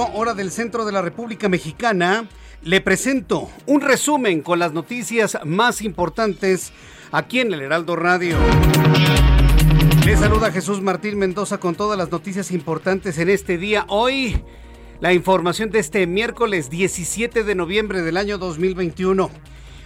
Hora 0.00 0.32
del 0.32 0.50
centro 0.50 0.84
de 0.84 0.92
la 0.92 1.02
República 1.02 1.48
Mexicana. 1.48 2.26
Le 2.62 2.80
presento 2.80 3.50
un 3.66 3.80
resumen 3.82 4.40
con 4.40 4.58
las 4.58 4.72
noticias 4.72 5.38
más 5.44 5.82
importantes 5.82 6.72
aquí 7.10 7.40
en 7.40 7.52
el 7.52 7.60
Heraldo 7.60 7.96
Radio. 7.96 8.36
Le 10.06 10.16
saluda 10.16 10.50
Jesús 10.50 10.80
Martín 10.80 11.18
Mendoza 11.18 11.58
con 11.58 11.74
todas 11.74 11.98
las 11.98 12.10
noticias 12.10 12.52
importantes 12.52 13.18
en 13.18 13.28
este 13.28 13.58
día. 13.58 13.84
Hoy, 13.88 14.42
la 15.00 15.12
información 15.12 15.70
de 15.70 15.80
este 15.80 16.06
miércoles 16.06 16.70
17 16.70 17.44
de 17.44 17.54
noviembre 17.54 18.00
del 18.02 18.16
año 18.16 18.38
2021. 18.38 19.30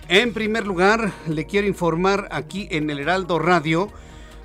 En 0.09 0.33
primer 0.33 0.67
lugar, 0.67 1.13
le 1.27 1.47
quiero 1.47 1.67
informar 1.67 2.29
aquí 2.31 2.69
en 2.71 2.91
el 2.91 3.01
Heraldo 3.01 3.41
Radio 3.41 3.91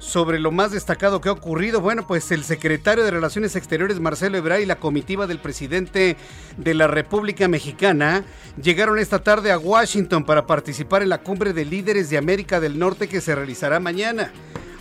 sobre 0.02 0.40
lo 0.40 0.52
más 0.52 0.72
destacado 0.72 1.22
que 1.22 1.30
ha 1.30 1.32
ocurrido. 1.32 1.80
Bueno, 1.80 2.06
pues 2.06 2.32
el 2.32 2.44
secretario 2.44 3.04
de 3.04 3.12
Relaciones 3.12 3.56
Exteriores, 3.56 4.00
Marcelo 4.00 4.38
Ebrard, 4.38 4.62
y 4.62 4.66
la 4.66 4.78
comitiva 4.78 5.28
del 5.28 5.40
presidente 5.40 6.18
de 6.58 6.74
la 6.74 6.88
República 6.88 7.48
Mexicana 7.48 8.26
llegaron 8.62 9.00
esta 9.00 9.20
tarde 9.20 9.52
a 9.52 9.60
Washington 9.60 10.26
para 10.26 10.48
participar 10.48 11.04
en 11.04 11.10
la 11.10 11.20
cumbre 11.20 11.54
de 11.54 11.66
líderes 11.66 12.10
de 12.10 12.18
América 12.18 12.60
del 12.60 12.80
Norte 12.80 13.08
que 13.08 13.22
se 13.22 13.36
realizará 13.36 13.80
mañana. 13.80 14.32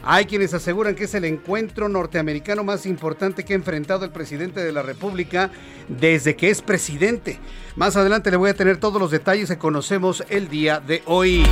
Hay 0.03 0.25
quienes 0.25 0.55
aseguran 0.55 0.95
que 0.95 1.05
es 1.05 1.15
el 1.15 1.27
encuentro 1.27 1.89
norteamericano 1.89 2.65
más 2.65 2.87
importante 2.87 3.45
que 3.45 3.53
ha 3.53 3.57
enfrentado 3.57 4.07
el 4.07 4.11
presidente 4.11 4.65
de 4.65 4.73
la 4.73 4.83
República 4.83 5.51
desde 5.89 6.37
que 6.37 6.49
es 6.49 6.63
presidente. 6.63 7.39
Más 7.77 7.97
adelante 7.97 8.31
le 8.31 8.39
voy 8.39 8.49
a 8.49 8.55
tener 8.55 8.79
todos 8.79 8.99
los 8.99 9.11
detalles 9.11 9.51
que 9.51 9.59
conocemos 9.59 10.25
el 10.31 10.49
día 10.49 10.81
de 10.81 11.03
hoy. 11.05 11.45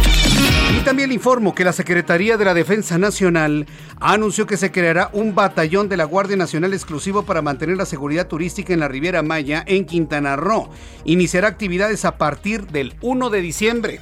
Y 0.75 0.81
también 0.81 1.10
le 1.10 1.14
informo 1.14 1.54
que 1.54 1.64
la 1.64 1.75
Secretaría 1.75 2.38
de 2.38 2.44
la 2.47 2.54
Defensa 2.54 2.97
Nacional 2.97 3.66
anunció 4.00 4.47
que 4.47 4.56
se 4.56 4.72
creará 4.72 5.10
un 5.12 5.34
batallón 5.34 5.91
de 5.91 5.98
la 5.98 6.04
Guardia 6.04 6.37
Nacional 6.37 6.72
exclusivo 6.72 7.25
para 7.25 7.42
mantener 7.42 7.76
la 7.76 7.87
seguridad 7.87 8.28
turística 8.28 8.72
en 8.72 8.81
la 8.81 8.88
Riviera 8.88 9.22
Maya 9.22 9.62
en 9.66 9.84
Quintana 9.84 10.37
Roo. 10.37 10.70
Iniciará 11.04 11.48
actividades 11.48 12.06
a 12.06 12.16
partir 12.16 12.66
del 12.66 12.94
1 13.03 13.28
de 13.28 13.41
diciembre. 13.42 14.00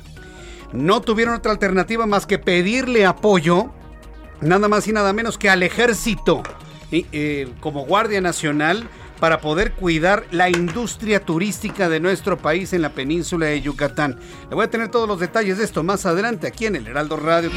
No 0.73 1.01
tuvieron 1.01 1.35
otra 1.35 1.53
alternativa 1.53 2.07
más 2.07 2.27
que 2.27 2.39
pedirle 2.39 3.07
apoyo 3.07 3.73
nada 4.41 4.69
más 4.69 4.87
y 4.89 4.93
nada 4.93 5.13
menos 5.13 5.39
que 5.39 5.51
al 5.51 5.63
ejército 5.63 6.43
eh, 6.93 7.49
como 7.61 7.85
Guardia 7.85 8.21
Nacional 8.21 8.89
para 9.19 9.41
poder 9.41 9.73
cuidar 9.73 10.25
la 10.31 10.49
industria 10.51 11.21
turística 11.21 11.89
de 11.89 12.01
nuestro 12.01 12.37
país 12.37 12.73
en 12.73 12.83
la 12.83 12.91
península 12.91 13.47
de 13.47 13.61
Yucatán. 13.63 14.19
Le 14.49 14.55
voy 14.55 14.65
a 14.65 14.71
tener 14.71 14.91
todos 14.91 15.09
los 15.09 15.19
detalles 15.19 15.59
de 15.59 15.65
esto 15.65 15.83
más 15.83 16.07
adelante 16.07 16.47
aquí 16.47 16.67
en 16.67 16.77
el 16.77 16.87
Heraldo 16.87 17.17
Radio. 17.17 17.51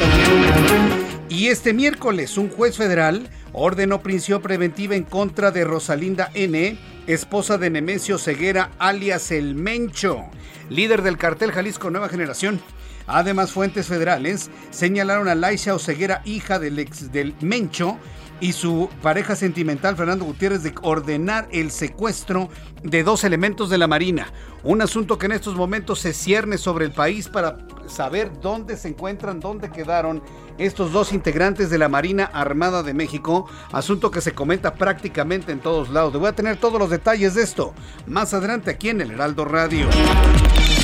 Y 1.28 1.48
este 1.48 1.74
miércoles 1.74 2.38
un 2.38 2.50
juez 2.50 2.78
federal 2.78 3.30
ordenó 3.54 4.02
prisión 4.02 4.42
preventiva 4.42 4.96
en 4.96 5.04
contra 5.04 5.52
de 5.52 5.64
Rosalinda 5.64 6.32
N., 6.34 6.78
esposa 7.08 7.58
de 7.58 7.70
Nemesio 7.70 8.18
Ceguera, 8.18 8.72
alias 8.80 9.32
El 9.32 9.56
Mencho, 9.56 10.26
líder 10.70 11.02
del 11.02 11.18
cartel 11.18 11.52
Jalisco 11.52 11.90
Nueva 11.90 12.10
Generación. 12.10 12.62
Además, 13.10 13.52
fuentes 13.52 13.88
federales 13.88 14.50
señalaron 14.70 15.28
a 15.28 15.36
Laisha 15.36 15.74
Oseguera, 15.74 16.22
hija 16.26 16.60
del 16.60 16.78
ex 16.80 17.12
del 17.12 17.36
Mencho, 17.42 17.98
y 18.42 18.54
su 18.54 18.90
pareja 19.02 19.36
sentimental 19.36 19.96
Fernando 19.96 20.26
Gutiérrez 20.26 20.64
de 20.64 20.74
ordenar 20.82 21.48
el 21.52 21.72
secuestro 21.72 22.50
de 22.84 23.04
dos 23.04 23.24
elementos 23.24 23.70
de 23.70 23.78
la 23.78 23.88
Marina. 23.88 24.32
Un 24.64 24.82
asunto 24.82 25.18
que 25.18 25.26
en 25.26 25.34
estos 25.34 25.56
momentos 25.56 26.00
se 26.00 26.14
cierne 26.14 26.58
sobre 26.58 26.86
el 26.86 26.92
país 26.92 27.28
para 27.28 27.58
saber 27.88 28.32
dónde 28.42 28.78
se 28.78 28.90
encuentran, 28.90 29.40
dónde 29.40 29.70
quedaron 29.72 30.22
estos 30.58 30.92
dos 30.92 31.12
integrantes 31.12 31.70
de 31.70 31.78
la 31.78 31.90
Marina 31.90 32.26
Armada 32.26 32.84
de 32.84 32.94
México, 32.94 33.50
asunto 33.72 34.12
que 34.12 34.22
se 34.22 34.34
comenta 34.34 34.74
prácticamente 34.76 35.52
en 35.52 35.60
todos 35.60 35.90
lados. 35.90 36.14
Voy 36.14 36.28
a 36.28 36.36
tener 36.36 36.58
todos 36.58 36.80
los 36.80 36.90
detalles 36.90 37.34
de 37.36 37.44
esto 37.44 37.74
más 38.08 38.34
adelante 38.34 38.72
aquí 38.72 38.90
en 38.90 39.02
el 39.02 39.12
Heraldo 39.12 39.46
Radio. 39.46 39.88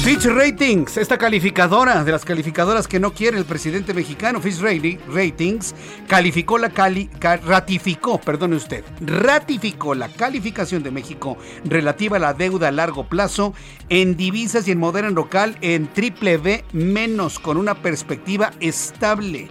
Fitch 0.06 0.26
Ratings, 0.26 0.98
esta 0.98 1.18
calificadora 1.18 2.04
de 2.04 2.12
las 2.12 2.24
calificadoras 2.24 2.88
que 2.88 3.00
no 3.00 3.12
quiere 3.12 3.40
el 3.40 3.46
presidente 3.46 3.92
mexicano, 3.92 4.40
Fitch 4.40 4.60
Ratings, 4.60 5.74
calificó 6.08 6.60
la 6.60 6.70
cali, 6.70 7.10
ratificó, 7.20 8.22
perdone 8.22 8.56
usted, 8.56 8.86
ratificó 9.02 9.96
la 9.96 10.10
calificación 10.10 10.84
de 10.84 10.92
México 10.92 11.40
relativa 11.64 12.18
a 12.18 12.20
la 12.20 12.36
deuda 12.36 12.68
a 12.68 12.72
largo 12.72 13.10
plazo 13.10 13.56
en 13.90 14.16
divisas 14.16 14.68
y 14.68 14.74
en 14.74 14.78
moneda 14.78 15.10
local 15.10 15.58
en 15.62 15.88
triple 15.91 16.38
B 16.38 16.64
menos 16.72 17.40
con 17.40 17.58
una 17.58 17.74
perspectiva 17.74 18.52
estable 18.59 19.50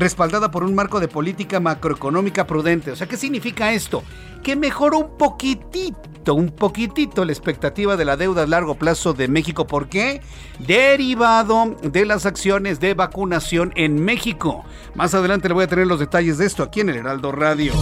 respaldada 0.00 0.50
por 0.50 0.64
un 0.64 0.74
marco 0.74 1.00
de 1.00 1.08
política 1.08 1.60
macroeconómica 1.60 2.46
prudente. 2.46 2.90
O 2.90 2.96
sea, 2.96 3.06
¿qué 3.06 3.16
significa 3.16 3.72
esto? 3.72 4.02
Que 4.42 4.56
mejoró 4.56 4.98
un 4.98 5.18
poquitito, 5.18 6.34
un 6.34 6.50
poquitito 6.50 7.24
la 7.24 7.32
expectativa 7.32 7.96
de 7.96 8.04
la 8.04 8.16
deuda 8.16 8.42
a 8.42 8.46
largo 8.46 8.76
plazo 8.76 9.12
de 9.12 9.28
México. 9.28 9.66
¿Por 9.66 9.88
qué? 9.88 10.20
Derivado 10.58 11.76
de 11.82 12.06
las 12.06 12.26
acciones 12.26 12.80
de 12.80 12.94
vacunación 12.94 13.72
en 13.76 14.04
México. 14.04 14.64
Más 14.94 15.14
adelante 15.14 15.48
le 15.48 15.54
voy 15.54 15.64
a 15.64 15.68
tener 15.68 15.86
los 15.86 16.00
detalles 16.00 16.38
de 16.38 16.46
esto 16.46 16.62
aquí 16.62 16.80
en 16.80 16.90
el 16.90 16.96
Heraldo 16.96 17.32
Radio. 17.32 17.72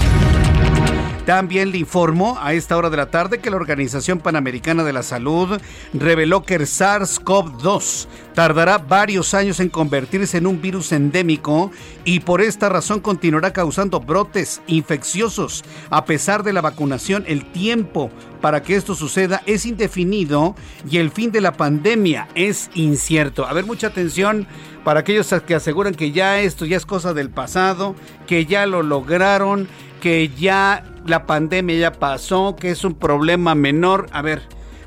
También 1.26 1.70
le 1.70 1.78
informó 1.78 2.38
a 2.40 2.52
esta 2.52 2.76
hora 2.76 2.90
de 2.90 2.98
la 2.98 3.10
tarde 3.10 3.38
que 3.38 3.48
la 3.48 3.56
Organización 3.56 4.18
Panamericana 4.18 4.84
de 4.84 4.92
la 4.92 5.02
Salud 5.02 5.58
reveló 5.94 6.42
que 6.42 6.56
el 6.56 6.62
SARS-CoV-2 6.62 8.06
tardará 8.34 8.76
varios 8.76 9.32
años 9.32 9.58
en 9.60 9.70
convertirse 9.70 10.36
en 10.36 10.46
un 10.46 10.60
virus 10.60 10.92
endémico 10.92 11.70
y 12.04 12.20
por 12.20 12.42
esta 12.42 12.68
razón 12.68 13.00
continuará 13.00 13.54
causando 13.54 14.00
brotes 14.00 14.60
infecciosos. 14.66 15.64
A 15.88 16.04
pesar 16.04 16.42
de 16.42 16.52
la 16.52 16.60
vacunación, 16.60 17.24
el 17.26 17.50
tiempo 17.52 18.10
para 18.42 18.62
que 18.62 18.76
esto 18.76 18.94
suceda 18.94 19.42
es 19.46 19.64
indefinido 19.64 20.54
y 20.90 20.98
el 20.98 21.10
fin 21.10 21.32
de 21.32 21.40
la 21.40 21.52
pandemia 21.52 22.28
es 22.34 22.68
incierto. 22.74 23.46
A 23.46 23.54
ver, 23.54 23.64
mucha 23.64 23.86
atención 23.86 24.46
para 24.84 25.00
aquellos 25.00 25.34
que 25.46 25.54
aseguran 25.54 25.94
que 25.94 26.12
ya 26.12 26.40
esto 26.40 26.66
ya 26.66 26.76
es 26.76 26.84
cosa 26.84 27.14
del 27.14 27.30
pasado, 27.30 27.94
que 28.26 28.44
ya 28.44 28.66
lo 28.66 28.82
lograron, 28.82 29.66
que 30.04 30.28
ya 30.28 30.84
la 31.06 31.24
pandemia 31.24 31.78
ya 31.78 31.92
pasó, 31.92 32.56
que 32.56 32.68
es 32.68 32.84
un 32.84 32.92
problema 32.92 33.54
menor. 33.54 34.06
A 34.12 34.20
ver, 34.20 34.42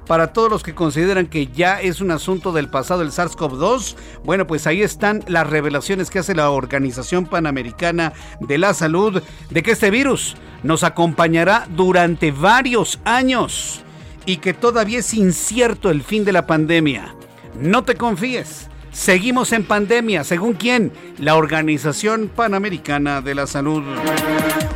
para 0.05 0.31
todos 0.31 0.51
los 0.51 0.61
que 0.61 0.75
consideran 0.75 1.25
que 1.25 1.47
ya 1.47 1.81
es 1.81 2.01
un 2.01 2.11
asunto 2.11 2.51
del 2.51 2.69
pasado 2.69 3.01
el 3.01 3.09
SARS-CoV-2, 3.09 3.95
bueno, 4.23 4.45
pues 4.45 4.67
ahí 4.67 4.83
están 4.83 5.23
las 5.25 5.49
revelaciones 5.49 6.11
que 6.11 6.19
hace 6.19 6.35
la 6.35 6.51
Organización 6.51 7.25
Panamericana 7.25 8.13
de 8.41 8.59
la 8.59 8.75
Salud 8.75 9.23
de 9.49 9.63
que 9.63 9.71
este 9.71 9.89
virus 9.89 10.35
nos 10.61 10.83
acompañará 10.83 11.67
durante 11.67 12.31
varios 12.31 12.99
años 13.03 13.81
y 14.27 14.37
que 14.37 14.53
todavía 14.53 14.99
es 14.99 15.15
incierto 15.15 15.89
el 15.89 16.03
fin 16.03 16.25
de 16.25 16.33
la 16.33 16.45
pandemia. 16.45 17.15
No 17.59 17.83
te 17.83 17.95
confíes. 17.95 18.69
Seguimos 18.91 19.51
en 19.53 19.63
pandemia, 19.63 20.23
según 20.23 20.53
quién? 20.53 20.91
La 21.19 21.35
Organización 21.35 22.31
Panamericana 22.33 23.21
de 23.21 23.35
la 23.35 23.47
Salud. 23.47 23.83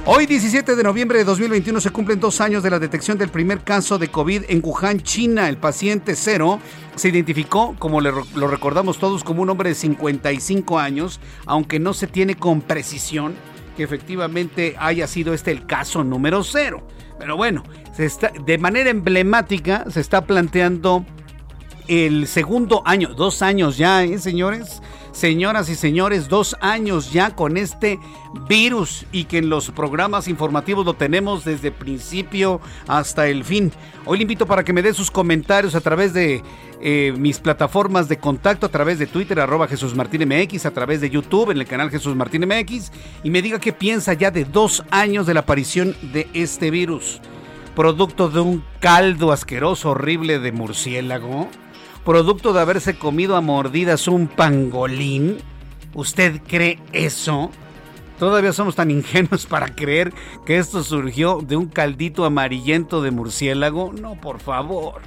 Hoy, 0.06 0.26
17 0.26 0.76
de 0.76 0.84
noviembre 0.84 1.18
de 1.20 1.24
2021, 1.24 1.82
se 1.82 1.90
cumplen 1.90 2.20
dos 2.20 2.42
años 2.42 2.64
de 2.64 2.70
la 2.70 2.80
detección 2.80 3.18
del 3.18 3.30
primer 3.30 3.64
caso 3.64 3.98
de 3.98 4.10
COVID 4.10 4.44
en 4.50 4.62
Wuhan, 4.64 5.02
China. 5.02 5.50
El 5.50 5.58
paciente 5.58 6.16
cero 6.16 6.60
se 6.96 7.10
identificó, 7.10 7.76
como 7.80 8.02
lo 8.02 8.48
recordamos 8.48 9.00
todos, 9.00 9.24
como 9.24 9.42
un 9.42 9.50
hombre 9.50 9.70
de 9.70 9.76
55 9.76 10.80
años, 10.80 11.20
aunque 11.46 11.80
no 11.80 11.94
se 11.94 12.08
tiene 12.08 12.36
con 12.36 12.62
precisión 12.62 13.34
que 13.76 13.84
efectivamente 13.84 14.76
haya 14.78 15.08
sido 15.08 15.34
este 15.34 15.52
el 15.52 15.66
caso 15.66 16.04
número 16.04 16.44
cero. 16.44 16.86
Pero 17.20 17.38
bueno, 17.38 17.64
está, 17.98 18.32
de 18.46 18.58
manera 18.58 18.90
emblemática 18.90 19.86
se 19.90 20.00
está 20.00 20.26
planteando 20.26 21.06
el 21.92 22.26
segundo 22.28 22.84
año, 22.86 23.10
dos 23.10 23.42
años 23.42 23.78
ya, 23.78 24.06
¿eh, 24.06 24.18
señores? 24.18 24.82
Señoras 25.12 25.68
y 25.68 25.76
señores, 25.76 26.30
dos 26.30 26.56
años 26.62 27.12
ya 27.12 27.36
con 27.36 27.58
este 27.58 28.00
virus 28.48 29.06
y 29.12 29.26
que 29.26 29.40
en 29.40 29.50
los 29.50 29.72
programas 29.72 30.30
informativos 30.30 30.86
lo 30.86 30.94
tenemos 30.94 31.44
desde 31.44 31.70
principio 31.70 32.62
hasta 32.88 33.28
el 33.28 33.44
fin. 33.44 33.74
Hoy 34.06 34.20
le 34.20 34.22
invito 34.22 34.46
para 34.46 34.64
que 34.64 34.72
me 34.72 34.82
dé 34.82 34.94
sus 34.94 35.12
comentarios 35.12 35.76
a 35.76 35.82
través 35.82 36.14
de 36.14 36.42
eh, 36.80 37.14
mis 37.18 37.40
plataformas 37.40 38.08
de 38.08 38.20
contacto, 38.20 38.68
a 38.68 38.70
través 38.70 38.98
de 38.98 39.08
Twitter, 39.08 39.42
arroba 39.42 39.68
Jesús 39.68 39.94
Martín 39.94 40.26
MX, 40.26 40.66
a 40.66 40.72
través 40.72 41.02
de 41.02 41.10
YouTube, 41.10 41.52
en 41.52 41.58
el 41.58 41.68
canal 41.68 41.90
Jesús 41.90 42.16
Martín 42.16 42.48
MX, 42.48 42.90
y 43.22 43.30
me 43.32 43.42
diga 43.42 43.60
qué 43.60 43.74
piensa 43.74 44.14
ya 44.14 44.32
de 44.32 44.46
dos 44.46 44.86
años 44.92 45.28
de 45.28 45.34
la 45.34 45.42
aparición 45.42 45.94
de 46.14 46.30
este 46.34 46.72
virus. 46.72 47.20
Producto 47.76 48.30
de 48.30 48.40
un 48.40 48.64
caldo 48.80 49.34
asqueroso, 49.34 49.90
horrible 49.90 50.40
de 50.40 50.54
murciélago 50.54 51.50
producto 52.06 52.54
de 52.54 52.62
haberse 52.62 52.98
comido 52.98 53.36
a 53.36 53.42
mordidas 53.42 54.08
un 54.08 54.28
pangolín? 54.28 55.38
¿Usted 55.94 56.42
cree 56.48 56.80
eso? 56.94 57.52
Todavía 58.18 58.54
somos 58.54 58.76
tan 58.76 58.92
ingenuos 58.92 59.46
para 59.46 59.74
creer 59.74 60.14
que 60.46 60.58
esto 60.58 60.84
surgió 60.84 61.40
de 61.42 61.58
un 61.58 61.68
caldito 61.68 62.24
amarillento 62.24 63.02
de 63.02 63.12
murciélago. 63.12 63.94
No, 63.94 64.16
por 64.16 64.40
favor. 64.40 65.02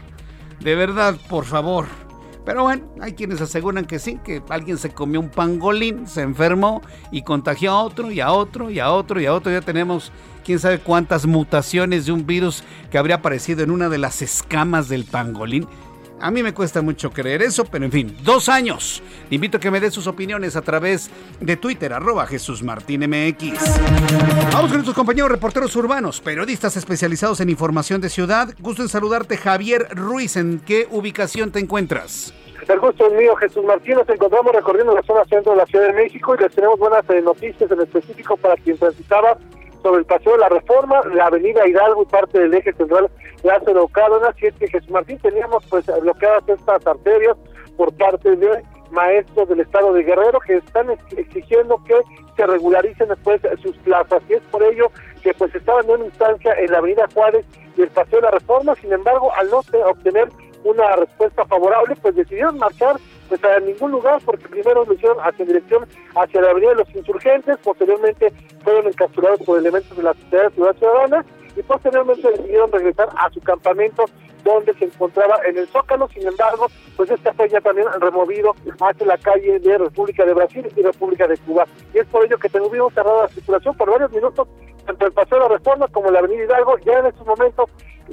De 0.61 0.75
verdad, 0.75 1.17
por 1.29 1.44
favor. 1.44 1.87
Pero 2.44 2.64
bueno, 2.64 2.85
hay 3.00 3.14
quienes 3.14 3.40
aseguran 3.40 3.87
que 3.87 3.99
sí, 3.99 4.19
que 4.23 4.43
alguien 4.50 4.76
se 4.76 4.90
comió 4.90 5.20
un 5.20 5.31
pangolín, 5.31 6.06
se 6.06 6.20
enfermó 6.20 6.82
y 7.11 7.23
contagió 7.23 7.70
a 7.70 7.82
otro 7.82 8.11
y 8.11 8.20
a 8.20 8.32
otro 8.32 8.70
y 8.70 8.81
a 8.81 8.90
otro 8.90 9.20
y 9.20 9.26
a 9.26 9.32
otro. 9.32 9.50
Ya 9.50 9.62
tenemos 9.62 10.12
quién 10.44 10.58
sabe 10.58 10.79
cuántas 10.79 11.25
mutaciones 11.25 12.05
de 12.05 12.12
un 12.12 12.26
virus 12.26 12.62
que 12.90 12.99
habría 12.99 13.17
aparecido 13.17 13.62
en 13.62 13.70
una 13.70 13.88
de 13.88 13.99
las 13.99 14.20
escamas 14.20 14.88
del 14.88 15.05
pangolín. 15.05 15.67
A 16.25 16.31
mí 16.31 16.43
me 16.43 16.55
cuesta 16.55 16.81
mucho 16.81 17.11
creer 17.11 17.43
eso, 17.43 17.67
pero 17.67 17.85
en 17.85 17.93
fin, 17.93 18.17
dos 18.23 18.49
años. 18.49 19.03
Le 19.29 19.35
invito 19.35 19.59
a 19.59 19.61
que 19.61 19.71
me 19.71 19.79
dé 19.79 19.91
sus 19.91 20.06
opiniones 20.06 20.56
a 20.56 20.62
través 20.62 21.11
de 21.38 21.59
Twitter, 21.59 21.93
arroba 21.93 22.26
Jesús 22.26 22.62
Martín 22.62 23.03
MX. 23.03 23.61
Vamos 24.50 24.69
con 24.69 24.73
nuestros 24.73 24.94
compañeros 24.94 25.31
reporteros 25.31 25.76
urbanos, 25.76 26.23
periodistas 26.23 26.79
especializados 26.79 27.41
en 27.41 27.50
información 27.50 28.00
de 28.00 28.09
ciudad. 28.09 28.55
Gusto 28.59 28.81
en 28.81 28.88
saludarte, 28.88 29.37
Javier 29.37 29.87
Ruiz. 29.91 30.38
¿En 30.38 30.61
qué 30.61 30.88
ubicación 30.91 31.53
te 31.53 31.59
encuentras? 31.59 32.32
El 32.69 32.81
gusto 32.81 33.06
es 33.06 33.12
mío, 33.19 33.37
Jesús 33.37 33.62
Martín. 33.67 33.97
Nos 33.97 34.09
encontramos 34.09 34.50
recorriendo 34.55 34.94
la 34.94 35.03
zona 35.03 35.26
centro 35.26 35.53
de 35.53 35.59
la 35.59 35.67
Ciudad 35.67 35.88
de 35.88 35.93
México 35.93 36.35
y 36.35 36.43
les 36.43 36.55
tenemos 36.55 36.79
buenas 36.79 37.05
eh, 37.11 37.21
noticias 37.21 37.71
en 37.71 37.82
específico 37.82 38.38
para 38.38 38.56
quien 38.56 38.79
transitaba 38.79 39.37
sobre 39.84 40.00
el 40.00 40.06
paseo 40.06 40.32
de 40.32 40.38
la 40.38 40.48
Reforma, 40.48 41.02
la 41.12 41.26
avenida 41.26 41.69
Hidalgo 41.69 42.02
y 42.02 42.06
parte 42.06 42.40
del 42.40 42.54
eje 42.54 42.72
central 42.72 43.10
Lázaro 43.42 43.86
Cárdenas, 43.88 44.34
y 44.40 44.46
es 44.46 44.54
que 44.54 44.66
Jesús 44.66 44.90
Martín 44.90 45.19
teníamos 45.19 45.62
pues 45.69 45.84
bloqueadas 46.00 46.48
estas 46.48 46.86
arterias 46.86 47.36
por 47.76 47.92
parte 47.92 48.34
de 48.34 48.64
maestros 48.90 49.46
del 49.46 49.60
estado 49.60 49.92
de 49.92 50.02
Guerrero 50.02 50.40
que 50.40 50.56
están 50.56 50.90
exigiendo 51.16 51.82
que 51.84 51.96
se 52.34 52.46
regularicen 52.46 53.08
después 53.08 53.42
sus 53.62 53.76
plazas. 53.78 54.22
Y 54.31 54.34
es 54.34 54.42
por 54.50 54.62
ello 54.62 54.90
que 55.22 55.34
pues 55.34 55.54
estaban 55.54 55.84
en 55.84 55.90
una 55.90 56.04
instancia 56.06 56.54
en 56.54 56.70
la 56.70 56.78
avenida 56.78 57.06
Juárez 57.12 57.44
y 57.76 57.82
el 57.82 57.88
paseo 57.88 58.20
de 58.20 58.26
la 58.26 58.30
Reforma, 58.30 58.75
sin 58.76 58.90
embargo 58.90 59.32
al 59.34 59.50
no 59.50 59.58
obtener 59.58 60.30
una 60.64 60.96
respuesta 60.96 61.44
favorable 61.44 61.94
pues 62.00 62.14
decidieron 62.14 62.56
marchar 62.58 62.96
pues 63.38 63.56
a 63.56 63.60
ningún 63.60 63.90
lugar 63.90 64.20
porque 64.25 64.48
primero 64.48 64.84
lo 64.84 64.92
hicieron 64.92 65.19
hacia 65.20 65.44
dirección 65.44 65.86
hacia 66.14 66.40
la 66.40 66.50
avenida 66.50 66.70
de 66.70 66.76
los 66.76 66.94
insurgentes, 66.94 67.58
posteriormente 67.58 68.32
fueron 68.62 68.86
encapsulados 68.86 69.40
por 69.40 69.58
elementos 69.58 69.96
de 69.96 70.02
la 70.02 70.14
Sociedad 70.14 70.52
Ciudadana 70.52 71.25
y 71.56 71.62
posteriormente 71.62 72.30
decidieron 72.30 72.70
regresar 72.72 73.08
a 73.16 73.30
su 73.30 73.40
campamento 73.40 74.04
donde 74.44 74.74
se 74.74 74.84
encontraba 74.84 75.38
en 75.46 75.56
el 75.56 75.66
Zócalo, 75.68 76.08
sin 76.08 76.26
embargo, 76.26 76.66
pues 76.96 77.10
este 77.10 77.32
fue 77.32 77.48
ya 77.48 77.60
también 77.60 77.88
removido 77.98 78.54
hacia 78.80 79.06
la 79.06 79.16
calle 79.16 79.58
de 79.58 79.78
República 79.78 80.24
de 80.24 80.34
Brasil 80.34 80.70
y 80.76 80.82
República 80.82 81.26
de 81.26 81.38
Cuba. 81.38 81.64
Y 81.94 81.98
es 81.98 82.06
por 82.06 82.24
ello 82.24 82.36
que 82.38 82.50
tuvimos 82.50 82.92
cerrada 82.92 83.22
la 83.22 83.28
circulación 83.28 83.74
por 83.76 83.90
varios 83.90 84.12
minutos, 84.12 84.46
tanto 84.84 85.06
el 85.06 85.12
Paseo 85.12 85.38
de 85.38 85.44
la 85.44 85.56
Reforma 85.56 85.88
como 85.88 86.10
la 86.10 86.18
Avenida 86.18 86.44
Hidalgo, 86.44 86.76
ya 86.78 86.98
en 86.98 87.06
estos 87.06 87.26
momentos 87.26 87.70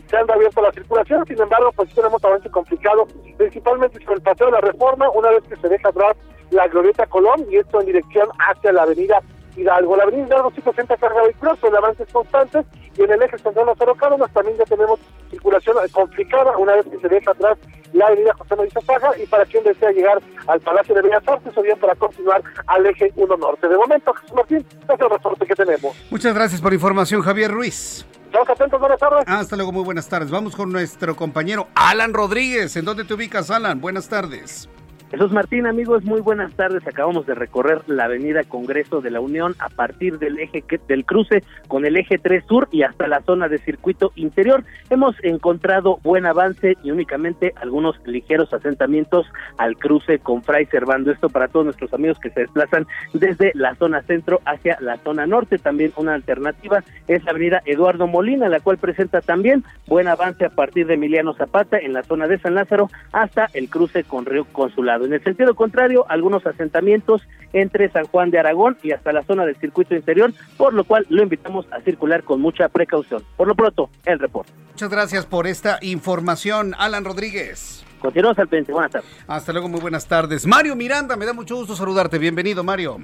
se 0.10 0.18
han 0.18 0.32
abierto 0.32 0.62
la 0.62 0.72
circulación, 0.72 1.26
sin 1.26 1.42
embargo, 1.42 1.72
pues 1.76 1.94
tenemos 1.94 2.24
avance 2.24 2.50
complicado, 2.50 3.06
principalmente 3.38 4.00
sobre 4.00 4.16
el 4.16 4.22
Paseo 4.22 4.48
de 4.48 4.54
la 4.54 4.62
Reforma, 4.62 5.10
una 5.10 5.32
vez 5.32 5.44
que 5.44 5.58
se 5.58 5.68
deja 5.68 5.90
atrás 5.90 6.16
la 6.52 6.68
Glorieta 6.70 7.06
Colón, 7.08 7.46
y 7.50 7.58
esto 7.58 7.82
en 7.82 7.88
dirección 7.88 8.30
hacia 8.40 8.72
la 8.72 8.84
Avenida 8.84 9.22
Hidalgo. 9.56 9.96
La 9.96 10.04
avenida 10.04 10.28
Hidalgo 10.28 10.52
sí 10.56 10.62
presenta 10.62 10.98
carga 10.98 11.24
vehicular, 11.24 11.58
son 11.60 11.76
avances 11.76 12.08
constantes 12.12 12.66
y 12.98 13.04
en 13.04 13.12
el 13.12 13.22
eje 13.22 13.38
central 13.38 13.66
Lázaro 13.68 13.96
Cárdenas 13.96 14.32
también 14.32 14.58
ya 14.58 14.66
tenemos 14.66 15.00
circulación 15.30 15.78
complicada 15.92 16.58
una 16.58 16.76
vez 16.76 16.86
que 16.86 17.00
se 17.00 17.08
deja 17.08 17.32
atrás 17.32 17.58
la 17.94 18.08
avenida 18.08 18.34
José 18.38 18.56
María 18.56 18.82
Faja 18.86 19.18
y 19.18 19.26
para 19.28 19.46
quien 19.46 19.64
desea 19.64 19.92
llegar 19.92 20.22
al 20.48 20.60
Palacio 20.62 20.96
de 20.96 21.02
Bellas 21.02 21.24
Artes 21.28 21.58
o 21.58 21.62
bien 21.62 21.78
para 21.80 21.96
continuar 21.96 22.42
al 22.68 22.86
eje 22.86 23.12
1 23.16 23.38
Norte. 23.38 23.68
De 23.68 23.78
momento, 23.78 24.14
Jesús 24.14 24.36
Martín, 24.36 24.58
es 24.58 25.00
el 25.00 25.10
reporte 25.10 25.46
que 25.46 25.56
tenemos. 25.56 25.96
Muchas 26.10 26.34
gracias 26.34 26.62
por 26.62 26.74
información, 26.74 27.22
Javier 27.22 27.52
Ruiz. 27.52 28.06
Estamos 28.26 28.50
atentos, 28.50 28.80
buenas 28.80 29.00
tardes. 29.00 29.24
Hasta 29.28 29.56
luego, 29.58 29.74
muy 29.74 29.84
buenas 29.84 30.08
tardes. 30.08 30.32
Vamos 30.32 30.56
con 30.56 30.72
nuestro 30.72 31.16
compañero 31.18 31.68
Alan 31.76 32.14
Rodríguez. 32.14 32.76
¿En 32.78 32.86
dónde 32.86 33.04
te 33.04 33.14
ubicas, 33.14 33.52
Alan? 33.52 33.82
Buenas 33.82 34.08
tardes. 34.08 34.70
Jesús 35.12 35.34
Martín, 35.34 35.68
amigos, 35.68 36.06
muy 36.06 36.22
buenas 36.22 36.54
tardes. 36.54 36.88
Acabamos 36.88 37.26
de 37.26 37.36
recorrer 37.36 37.82
la 37.88 38.06
avenida 38.06 38.46
Congreso 38.46 39.02
de 39.02 39.12
la 39.12 39.20
Unión 39.20 39.56
a 39.60 39.68
partir 39.68 40.20
del 40.20 40.40
eje 40.40 40.64
del 40.88 41.04
cruce 41.04 41.44
con 41.68 41.86
el 41.86 41.98
eje 41.98 42.18
3 42.18 42.46
Sur 42.46 42.70
y 42.72 42.84
hasta 42.84 43.08
la 43.08 43.22
zona 43.24 43.50
de 43.50 43.58
circuito 43.58 44.14
interior. 44.16 44.64
Hemos 44.90 45.18
encontrado 45.22 46.00
buen 46.02 46.26
avance 46.26 46.78
y 46.82 46.92
únicamente 46.92 47.52
algunos 47.58 47.98
ligeros 48.06 48.54
asentamientos 48.54 49.28
al 49.58 49.76
cruce 49.76 50.20
con 50.20 50.44
Fray 50.44 50.66
Servando. 50.68 51.12
Esto 51.12 51.28
para 51.28 51.50
todos 51.50 51.66
nuestros 51.66 51.94
amigos 51.94 52.18
que 52.18 52.30
se 52.30 52.40
desplazan 52.40 52.88
desde 53.14 53.52
la 53.54 53.76
zona 53.76 54.04
centro 54.04 54.40
hacia 54.46 54.78
la 54.80 54.96
zona 55.00 55.28
norte. 55.28 55.58
También 55.58 55.92
una 55.98 56.14
alternativa 56.14 56.86
es 57.10 57.22
la 57.26 57.32
avenida 57.32 57.62
Eduardo 57.66 58.08
Molina, 58.08 58.48
la 58.48 58.62
cual 58.62 58.78
presenta 58.78 59.20
también 59.20 59.66
buen 59.88 60.08
avance 60.08 60.46
a 60.46 60.50
partir 60.52 60.88
de 60.88 60.94
Emiliano 60.94 61.34
Zapata 61.34 61.78
en 61.78 61.92
la 61.92 62.04
zona 62.04 62.30
de 62.30 62.40
San 62.40 62.56
Lázaro 62.56 62.90
hasta 63.12 63.50
el 63.54 63.70
cruce 63.70 64.06
con 64.06 64.26
Río 64.26 64.46
Consulado. 64.46 65.01
En 65.06 65.14
el 65.14 65.24
sentido 65.24 65.56
contrario, 65.56 66.06
algunos 66.10 66.46
asentamientos 66.46 67.22
entre 67.54 67.90
San 67.90 68.06
Juan 68.06 68.32
de 68.32 68.40
Aragón 68.40 68.78
y 68.84 68.92
hasta 68.92 69.12
la 69.12 69.24
zona 69.24 69.46
del 69.46 69.56
circuito 69.58 69.96
interior, 69.96 70.34
por 70.58 70.74
lo 70.74 70.84
cual 70.84 71.06
lo 71.10 71.24
invitamos 71.24 71.66
a 71.72 71.82
circular 71.82 72.24
con 72.24 72.42
mucha 72.42 72.70
precaución. 72.70 73.24
Por 73.38 73.48
lo 73.48 73.56
pronto, 73.56 73.90
el 74.06 74.20
reporte. 74.20 74.52
Muchas 74.72 74.90
gracias 74.90 75.26
por 75.26 75.48
esta 75.48 75.80
información, 75.82 76.74
Alan 76.78 77.06
Rodríguez. 77.06 77.86
Continuamos 78.00 78.40
al 78.40 78.48
pendiente. 78.48 78.74
Buenas 78.74 78.92
tardes. 78.92 79.10
Hasta 79.28 79.52
luego, 79.52 79.70
muy 79.70 79.80
buenas 79.80 80.08
tardes. 80.08 80.48
Mario 80.48 80.76
Miranda, 80.76 81.16
me 81.16 81.26
da 81.26 81.34
mucho 81.34 81.56
gusto 81.56 81.76
saludarte. 81.76 82.18
Bienvenido, 82.18 82.64
Mario. 82.64 82.98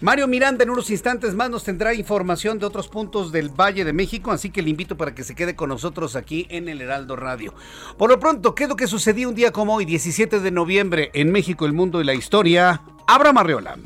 Mario 0.00 0.26
Miranda 0.26 0.64
en 0.64 0.70
unos 0.70 0.88
instantes 0.88 1.34
más 1.34 1.50
nos 1.50 1.64
tendrá 1.64 1.92
información 1.92 2.58
de 2.58 2.64
otros 2.64 2.88
puntos 2.88 3.32
del 3.32 3.50
Valle 3.50 3.84
de 3.84 3.92
México, 3.92 4.30
así 4.30 4.48
que 4.48 4.62
le 4.62 4.70
invito 4.70 4.96
para 4.96 5.14
que 5.14 5.24
se 5.24 5.34
quede 5.34 5.54
con 5.54 5.68
nosotros 5.68 6.16
aquí 6.16 6.46
en 6.48 6.70
el 6.70 6.80
Heraldo 6.80 7.16
Radio. 7.16 7.52
Por 7.98 8.08
lo 8.08 8.18
pronto, 8.18 8.54
¿qué 8.54 8.62
es 8.62 8.70
lo 8.70 8.76
que 8.76 8.86
sucedió 8.86 9.28
un 9.28 9.34
día 9.34 9.52
como 9.52 9.74
hoy, 9.74 9.84
17 9.84 10.40
de 10.40 10.50
noviembre, 10.50 11.10
en 11.12 11.30
México, 11.30 11.66
el 11.66 11.74
mundo 11.74 12.00
y 12.00 12.04
la 12.04 12.14
historia? 12.14 12.80
Abra 13.06 13.34
Marriola. 13.34 13.76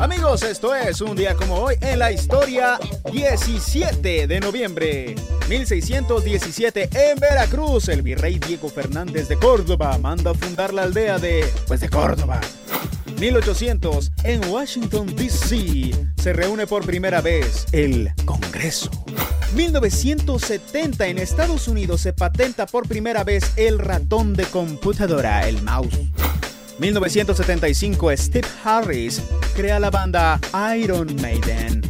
Amigos, 0.00 0.42
esto 0.42 0.74
es 0.74 1.00
un 1.00 1.14
día 1.14 1.36
como 1.36 1.54
hoy 1.54 1.76
en 1.80 2.00
la 2.00 2.10
historia 2.10 2.80
17 3.12 4.26
de 4.26 4.40
noviembre 4.40 5.14
1617 5.48 6.90
en 6.92 7.18
Veracruz. 7.20 7.88
El 7.88 8.02
virrey 8.02 8.40
Diego 8.40 8.68
Fernández 8.68 9.28
de 9.28 9.36
Córdoba 9.36 9.96
manda 9.98 10.34
fundar 10.34 10.74
la 10.74 10.82
aldea 10.82 11.18
de 11.18 11.44
pues 11.68 11.80
de 11.80 11.88
Córdoba. 11.88 12.40
1800 13.18 14.12
en 14.24 14.44
Washington 14.50 15.14
DC 15.14 15.92
se 16.16 16.32
reúne 16.32 16.66
por 16.66 16.84
primera 16.84 17.20
vez 17.20 17.66
el 17.72 18.10
Congreso. 18.24 18.90
1970 19.54 21.06
en 21.06 21.18
Estados 21.18 21.68
Unidos 21.68 22.00
se 22.00 22.12
patenta 22.12 22.66
por 22.66 22.88
primera 22.88 23.24
vez 23.24 23.52
el 23.56 23.78
ratón 23.78 24.34
de 24.34 24.44
computadora, 24.44 25.48
el 25.48 25.62
mouse. 25.62 25.98
1975 26.78 28.16
Steve 28.16 28.48
Harris 28.64 29.22
crea 29.54 29.78
la 29.78 29.90
banda 29.90 30.40
Iron 30.76 31.14
Maiden. 31.16 31.82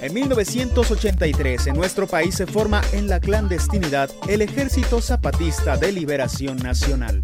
En 0.00 0.14
1983 0.14 1.66
en 1.66 1.76
nuestro 1.76 2.06
país 2.06 2.34
se 2.34 2.46
forma 2.46 2.82
en 2.92 3.08
la 3.08 3.20
clandestinidad 3.20 4.10
el 4.28 4.42
Ejército 4.42 5.00
Zapatista 5.00 5.76
de 5.76 5.92
Liberación 5.92 6.58
Nacional. 6.58 7.22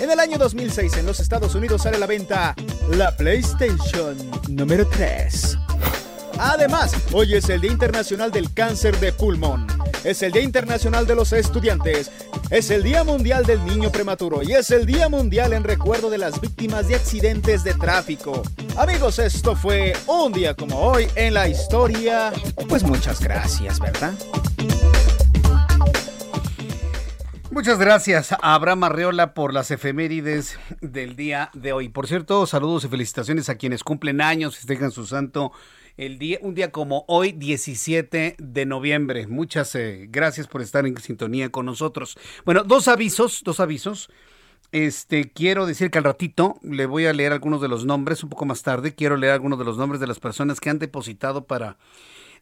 En 0.00 0.10
el 0.10 0.20
año 0.20 0.38
2006 0.38 0.96
en 0.98 1.06
los 1.06 1.20
Estados 1.20 1.54
Unidos 1.54 1.82
sale 1.82 1.96
a 1.96 2.00
la 2.00 2.06
venta 2.06 2.54
la 2.90 3.16
PlayStation 3.16 4.16
número 4.48 4.86
3. 4.88 5.58
Además, 6.38 6.94
hoy 7.12 7.34
es 7.34 7.48
el 7.48 7.60
Día 7.60 7.70
Internacional 7.70 8.30
del 8.30 8.52
Cáncer 8.52 8.98
de 8.98 9.12
Pulmón. 9.12 9.66
Es 10.02 10.22
el 10.22 10.32
Día 10.32 10.42
Internacional 10.42 11.06
de 11.06 11.14
los 11.14 11.32
Estudiantes. 11.32 12.10
Es 12.50 12.70
el 12.70 12.82
Día 12.82 13.04
Mundial 13.04 13.46
del 13.46 13.64
Niño 13.64 13.90
Prematuro. 13.90 14.42
Y 14.42 14.52
es 14.52 14.70
el 14.70 14.84
Día 14.84 15.08
Mundial 15.08 15.52
en 15.52 15.64
recuerdo 15.64 16.10
de 16.10 16.18
las 16.18 16.40
víctimas 16.40 16.88
de 16.88 16.96
accidentes 16.96 17.64
de 17.64 17.74
tráfico. 17.74 18.42
Amigos, 18.76 19.18
esto 19.18 19.56
fue 19.56 19.94
un 20.06 20.32
día 20.32 20.54
como 20.54 20.78
hoy 20.78 21.06
en 21.14 21.34
la 21.34 21.48
historia. 21.48 22.32
Pues 22.68 22.82
muchas 22.82 23.20
gracias, 23.20 23.78
¿verdad? 23.78 24.12
Muchas 27.54 27.78
gracias 27.78 28.32
a 28.32 28.54
Abraham 28.56 28.82
Arreola 28.82 29.32
por 29.32 29.54
las 29.54 29.70
efemérides 29.70 30.58
del 30.80 31.14
día 31.14 31.50
de 31.54 31.72
hoy. 31.72 31.88
Por 31.88 32.08
cierto, 32.08 32.44
saludos 32.46 32.84
y 32.84 32.88
felicitaciones 32.88 33.48
a 33.48 33.54
quienes 33.54 33.84
cumplen 33.84 34.20
años, 34.20 34.56
festejan 34.56 34.90
su 34.90 35.06
santo 35.06 35.52
el 35.96 36.18
día, 36.18 36.38
un 36.42 36.56
día 36.56 36.72
como 36.72 37.04
hoy, 37.06 37.30
17 37.30 38.34
de 38.36 38.66
noviembre. 38.66 39.28
Muchas 39.28 39.72
eh, 39.76 40.08
gracias 40.10 40.48
por 40.48 40.62
estar 40.62 40.84
en 40.84 40.96
sintonía 40.96 41.50
con 41.50 41.66
nosotros. 41.66 42.18
Bueno, 42.44 42.64
dos 42.64 42.88
avisos, 42.88 43.42
dos 43.44 43.60
avisos. 43.60 44.10
Este, 44.72 45.30
quiero 45.30 45.64
decir 45.64 45.92
que 45.92 45.98
al 45.98 46.04
ratito 46.04 46.58
le 46.60 46.86
voy 46.86 47.06
a 47.06 47.12
leer 47.12 47.32
algunos 47.32 47.62
de 47.62 47.68
los 47.68 47.84
nombres, 47.84 48.24
un 48.24 48.30
poco 48.30 48.46
más 48.46 48.64
tarde, 48.64 48.96
quiero 48.96 49.16
leer 49.16 49.32
algunos 49.32 49.60
de 49.60 49.64
los 49.64 49.78
nombres 49.78 50.00
de 50.00 50.08
las 50.08 50.18
personas 50.18 50.58
que 50.58 50.70
han 50.70 50.80
depositado 50.80 51.44
para 51.44 51.76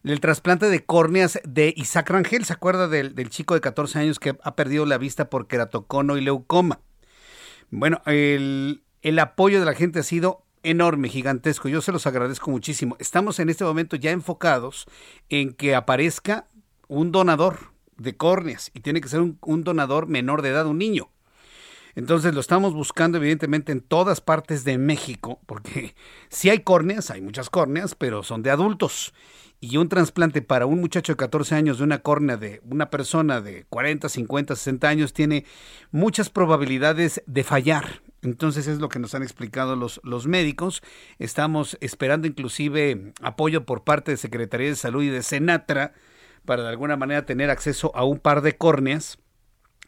el 0.03 0.19
trasplante 0.19 0.69
de 0.69 0.85
córneas 0.85 1.39
de 1.43 1.73
Isaac 1.77 2.09
Rangel. 2.09 2.45
¿Se 2.45 2.53
acuerda 2.53 2.87
del, 2.87 3.15
del 3.15 3.29
chico 3.29 3.53
de 3.53 3.61
14 3.61 3.99
años 3.99 4.19
que 4.19 4.37
ha 4.41 4.55
perdido 4.55 4.85
la 4.85 4.97
vista 4.97 5.29
por 5.29 5.47
queratocono 5.47 6.17
y 6.17 6.21
leucoma? 6.21 6.81
Bueno, 7.69 8.01
el, 8.05 8.83
el 9.01 9.19
apoyo 9.19 9.59
de 9.59 9.65
la 9.65 9.73
gente 9.73 9.99
ha 9.99 10.03
sido 10.03 10.45
enorme, 10.63 11.09
gigantesco. 11.09 11.69
Yo 11.69 11.81
se 11.81 11.91
los 11.91 12.07
agradezco 12.07 12.49
muchísimo. 12.49 12.95
Estamos 12.99 13.39
en 13.39 13.49
este 13.49 13.63
momento 13.63 13.95
ya 13.95 14.11
enfocados 14.11 14.85
en 15.29 15.53
que 15.53 15.75
aparezca 15.75 16.47
un 16.87 17.11
donador 17.11 17.73
de 17.97 18.15
córneas 18.15 18.71
y 18.73 18.79
tiene 18.79 19.01
que 19.01 19.09
ser 19.09 19.21
un, 19.21 19.63
donador 19.63 20.07
menor 20.07 20.41
de 20.41 20.49
edad, 20.49 20.65
un 20.65 20.77
niño. 20.77 21.09
Entonces 21.95 22.33
lo 22.33 22.39
estamos 22.39 22.73
buscando 22.73 23.19
evidentemente 23.19 23.71
en 23.71 23.81
todas 23.81 24.19
partes 24.19 24.63
de 24.63 24.79
México, 24.79 25.39
porque 25.45 25.93
si 26.29 26.49
hay 26.49 26.59
córneas, 26.59 27.11
hay 27.11 27.21
muchas 27.21 27.49
córneas, 27.49 27.93
pero 27.95 28.23
son 28.23 28.41
de 28.41 28.49
adultos. 28.49 29.13
Y 29.63 29.77
un 29.77 29.87
trasplante 29.87 30.41
para 30.41 30.65
un 30.65 30.81
muchacho 30.81 31.13
de 31.13 31.17
14 31.17 31.55
años 31.55 31.77
de 31.77 31.85
una 31.85 31.99
córnea 31.99 32.35
de 32.35 32.59
una 32.69 32.89
persona 32.89 33.39
de 33.39 33.63
40, 33.69 34.09
50, 34.09 34.57
60 34.57 34.89
años 34.89 35.13
tiene 35.13 35.45
muchas 35.89 36.29
probabilidades 36.29 37.23
de 37.27 37.45
fallar. 37.45 38.01
Entonces 38.23 38.67
es 38.67 38.79
lo 38.79 38.89
que 38.89 38.99
nos 38.99 39.15
han 39.15 39.23
explicado 39.23 39.77
los, 39.77 40.01
los 40.03 40.27
médicos. 40.27 40.83
Estamos 41.17 41.77
esperando 41.79 42.27
inclusive 42.27 43.13
apoyo 43.21 43.65
por 43.65 43.85
parte 43.85 44.11
de 44.11 44.17
Secretaría 44.17 44.67
de 44.67 44.75
Salud 44.75 45.01
y 45.01 45.07
de 45.07 45.23
Senatra 45.23 45.93
para 46.43 46.63
de 46.63 46.69
alguna 46.69 46.97
manera 46.97 47.25
tener 47.25 47.49
acceso 47.49 47.95
a 47.95 48.03
un 48.03 48.19
par 48.19 48.41
de 48.41 48.57
córneas 48.57 49.17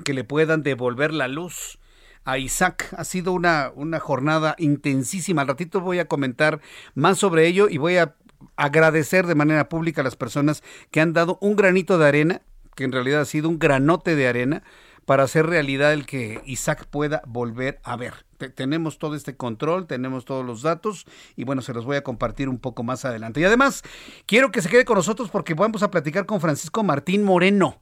que 0.06 0.14
le 0.14 0.24
puedan 0.24 0.64
devolver 0.64 1.14
la 1.14 1.28
luz 1.28 1.80
a 2.24 2.38
Isaac. 2.38 2.96
Ha 2.98 3.04
sido 3.04 3.34
una, 3.34 3.74
una 3.76 4.00
jornada 4.00 4.56
intensísima. 4.58 5.42
Al 5.42 5.50
ratito 5.50 5.82
voy 5.82 6.00
a 6.00 6.08
comentar 6.08 6.62
más 6.94 7.18
sobre 7.18 7.46
ello 7.46 7.68
y 7.68 7.78
voy 7.78 7.98
a 7.98 8.16
agradecer 8.56 9.28
de 9.28 9.36
manera 9.36 9.70
pública 9.70 10.02
a 10.02 10.04
las 10.04 10.16
personas 10.16 10.64
que 10.92 11.02
han 11.02 11.14
dado 11.14 11.38
un 11.42 11.56
granito 11.56 11.98
de 11.98 12.08
arena, 12.08 12.42
que 12.76 12.84
en 12.84 12.92
realidad 12.92 13.22
ha 13.22 13.26
sido 13.26 13.50
un 13.50 13.60
granote 13.60 14.16
de 14.16 14.28
arena, 14.28 14.64
para 15.06 15.24
hacer 15.24 15.46
realidad 15.46 15.94
el 15.94 16.06
que 16.06 16.42
Isaac 16.46 16.88
pueda 16.90 17.22
volver 17.28 17.80
a 17.84 17.96
ver. 17.96 18.26
tenemos 18.56 18.98
todo 18.98 19.16
este 19.16 19.38
control, 19.38 19.88
tenemos 19.88 20.26
todos 20.26 20.46
los 20.46 20.62
datos 20.62 21.06
y 21.36 21.46
bueno, 21.46 21.62
se 21.62 21.74
los 21.74 21.86
voy 21.86 21.96
a 21.96 22.04
compartir 22.04 22.50
un 22.50 22.58
poco 22.58 22.84
más 22.84 23.06
adelante. 23.06 23.40
Y 23.40 23.44
además, 23.44 23.84
quiero 24.26 24.52
que 24.52 24.62
se 24.62 24.70
quede 24.70 24.84
con 24.84 24.98
nosotros 24.98 25.30
porque 25.30 25.54
vamos 25.54 25.84
a 25.84 25.92
platicar 25.92 26.26
con 26.26 26.42
Francisco 26.42 26.84
Martín 26.84 27.24
Moreno. 27.24 27.80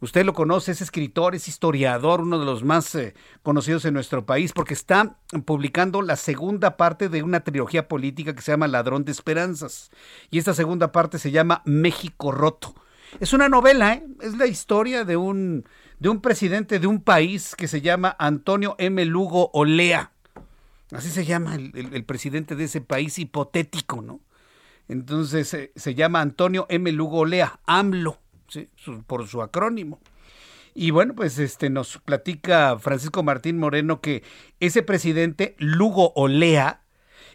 Usted 0.00 0.24
lo 0.24 0.32
conoce, 0.32 0.72
es 0.72 0.80
escritor, 0.80 1.34
es 1.34 1.46
historiador, 1.46 2.22
uno 2.22 2.38
de 2.38 2.46
los 2.46 2.64
más 2.64 2.94
eh, 2.94 3.14
conocidos 3.42 3.84
en 3.84 3.92
nuestro 3.92 4.24
país, 4.24 4.52
porque 4.52 4.72
está 4.72 5.18
publicando 5.44 6.00
la 6.00 6.16
segunda 6.16 6.78
parte 6.78 7.10
de 7.10 7.22
una 7.22 7.40
trilogía 7.40 7.86
política 7.86 8.34
que 8.34 8.40
se 8.40 8.52
llama 8.52 8.66
Ladrón 8.66 9.04
de 9.04 9.12
Esperanzas. 9.12 9.90
Y 10.30 10.38
esta 10.38 10.54
segunda 10.54 10.90
parte 10.90 11.18
se 11.18 11.30
llama 11.30 11.60
México 11.66 12.32
Roto. 12.32 12.74
Es 13.18 13.34
una 13.34 13.50
novela, 13.50 13.94
¿eh? 13.94 14.06
es 14.22 14.38
la 14.38 14.46
historia 14.46 15.04
de 15.04 15.18
un, 15.18 15.66
de 15.98 16.08
un 16.08 16.22
presidente 16.22 16.78
de 16.78 16.86
un 16.86 17.02
país 17.02 17.54
que 17.54 17.68
se 17.68 17.82
llama 17.82 18.16
Antonio 18.18 18.76
M. 18.78 19.04
Lugo 19.04 19.50
Olea. 19.52 20.12
Así 20.92 21.10
se 21.10 21.26
llama 21.26 21.56
el, 21.56 21.72
el, 21.74 22.04
presidente 22.04 22.56
de 22.56 22.64
ese 22.64 22.80
país 22.80 23.18
hipotético, 23.18 24.00
¿no? 24.00 24.20
Entonces 24.88 25.52
eh, 25.54 25.72
se 25.76 25.94
llama 25.94 26.20
Antonio 26.20 26.66
M. 26.70 26.90
Lugo 26.92 27.18
Olea, 27.18 27.60
AMLO. 27.66 28.18
Por 29.06 29.26
su 29.28 29.42
acrónimo. 29.42 30.00
Y 30.74 30.92
bueno, 30.92 31.14
pues 31.14 31.38
este 31.38 31.68
nos 31.68 31.98
platica 31.98 32.78
Francisco 32.78 33.22
Martín 33.22 33.58
Moreno 33.58 34.00
que 34.00 34.22
ese 34.60 34.82
presidente, 34.82 35.56
Lugo 35.58 36.12
Olea, 36.14 36.82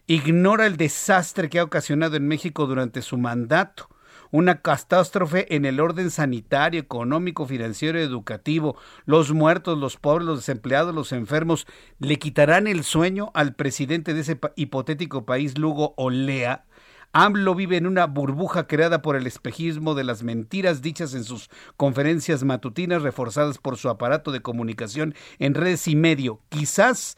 ignora 0.08 0.66
el 0.68 0.78
desastre 0.78 1.50
que 1.50 1.60
ha 1.60 1.64
ocasionado 1.64 2.16
en 2.16 2.28
México 2.28 2.66
durante 2.66 3.02
su 3.02 3.18
mandato. 3.18 3.90
Una 4.32 4.62
catástrofe 4.62 5.54
en 5.56 5.66
el 5.66 5.80
orden 5.80 6.12
sanitario, 6.12 6.80
económico, 6.80 7.46
financiero 7.46 8.00
educativo. 8.00 8.78
Los 9.06 9.32
muertos, 9.32 9.78
los 9.78 9.98
pobres, 9.98 10.26
los 10.26 10.40
desempleados, 10.40 10.96
los 10.96 11.12
enfermos, 11.12 11.68
le 12.00 12.18
quitarán 12.18 12.68
el 12.68 12.84
sueño 12.84 13.32
al 13.34 13.56
presidente 13.56 14.14
de 14.14 14.22
ese 14.22 14.40
hipotético 14.56 15.26
país, 15.26 15.58
Lugo 15.58 15.94
Olea 15.98 16.66
AMLO 17.18 17.56
vive 17.56 17.78
en 17.78 17.88
una 17.88 18.08
burbuja 18.08 18.68
creada 18.68 19.02
por 19.02 19.16
el 19.16 19.26
espejismo 19.26 19.96
de 19.96 20.04
las 20.04 20.22
mentiras 20.22 20.82
dichas 20.82 21.14
en 21.14 21.24
sus 21.24 21.50
conferencias 21.78 22.44
matutinas 22.44 23.04
reforzadas 23.04 23.58
por 23.58 23.78
su 23.78 23.88
aparato 23.88 24.34
de 24.34 24.42
comunicación 24.42 25.16
en 25.40 25.54
redes 25.54 25.88
y 25.88 25.96
medio. 25.96 26.42
Quizás 26.50 27.16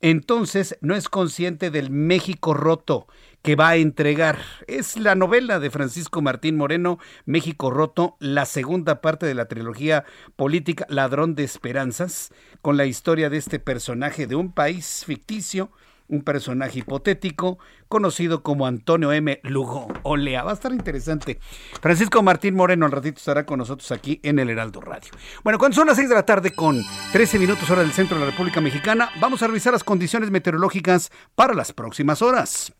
entonces 0.00 0.78
no 0.80 0.94
es 0.94 1.10
consciente 1.10 1.70
del 1.70 1.90
México 1.90 2.54
roto 2.54 3.08
que 3.42 3.56
va 3.56 3.68
a 3.68 3.76
entregar. 3.76 4.38
Es 4.68 4.96
la 4.96 5.14
novela 5.14 5.60
de 5.60 5.68
Francisco 5.68 6.22
Martín 6.22 6.56
Moreno, 6.56 6.98
México 7.26 7.68
roto, 7.70 8.16
la 8.18 8.46
segunda 8.46 9.02
parte 9.02 9.26
de 9.26 9.34
la 9.34 9.48
trilogía 9.48 10.06
política 10.36 10.86
Ladrón 10.88 11.34
de 11.34 11.44
Esperanzas, 11.44 12.32
con 12.62 12.78
la 12.78 12.86
historia 12.86 13.28
de 13.28 13.36
este 13.36 13.58
personaje 13.58 14.26
de 14.26 14.34
un 14.34 14.50
país 14.50 15.04
ficticio 15.04 15.70
un 16.08 16.22
personaje 16.22 16.80
hipotético 16.80 17.58
conocido 17.88 18.42
como 18.42 18.66
Antonio 18.66 19.12
M. 19.12 19.40
Lugo 19.44 19.88
Olea. 20.02 20.44
Va 20.44 20.52
a 20.52 20.54
estar 20.54 20.72
interesante. 20.72 21.38
Francisco 21.80 22.22
Martín 22.22 22.54
Moreno 22.54 22.86
al 22.86 22.92
ratito 22.92 23.18
estará 23.18 23.46
con 23.46 23.58
nosotros 23.58 23.90
aquí 23.92 24.20
en 24.22 24.38
el 24.38 24.50
Heraldo 24.50 24.80
Radio. 24.80 25.10
Bueno, 25.44 25.58
cuando 25.58 25.76
son 25.76 25.86
las 25.86 25.96
6 25.96 26.08
de 26.08 26.14
la 26.14 26.24
tarde 26.24 26.52
con 26.52 26.82
13 27.12 27.38
minutos 27.38 27.70
hora 27.70 27.82
del 27.82 27.92
centro 27.92 28.18
de 28.18 28.24
la 28.24 28.30
República 28.30 28.60
Mexicana, 28.60 29.10
vamos 29.20 29.42
a 29.42 29.46
revisar 29.46 29.72
las 29.72 29.84
condiciones 29.84 30.30
meteorológicas 30.30 31.10
para 31.34 31.54
las 31.54 31.72
próximas 31.72 32.22
horas. 32.22 32.72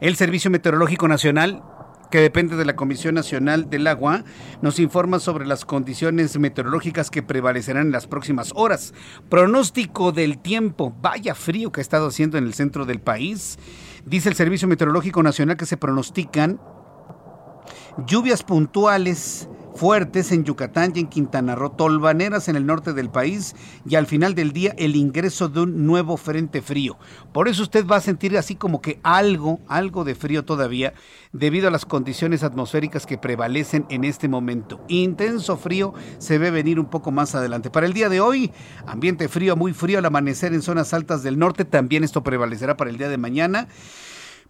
El 0.00 0.16
Servicio 0.16 0.50
Meteorológico 0.50 1.08
Nacional 1.08 1.62
que 2.10 2.20
depende 2.20 2.56
de 2.56 2.64
la 2.64 2.76
Comisión 2.76 3.14
Nacional 3.14 3.70
del 3.70 3.86
Agua, 3.86 4.24
nos 4.62 4.78
informa 4.78 5.18
sobre 5.18 5.46
las 5.46 5.64
condiciones 5.64 6.38
meteorológicas 6.38 7.10
que 7.10 7.22
prevalecerán 7.22 7.86
en 7.86 7.92
las 7.92 8.06
próximas 8.06 8.52
horas. 8.54 8.94
Pronóstico 9.28 10.12
del 10.12 10.38
tiempo, 10.38 10.94
vaya 11.00 11.34
frío 11.34 11.72
que 11.72 11.80
ha 11.80 11.82
estado 11.82 12.08
haciendo 12.08 12.38
en 12.38 12.44
el 12.44 12.54
centro 12.54 12.86
del 12.86 13.00
país. 13.00 13.58
Dice 14.04 14.28
el 14.28 14.34
Servicio 14.34 14.66
Meteorológico 14.66 15.22
Nacional 15.22 15.56
que 15.56 15.66
se 15.66 15.76
pronostican 15.76 16.60
lluvias 18.06 18.42
puntuales 18.42 19.48
fuertes 19.74 20.32
en 20.32 20.44
Yucatán 20.44 20.92
y 20.94 21.00
en 21.00 21.06
Quintana 21.06 21.54
Roo, 21.54 21.70
tolvaneras 21.70 22.48
en 22.48 22.56
el 22.56 22.66
norte 22.66 22.92
del 22.92 23.10
país 23.10 23.54
y 23.88 23.94
al 23.94 24.06
final 24.06 24.34
del 24.34 24.52
día 24.52 24.74
el 24.78 24.96
ingreso 24.96 25.48
de 25.48 25.60
un 25.60 25.86
nuevo 25.86 26.16
frente 26.16 26.62
frío. 26.62 26.98
Por 27.32 27.48
eso 27.48 27.62
usted 27.62 27.86
va 27.86 27.96
a 27.96 28.00
sentir 28.00 28.36
así 28.36 28.54
como 28.54 28.80
que 28.80 29.00
algo, 29.02 29.60
algo 29.68 30.04
de 30.04 30.14
frío 30.14 30.44
todavía 30.44 30.94
debido 31.32 31.68
a 31.68 31.70
las 31.70 31.86
condiciones 31.86 32.42
atmosféricas 32.42 33.06
que 33.06 33.18
prevalecen 33.18 33.86
en 33.88 34.04
este 34.04 34.28
momento. 34.28 34.80
Intenso 34.88 35.56
frío 35.56 35.94
se 36.18 36.38
ve 36.38 36.50
venir 36.50 36.80
un 36.80 36.86
poco 36.86 37.10
más 37.10 37.34
adelante. 37.34 37.70
Para 37.70 37.86
el 37.86 37.92
día 37.92 38.08
de 38.08 38.20
hoy, 38.20 38.52
ambiente 38.86 39.28
frío, 39.28 39.56
muy 39.56 39.72
frío 39.72 39.98
al 39.98 40.06
amanecer 40.06 40.52
en 40.54 40.62
zonas 40.62 40.92
altas 40.92 41.22
del 41.22 41.38
norte, 41.38 41.64
también 41.64 42.04
esto 42.04 42.22
prevalecerá 42.22 42.76
para 42.76 42.90
el 42.90 42.98
día 42.98 43.08
de 43.08 43.18
mañana. 43.18 43.68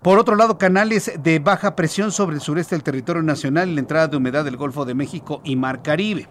Por 0.03 0.19
otro 0.19 0.35
lado, 0.35 0.57
canales 0.57 1.13
de 1.23 1.41
baja 1.41 1.77
presión 1.77 2.11
sobre 2.11 2.37
el 2.37 2.41
sureste 2.41 2.75
del 2.75 2.83
territorio 2.83 3.23
nacional 3.23 3.75
la 3.75 3.81
entrada 3.81 4.09
de 4.09 4.17
humedad 4.17 4.47
del 4.47 4.57
Golfo 4.57 4.87
de 4.87 4.95
México 4.95 5.43
y 5.45 5.57
Mar 5.57 5.83
Caribe. 5.83 6.27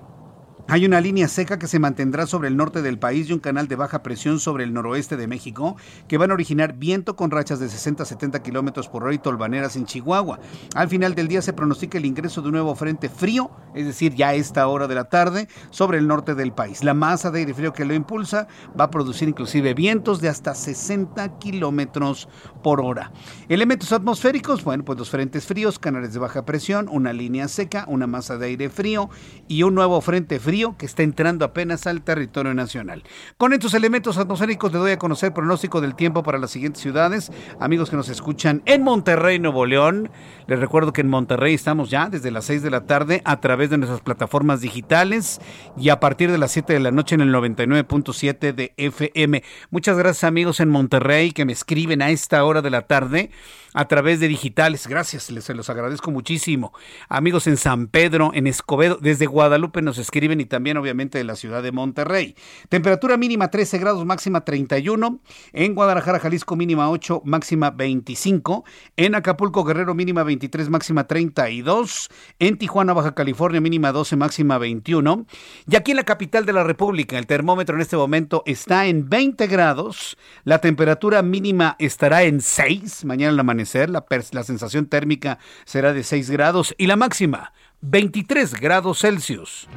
Hay 0.72 0.86
una 0.86 1.02
línea 1.02 1.28
seca 1.28 1.58
que 1.58 1.66
se 1.66 1.80
mantendrá 1.80 2.28
sobre 2.28 2.48
el 2.48 2.56
norte 2.56 2.84
del 2.84 3.00
país 3.00 3.28
y 3.28 3.34
un 3.34 3.40
canal 3.40 3.68
de 3.68 3.76
baja 3.76 4.04
presión 4.04 4.40
sobre 4.40 4.64
el 4.64 4.72
noroeste 4.72 5.18
de 5.18 5.26
México 5.26 5.76
que 6.08 6.20
van 6.20 6.30
a 6.30 6.36
originar 6.36 6.74
viento 6.74 7.16
con 7.16 7.32
rachas 7.32 7.60
de 7.60 7.68
60 7.68 8.04
a 8.04 8.06
70 8.06 8.44
kilómetros 8.44 8.88
por 8.88 9.04
hora 9.04 9.16
y 9.16 9.18
tolvaneras 9.18 9.76
en 9.76 9.88
Chihuahua. 9.88 10.40
Al 10.76 10.88
final 10.88 11.16
del 11.16 11.28
día 11.28 11.42
se 11.42 11.54
pronostica 11.54 11.98
el 11.98 12.06
ingreso 12.06 12.44
de 12.44 12.50
un 12.50 12.54
nuevo 12.54 12.76
frente 12.76 13.10
frío, 13.10 13.50
es 13.74 13.88
decir, 13.88 14.14
ya 14.14 14.28
a 14.28 14.34
esta 14.36 14.68
hora 14.68 14.88
de 14.88 14.94
la 14.94 15.06
tarde, 15.06 15.48
sobre 15.72 15.98
el 15.98 16.08
norte 16.08 16.36
del 16.36 16.52
país. 16.52 16.84
La 16.84 16.94
masa 16.94 17.32
de 17.32 17.40
aire 17.40 17.56
frío 17.56 17.74
que 17.74 17.84
lo 17.84 17.96
impulsa 17.96 18.48
va 18.80 18.84
a 18.84 18.92
producir 18.92 19.28
inclusive 19.28 19.74
vientos 19.74 20.22
de 20.22 20.30
hasta 20.30 20.54
60 20.54 21.40
kilómetros 21.40 22.30
por 22.62 22.80
hora. 22.80 23.12
Elementos 23.48 23.92
atmosféricos, 23.92 24.64
bueno, 24.64 24.86
pues 24.86 25.00
los 25.00 25.10
frentes 25.10 25.48
fríos, 25.48 25.80
canales 25.80 26.14
de 26.14 26.20
baja 26.20 26.46
presión, 26.46 26.88
una 26.92 27.12
línea 27.12 27.48
seca, 27.48 27.86
una 27.88 28.06
masa 28.06 28.38
de 28.38 28.46
aire 28.46 28.70
frío 28.70 29.10
y 29.48 29.64
un 29.64 29.74
nuevo 29.74 30.00
frente 30.02 30.40
frío 30.40 30.59
que 30.78 30.86
está 30.86 31.04
entrando 31.04 31.46
apenas 31.46 31.88
al 31.88 32.02
territorio 32.02 32.54
nacional. 32.54 33.04
Con 33.38 33.54
estos 33.54 33.74
elementos 33.74 34.18
atmosféricos 34.18 34.72
le 34.74 34.80
doy 34.80 34.92
a 34.92 35.00
conocer 35.00 35.34
pronóstico 35.34 35.80
del 35.80 35.96
tiempo 35.96 36.22
para 36.22 36.38
las 36.38 36.52
siguientes 36.52 36.82
ciudades. 36.82 37.32
Amigos 37.60 37.90
que 37.90 37.96
nos 37.96 38.10
escuchan 38.10 38.62
en 38.66 38.84
Monterrey, 38.84 39.40
Nuevo 39.40 39.66
León, 39.66 40.10
les 40.48 40.60
recuerdo 40.60 40.92
que 40.92 41.02
en 41.02 41.08
Monterrey 41.08 41.54
estamos 41.54 41.90
ya 41.90 42.10
desde 42.10 42.32
las 42.32 42.46
6 42.46 42.62
de 42.62 42.72
la 42.72 42.86
tarde 42.86 43.22
a 43.24 43.40
través 43.40 43.70
de 43.70 43.78
nuestras 43.78 44.02
plataformas 44.02 44.62
digitales 44.62 45.40
y 45.78 45.90
a 45.90 46.00
partir 46.00 46.32
de 46.32 46.38
las 46.38 46.52
7 46.52 46.74
de 46.74 46.80
la 46.80 46.92
noche 46.92 47.16
en 47.16 47.22
el 47.22 47.34
99.7 47.34 48.54
de 48.54 48.74
FM. 48.76 49.44
Muchas 49.70 49.98
gracias 49.98 50.26
amigos 50.26 50.60
en 50.60 50.70
Monterrey 50.70 51.32
que 51.32 51.46
me 51.46 51.54
escriben 51.54 52.02
a 52.02 52.10
esta 52.10 52.44
hora 52.44 52.62
de 52.62 52.70
la 52.70 52.82
tarde 52.82 53.30
a 53.74 53.88
través 53.88 54.20
de 54.20 54.28
digitales. 54.28 54.88
Gracias, 54.88 55.30
les 55.30 55.44
se 55.44 55.54
los 55.54 55.70
agradezco 55.70 56.12
muchísimo. 56.12 56.74
Amigos 57.08 57.48
en 57.48 57.58
San 57.58 57.88
Pedro, 57.88 58.32
en 58.34 58.48
Escobedo, 58.48 58.98
desde 59.02 59.26
Guadalupe 59.26 59.82
nos 59.82 59.98
escriben 59.98 60.39
y 60.40 60.46
también 60.46 60.78
obviamente 60.78 61.18
de 61.18 61.24
la 61.24 61.36
ciudad 61.36 61.64
de 61.64 61.72
Monterrey. 61.72 62.36
Temperatura 62.70 63.18
mínima 63.18 63.50
13 63.50 63.78
grados, 63.78 64.06
máxima 64.06 64.46
31. 64.46 65.20
En 65.54 65.76
Guadalajara, 65.76 66.20
Jalisco, 66.20 66.56
mínima 66.56 66.90
8, 66.90 67.22
máxima 67.26 67.72
25. 67.72 68.64
En 68.98 69.16
Acapulco, 69.16 69.64
Guerrero, 69.64 69.94
mínima 69.94 70.24
23, 70.24 70.70
máxima 70.70 71.08
32. 71.08 72.10
En 72.40 72.58
Tijuana, 72.58 72.94
Baja 72.94 73.14
California, 73.14 73.62
mínima 73.62 73.92
12, 73.92 74.16
máxima 74.16 74.58
21. 74.58 75.26
Y 75.70 75.76
aquí 75.76 75.92
en 75.92 75.98
la 75.98 76.04
capital 76.04 76.46
de 76.46 76.54
la 76.54 76.64
República, 76.64 77.18
el 77.18 77.28
termómetro 77.28 77.76
en 77.76 77.82
este 77.82 77.98
momento 77.98 78.44
está 78.46 78.88
en 78.88 79.10
20 79.10 79.48
grados. 79.48 80.18
La 80.44 80.60
temperatura 80.60 81.22
mínima 81.22 81.76
estará 81.80 82.24
en 82.24 82.42
6 82.42 83.00
mañana 83.06 83.34
la 83.34 83.42
amanecer. 83.42 83.90
La, 83.90 84.06
la 84.32 84.44
sensación 84.44 84.86
térmica 84.86 85.40
será 85.66 85.94
de 85.94 86.04
6 86.04 86.30
grados 86.30 86.74
y 86.78 86.88
la 86.88 86.96
máxima 86.96 87.54
23 87.82 88.56
grados 88.60 89.00
Celsius. 89.00 89.68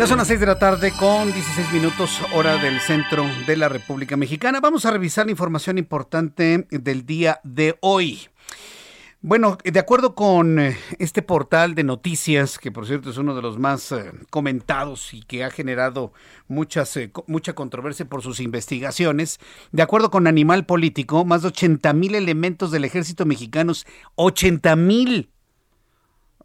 Ya 0.00 0.06
son 0.06 0.16
las 0.16 0.28
6 0.28 0.40
de 0.40 0.46
la 0.46 0.58
tarde 0.58 0.92
con 0.92 1.30
16 1.30 1.74
minutos 1.74 2.22
hora 2.32 2.56
del 2.56 2.80
centro 2.80 3.26
de 3.46 3.54
la 3.58 3.68
República 3.68 4.16
Mexicana. 4.16 4.58
Vamos 4.58 4.86
a 4.86 4.90
revisar 4.92 5.26
la 5.26 5.32
información 5.32 5.76
importante 5.76 6.66
del 6.70 7.04
día 7.04 7.38
de 7.44 7.76
hoy. 7.82 8.29
Bueno, 9.22 9.58
de 9.62 9.78
acuerdo 9.78 10.14
con 10.14 10.58
eh, 10.58 10.78
este 10.98 11.20
portal 11.20 11.74
de 11.74 11.84
noticias, 11.84 12.58
que 12.58 12.72
por 12.72 12.86
cierto 12.86 13.10
es 13.10 13.18
uno 13.18 13.34
de 13.34 13.42
los 13.42 13.58
más 13.58 13.92
eh, 13.92 14.12
comentados 14.30 15.12
y 15.12 15.20
que 15.20 15.44
ha 15.44 15.50
generado 15.50 16.14
muchas, 16.48 16.96
eh, 16.96 17.12
mucha 17.26 17.52
controversia 17.52 18.08
por 18.08 18.22
sus 18.22 18.40
investigaciones, 18.40 19.38
de 19.72 19.82
acuerdo 19.82 20.10
con 20.10 20.26
Animal 20.26 20.64
Político, 20.64 21.26
más 21.26 21.42
de 21.42 21.48
80 21.48 21.92
mil 21.92 22.14
elementos 22.14 22.70
del 22.70 22.86
ejército 22.86 23.26
mexicano, 23.26 23.74
80 24.14 24.74
mil. 24.76 25.30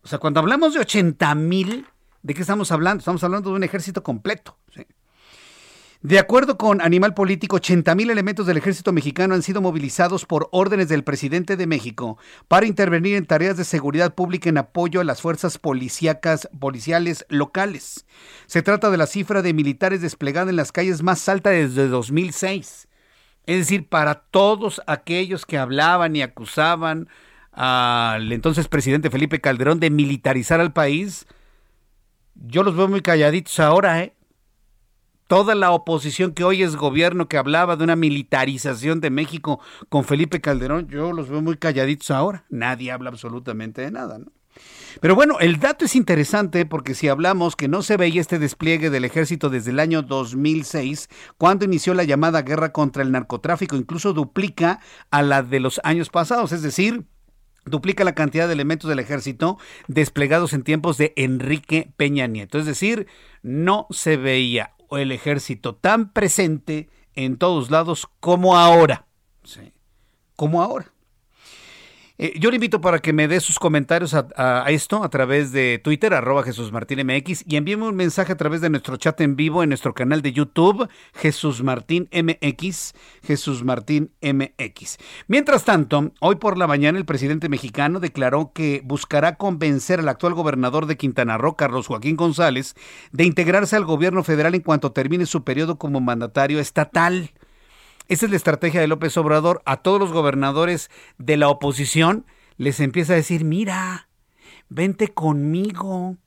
O 0.04 0.08
sea, 0.10 0.20
cuando 0.20 0.42
hablamos 0.42 0.74
de 0.74 0.82
80 0.82 1.34
mil, 1.36 1.88
¿de 2.24 2.34
qué 2.34 2.42
estamos 2.42 2.74
hablando? 2.74 3.00
Estamos 3.00 3.24
hablando 3.24 3.52
de 3.52 3.56
un 3.56 3.64
ejército 3.64 4.04
completo. 4.04 4.58
¿sí? 4.76 4.86
De 6.06 6.20
acuerdo 6.20 6.56
con 6.60 6.82
Animal 6.82 7.16
Político, 7.16 7.56
80 7.56 7.96
mil 7.96 8.12
elementos 8.12 8.46
del 8.46 8.58
ejército 8.58 8.94
mexicano 8.94 9.34
han 9.34 9.42
sido 9.42 9.60
movilizados 9.60 10.28
por 10.28 10.50
órdenes 10.52 10.88
del 10.88 11.04
presidente 11.04 11.58
de 11.58 11.66
México 11.66 12.20
para 12.48 12.68
intervenir 12.68 13.16
en 13.16 13.26
tareas 13.26 13.58
de 13.58 13.64
seguridad 13.64 14.14
pública 14.14 14.48
en 14.48 14.60
apoyo 14.60 15.02
a 15.02 15.04
las 15.04 15.20
fuerzas 15.20 15.58
policíacas, 15.58 16.48
policiales 16.60 17.26
locales. 17.28 18.06
Se 18.46 18.62
trata 18.62 18.92
de 18.92 18.98
la 18.98 19.08
cifra 19.08 19.42
de 19.42 19.56
militares 19.56 20.00
desplegada 20.00 20.52
en 20.52 20.58
las 20.58 20.72
calles 20.72 21.02
más 21.02 21.28
alta 21.28 21.50
desde 21.50 21.88
2006. 21.88 22.88
Es 23.48 23.58
decir, 23.58 23.90
para 23.90 24.14
todos 24.30 24.84
aquellos 24.86 25.48
que 25.48 25.58
hablaban 25.58 26.16
y 26.16 26.22
acusaban 26.22 27.10
al 27.52 28.32
entonces 28.32 28.68
presidente 28.68 29.10
Felipe 29.10 29.42
Calderón 29.42 29.80
de 29.80 29.90
militarizar 29.90 30.60
al 30.60 30.72
país, 30.72 31.26
yo 32.36 32.62
los 32.62 32.76
veo 32.76 32.88
muy 32.88 33.02
calladitos 33.02 33.60
ahora, 33.60 34.04
¿eh? 34.04 34.16
Toda 35.28 35.56
la 35.56 35.72
oposición 35.72 36.34
que 36.34 36.44
hoy 36.44 36.64
es 36.64 36.76
gobierno 36.76 37.28
que 37.28 37.38
hablaba 37.38 37.76
de 37.76 37.84
una 37.84 37.96
militarización 37.96 39.02
de 39.02 39.10
México 39.10 39.60
con 39.90 40.04
Felipe 40.04 40.42
Calderón, 40.42 40.88
yo 40.88 41.14
los 41.14 41.30
veo 41.30 41.42
muy 41.42 41.58
calladitos 41.58 42.12
ahora. 42.12 42.46
Nadie 42.50 42.92
habla 42.92 43.10
absolutamente 43.10 43.82
de 43.82 43.92
nada, 43.92 44.20
¿no? 44.20 44.32
Pero 45.02 45.16
bueno, 45.16 45.40
el 45.40 45.60
dato 45.60 45.84
es 45.84 45.96
interesante 45.96 46.66
porque 46.66 46.94
si 46.94 47.10
hablamos 47.10 47.58
que 47.58 47.68
no 47.68 47.82
se 47.82 47.98
veía 47.98 48.22
este 48.22 48.40
despliegue 48.40 48.90
del 48.90 49.04
ejército 49.04 49.50
desde 49.50 49.72
el 49.72 49.80
año 49.82 50.02
2006, 50.02 51.10
cuando 51.38 51.66
inició 51.66 51.94
la 51.94 52.06
llamada 52.06 52.44
guerra 52.44 52.72
contra 52.72 53.04
el 53.04 53.12
narcotráfico, 53.12 53.76
incluso 53.76 54.14
duplica 54.14 54.80
a 55.12 55.22
la 55.22 55.44
de 55.44 55.60
los 55.60 55.82
años 55.84 56.10
pasados, 56.10 56.54
es 56.54 56.62
decir, 56.62 57.06
duplica 57.66 58.06
la 58.06 58.16
cantidad 58.16 58.48
de 58.48 58.54
elementos 58.54 58.90
del 58.90 59.00
ejército 59.00 59.58
desplegados 59.88 60.54
en 60.54 60.64
tiempos 60.64 60.98
de 60.98 61.12
Enrique 61.18 61.92
Peña 61.98 62.28
Nieto. 62.28 62.58
Es 62.58 62.66
decir, 62.66 63.08
no 63.42 63.88
se 63.90 64.16
veía 64.16 64.75
el 64.98 65.12
ejército 65.12 65.76
tan 65.76 66.12
presente 66.12 66.90
en 67.14 67.38
todos 67.38 67.72
lados 67.72 68.08
como 68.20 68.58
ahora. 68.58 69.08
Como 70.36 70.62
ahora. 70.62 70.92
Eh, 72.18 72.34
yo 72.40 72.50
le 72.50 72.56
invito 72.56 72.80
para 72.80 73.00
que 73.00 73.12
me 73.12 73.28
dé 73.28 73.42
sus 73.42 73.60
comentarios 73.60 74.14
a, 74.14 74.66
esto 74.70 75.04
a 75.04 75.10
través 75.10 75.52
de 75.52 75.80
Twitter, 75.84 76.14
arroba 76.14 76.44
Jesús 76.44 76.72
Martín 76.72 77.06
MX, 77.06 77.44
y 77.46 77.58
envíeme 77.58 77.84
un 77.84 77.96
mensaje 77.96 78.32
a 78.32 78.38
través 78.38 78.62
de 78.62 78.70
nuestro 78.70 78.96
chat 78.96 79.20
en 79.20 79.36
vivo 79.36 79.64
en 79.64 79.70
nuestro 79.70 79.94
canal 79.94 80.22
de 80.22 80.32
YouTube, 80.32 80.88
Jesús 81.14 81.62
Martín 81.62 82.10
MX, 82.14 82.94
Jesús 83.22 83.66
Martín 83.66 84.12
MX. 84.22 84.98
Mientras 85.28 85.66
tanto, 85.66 86.14
hoy 86.22 86.36
por 86.36 86.58
la 86.58 86.68
mañana 86.68 86.98
el 86.98 87.06
presidente 87.06 87.50
mexicano 87.50 88.00
declaró 88.00 88.54
que 88.54 88.82
buscará 88.86 89.36
convencer 89.36 90.00
al 90.00 90.08
actual 90.08 90.36
gobernador 90.36 90.86
de 90.86 90.96
Quintana 90.96 91.38
Roo, 91.38 91.58
Carlos 91.58 91.88
Joaquín 91.88 92.16
González, 92.16 92.76
de 93.12 93.26
integrarse 93.26 93.76
al 93.76 93.84
gobierno 93.84 94.24
federal 94.24 94.56
en 94.56 94.62
cuanto 94.62 94.94
termine 94.94 95.26
su 95.26 95.44
periodo 95.44 95.78
como 95.78 96.00
mandatario 96.00 96.62
estatal. 96.62 97.32
Esa 98.08 98.26
es 98.26 98.30
la 98.30 98.38
estrategia 98.38 98.82
de 98.82 98.88
López 98.88 99.18
Obrador. 99.18 99.62
A 99.66 99.78
todos 99.78 100.00
los 100.00 100.12
gobernadores 100.12 100.92
de 101.18 101.38
la 101.38 101.50
oposición 101.50 102.26
les 102.58 102.80
empieza 102.80 103.14
a 103.14 103.18
decir, 103.18 103.44
mira, 103.44 104.10
vente 104.70 105.08
conmigo 105.10 106.18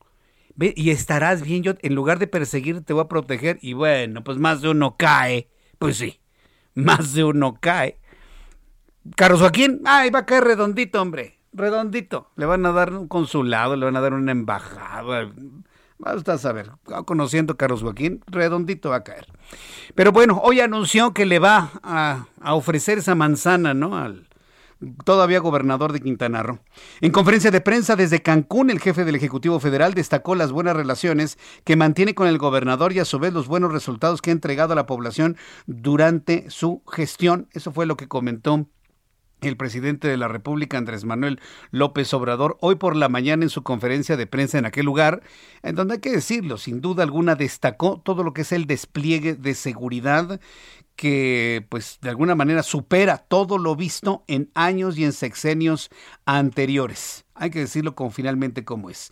y 0.59 0.91
estarás 0.91 1.43
bien. 1.43 1.63
Yo, 1.63 1.75
en 1.81 1.95
lugar 1.95 2.19
de 2.19 2.27
perseguir, 2.27 2.83
te 2.83 2.93
voy 2.93 3.03
a 3.03 3.09
proteger. 3.09 3.59
Y 3.63 3.75
bueno, 3.75 4.25
pues 4.25 4.39
más 4.39 4.61
de 4.61 4.71
uno 4.71 4.97
cae. 4.97 5.49
Pues 5.79 5.99
sí, 5.99 6.21
más 6.75 7.15
de 7.15 7.25
uno 7.25 7.59
cae. 7.61 7.99
Carlos 9.17 9.41
Joaquín, 9.41 9.81
ay, 9.85 10.11
va 10.11 10.21
a 10.21 10.27
caer 10.27 10.45
redondito, 10.45 11.01
hombre. 11.01 11.39
Redondito. 11.53 12.31
Le 12.37 12.47
van 12.47 12.67
a 12.67 12.73
dar 12.73 12.93
un 12.93 13.09
consulado, 13.09 13.77
le 13.77 13.85
van 13.85 13.97
a 13.97 14.01
dar 14.01 14.13
una 14.13 14.33
embajada. 14.33 15.31
Basta 15.99 16.35
a 16.35 16.39
saber, 16.39 16.71
conociendo 17.07 17.55
a 17.55 17.57
Carlos 17.57 17.83
Joaquín, 17.83 18.23
redondito 18.29 18.91
va 18.91 18.97
a 18.97 19.05
caer. 19.05 19.27
Pero 19.97 20.13
bueno, 20.13 20.41
hoy 20.45 20.61
anunció 20.61 21.13
que 21.13 21.27
le 21.27 21.41
va 21.41 21.73
a, 21.83 22.27
ofrecer 22.55 22.99
esa 22.99 23.17
manzana, 23.17 23.75
¿no? 23.75 23.97
Al 23.97 24.29
todavía 25.05 25.41
gobernador 25.41 25.93
de 25.93 26.01
Quintana 26.01 26.45
Roo. 26.45 26.61
En 27.01 27.11
conferencia 27.11 27.51
de 27.51 27.61
prensa 27.61 27.97
desde 27.97 28.23
Cancún, 28.23 28.71
el 28.71 28.79
jefe 28.79 29.05
del 29.05 29.17
Ejecutivo 29.17 29.59
Federal 29.59 29.93
destacó 29.93 30.37
las 30.37 30.53
buenas 30.53 30.77
relaciones 30.77 31.37
que 31.65 31.75
mantiene 31.75 32.15
con 32.15 32.29
el 32.29 32.39
gobernador 32.39 32.93
y 32.93 33.01
a 33.01 33.05
su 33.05 33.19
vez 33.19 33.33
los 33.33 33.49
buenos 33.49 33.73
resultados 33.73 34.23
que 34.23 34.31
ha 34.31 34.33
entregado 34.33 34.75
a 34.75 34.77
la 34.77 34.87
población 34.87 35.37
durante 35.67 36.49
su 36.49 36.85
gestión. 36.87 37.49
Eso 37.53 37.73
fue 37.73 37.87
lo 37.87 37.97
que 37.97 38.07
comentó 38.07 38.69
el 39.41 39.57
presidente 39.57 40.09
de 40.09 40.17
la 40.17 40.29
República, 40.29 40.79
Andrés 40.79 41.05
Manuel 41.05 41.41
López 41.71 42.13
Obrador, 42.15 42.57
hoy 42.61 42.75
por 42.75 42.97
la 42.97 43.09
mañana 43.09 43.45
en 43.45 43.51
su 43.51 43.63
conferencia 43.63 44.17
de 44.17 44.27
prensa 44.27 44.59
en 44.59 44.67
aquel 44.67 44.87
lugar, 44.87 45.23
en 45.63 45.77
donde 45.77 45.95
hay 45.95 46.01
que 46.01 46.11
decirlo, 46.11 46.59
sin 46.59 46.81
duda 46.81 47.03
alguna 47.03 47.35
destacó 47.35 48.01
todo 48.01 48.25
lo 48.25 48.33
que 48.33 48.43
es 48.43 48.53
el 48.53 48.67
despliegue 48.67 49.35
de 49.35 49.55
seguridad 49.55 50.41
que 50.97 51.65
pues 51.69 51.99
de 52.03 52.09
alguna 52.09 52.35
manera 52.35 52.65
supera 52.65 53.19
todo 53.19 53.57
lo 53.57 53.77
visto 53.77 54.25
en 54.27 54.51
años 54.55 54.99
y 54.99 55.05
en 55.05 55.13
sexenios 55.13 55.91
anteriores. 56.27 57.25
Hay 57.39 57.51
que 57.51 57.61
decirlo 57.61 57.95
con 57.95 58.11
finalmente 58.11 58.65
cómo 58.65 58.91
es. 58.91 59.11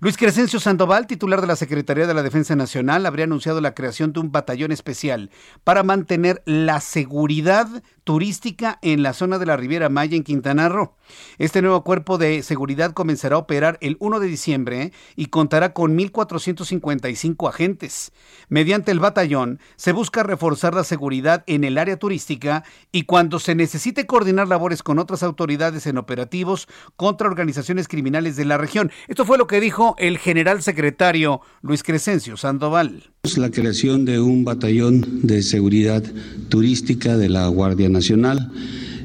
Luis 0.00 0.16
Crescencio 0.16 0.60
Sandoval, 0.60 1.06
titular 1.06 1.40
de 1.40 1.46
la 1.46 1.56
Secretaría 1.56 2.06
de 2.06 2.14
la 2.14 2.22
Defensa 2.22 2.54
Nacional, 2.54 3.06
habría 3.06 3.24
anunciado 3.24 3.60
la 3.60 3.74
creación 3.74 4.12
de 4.12 4.20
un 4.20 4.30
batallón 4.30 4.70
especial 4.70 5.30
para 5.64 5.82
mantener 5.82 6.42
la 6.46 6.80
seguridad 6.80 7.82
turística 8.04 8.78
en 8.82 9.02
la 9.02 9.14
zona 9.14 9.38
de 9.38 9.46
la 9.46 9.56
Riviera 9.56 9.88
Maya 9.88 10.16
en 10.16 10.22
Quintana 10.22 10.68
Roo. 10.68 10.94
Este 11.38 11.62
nuevo 11.62 11.84
cuerpo 11.84 12.18
de 12.18 12.42
seguridad 12.42 12.92
comenzará 12.92 13.36
a 13.36 13.38
operar 13.38 13.78
el 13.80 13.96
1 13.98 14.20
de 14.20 14.26
diciembre 14.26 14.92
y 15.16 15.26
contará 15.26 15.72
con 15.72 15.96
1.455 15.96 17.48
agentes. 17.48 18.12
Mediante 18.48 18.92
el 18.92 19.00
batallón 19.00 19.58
se 19.76 19.92
busca 19.92 20.22
reforzar 20.22 20.74
la 20.74 20.84
seguridad 20.84 21.44
en 21.46 21.64
el 21.64 21.78
área 21.78 21.98
turística 21.98 22.64
y 22.92 23.02
cuando 23.02 23.38
se 23.38 23.54
necesite 23.54 24.06
coordinar 24.06 24.48
labores 24.48 24.82
con 24.82 24.98
otras 24.98 25.22
autoridades 25.22 25.86
en 25.86 25.98
operativos 25.98 26.68
contra 26.96 27.28
organizaciones 27.28 27.63
criminales 27.88 28.36
de 28.36 28.44
la 28.44 28.58
región. 28.58 28.90
Esto 29.08 29.24
fue 29.24 29.38
lo 29.38 29.46
que 29.46 29.60
dijo 29.60 29.94
el 29.98 30.18
general 30.18 30.62
secretario 30.62 31.40
Luis 31.62 31.82
Crescencio 31.82 32.36
Sandoval. 32.36 33.10
La 33.36 33.50
creación 33.50 34.04
de 34.04 34.20
un 34.20 34.44
batallón 34.44 35.26
de 35.26 35.42
seguridad 35.42 36.02
turística 36.48 37.16
de 37.16 37.28
la 37.28 37.48
Guardia 37.48 37.88
Nacional. 37.88 38.50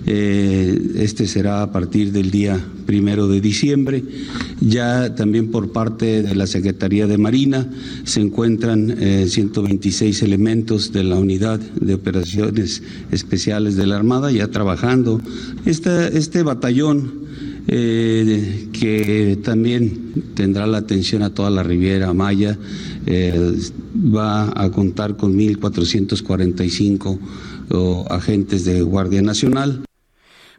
Eh, 0.05 0.93
este 0.95 1.27
será 1.27 1.61
a 1.61 1.71
partir 1.71 2.11
del 2.11 2.31
día 2.31 2.59
primero 2.85 3.27
de 3.27 3.41
diciembre. 3.41 4.03
Ya 4.59 5.15
también 5.15 5.51
por 5.51 5.71
parte 5.71 6.23
de 6.23 6.35
la 6.35 6.47
Secretaría 6.47 7.05
de 7.07 7.17
Marina 7.17 7.69
se 8.03 8.21
encuentran 8.21 8.95
126 9.27 10.21
eh, 10.21 10.25
elementos 10.25 10.91
de 10.91 11.03
la 11.03 11.15
Unidad 11.15 11.59
de 11.59 11.93
Operaciones 11.93 12.81
Especiales 13.11 13.75
de 13.75 13.87
la 13.87 13.97
Armada 13.97 14.31
ya 14.31 14.47
trabajando. 14.47 15.21
este 15.65 16.43
batallón 16.43 17.28
eh, 17.71 18.67
que 18.73 19.37
también 19.43 20.33
tendrá 20.33 20.65
la 20.65 20.79
atención 20.79 21.21
a 21.21 21.31
toda 21.33 21.51
la 21.51 21.61
Riviera 21.61 22.11
Maya, 22.13 22.57
eh, 23.05 23.59
va 23.95 24.51
a 24.55 24.71
contar 24.71 25.17
con 25.17 25.37
1.445 25.37 27.19
agentes 28.09 28.65
de 28.65 28.81
Guardia 28.81 29.21
Nacional. 29.21 29.83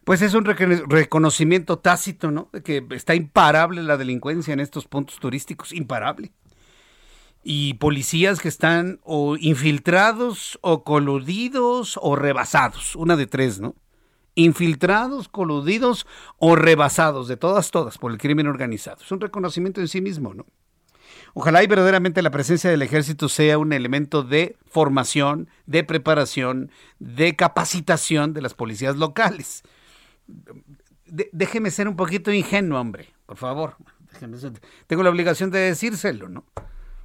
Pues 0.04 0.22
es 0.22 0.34
un 0.34 0.44
reconocimiento 0.44 1.78
tácito, 1.78 2.30
¿no? 2.30 2.48
De 2.52 2.62
que 2.62 2.86
está 2.90 3.14
imparable 3.14 3.82
la 3.82 3.96
delincuencia 3.96 4.54
en 4.54 4.60
estos 4.60 4.86
puntos 4.86 5.18
turísticos, 5.18 5.72
imparable. 5.72 6.30
Y 7.42 7.74
policías 7.74 8.40
que 8.40 8.48
están 8.48 9.00
o 9.02 9.36
infiltrados 9.36 10.58
o 10.62 10.84
coludidos 10.84 11.98
o 12.00 12.16
rebasados, 12.16 12.96
una 12.96 13.16
de 13.16 13.26
tres, 13.26 13.60
¿no? 13.60 13.74
Infiltrados, 14.34 15.28
coludidos 15.28 16.06
o 16.38 16.56
rebasados, 16.56 17.28
de 17.28 17.36
todas, 17.36 17.70
todas, 17.70 17.98
por 17.98 18.12
el 18.12 18.18
crimen 18.18 18.46
organizado. 18.46 19.02
Es 19.02 19.12
un 19.12 19.20
reconocimiento 19.20 19.80
en 19.80 19.88
sí 19.88 20.00
mismo, 20.00 20.34
¿no? 20.34 20.46
Ojalá 21.34 21.62
y 21.62 21.66
verdaderamente 21.66 22.22
la 22.22 22.30
presencia 22.30 22.70
del 22.70 22.82
ejército 22.82 23.28
sea 23.28 23.58
un 23.58 23.72
elemento 23.72 24.22
de 24.22 24.56
formación, 24.66 25.48
de 25.66 25.84
preparación, 25.84 26.70
de 26.98 27.36
capacitación 27.36 28.32
de 28.32 28.42
las 28.42 28.54
policías 28.54 28.96
locales. 28.96 29.62
déjeme 31.32 31.70
ser 31.70 31.88
un 31.88 31.96
poquito 31.96 32.32
ingenuo, 32.32 32.80
hombre, 32.80 33.08
por 33.26 33.36
favor. 33.36 33.76
Tengo 34.86 35.02
la 35.02 35.10
obligación 35.10 35.50
de 35.50 35.60
decírselo, 35.60 36.28
¿no? 36.28 36.44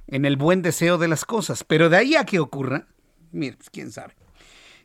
En 0.08 0.24
el 0.24 0.36
buen 0.36 0.62
deseo 0.62 0.98
de 0.98 1.08
las 1.08 1.24
cosas. 1.24 1.64
Pero 1.64 1.88
de 1.88 1.96
ahí 1.96 2.16
a 2.16 2.24
que 2.24 2.40
ocurra, 2.40 2.86
mire, 3.32 3.56
pues, 3.56 3.70
quién 3.70 3.92
sabe. 3.92 4.14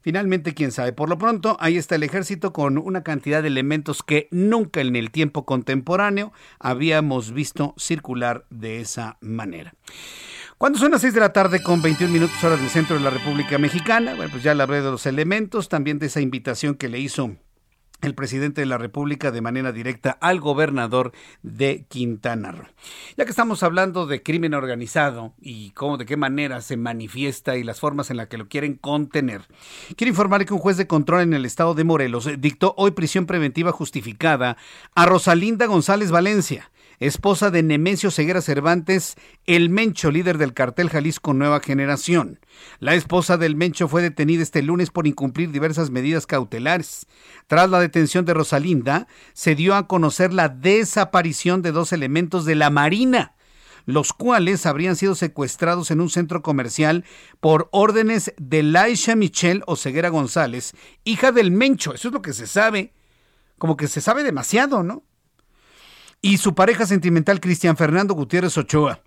Finalmente, 0.02 0.54
quién 0.54 0.72
sabe. 0.72 0.94
Por 0.94 1.10
lo 1.10 1.18
pronto, 1.18 1.58
ahí 1.60 1.78
está 1.78 1.96
el 1.96 2.04
ejército 2.04 2.54
con 2.54 2.78
una 2.78 3.04
cantidad 3.04 3.42
de 3.42 3.48
elementos 3.48 4.04
que 4.04 4.28
nunca 4.32 4.82
en 4.82 4.96
el 4.96 5.12
tiempo 5.12 5.46
contemporáneo 5.46 6.34
habíamos 6.60 7.32
visto 7.32 7.74
circular 7.78 8.46
de 8.50 8.82
esa 8.82 9.18
manera. 9.22 9.74
Cuando 10.58 10.78
son 10.78 10.92
las 10.92 11.02
6 11.02 11.16
de 11.16 11.20
la 11.20 11.34
tarde 11.34 11.64
con 11.64 11.82
21 11.82 12.14
minutos 12.14 12.44
horas 12.44 12.60
del 12.60 12.70
centro 12.70 12.96
de 12.96 13.02
la 13.02 13.10
República 13.10 13.58
Mexicana, 13.58 14.14
bueno, 14.16 14.32
pues 14.32 14.44
ya 14.44 14.54
le 14.54 14.68
de 14.68 14.82
los 14.82 15.06
elementos, 15.08 15.70
también 15.70 15.98
de 15.98 16.06
esa 16.06 16.22
invitación 16.22 16.76
que 16.76 16.88
le 16.88 17.00
hizo 17.00 17.36
el 18.02 18.16
presidente 18.16 18.62
de 18.62 18.68
la 18.68 18.78
República 18.78 19.32
de 19.32 19.42
manera 19.42 19.72
directa 19.72 20.18
al 20.22 20.40
gobernador 20.40 21.12
de 21.44 21.86
Quintana 21.88 22.52
Roo. 22.52 22.68
Ya 23.18 23.26
que 23.26 23.32
estamos 23.32 23.64
hablando 23.64 24.08
de 24.08 24.24
crimen 24.24 24.54
organizado 24.54 25.34
y 25.40 25.72
cómo 25.72 25.98
de 25.98 26.06
qué 26.06 26.18
manera 26.18 26.62
se 26.62 26.78
manifiesta 26.78 27.58
y 27.58 27.64
las 27.64 27.80
formas 27.80 28.10
en 28.10 28.18
las 28.18 28.28
que 28.28 28.38
lo 28.38 28.48
quieren 28.48 28.76
contener, 28.76 29.44
quiero 29.96 30.10
informar 30.10 30.46
que 30.46 30.54
un 30.54 30.60
juez 30.60 30.78
de 30.78 30.88
control 30.88 31.22
en 31.22 31.34
el 31.34 31.46
estado 31.46 31.74
de 31.74 31.84
Morelos 31.84 32.30
dictó 32.40 32.74
hoy 32.78 32.92
prisión 32.92 33.26
preventiva 33.26 33.72
justificada 33.72 34.58
a 34.96 35.06
Rosalinda 35.06 35.66
González 35.66 36.12
Valencia 36.12 36.71
esposa 37.02 37.50
de 37.50 37.64
Nemesio 37.64 38.12
Ceguera 38.12 38.42
Cervantes, 38.42 39.16
el 39.48 39.72
Mencho, 39.72 40.12
líder 40.12 40.38
del 40.38 40.54
cartel 40.54 40.90
Jalisco 40.90 41.34
Nueva 41.34 41.60
Generación. 41.60 42.40
La 42.80 42.94
esposa 42.94 43.38
del 43.38 43.56
Mencho 43.56 43.88
fue 43.88 44.04
detenida 44.04 44.44
este 44.44 44.62
lunes 44.62 44.92
por 44.92 45.08
incumplir 45.08 45.52
diversas 45.52 45.90
medidas 45.90 46.28
cautelares. 46.28 47.08
Tras 47.48 47.72
la 47.72 47.80
detención 47.80 48.24
de 48.26 48.36
Rosalinda, 48.36 49.08
se 49.34 49.56
dio 49.56 49.74
a 49.74 49.88
conocer 49.88 50.32
la 50.32 50.48
desaparición 50.48 51.64
de 51.64 51.72
dos 51.72 51.92
elementos 51.92 52.46
de 52.46 52.56
la 52.56 52.70
Marina 52.70 53.36
los 53.88 54.14
cuales 54.14 54.68
habrían 54.68 54.96
sido 54.96 55.16
secuestrados 55.16 55.90
en 55.90 56.02
un 56.02 56.10
centro 56.12 56.44
comercial 56.44 57.04
por 57.40 57.68
órdenes 57.72 58.32
de 58.38 58.62
Laisha 58.62 59.16
Michelle 59.16 59.64
Ceguera 59.76 60.10
González, 60.10 60.76
hija 61.04 61.32
del 61.32 61.50
Mencho. 61.50 61.96
Eso 61.96 62.10
es 62.10 62.14
lo 62.14 62.22
que 62.22 62.34
se 62.34 62.46
sabe. 62.46 62.94
Como 63.58 63.78
que 63.78 63.88
se 63.88 64.00
sabe 64.00 64.22
demasiado, 64.22 64.84
¿no? 64.84 65.04
Y 66.22 66.38
su 66.38 66.54
pareja 66.54 66.86
sentimental 66.86 67.40
Cristian 67.40 67.78
Fernando 67.78 68.14
Gutiérrez 68.14 68.58
Ochoa. 68.58 69.02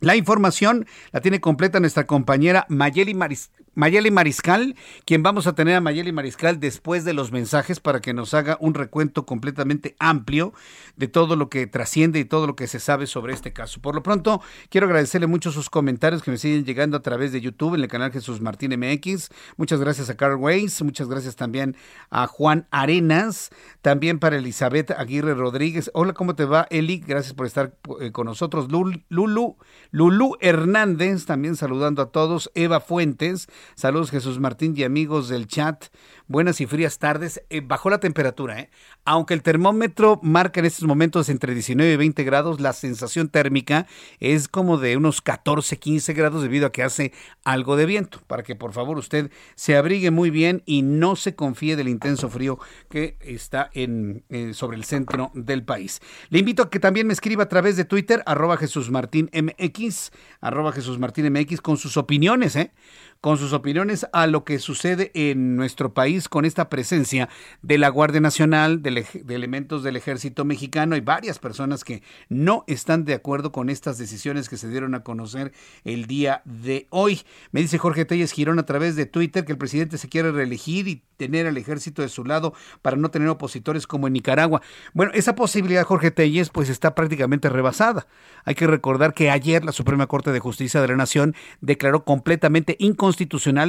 La 0.00 0.14
información 0.14 0.86
la 1.10 1.20
tiene 1.20 1.40
completa 1.40 1.80
nuestra 1.80 2.06
compañera 2.06 2.66
Mayeli 2.68 3.14
Maris 3.14 3.50
Mayeli 3.76 4.10
Mariscal, 4.10 4.74
quien 5.04 5.22
vamos 5.22 5.46
a 5.46 5.54
tener 5.54 5.76
a 5.76 5.80
Mayeli 5.82 6.10
Mariscal 6.10 6.58
después 6.58 7.04
de 7.04 7.12
los 7.12 7.30
mensajes 7.30 7.78
para 7.78 8.00
que 8.00 8.14
nos 8.14 8.32
haga 8.32 8.56
un 8.58 8.72
recuento 8.72 9.26
completamente 9.26 9.94
amplio 9.98 10.54
de 10.96 11.08
todo 11.08 11.36
lo 11.36 11.50
que 11.50 11.66
trasciende 11.66 12.18
y 12.18 12.24
todo 12.24 12.46
lo 12.46 12.56
que 12.56 12.68
se 12.68 12.80
sabe 12.80 13.06
sobre 13.06 13.34
este 13.34 13.52
caso. 13.52 13.82
Por 13.82 13.94
lo 13.94 14.02
pronto, 14.02 14.40
quiero 14.70 14.86
agradecerle 14.86 15.26
mucho 15.26 15.52
sus 15.52 15.68
comentarios 15.68 16.22
que 16.22 16.30
me 16.30 16.38
siguen 16.38 16.64
llegando 16.64 16.96
a 16.96 17.02
través 17.02 17.32
de 17.32 17.42
YouTube 17.42 17.74
en 17.74 17.82
el 17.82 17.88
canal 17.88 18.12
Jesús 18.12 18.40
Martín 18.40 18.72
MX. 18.78 19.28
Muchas 19.58 19.78
gracias 19.78 20.08
a 20.08 20.16
Carl 20.16 20.36
Weiss, 20.36 20.80
muchas 20.82 21.08
gracias 21.08 21.36
también 21.36 21.76
a 22.08 22.26
Juan 22.26 22.66
Arenas, 22.70 23.50
también 23.82 24.18
para 24.18 24.38
Elizabeth 24.38 24.90
Aguirre 24.92 25.34
Rodríguez. 25.34 25.90
Hola, 25.92 26.14
¿cómo 26.14 26.34
te 26.34 26.46
va, 26.46 26.66
Eli? 26.70 26.98
Gracias 27.06 27.34
por 27.34 27.44
estar 27.44 27.76
eh, 28.00 28.10
con 28.10 28.24
nosotros. 28.24 28.70
Lulu, 28.70 29.56
Lulu 29.90 30.36
Hernández, 30.40 31.26
también 31.26 31.56
saludando 31.56 32.00
a 32.00 32.10
todos. 32.10 32.50
Eva 32.54 32.80
Fuentes, 32.80 33.48
Saludos 33.74 34.10
Jesús 34.10 34.38
Martín 34.38 34.74
y 34.76 34.84
amigos 34.84 35.28
del 35.28 35.46
chat. 35.46 35.86
Buenas 36.28 36.60
y 36.60 36.66
frías 36.66 36.98
tardes. 36.98 37.42
Eh, 37.50 37.60
bajó 37.60 37.90
la 37.90 38.00
temperatura, 38.00 38.60
¿eh? 38.60 38.70
Aunque 39.04 39.34
el 39.34 39.42
termómetro 39.42 40.18
marca 40.22 40.60
en 40.60 40.66
estos 40.66 40.84
momentos 40.84 41.28
entre 41.28 41.54
19 41.54 41.92
y 41.92 41.96
20 41.96 42.24
grados, 42.24 42.60
la 42.60 42.72
sensación 42.72 43.28
térmica 43.28 43.86
es 44.18 44.48
como 44.48 44.78
de 44.78 44.96
unos 44.96 45.20
14, 45.20 45.78
15 45.78 46.12
grados 46.14 46.42
debido 46.42 46.66
a 46.66 46.72
que 46.72 46.82
hace 46.82 47.12
algo 47.44 47.76
de 47.76 47.86
viento. 47.86 48.20
Para 48.26 48.42
que 48.42 48.56
por 48.56 48.72
favor 48.72 48.98
usted 48.98 49.30
se 49.54 49.76
abrigue 49.76 50.10
muy 50.10 50.30
bien 50.30 50.62
y 50.66 50.82
no 50.82 51.16
se 51.16 51.34
confíe 51.34 51.76
del 51.76 51.88
intenso 51.88 52.28
frío 52.28 52.58
que 52.90 53.16
está 53.20 53.70
en, 53.74 54.24
eh, 54.28 54.54
sobre 54.54 54.76
el 54.76 54.84
centro 54.84 55.30
del 55.34 55.64
país. 55.64 56.00
Le 56.30 56.40
invito 56.40 56.64
a 56.64 56.70
que 56.70 56.80
también 56.80 57.06
me 57.06 57.12
escriba 57.12 57.44
a 57.44 57.48
través 57.48 57.76
de 57.76 57.84
Twitter, 57.84 58.22
arroba 58.26 58.56
Jesús 58.56 58.90
Martín 58.90 59.30
MX, 59.32 60.10
arroba 60.40 60.72
Jesús 60.72 60.98
Martín 60.98 61.32
MX, 61.32 61.60
con 61.60 61.76
sus 61.76 61.96
opiniones, 61.96 62.56
¿eh? 62.56 62.72
Con 63.20 63.38
sus 63.38 63.52
opiniones 63.52 64.06
a 64.12 64.26
lo 64.26 64.44
que 64.44 64.58
sucede 64.58 65.10
en 65.14 65.56
nuestro 65.56 65.94
país 65.94 66.28
con 66.28 66.44
esta 66.44 66.68
presencia 66.68 67.28
de 67.62 67.78
la 67.78 67.88
Guardia 67.88 68.20
Nacional, 68.20 68.82
de, 68.82 69.06
elementos 69.28 69.82
del 69.82 69.96
ejército 69.96 70.44
mexicano 70.44 70.96
y 70.96 71.00
varias 71.00 71.38
personas 71.38 71.84
que 71.84 72.02
no 72.28 72.64
están 72.66 73.04
de 73.04 73.14
acuerdo 73.14 73.52
con 73.52 73.70
estas 73.70 73.98
decisiones 73.98 74.48
que 74.48 74.56
se 74.56 74.68
dieron 74.68 74.94
a 74.94 75.02
conocer 75.02 75.52
el 75.84 76.06
día 76.06 76.42
de 76.44 76.86
hoy. 76.90 77.22
Me 77.52 77.60
dice 77.60 77.78
Jorge 77.78 78.04
Telles 78.04 78.32
Girón 78.32 78.58
a 78.58 78.66
través 78.66 78.96
de 78.96 79.06
Twitter 79.06 79.44
que 79.44 79.52
el 79.52 79.58
presidente 79.58 79.98
se 79.98 80.08
quiere 80.08 80.30
reelegir 80.30 80.86
y 80.88 81.02
tener 81.16 81.46
al 81.46 81.56
ejército 81.56 82.02
de 82.02 82.08
su 82.08 82.24
lado 82.24 82.54
para 82.82 82.96
no 82.96 83.10
tener 83.10 83.28
opositores 83.28 83.86
como 83.86 84.06
en 84.06 84.12
Nicaragua. 84.12 84.62
Bueno, 84.92 85.12
esa 85.14 85.34
posibilidad, 85.34 85.84
Jorge 85.84 86.10
Telles, 86.10 86.50
pues 86.50 86.68
está 86.68 86.94
prácticamente 86.94 87.48
rebasada. 87.48 88.06
Hay 88.44 88.54
que 88.54 88.66
recordar 88.66 89.14
que 89.14 89.30
ayer 89.30 89.64
la 89.64 89.72
Suprema 89.72 90.06
Corte 90.06 90.30
de 90.30 90.40
Justicia 90.40 90.80
de 90.80 90.88
la 90.88 90.96
Nación 90.96 91.34
declaró 91.60 92.04
completamente 92.04 92.76
inconstitucional 92.78 93.05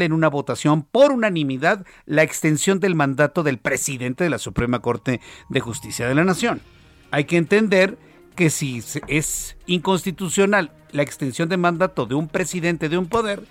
en 0.06 0.14
una 0.14 0.30
votación 0.30 0.84
por 0.84 1.12
unanimidad 1.12 1.86
la 2.06 2.24
extensión 2.24 2.80
del 2.80 2.96
mandato 2.96 3.44
del 3.44 3.60
presidente 3.60 4.24
de 4.24 4.30
la 4.30 4.40
Suprema 4.40 4.80
Corte 4.80 5.22
de 5.50 5.60
Justicia 5.60 6.08
de 6.08 6.16
la 6.16 6.24
Nación. 6.24 6.62
Hay 7.12 7.26
que 7.26 7.38
entender 7.38 7.98
que 8.36 8.50
si 8.50 8.84
es 9.08 9.58
inconstitucional 9.66 10.72
la 10.92 11.04
extensión 11.04 11.50
de 11.50 11.58
mandato 11.58 12.06
de 12.06 12.16
un 12.16 12.28
presidente 12.28 12.90
de 12.90 12.98
un 12.98 13.08
poder, 13.08 13.44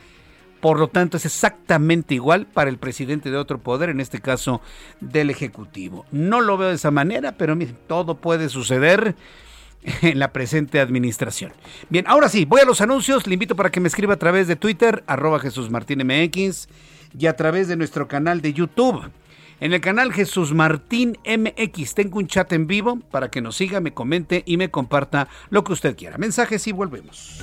por 0.61 0.79
lo 0.79 0.89
tanto, 0.89 1.17
es 1.17 1.27
exactamente 1.27 2.15
igual 2.15 2.47
para 2.47 2.71
el 2.71 2.79
presidente 2.79 3.31
de 3.31 3.37
otro 3.37 3.59
poder, 3.59 3.91
en 3.91 4.01
este 4.01 4.21
caso 4.21 4.61
del 5.01 5.31
Ejecutivo. 5.31 6.07
No 6.11 6.41
lo 6.41 6.57
veo 6.57 6.71
de 6.71 6.75
esa 6.75 6.91
manera, 6.91 7.33
pero 7.33 7.57
todo 7.87 8.17
puede 8.17 8.49
suceder 8.49 9.15
en 10.03 10.19
la 10.19 10.33
presente 10.33 10.81
administración. 10.81 11.53
Bien, 11.89 12.05
ahora 12.09 12.29
sí, 12.29 12.45
voy 12.45 12.61
a 12.61 12.65
los 12.65 12.81
anuncios. 12.81 13.27
Le 13.27 13.35
invito 13.35 13.57
para 13.57 13.71
que 13.71 13.81
me 13.81 13.89
escriba 13.89 14.15
a 14.15 14.19
través 14.19 14.49
de 14.49 14.57
Twitter, 14.57 15.05
arroba 15.07 15.39
Jesús 15.39 15.71
y 17.19 17.27
a 17.27 17.37
través 17.37 17.69
de 17.69 17.77
nuestro 17.77 18.09
canal 18.09 18.41
de 18.41 18.53
YouTube. 18.53 19.11
En 19.59 19.73
el 19.73 19.81
canal 19.81 20.13
Jesús 20.13 20.53
Martín 20.53 21.17
MX 21.25 21.95
tengo 21.95 22.19
un 22.19 22.27
chat 22.27 22.53
en 22.53 22.67
vivo 22.67 23.01
para 23.11 23.31
que 23.31 23.41
nos 23.41 23.57
siga, 23.57 23.81
me 23.81 23.95
comente 23.95 24.43
y 24.45 24.59
me 24.59 24.71
comparta 24.71 25.29
lo 25.49 25.65
que 25.65 25.73
usted 25.73 25.97
quiera. 25.97 26.19
Mensajes 26.19 26.67
y 26.67 26.73
volvemos. 26.73 27.43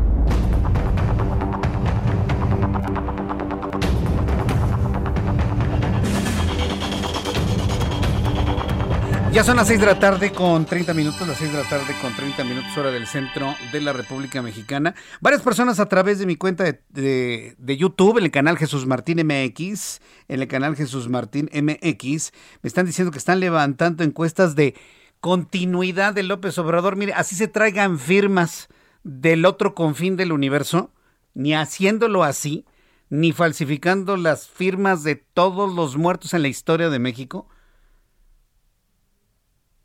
Ya 9.33 9.45
son 9.45 9.55
las 9.55 9.67
6 9.67 9.79
de 9.79 9.85
la 9.85 9.97
tarde 9.97 10.33
con 10.33 10.65
30 10.65 10.93
minutos, 10.93 11.25
las 11.25 11.37
6 11.37 11.53
de 11.53 11.57
la 11.63 11.69
tarde 11.69 11.95
con 12.01 12.13
30 12.13 12.43
minutos 12.43 12.77
hora 12.77 12.91
del 12.91 13.07
centro 13.07 13.55
de 13.71 13.79
la 13.79 13.93
República 13.93 14.41
Mexicana. 14.41 14.93
Varias 15.21 15.41
personas 15.41 15.79
a 15.79 15.85
través 15.85 16.19
de 16.19 16.25
mi 16.25 16.35
cuenta 16.35 16.65
de, 16.65 17.55
YouTube, 17.65 18.17
en 18.17 18.25
el 18.25 18.31
canal 18.31 18.57
Jesús 18.57 18.85
Martín 18.85 19.25
MX, 19.25 20.01
en 20.27 20.41
el 20.41 20.49
canal 20.49 20.75
Jesús 20.75 21.07
Martín 21.07 21.49
MX, 21.53 22.33
me 22.61 22.67
están 22.67 22.85
diciendo 22.85 23.09
que 23.13 23.19
están 23.19 23.39
levantando 23.39 24.03
encuestas 24.03 24.53
de 24.57 24.75
continuidad 25.21 26.13
de 26.13 26.23
López 26.23 26.57
Obrador. 26.57 26.97
Mire, 26.97 27.13
así 27.13 27.35
se 27.35 27.47
traigan 27.47 27.99
firmas 27.99 28.67
del 29.05 29.45
otro 29.45 29.75
confín 29.75 30.17
del 30.17 30.33
universo, 30.33 30.91
ni 31.35 31.53
haciéndolo 31.53 32.25
así, 32.25 32.65
ni 33.09 33.31
falsificando 33.31 34.17
las 34.17 34.49
firmas 34.49 35.03
de 35.03 35.15
todos 35.15 35.73
los 35.73 35.95
muertos 35.95 36.33
en 36.33 36.41
la 36.41 36.49
historia 36.49 36.89
de 36.89 36.99
México 36.99 37.47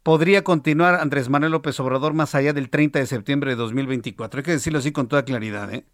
podría 0.06 0.44
continuar 0.44 0.94
Andrés 1.00 1.28
Manuel 1.28 1.50
López 1.50 1.80
Obrador 1.80 2.14
más 2.14 2.36
allá 2.36 2.52
del 2.52 2.70
30 2.70 3.00
de 3.00 3.08
septiembre 3.08 3.50
de 3.50 3.56
2024. 3.56 4.38
Hay 4.38 4.44
que 4.44 4.52
decirlo 4.52 4.78
así 4.78 4.92
con 4.92 5.08
toda 5.08 5.24
claridad, 5.24 5.74
¿eh? 5.74 5.84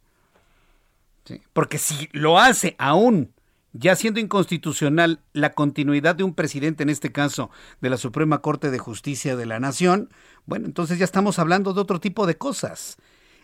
Porque 1.55 1.79
si 1.79 2.11
lo 2.13 2.39
hace 2.39 2.77
aún, 2.79 3.33
ya 3.73 3.97
siendo 3.97 4.21
inconstitucional 4.21 5.21
la 5.33 5.55
continuidad 5.55 6.15
de 6.15 6.25
un 6.25 6.35
presidente, 6.35 6.83
en 6.83 6.91
este 6.91 7.11
caso 7.11 7.49
de 7.81 7.89
la 7.89 7.97
Suprema 7.97 8.43
Corte 8.43 8.71
de 8.71 8.79
Justicia 8.79 9.35
de 9.35 9.47
la 9.47 9.59
Nación, 9.61 10.11
bueno, 10.45 10.67
entonces 10.67 10.99
ya 10.99 11.07
estamos 11.07 11.39
hablando 11.39 11.73
de 11.73 11.81
otro 11.81 11.99
tipo 11.99 12.27
de 12.27 12.37
cosas. 12.37 12.99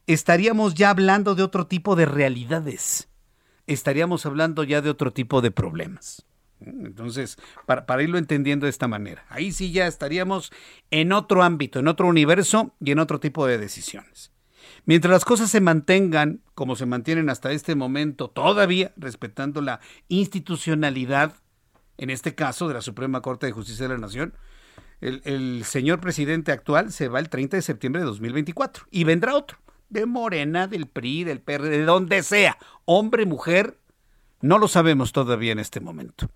Estaríamos 0.07 0.75
ya 0.75 0.91
hablando 0.91 1.35
de 1.35 1.45
otro 1.45 1.67
tipo 1.67 1.97
de 1.97 2.05
realidades. 2.05 3.09
Estaríamos 3.67 4.27
hablando 4.27 4.65
ya 4.65 4.83
de 4.83 4.91
otro 4.91 5.15
tipo 5.15 5.41
de 5.41 5.51
problemas. 5.51 6.27
Entonces, 6.61 7.39
para, 7.67 8.03
irlo 8.03 8.19
entendiendo 8.19 8.67
de 8.67 8.71
esta 8.71 8.89
manera, 8.89 9.25
ahí 9.29 9.53
sí 9.53 9.73
ya 9.73 9.87
estaríamos 9.87 10.53
en 10.91 11.13
otro 11.13 11.43
ámbito, 11.43 11.79
en 11.79 11.89
otro 11.89 12.07
universo 12.07 12.75
y 12.81 12.91
en 12.91 12.99
otro 12.99 13.21
tipo 13.21 13.47
de 13.47 13.59
decisiones. 13.59 14.33
Mientras 14.85 15.13
las 15.13 15.25
cosas 15.25 15.51
se 15.51 15.61
mantengan 15.61 16.41
como 16.55 16.77
se 16.77 16.87
mantienen 16.87 17.31
hasta 17.31 17.53
este 17.53 17.75
momento, 17.75 18.29
todavía 18.29 18.93
respetando 18.97 19.61
la 19.61 19.81
institucionalidad, 20.09 21.35
en 21.97 22.11
este 22.11 22.35
caso 22.35 22.69
de 22.69 22.75
la 22.75 22.83
Suprema 22.83 23.21
Corte 23.23 23.47
de 23.47 23.53
Justicia 23.53 23.87
de 23.87 23.95
la 23.95 24.01
Nación, 24.01 24.35
el, 25.01 25.63
señor 25.65 26.01
presidente 26.01 26.51
actual 26.51 26.91
se 26.93 27.09
va 27.09 27.21
el 27.21 27.29
30 27.29 27.57
de 27.57 27.63
septiembre 27.63 28.01
de 28.01 28.07
2024 28.07 28.87
y 28.91 29.05
vendrá 29.05 29.37
otro, 29.37 29.59
de 29.91 30.07
Morena, 30.07 30.67
del 30.67 30.87
PRI, 30.87 31.25
del 31.25 31.41
PRD, 31.41 31.71
de 31.71 31.85
donde 31.85 32.23
sea, 32.23 32.59
hombre, 32.85 33.25
mujer, 33.27 33.79
no 34.41 34.59
lo 34.59 34.69
sabemos 34.69 35.13
todavía 35.13 35.53
en 35.53 35.61
este 35.61 35.81
momento 35.81 36.29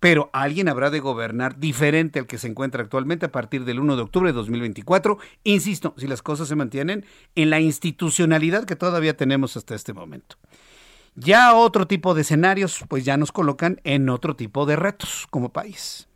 pero 0.00 0.30
alguien 0.32 0.68
habrá 0.68 0.90
de 0.90 1.00
gobernar 1.00 1.58
diferente 1.58 2.18
al 2.18 2.26
que 2.26 2.38
se 2.38 2.48
encuentra 2.48 2.82
actualmente 2.82 3.26
a 3.26 3.32
partir 3.32 3.64
del 3.64 3.80
1 3.80 3.96
de 3.96 4.02
octubre 4.02 4.30
de 4.30 4.34
2024. 4.34 5.18
Insisto, 5.44 5.94
si 5.96 6.06
las 6.06 6.22
cosas 6.22 6.48
se 6.48 6.56
mantienen 6.56 7.04
en 7.34 7.50
la 7.50 7.60
institucionalidad 7.60 8.64
que 8.64 8.76
todavía 8.76 9.16
tenemos 9.16 9.56
hasta 9.56 9.74
este 9.74 9.92
momento. 9.92 10.36
Ya 11.14 11.54
otro 11.54 11.86
tipo 11.86 12.14
de 12.14 12.22
escenarios, 12.22 12.84
pues 12.88 13.04
ya 13.04 13.16
nos 13.16 13.32
colocan 13.32 13.80
en 13.84 14.10
otro 14.10 14.36
tipo 14.36 14.66
de 14.66 14.76
retos 14.76 15.26
como 15.30 15.50
país 15.50 16.08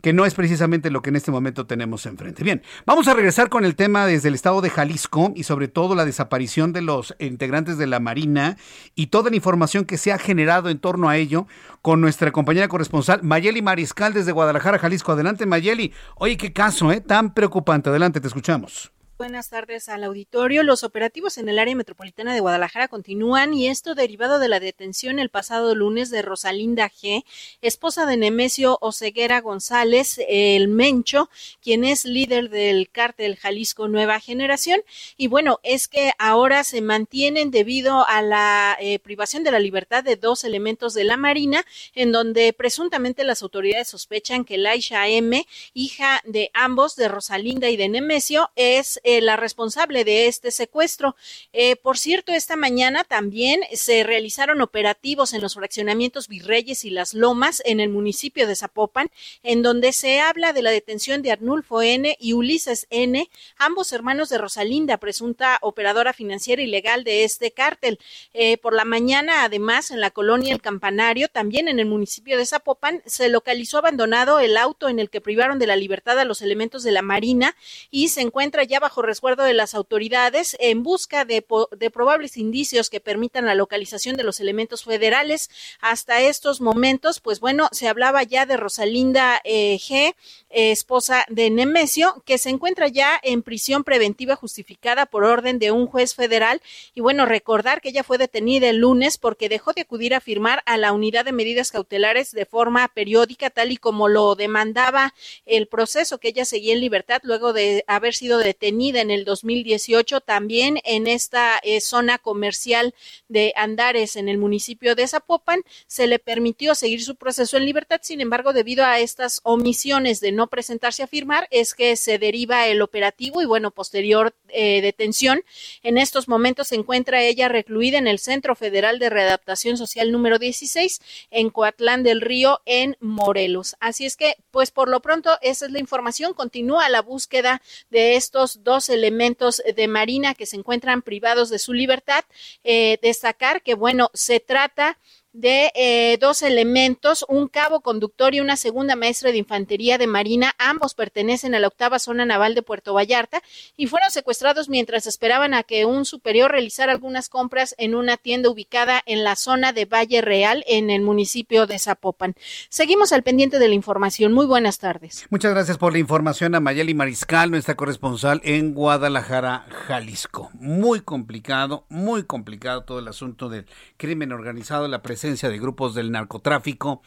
que 0.00 0.12
no 0.12 0.24
es 0.24 0.34
precisamente 0.34 0.90
lo 0.90 1.02
que 1.02 1.10
en 1.10 1.16
este 1.16 1.30
momento 1.30 1.66
tenemos 1.66 2.06
enfrente. 2.06 2.44
Bien, 2.44 2.62
vamos 2.84 3.08
a 3.08 3.14
regresar 3.14 3.48
con 3.48 3.64
el 3.64 3.76
tema 3.76 4.06
desde 4.06 4.28
el 4.28 4.34
estado 4.34 4.60
de 4.60 4.70
Jalisco 4.70 5.32
y 5.34 5.44
sobre 5.44 5.68
todo 5.68 5.94
la 5.94 6.04
desaparición 6.04 6.72
de 6.72 6.82
los 6.82 7.14
integrantes 7.18 7.78
de 7.78 7.86
la 7.86 8.00
Marina 8.00 8.56
y 8.94 9.08
toda 9.08 9.30
la 9.30 9.36
información 9.36 9.84
que 9.84 9.98
se 9.98 10.12
ha 10.12 10.18
generado 10.18 10.68
en 10.70 10.78
torno 10.78 11.08
a 11.08 11.16
ello 11.16 11.46
con 11.82 12.00
nuestra 12.00 12.32
compañera 12.32 12.68
corresponsal 12.68 13.22
Mayeli 13.22 13.62
Mariscal 13.62 14.12
desde 14.12 14.32
Guadalajara, 14.32 14.78
Jalisco. 14.78 15.12
Adelante, 15.12 15.46
Mayeli. 15.46 15.92
Oye, 16.16 16.36
qué 16.36 16.52
caso, 16.52 16.90
¿eh? 16.92 17.00
Tan 17.00 17.32
preocupante. 17.32 17.90
Adelante, 17.90 18.20
te 18.20 18.26
escuchamos. 18.26 18.95
Buenas 19.18 19.48
tardes 19.48 19.88
al 19.88 20.04
auditorio. 20.04 20.62
Los 20.62 20.84
operativos 20.84 21.38
en 21.38 21.48
el 21.48 21.58
área 21.58 21.74
metropolitana 21.74 22.34
de 22.34 22.40
Guadalajara 22.40 22.86
continúan 22.88 23.54
y 23.54 23.66
esto 23.68 23.94
derivado 23.94 24.38
de 24.38 24.48
la 24.48 24.60
detención 24.60 25.18
el 25.18 25.30
pasado 25.30 25.74
lunes 25.74 26.10
de 26.10 26.20
Rosalinda 26.20 26.90
G., 26.90 27.24
esposa 27.62 28.04
de 28.04 28.18
Nemesio 28.18 28.76
Oceguera 28.82 29.40
González, 29.40 30.20
el 30.28 30.68
Mencho, 30.68 31.30
quien 31.62 31.84
es 31.84 32.04
líder 32.04 32.50
del 32.50 32.90
cártel 32.90 33.36
Jalisco 33.36 33.88
Nueva 33.88 34.20
Generación. 34.20 34.82
Y 35.16 35.28
bueno, 35.28 35.60
es 35.62 35.88
que 35.88 36.12
ahora 36.18 36.62
se 36.62 36.82
mantienen 36.82 37.50
debido 37.50 38.06
a 38.06 38.20
la 38.20 38.76
eh, 38.78 38.98
privación 38.98 39.44
de 39.44 39.50
la 39.50 39.60
libertad 39.60 40.04
de 40.04 40.16
dos 40.16 40.44
elementos 40.44 40.92
de 40.92 41.04
la 41.04 41.16
Marina, 41.16 41.64
en 41.94 42.12
donde 42.12 42.52
presuntamente 42.52 43.24
las 43.24 43.42
autoridades 43.42 43.88
sospechan 43.88 44.44
que 44.44 44.58
Laisha 44.58 45.08
M., 45.08 45.46
hija 45.72 46.20
de 46.26 46.50
ambos, 46.52 46.96
de 46.96 47.08
Rosalinda 47.08 47.70
y 47.70 47.78
de 47.78 47.88
Nemesio, 47.88 48.50
es 48.56 49.00
eh, 49.08 49.20
la 49.20 49.36
responsable 49.36 50.02
de 50.02 50.26
este 50.26 50.50
secuestro. 50.50 51.14
Eh, 51.52 51.76
por 51.76 51.96
cierto, 51.96 52.32
esta 52.32 52.56
mañana 52.56 53.04
también 53.04 53.60
se 53.72 54.02
realizaron 54.02 54.60
operativos 54.60 55.32
en 55.32 55.40
los 55.42 55.54
fraccionamientos 55.54 56.26
Virreyes 56.26 56.84
y 56.84 56.90
Las 56.90 57.14
Lomas 57.14 57.62
en 57.64 57.78
el 57.78 57.88
municipio 57.88 58.48
de 58.48 58.56
Zapopan, 58.56 59.12
en 59.44 59.62
donde 59.62 59.92
se 59.92 60.18
habla 60.18 60.52
de 60.52 60.62
la 60.62 60.72
detención 60.72 61.22
de 61.22 61.30
Arnulfo 61.30 61.82
N. 61.82 62.16
y 62.18 62.32
Ulises 62.32 62.88
N., 62.90 63.30
ambos 63.58 63.92
hermanos 63.92 64.28
de 64.28 64.38
Rosalinda, 64.38 64.96
presunta 64.96 65.58
operadora 65.62 66.12
financiera 66.12 66.60
ilegal 66.60 67.04
de 67.04 67.22
este 67.22 67.52
cártel. 67.52 68.00
Eh, 68.34 68.58
por 68.58 68.74
la 68.74 68.84
mañana, 68.84 69.44
además, 69.44 69.92
en 69.92 70.00
la 70.00 70.10
colonia 70.10 70.52
El 70.52 70.60
Campanario, 70.60 71.28
también 71.28 71.68
en 71.68 71.78
el 71.78 71.86
municipio 71.86 72.36
de 72.36 72.44
Zapopan, 72.44 73.04
se 73.06 73.28
localizó 73.28 73.78
abandonado 73.78 74.40
el 74.40 74.56
auto 74.56 74.88
en 74.88 74.98
el 74.98 75.10
que 75.10 75.20
privaron 75.20 75.60
de 75.60 75.68
la 75.68 75.76
libertad 75.76 76.18
a 76.18 76.24
los 76.24 76.42
elementos 76.42 76.82
de 76.82 76.90
la 76.90 77.02
Marina 77.02 77.54
y 77.92 78.08
se 78.08 78.22
encuentra 78.22 78.64
ya 78.64 78.80
bajo 78.80 78.95
resguardo 79.02 79.42
de 79.44 79.54
las 79.54 79.74
autoridades 79.74 80.56
en 80.60 80.82
busca 80.82 81.24
de, 81.24 81.44
de 81.76 81.90
probables 81.90 82.36
indicios 82.36 82.90
que 82.90 83.00
permitan 83.00 83.46
la 83.46 83.54
localización 83.54 84.16
de 84.16 84.24
los 84.24 84.40
elementos 84.40 84.84
federales. 84.84 85.50
Hasta 85.80 86.20
estos 86.20 86.60
momentos, 86.60 87.20
pues 87.20 87.40
bueno, 87.40 87.68
se 87.72 87.88
hablaba 87.88 88.22
ya 88.22 88.46
de 88.46 88.56
Rosalinda 88.56 89.40
eh, 89.44 89.78
G, 89.78 90.14
eh, 90.50 90.70
esposa 90.70 91.24
de 91.28 91.50
Nemesio, 91.50 92.22
que 92.24 92.38
se 92.38 92.50
encuentra 92.50 92.88
ya 92.88 93.18
en 93.22 93.42
prisión 93.42 93.84
preventiva 93.84 94.36
justificada 94.36 95.06
por 95.06 95.24
orden 95.24 95.58
de 95.58 95.70
un 95.70 95.86
juez 95.86 96.14
federal. 96.14 96.62
Y 96.94 97.00
bueno, 97.00 97.26
recordar 97.26 97.80
que 97.80 97.90
ella 97.90 98.04
fue 98.04 98.18
detenida 98.18 98.68
el 98.68 98.78
lunes 98.78 99.18
porque 99.18 99.48
dejó 99.48 99.72
de 99.72 99.82
acudir 99.82 100.14
a 100.14 100.20
firmar 100.20 100.62
a 100.66 100.76
la 100.76 100.92
unidad 100.92 101.24
de 101.24 101.32
medidas 101.32 101.70
cautelares 101.70 102.32
de 102.32 102.46
forma 102.46 102.88
periódica, 102.88 103.50
tal 103.50 103.72
y 103.72 103.76
como 103.76 104.08
lo 104.08 104.34
demandaba 104.34 105.14
el 105.44 105.66
proceso 105.68 106.18
que 106.18 106.28
ella 106.28 106.44
seguía 106.44 106.74
en 106.74 106.80
libertad 106.80 107.20
luego 107.22 107.52
de 107.52 107.84
haber 107.86 108.14
sido 108.14 108.38
detenida 108.38 108.85
en 108.94 109.10
el 109.10 109.24
2018 109.24 110.20
también 110.20 110.78
en 110.84 111.08
esta 111.08 111.58
eh, 111.62 111.80
zona 111.80 112.18
comercial 112.18 112.94
de 113.28 113.52
Andares 113.56 114.14
en 114.14 114.28
el 114.28 114.38
municipio 114.38 114.94
de 114.94 115.08
Zapopan. 115.08 115.62
Se 115.86 116.06
le 116.06 116.18
permitió 116.18 116.74
seguir 116.74 117.02
su 117.02 117.16
proceso 117.16 117.56
en 117.56 117.64
libertad, 117.64 118.00
sin 118.02 118.20
embargo, 118.20 118.52
debido 118.52 118.84
a 118.84 119.00
estas 119.00 119.40
omisiones 119.42 120.20
de 120.20 120.32
no 120.32 120.46
presentarse 120.46 121.02
a 121.02 121.06
firmar, 121.06 121.48
es 121.50 121.74
que 121.74 121.96
se 121.96 122.18
deriva 122.18 122.66
el 122.68 122.82
operativo 122.82 123.42
y 123.42 123.46
bueno, 123.46 123.70
posterior 123.70 124.34
eh, 124.48 124.80
detención. 124.82 125.42
En 125.82 125.98
estos 125.98 126.28
momentos 126.28 126.68
se 126.68 126.76
encuentra 126.76 127.22
ella 127.22 127.48
recluida 127.48 127.98
en 127.98 128.06
el 128.06 128.18
Centro 128.18 128.54
Federal 128.54 128.98
de 128.98 129.10
Readaptación 129.10 129.76
Social 129.76 130.12
número 130.12 130.38
16 130.38 131.00
en 131.30 131.50
Coatlán 131.50 132.02
del 132.02 132.20
Río, 132.20 132.60
en 132.66 132.96
Morelos. 133.00 133.76
Así 133.80 134.04
es 134.04 134.16
que, 134.16 134.36
pues 134.50 134.70
por 134.70 134.88
lo 134.88 135.00
pronto, 135.00 135.38
esa 135.42 135.66
es 135.66 135.72
la 135.72 135.78
información. 135.78 136.34
Continúa 136.34 136.88
la 136.88 137.02
búsqueda 137.02 137.62
de 137.90 138.16
estos 138.16 138.62
dos 138.62 138.75
elementos 138.88 139.62
de 139.74 139.88
Marina 139.88 140.34
que 140.34 140.46
se 140.46 140.56
encuentran 140.56 141.02
privados 141.02 141.50
de 141.50 141.58
su 141.58 141.72
libertad. 141.72 142.24
Eh, 142.64 142.98
destacar 143.02 143.62
que, 143.62 143.74
bueno, 143.74 144.10
se 144.14 144.40
trata 144.40 144.98
de 145.36 145.70
eh, 145.74 146.16
dos 146.18 146.40
elementos, 146.40 147.24
un 147.28 147.46
cabo 147.46 147.80
conductor 147.80 148.34
y 148.34 148.40
una 148.40 148.56
segunda 148.56 148.96
maestra 148.96 149.32
de 149.32 149.38
infantería 149.38 149.98
de 149.98 150.06
Marina. 150.06 150.54
Ambos 150.58 150.94
pertenecen 150.94 151.54
a 151.54 151.60
la 151.60 151.68
octava 151.68 151.98
zona 151.98 152.24
naval 152.24 152.54
de 152.54 152.62
Puerto 152.62 152.94
Vallarta 152.94 153.42
y 153.76 153.86
fueron 153.86 154.10
secuestrados 154.10 154.70
mientras 154.70 155.06
esperaban 155.06 155.52
a 155.52 155.62
que 155.62 155.84
un 155.84 156.06
superior 156.06 156.52
realizara 156.52 156.92
algunas 156.92 157.28
compras 157.28 157.74
en 157.76 157.94
una 157.94 158.16
tienda 158.16 158.48
ubicada 158.48 159.02
en 159.04 159.24
la 159.24 159.36
zona 159.36 159.74
de 159.74 159.84
Valle 159.84 160.22
Real, 160.22 160.64
en 160.66 160.88
el 160.88 161.02
municipio 161.02 161.66
de 161.66 161.78
Zapopan. 161.78 162.34
Seguimos 162.70 163.12
al 163.12 163.22
pendiente 163.22 163.58
de 163.58 163.68
la 163.68 163.74
información. 163.74 164.32
Muy 164.32 164.46
buenas 164.46 164.78
tardes. 164.78 165.26
Muchas 165.28 165.52
gracias 165.52 165.76
por 165.76 165.92
la 165.92 165.98
información 165.98 166.54
a 166.54 166.60
Mayeli 166.60 166.94
Mariscal, 166.94 167.50
nuestra 167.50 167.74
corresponsal 167.74 168.40
en 168.42 168.72
Guadalajara, 168.72 169.66
Jalisco. 169.86 170.50
Muy 170.54 171.02
complicado, 171.02 171.84
muy 171.90 172.22
complicado 172.24 172.84
todo 172.84 173.00
el 173.00 173.08
asunto 173.08 173.50
del 173.50 173.66
crimen 173.98 174.32
organizado, 174.32 174.88
la 174.88 175.02
presencia 175.02 175.25
de 175.26 175.58
grupos 175.58 175.94
del 175.94 176.12
narcotráfico 176.12 177.02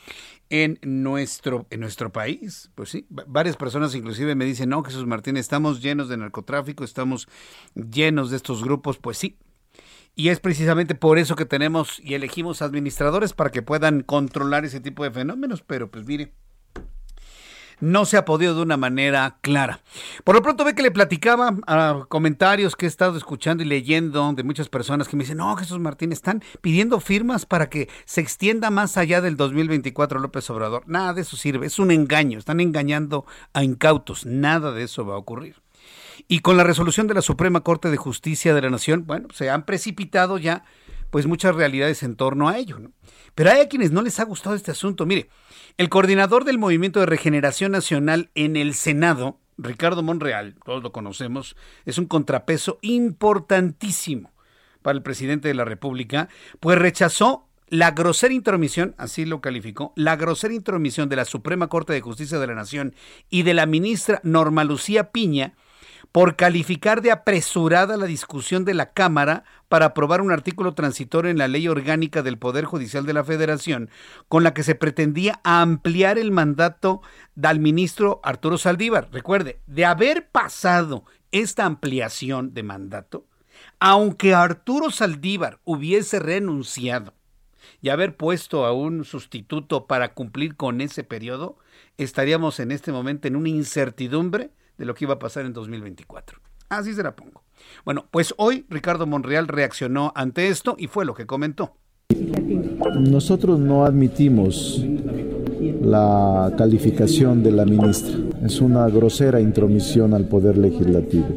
en 0.49 0.79
nuestro, 0.83 1.67
en 1.69 1.79
nuestro 1.79 2.11
país. 2.11 2.71
Pues 2.75 2.89
sí, 2.89 3.07
varias 3.09 3.55
personas 3.55 3.95
inclusive 3.95 4.35
me 4.35 4.45
dicen, 4.45 4.69
no, 4.69 4.83
Jesús 4.83 5.05
Martín, 5.05 5.37
estamos 5.37 5.81
llenos 5.81 6.09
de 6.09 6.17
narcotráfico, 6.17 6.83
estamos 6.83 7.27
llenos 7.73 8.29
de 8.29 8.37
estos 8.37 8.63
grupos. 8.63 8.97
Pues 8.97 9.17
sí. 9.17 9.37
Y 10.15 10.29
es 10.29 10.39
precisamente 10.39 10.95
por 10.95 11.17
eso 11.17 11.35
que 11.35 11.45
tenemos 11.45 11.99
y 12.03 12.13
elegimos 12.13 12.61
administradores 12.61 13.33
para 13.33 13.51
que 13.51 13.61
puedan 13.61 14.01
controlar 14.01 14.65
ese 14.65 14.81
tipo 14.81 15.03
de 15.03 15.11
fenómenos. 15.11 15.61
Pero 15.61 15.89
pues 15.89 16.05
mire, 16.05 16.33
no 17.81 18.05
se 18.05 18.17
ha 18.17 18.25
podido 18.25 18.55
de 18.55 18.61
una 18.61 18.77
manera 18.77 19.37
clara. 19.41 19.81
Por 20.23 20.35
lo 20.35 20.41
pronto 20.41 20.63
ve 20.63 20.75
que 20.75 20.83
le 20.83 20.91
platicaba 20.91 21.55
a 21.67 22.05
comentarios 22.09 22.75
que 22.75 22.85
he 22.85 22.89
estado 22.89 23.17
escuchando 23.17 23.63
y 23.63 23.65
leyendo 23.65 24.33
de 24.33 24.43
muchas 24.43 24.69
personas 24.69 25.07
que 25.07 25.15
me 25.15 25.23
dicen, 25.23 25.37
no, 25.37 25.55
Jesús 25.55 25.79
Martín, 25.79 26.11
están 26.11 26.43
pidiendo 26.61 26.99
firmas 26.99 27.45
para 27.45 27.69
que 27.69 27.89
se 28.05 28.21
extienda 28.21 28.69
más 28.69 28.97
allá 28.97 29.21
del 29.21 29.37
2024 29.37 30.19
López 30.19 30.49
Obrador. 30.49 30.83
Nada 30.87 31.13
de 31.13 31.21
eso 31.21 31.37
sirve, 31.37 31.67
es 31.67 31.79
un 31.79 31.91
engaño, 31.91 32.39
están 32.39 32.59
engañando 32.59 33.25
a 33.53 33.63
incautos, 33.63 34.25
nada 34.25 34.71
de 34.71 34.83
eso 34.83 35.05
va 35.05 35.15
a 35.15 35.17
ocurrir. 35.17 35.55
Y 36.27 36.39
con 36.39 36.57
la 36.57 36.63
resolución 36.63 37.07
de 37.07 37.13
la 37.13 37.21
Suprema 37.21 37.61
Corte 37.61 37.89
de 37.89 37.97
Justicia 37.97 38.53
de 38.53 38.61
la 38.61 38.69
Nación, 38.69 39.05
bueno, 39.07 39.29
se 39.33 39.49
han 39.49 39.63
precipitado 39.63 40.37
ya 40.37 40.63
pues 41.09 41.25
muchas 41.25 41.55
realidades 41.55 42.03
en 42.03 42.15
torno 42.15 42.49
a 42.49 42.57
ello. 42.57 42.79
¿no? 42.79 42.91
Pero 43.35 43.51
hay 43.51 43.61
a 43.61 43.69
quienes 43.69 43.91
no 43.91 44.01
les 44.01 44.19
ha 44.19 44.25
gustado 44.25 44.55
este 44.55 44.71
asunto. 44.71 45.05
Mire, 45.05 45.29
el 45.77 45.89
coordinador 45.89 46.45
del 46.45 46.59
Movimiento 46.59 46.99
de 46.99 47.05
Regeneración 47.05 47.71
Nacional 47.71 48.29
en 48.35 48.55
el 48.55 48.73
Senado, 48.73 49.37
Ricardo 49.57 50.03
Monreal, 50.03 50.55
todos 50.65 50.83
lo 50.83 50.91
conocemos, 50.91 51.55
es 51.85 51.97
un 51.97 52.05
contrapeso 52.05 52.79
importantísimo 52.81 54.31
para 54.81 54.95
el 54.95 55.03
presidente 55.03 55.47
de 55.47 55.53
la 55.53 55.65
República, 55.65 56.29
pues 56.59 56.77
rechazó 56.77 57.45
la 57.67 57.91
grosera 57.91 58.33
intromisión, 58.33 58.95
así 58.97 59.25
lo 59.25 59.41
calificó, 59.41 59.93
la 59.95 60.15
grosera 60.15 60.53
intromisión 60.53 61.07
de 61.09 61.17
la 61.17 61.25
Suprema 61.25 61.67
Corte 61.67 61.93
de 61.93 62.01
Justicia 62.01 62.39
de 62.39 62.47
la 62.47 62.55
Nación 62.55 62.95
y 63.29 63.43
de 63.43 63.53
la 63.53 63.65
ministra 63.65 64.21
Norma 64.23 64.63
Lucía 64.63 65.11
Piña 65.11 65.53
por 66.11 66.35
calificar 66.35 67.01
de 67.01 67.11
apresurada 67.11 67.95
la 67.95 68.05
discusión 68.05 68.65
de 68.65 68.73
la 68.73 68.91
Cámara 68.91 69.43
para 69.67 69.87
aprobar 69.87 70.21
un 70.21 70.31
artículo 70.31 70.73
transitorio 70.73 71.29
en 71.29 71.37
la 71.37 71.47
Ley 71.47 71.67
Orgánica 71.67 72.23
del 72.23 72.39
Poder 72.39 72.65
Judicial 72.65 73.05
de 73.05 73.13
la 73.13 73.23
Federación, 73.23 73.89
con 74.27 74.43
la 74.43 74.53
que 74.53 74.63
se 74.63 74.75
pretendía 74.75 75.39
ampliar 75.43 76.17
el 76.17 76.31
mandato 76.31 77.01
del 77.35 77.59
ministro 77.59 78.19
Arturo 78.23 78.57
Saldívar. 78.57 79.09
Recuerde, 79.11 79.61
de 79.67 79.85
haber 79.85 80.29
pasado 80.29 81.05
esta 81.31 81.65
ampliación 81.65 82.55
de 82.55 82.63
mandato, 82.63 83.27
aunque 83.79 84.33
Arturo 84.33 84.89
Saldívar 84.89 85.59
hubiese 85.63 86.19
renunciado 86.19 87.13
y 87.81 87.89
haber 87.89 88.17
puesto 88.17 88.65
a 88.65 88.73
un 88.73 89.05
sustituto 89.05 89.85
para 89.85 90.13
cumplir 90.15 90.55
con 90.55 90.81
ese 90.81 91.03
periodo, 91.03 91.57
estaríamos 91.97 92.59
en 92.59 92.71
este 92.71 92.91
momento 92.91 93.27
en 93.27 93.35
una 93.35 93.49
incertidumbre 93.49 94.49
de 94.79 94.85
lo 94.85 94.95
que 94.95 95.05
iba 95.05 95.13
a 95.15 95.19
pasar 95.19 95.45
en 95.45 95.53
2024. 95.53 96.39
Así 96.69 96.93
se 96.93 97.03
la 97.03 97.15
pongo. 97.15 97.43
Bueno, 97.83 98.05
pues 98.09 98.33
hoy 98.37 98.65
Ricardo 98.69 99.05
Monreal 99.05 99.47
reaccionó 99.47 100.13
ante 100.15 100.47
esto 100.47 100.75
y 100.79 100.87
fue 100.87 101.05
lo 101.05 101.13
que 101.13 101.25
comentó. 101.25 101.75
Nosotros 102.99 103.59
no 103.59 103.85
admitimos 103.85 104.83
la 105.81 106.53
calificación 106.57 107.43
de 107.43 107.51
la 107.51 107.65
ministra. 107.65 108.17
Es 108.43 108.61
una 108.61 108.87
grosera 108.87 109.41
intromisión 109.41 110.13
al 110.13 110.25
poder 110.25 110.57
legislativo. 110.57 111.27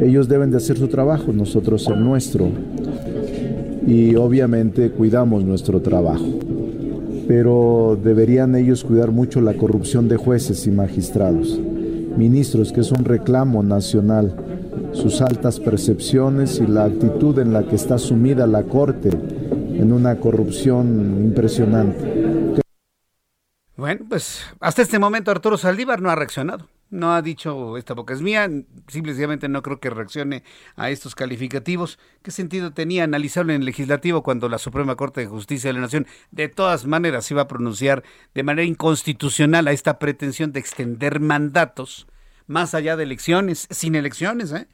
Ellos 0.00 0.28
deben 0.28 0.50
de 0.50 0.56
hacer 0.56 0.78
su 0.78 0.88
trabajo, 0.88 1.32
nosotros 1.32 1.86
el 1.88 2.02
nuestro. 2.02 2.48
Y 3.86 4.14
obviamente 4.16 4.90
cuidamos 4.90 5.44
nuestro 5.44 5.82
trabajo. 5.82 6.26
Pero 7.28 7.98
deberían 8.02 8.54
ellos 8.54 8.82
cuidar 8.82 9.10
mucho 9.10 9.40
la 9.40 9.54
corrupción 9.54 10.08
de 10.08 10.16
jueces 10.16 10.66
y 10.66 10.70
magistrados 10.70 11.60
ministros, 12.16 12.72
que 12.72 12.80
es 12.80 12.92
un 12.92 13.04
reclamo 13.04 13.62
nacional, 13.62 14.34
sus 14.92 15.20
altas 15.20 15.60
percepciones 15.60 16.60
y 16.60 16.66
la 16.66 16.84
actitud 16.84 17.38
en 17.38 17.52
la 17.52 17.64
que 17.64 17.76
está 17.76 17.98
sumida 17.98 18.46
la 18.46 18.64
Corte 18.64 19.10
en 19.10 19.92
una 19.92 20.16
corrupción 20.16 21.18
impresionante. 21.22 22.60
Bueno, 23.76 24.04
pues 24.08 24.42
hasta 24.60 24.82
este 24.82 24.98
momento 24.98 25.30
Arturo 25.30 25.56
Saldívar 25.56 26.00
no 26.00 26.10
ha 26.10 26.14
reaccionado 26.14 26.68
no 26.92 27.14
ha 27.14 27.22
dicho 27.22 27.78
esta 27.78 27.94
boca 27.94 28.12
es 28.12 28.20
mía, 28.20 28.48
simplemente 28.86 29.48
no 29.48 29.62
creo 29.62 29.80
que 29.80 29.90
reaccione 29.90 30.44
a 30.76 30.90
estos 30.90 31.14
calificativos. 31.14 31.98
¿Qué 32.22 32.30
sentido 32.30 32.72
tenía 32.72 33.02
analizarlo 33.02 33.52
en 33.52 33.62
el 33.62 33.66
legislativo 33.66 34.22
cuando 34.22 34.48
la 34.48 34.58
Suprema 34.58 34.94
Corte 34.94 35.22
de 35.22 35.26
Justicia 35.26 35.70
de 35.70 35.74
la 35.74 35.80
Nación 35.80 36.06
de 36.30 36.48
todas 36.48 36.86
maneras 36.86 37.30
iba 37.30 37.42
a 37.42 37.48
pronunciar 37.48 38.04
de 38.34 38.42
manera 38.42 38.66
inconstitucional 38.66 39.66
a 39.66 39.72
esta 39.72 39.98
pretensión 39.98 40.52
de 40.52 40.60
extender 40.60 41.18
mandatos 41.18 42.06
más 42.46 42.74
allá 42.74 42.96
de 42.96 43.04
elecciones, 43.04 43.66
sin 43.70 43.94
elecciones, 43.94 44.52
¿eh? 44.52 44.68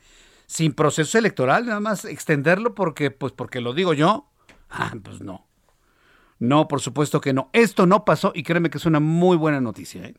sin 0.47 0.73
proceso 0.73 1.19
electoral, 1.19 1.67
nada 1.67 1.81
más 1.81 2.05
extenderlo 2.05 2.75
porque, 2.75 3.13
pues 3.13 3.33
porque 3.33 3.61
lo 3.61 3.75
digo 3.75 3.95
yo? 3.95 4.29
Ah, 4.71 4.93
pues 5.03 5.21
no. 5.21 5.48
No, 6.39 6.69
por 6.69 6.81
supuesto 6.81 7.21
que 7.21 7.33
no. 7.33 7.51
Esto 7.53 7.87
no 7.87 8.05
pasó 8.05 8.33
y 8.35 8.45
créeme 8.45 8.71
que 8.71 8.79
es 8.79 8.87
una 8.87 9.01
muy 9.01 9.37
buena 9.37 9.61
noticia. 9.61 10.05
¿eh? 10.05 10.15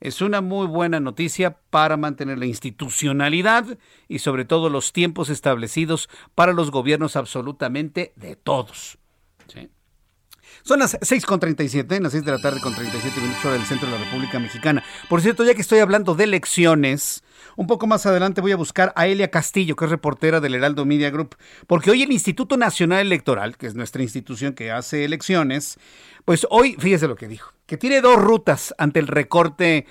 Es 0.00 0.20
una 0.20 0.40
muy 0.40 0.66
buena 0.66 0.98
noticia 0.98 1.58
para 1.70 1.96
mantener 1.96 2.38
la 2.38 2.46
institucionalidad 2.46 3.78
y 4.08 4.18
sobre 4.18 4.44
todo 4.44 4.68
los 4.68 4.92
tiempos 4.92 5.30
establecidos 5.30 6.08
para 6.34 6.52
los 6.52 6.70
gobiernos 6.70 7.14
absolutamente 7.16 8.12
de 8.16 8.34
todos. 8.36 8.98
Son 10.62 10.78
las 10.78 10.98
6.37, 11.00 12.00
las 12.00 12.12
6 12.12 12.24
de 12.24 12.32
la 12.32 12.38
tarde 12.38 12.60
con 12.60 12.74
37 12.74 13.20
minutos 13.20 13.44
hora 13.44 13.54
del 13.54 13.64
centro 13.64 13.88
de 13.88 13.98
la 13.98 14.04
República 14.04 14.38
Mexicana. 14.38 14.84
Por 15.08 15.22
cierto, 15.22 15.44
ya 15.44 15.54
que 15.54 15.62
estoy 15.62 15.78
hablando 15.78 16.14
de 16.14 16.24
elecciones, 16.24 17.24
un 17.60 17.66
poco 17.66 17.86
más 17.86 18.06
adelante 18.06 18.40
voy 18.40 18.52
a 18.52 18.56
buscar 18.56 18.90
a 18.96 19.06
Elia 19.06 19.30
Castillo, 19.30 19.76
que 19.76 19.84
es 19.84 19.90
reportera 19.90 20.40
del 20.40 20.54
Heraldo 20.54 20.86
Media 20.86 21.10
Group, 21.10 21.36
porque 21.66 21.90
hoy 21.90 22.02
el 22.02 22.10
Instituto 22.10 22.56
Nacional 22.56 23.00
Electoral, 23.00 23.58
que 23.58 23.66
es 23.66 23.74
nuestra 23.74 24.02
institución 24.02 24.54
que 24.54 24.70
hace 24.70 25.04
elecciones, 25.04 25.78
pues 26.24 26.46
hoy, 26.48 26.74
fíjese 26.78 27.06
lo 27.06 27.16
que 27.16 27.28
dijo, 27.28 27.52
que 27.66 27.76
tiene 27.76 28.00
dos 28.00 28.16
rutas 28.16 28.74
ante 28.78 28.98
el 28.98 29.08
recorte, 29.08 29.84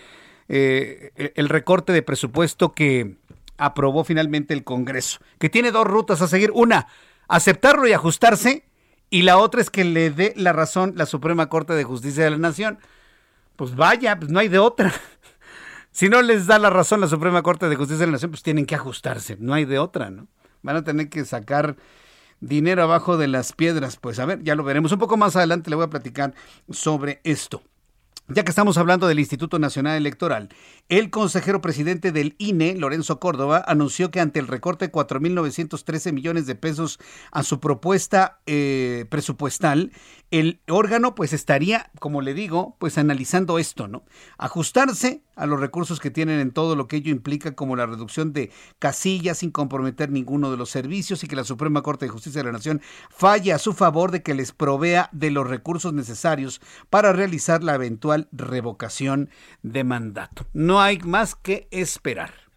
eh, 0.48 1.32
el 1.36 1.48
recorte 1.48 1.94
de 1.94 2.02
presupuesto 2.02 2.74
que 2.74 3.18
aprobó 3.60 4.04
finalmente 4.04 4.56
el 4.56 4.64
Congreso, 4.64 5.20
que 5.38 5.50
tiene 5.52 5.70
dos 5.70 5.86
rutas 5.86 6.24
a 6.24 6.28
seguir. 6.28 6.50
Una, 6.56 6.88
aceptarlo 7.28 7.88
y 7.88 7.94
ajustarse, 7.94 8.64
y 9.12 9.22
la 9.22 9.38
otra 9.38 9.62
es 9.62 9.70
que 9.70 9.84
le 9.84 10.10
dé 10.10 10.34
la 10.36 10.54
razón 10.54 10.94
la 10.96 11.06
Suprema 11.06 11.50
Corte 11.50 11.74
de 11.74 11.84
Justicia 11.84 12.24
de 12.24 12.32
la 12.32 12.38
Nación. 12.38 12.80
Pues 13.56 13.76
vaya, 13.76 14.18
pues 14.18 14.32
no 14.32 14.40
hay 14.40 14.48
de 14.48 14.58
otra. 14.58 14.92
Si 15.92 16.10
no 16.10 16.22
les 16.22 16.48
da 16.48 16.60
la 16.60 16.70
razón 16.70 17.02
la 17.02 17.08
Suprema 17.08 17.42
Corte 17.42 17.68
de 17.68 17.76
Justicia 17.76 18.02
de 18.02 18.08
la 18.08 18.14
Nación, 18.14 18.32
pues 18.32 18.44
tienen 18.44 18.66
que 18.66 18.76
ajustarse, 18.76 19.38
no 19.40 19.54
hay 19.54 19.66
de 19.66 19.80
otra, 19.80 20.10
¿no? 20.10 20.28
Van 20.62 20.76
a 20.76 20.84
tener 20.84 21.10
que 21.10 21.26
sacar 21.26 21.78
dinero 22.42 22.84
abajo 22.84 23.18
de 23.18 23.28
las 23.28 23.54
piedras. 23.54 23.98
Pues 23.98 24.20
a 24.20 24.26
ver, 24.26 24.44
ya 24.44 24.56
lo 24.56 24.64
veremos. 24.64 24.92
Un 24.92 25.00
poco 25.00 25.18
más 25.18 25.36
adelante 25.36 25.70
le 25.70 25.76
voy 25.76 25.86
a 25.86 25.90
platicar 25.90 26.34
sobre 26.70 27.22
esto. 27.24 27.62
Ya 28.32 28.44
que 28.44 28.52
estamos 28.52 28.78
hablando 28.78 29.08
del 29.08 29.18
Instituto 29.18 29.58
Nacional 29.58 29.98
Electoral, 29.98 30.50
el 30.88 31.10
consejero 31.10 31.62
presidente 31.62 32.12
del 32.12 32.36
INE, 32.38 32.76
Lorenzo 32.76 33.20
Córdoba, 33.20 33.64
anunció 33.66 34.12
que 34.12 34.20
ante 34.20 34.40
el 34.40 34.46
recorte 34.46 34.86
de 34.86 34.92
4.913 34.92 36.14
millones 36.14 36.46
de 36.46 36.54
pesos 36.54 37.00
a 37.32 37.42
su 37.42 37.60
propuesta 37.60 38.40
eh, 38.46 39.08
presupuestal, 39.10 39.92
el 40.30 40.62
órgano 40.68 41.16
pues 41.16 41.34
estaría, 41.34 41.90
como 42.00 42.22
le 42.22 42.36
digo, 42.36 42.76
pues 42.78 43.00
analizando 43.00 43.58
esto, 43.58 43.88
¿no? 43.88 44.04
Ajustarse 44.38 45.24
a 45.36 45.48
los 45.48 45.60
recursos 45.60 46.00
que 46.00 46.12
tienen 46.12 46.40
en 46.40 46.52
todo 46.52 46.76
lo 46.76 46.88
que 46.88 46.98
ello 46.98 47.12
implica 47.12 47.56
como 47.56 47.76
la 47.76 47.86
reducción 47.86 48.34
de 48.34 48.52
casillas 48.78 49.40
sin 49.40 49.52
comprometer 49.52 50.12
ninguno 50.12 50.52
de 50.52 50.58
los 50.58 50.70
servicios 50.70 51.24
y 51.24 51.28
que 51.28 51.36
la 51.36 51.46
Suprema 51.46 51.82
Corte 51.82 52.06
de 52.06 52.12
Justicia 52.12 52.42
de 52.42 52.48
la 52.48 52.52
Nación 52.52 52.82
falle 53.10 53.54
a 53.54 53.58
su 53.58 53.74
favor 53.74 54.12
de 54.12 54.22
que 54.22 54.34
les 54.36 54.52
provea 54.52 55.10
de 55.14 55.32
los 55.32 55.48
recursos 55.48 55.94
necesarios 55.94 56.62
para 56.90 57.14
realizar 57.14 57.64
la 57.64 57.76
eventual 57.76 58.19
revocación 58.32 59.30
de 59.62 59.84
mandato. 59.84 60.46
No 60.54 60.82
hay 60.82 61.00
más 61.00 61.36
que 61.36 61.68
esperar. 61.72 62.50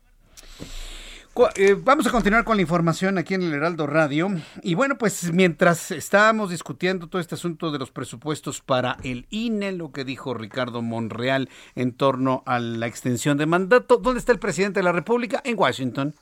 Eh, 1.57 1.75
vamos 1.83 2.07
a 2.07 2.11
continuar 2.11 2.45
con 2.45 2.57
la 2.57 2.63
información 2.63 3.17
aquí 3.17 3.33
en 3.33 3.43
el 3.43 3.55
Heraldo 3.55 3.87
Radio. 3.87 4.29
Y 4.63 4.75
bueno, 4.75 4.99
pues 4.99 5.33
mientras 5.33 5.91
estábamos 5.91 6.51
discutiendo 6.51 7.09
todo 7.09 7.23
este 7.23 7.37
asunto 7.37 7.71
de 7.71 7.79
los 7.79 7.91
presupuestos 7.91 8.61
para 8.61 8.99
el 9.03 9.27
INE, 9.31 9.73
lo 9.73 9.93
que 9.93 10.05
dijo 10.05 10.35
Ricardo 10.35 10.83
Monreal 10.83 11.49
en 11.75 11.93
torno 11.93 12.43
a 12.45 12.59
la 12.61 12.87
extensión 12.87 13.39
de 13.39 13.47
mandato, 13.47 13.97
¿dónde 13.97 14.21
está 14.21 14.33
el 14.33 14.39
presidente 14.39 14.81
de 14.81 14.85
la 14.85 14.93
República? 14.93 15.41
En 15.45 15.59
Washington. 15.59 16.15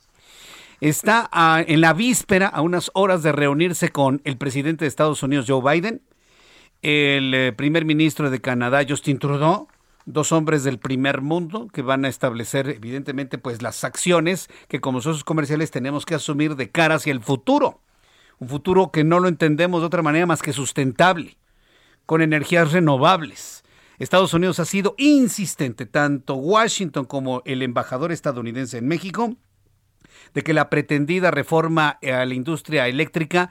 Está 0.80 1.28
en 1.66 1.80
la 1.80 1.92
víspera, 1.92 2.46
a 2.46 2.62
unas 2.62 2.90
horas 2.94 3.24
de 3.24 3.32
reunirse 3.32 3.90
con 3.90 4.22
el 4.24 4.38
presidente 4.38 4.84
de 4.84 4.88
Estados 4.88 5.22
Unidos, 5.24 5.46
Joe 5.48 5.60
Biden, 5.60 6.02
el 6.82 7.34
eh, 7.34 7.52
primer 7.52 7.84
ministro 7.84 8.30
de 8.30 8.40
Canadá, 8.40 8.84
Justin 8.88 9.18
Trudeau, 9.18 9.68
dos 10.06 10.32
hombres 10.32 10.64
del 10.64 10.78
primer 10.78 11.20
mundo 11.20 11.68
que 11.72 11.82
van 11.82 12.04
a 12.04 12.08
establecer 12.08 12.68
evidentemente 12.68 13.38
pues 13.38 13.62
las 13.62 13.84
acciones 13.84 14.48
que 14.68 14.80
como 14.80 15.00
socios 15.00 15.24
comerciales 15.24 15.70
tenemos 15.70 16.06
que 16.06 16.14
asumir 16.14 16.56
de 16.56 16.70
cara 16.70 16.96
hacia 16.96 17.12
el 17.12 17.20
futuro. 17.20 17.80
Un 18.38 18.48
futuro 18.48 18.90
que 18.90 19.04
no 19.04 19.20
lo 19.20 19.28
entendemos 19.28 19.82
de 19.82 19.86
otra 19.86 20.02
manera 20.02 20.26
más 20.26 20.40
que 20.40 20.54
sustentable, 20.54 21.36
con 22.06 22.22
energías 22.22 22.72
renovables. 22.72 23.62
Estados 23.98 24.32
Unidos 24.32 24.58
ha 24.60 24.64
sido 24.64 24.94
insistente, 24.96 25.84
tanto 25.84 26.34
Washington 26.36 27.04
como 27.04 27.42
el 27.44 27.60
embajador 27.60 28.12
estadounidense 28.12 28.78
en 28.78 28.88
México, 28.88 29.36
de 30.32 30.42
que 30.42 30.54
la 30.54 30.70
pretendida 30.70 31.30
reforma 31.30 31.98
a 32.02 32.24
la 32.24 32.34
industria 32.34 32.88
eléctrica 32.88 33.50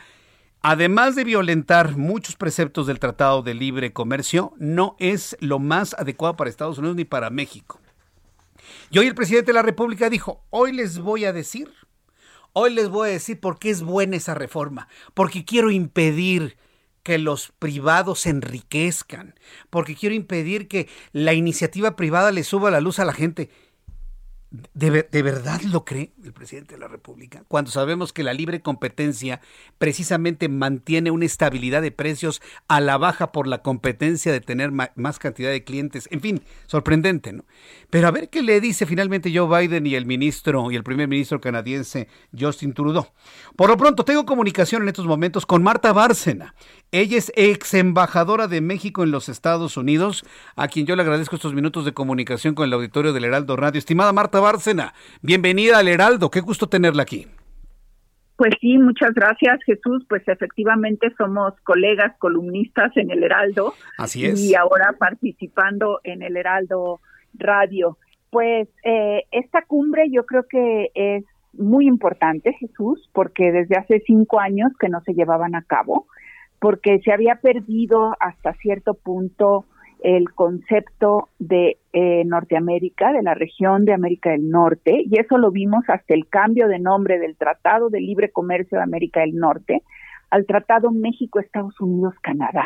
además 0.62 1.16
de 1.16 1.24
violentar 1.24 1.98
muchos 1.98 2.36
preceptos 2.36 2.88
del 2.88 3.00
Tratado 3.00 3.42
de 3.42 3.54
Libre 3.54 3.94
Comercio, 3.94 4.54
no 4.58 4.96
es 5.00 5.38
lo 5.40 5.60
más 5.60 5.94
adecuado 5.96 6.36
para 6.36 6.50
Estados 6.50 6.78
Unidos 6.78 6.98
ni 6.98 7.06
para 7.06 7.30
México. 7.30 7.80
Y 8.92 9.00
hoy 9.00 9.08
el 9.08 9.16
presidente 9.16 9.48
de 9.48 9.56
la 9.56 9.62
República 9.62 10.10
dijo, 10.10 10.44
hoy 10.50 10.74
les 10.74 11.00
voy 11.00 11.26
a 11.26 11.34
decir, 11.34 11.72
hoy 12.54 12.74
les 12.74 12.90
voy 12.90 13.10
a 13.10 13.14
decir 13.14 13.40
por 13.40 13.60
qué 13.60 13.70
es 13.70 13.84
buena 13.84 14.18
esa 14.18 14.34
reforma, 14.34 14.88
porque 15.14 15.46
quiero 15.46 15.72
impedir 15.72 16.58
que 17.04 17.18
los 17.18 17.54
privados 17.58 18.22
se 18.22 18.30
enriquezcan, 18.30 19.36
porque 19.70 19.96
quiero 19.96 20.14
impedir 20.14 20.68
que 20.68 20.90
la 21.14 21.34
iniciativa 21.34 21.96
privada 21.96 22.32
le 22.32 22.44
suba 22.44 22.72
la 22.72 22.82
luz 22.82 23.00
a 23.00 23.06
la 23.06 23.14
gente. 23.14 23.50
¿De, 24.52 25.08
¿De, 25.12 25.22
verdad 25.22 25.62
lo 25.62 25.86
cree 25.86 26.12
el 26.24 26.34
presidente 26.34 26.74
de 26.74 26.80
la 26.80 26.88
República? 26.88 27.44
Cuando 27.48 27.70
sabemos 27.70 28.12
que 28.12 28.24
la 28.24 28.34
libre 28.34 28.62
competencia 28.62 29.42
precisamente 29.78 30.50
mantiene 30.50 31.12
una 31.12 31.26
estabilidad 31.26 31.84
de 31.84 31.92
precios 31.92 32.42
a 32.68 32.82
la 32.82 32.98
baja 32.98 33.32
por 33.32 33.46
la 33.46 33.62
competencia 33.62 34.32
de 34.32 34.42
tener 34.42 34.72
más 34.72 35.20
cantidad 35.20 35.52
de 35.52 35.64
clientes. 35.64 36.10
En 36.10 36.22
fin, 36.22 36.42
sorprendente, 36.66 37.32
¿no? 37.32 37.46
Pero 37.92 38.08
a 38.08 38.12
ver 38.12 38.30
qué 38.30 38.42
le 38.42 38.60
dice 38.60 38.88
finalmente 38.88 39.32
Joe 39.32 39.68
Biden 39.68 39.86
y 39.86 39.94
el 39.94 40.08
ministro 40.08 40.72
y 40.72 40.76
el 40.76 40.84
primer 40.84 41.08
ministro 41.08 41.40
canadiense 41.40 42.08
Justin 42.38 42.74
Trudeau. 42.74 43.06
Por 43.56 43.70
lo 43.70 43.78
pronto, 43.78 44.04
tengo 44.04 44.26
comunicación 44.26 44.82
en 44.82 44.88
estos 44.88 45.06
momentos 45.06 45.46
con 45.46 45.62
Marta 45.62 45.94
Bárcena. 45.94 46.56
Ella 46.92 47.20
es 47.20 47.32
ex 47.36 47.76
embajadora 47.76 48.48
de 48.48 48.62
México 48.62 49.04
en 49.04 49.12
los 49.12 49.30
Estados 49.30 49.78
Unidos, 49.78 50.26
a 50.56 50.68
quien 50.68 50.88
yo 50.88 50.96
le 50.96 51.04
agradezco 51.04 51.36
estos 51.36 51.54
minutos 51.54 51.86
de 51.86 51.94
comunicación 51.94 52.56
con 52.56 52.66
el 52.66 52.74
auditorio 52.74 53.14
del 53.14 53.26
Heraldo 53.26 53.56
Radio. 53.56 53.78
Estimada 53.78 54.12
Marta 54.12 54.39
Bárcena, 54.40 54.94
bienvenida 55.22 55.80
al 55.80 55.88
Heraldo, 55.88 56.30
qué 56.30 56.42
gusto 56.42 56.68
tenerla 56.68 57.04
aquí. 57.04 57.28
Pues 58.40 58.54
sí, 58.62 58.78
muchas 58.78 59.14
gracias 59.14 59.60
Jesús. 59.66 60.06
Pues 60.08 60.26
efectivamente 60.26 61.14
somos 61.18 61.54
colegas 61.64 62.16
columnistas 62.20 62.96
en 62.96 63.12
el 63.12 63.22
Heraldo. 63.24 63.74
Así 63.98 64.26
es. 64.26 64.42
Y 64.42 64.56
ahora 64.56 64.96
participando 64.98 66.00
en 66.06 66.22
el 66.22 66.38
Heraldo 66.38 67.02
Radio. 67.34 67.98
Pues 68.30 68.70
eh, 68.86 69.26
esta 69.32 69.64
cumbre 69.64 70.10
yo 70.10 70.26
creo 70.26 70.46
que 70.50 70.90
es 70.96 71.26
muy 71.52 71.86
importante, 71.86 72.54
Jesús, 72.54 73.10
porque 73.12 73.52
desde 73.52 73.76
hace 73.76 74.02
cinco 74.08 74.40
años 74.40 74.72
que 74.80 74.88
no 74.88 75.02
se 75.02 75.14
llevaban 75.14 75.54
a 75.56 75.64
cabo 75.64 76.08
porque 76.60 77.00
se 77.04 77.12
había 77.12 77.36
perdido 77.36 78.16
hasta 78.20 78.54
cierto 78.56 78.94
punto 78.94 79.66
el 80.02 80.32
concepto 80.34 81.30
de 81.40 81.78
eh, 81.94 82.24
Norteamérica, 82.26 83.12
de 83.12 83.22
la 83.22 83.34
región 83.34 83.86
de 83.86 83.94
América 83.94 84.32
del 84.32 84.50
Norte, 84.50 85.04
y 85.06 85.20
eso 85.20 85.38
lo 85.38 85.52
vimos 85.52 85.84
hasta 85.88 86.14
el 86.14 86.28
cambio 86.28 86.68
de 86.68 86.80
nombre 86.80 87.20
del 87.20 87.36
Tratado 87.36 87.90
de 87.90 88.00
Libre 88.00 88.32
Comercio 88.32 88.78
de 88.78 88.84
América 88.84 89.22
del 89.22 89.36
Norte 89.36 89.82
al 90.30 90.46
Tratado 90.46 90.92
México-Estados 90.92 91.80
Unidos-Canadá, 91.82 92.66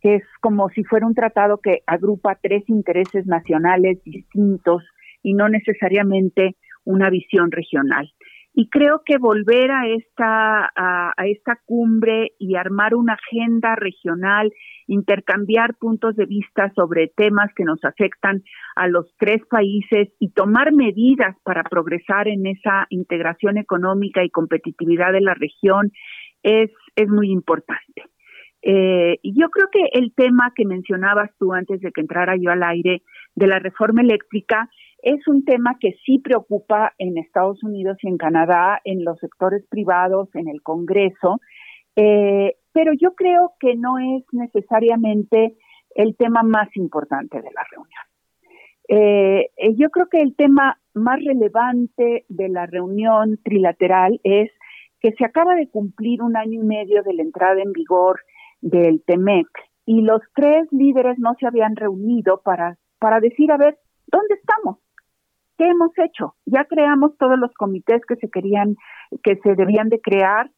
que 0.00 0.16
es 0.16 0.24
como 0.40 0.68
si 0.70 0.84
fuera 0.84 1.06
un 1.06 1.14
tratado 1.14 1.58
que 1.58 1.82
agrupa 1.86 2.38
tres 2.42 2.68
intereses 2.68 3.26
nacionales 3.26 4.02
distintos 4.04 4.82
y 5.22 5.34
no 5.34 5.48
necesariamente 5.48 6.56
una 6.84 7.08
visión 7.10 7.50
regional. 7.52 8.10
Y 8.54 8.68
creo 8.68 9.00
que 9.04 9.16
volver 9.16 9.70
a 9.70 9.88
esta, 9.88 10.70
a, 10.76 11.14
esta 11.24 11.58
cumbre 11.64 12.32
y 12.38 12.56
armar 12.56 12.94
una 12.94 13.14
agenda 13.14 13.74
regional, 13.76 14.52
intercambiar 14.86 15.74
puntos 15.76 16.16
de 16.16 16.26
vista 16.26 16.70
sobre 16.74 17.08
temas 17.08 17.50
que 17.56 17.64
nos 17.64 17.82
afectan 17.82 18.42
a 18.76 18.88
los 18.88 19.14
tres 19.18 19.40
países 19.48 20.08
y 20.18 20.32
tomar 20.32 20.72
medidas 20.72 21.34
para 21.44 21.62
progresar 21.62 22.28
en 22.28 22.46
esa 22.46 22.86
integración 22.90 23.56
económica 23.56 24.22
y 24.22 24.28
competitividad 24.28 25.12
de 25.12 25.22
la 25.22 25.34
región 25.34 25.90
es, 26.42 26.70
es 26.94 27.08
muy 27.08 27.30
importante. 27.30 28.02
Eh, 28.62 29.18
yo 29.24 29.48
creo 29.50 29.68
que 29.72 29.98
el 29.98 30.12
tema 30.14 30.52
que 30.54 30.64
mencionabas 30.64 31.30
tú 31.38 31.52
antes 31.52 31.80
de 31.80 31.90
que 31.90 32.00
entrara 32.00 32.36
yo 32.36 32.50
al 32.50 32.62
aire 32.62 33.02
de 33.34 33.46
la 33.48 33.58
reforma 33.58 34.02
eléctrica 34.02 34.68
es 35.02 35.26
un 35.26 35.44
tema 35.44 35.76
que 35.80 35.96
sí 36.06 36.18
preocupa 36.20 36.94
en 36.98 37.18
Estados 37.18 37.62
Unidos 37.62 37.98
y 38.02 38.08
en 38.08 38.16
Canadá, 38.16 38.80
en 38.84 39.04
los 39.04 39.18
sectores 39.18 39.64
privados, 39.68 40.28
en 40.34 40.48
el 40.48 40.62
Congreso, 40.62 41.40
eh, 41.96 42.56
pero 42.72 42.92
yo 42.98 43.14
creo 43.14 43.52
que 43.60 43.74
no 43.74 43.98
es 43.98 44.24
necesariamente 44.32 45.56
el 45.94 46.16
tema 46.16 46.42
más 46.42 46.68
importante 46.76 47.42
de 47.42 47.50
la 47.50 47.64
reunión. 47.70 48.02
Eh, 48.88 49.50
eh, 49.56 49.74
yo 49.76 49.90
creo 49.90 50.06
que 50.08 50.20
el 50.20 50.34
tema 50.34 50.78
más 50.94 51.22
relevante 51.24 52.24
de 52.28 52.48
la 52.48 52.66
reunión 52.66 53.38
trilateral 53.42 54.20
es 54.24 54.50
que 55.00 55.12
se 55.12 55.24
acaba 55.24 55.54
de 55.54 55.68
cumplir 55.68 56.22
un 56.22 56.36
año 56.36 56.62
y 56.62 56.64
medio 56.64 57.02
de 57.02 57.14
la 57.14 57.22
entrada 57.22 57.60
en 57.60 57.72
vigor 57.72 58.20
del 58.60 59.02
TEMEC 59.04 59.48
y 59.84 60.02
los 60.02 60.20
tres 60.34 60.68
líderes 60.70 61.18
no 61.18 61.34
se 61.38 61.46
habían 61.46 61.74
reunido 61.74 62.40
para, 62.44 62.78
para 62.98 63.20
decir, 63.20 63.50
a 63.50 63.56
ver, 63.56 63.78
¿dónde 64.06 64.34
estamos? 64.34 64.78
¿Qué 65.58 65.68
hemos 65.68 65.90
hecho? 65.98 66.34
Ya 66.46 66.64
creamos 66.64 67.16
todos 67.18 67.38
los 67.38 67.52
comités 67.54 68.02
que 68.06 68.16
se 68.16 68.30
querían, 68.30 68.76
que 69.22 69.36
se 69.36 69.54
debían 69.54 69.88
de 69.88 70.00
crear. 70.00 70.50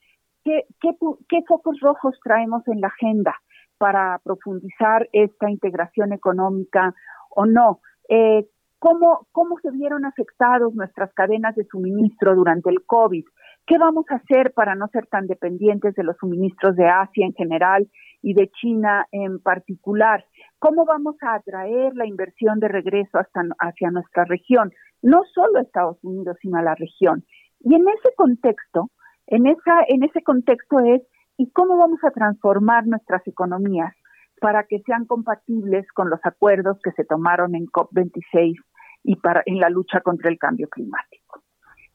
¿Qué, 0.45 0.65
qué, 0.81 1.43
focos 1.49 1.81
rojos 1.81 2.19
traemos 2.23 2.67
en 2.69 2.81
la 2.81 2.89
agenda 2.89 3.35
para 3.79 4.21
profundizar 4.23 5.09
esta 5.13 5.51
integración 5.51 6.13
económica 6.13 6.95
o 7.31 7.47
no? 7.47 7.81
Eh, 8.09 8.47
¿cómo, 8.79 9.27
¿Cómo 9.33 9.59
se 9.63 9.71
vieron 9.71 10.05
afectados 10.05 10.75
nuestras 10.75 11.13
cadenas 11.15 11.55
de 11.57 11.65
suministro 11.65 12.35
durante 12.35 12.71
el 12.71 12.85
COVID? 12.87 13.25
¿Qué 13.67 13.79
vamos 13.79 14.05
a 14.11 14.17
hacer 14.17 14.53
para 14.53 14.75
no 14.75 14.89
ser 14.89 15.07
tan 15.07 15.27
dependientes 15.27 15.95
de 15.95 16.05
los 16.05 16.17
suministros 16.19 16.77
de 16.77 16.87
Asia 16.87 17.25
en 17.25 17.33
general 17.33 17.89
y 18.21 18.35
de 18.35 18.51
China 18.51 19.07
en 19.11 19.41
particular? 19.41 20.25
¿Cómo 20.65 20.87
vamos 20.87 21.17
a 21.21 21.35
atraer 21.35 21.95
la 21.95 22.07
inversión 22.07 22.59
de 22.59 22.69
regreso 22.69 23.19
hacia 23.19 23.91
nuestra 23.91 24.25
región? 24.25 24.73
No 25.03 25.23
solo 25.35 25.59
a 25.59 25.61
Estados 25.61 26.03
Unidos, 26.03 26.39
sino 26.41 26.57
a 26.57 26.63
la 26.63 26.75
región. 26.75 27.23
Y 27.61 27.75
en 27.75 27.87
ese 27.87 28.15
contexto, 28.17 28.89
en, 29.27 29.47
esa, 29.47 29.85
en 29.89 30.05
ese 30.05 30.23
contexto 30.23 30.81
es, 30.81 31.03
¿y 31.37 31.51
cómo 31.51 31.77
vamos 31.77 32.03
a 32.03 32.13
transformar 32.13 32.87
nuestras 32.87 33.21
economías 33.27 33.95
para 34.41 34.65
que 34.65 34.81
sean 34.87 35.05
compatibles 35.05 35.87
con 35.93 36.09
los 36.09 36.21
acuerdos 36.25 36.79
que 36.83 36.93
se 36.93 37.05
tomaron 37.05 37.55
en 37.55 37.67
COP26 37.67 38.55
y 39.03 39.17
para, 39.17 39.43
en 39.45 39.61
la 39.61 39.69
lucha 39.69 40.01
contra 40.01 40.31
el 40.31 40.39
cambio 40.39 40.69
climático? 40.71 41.43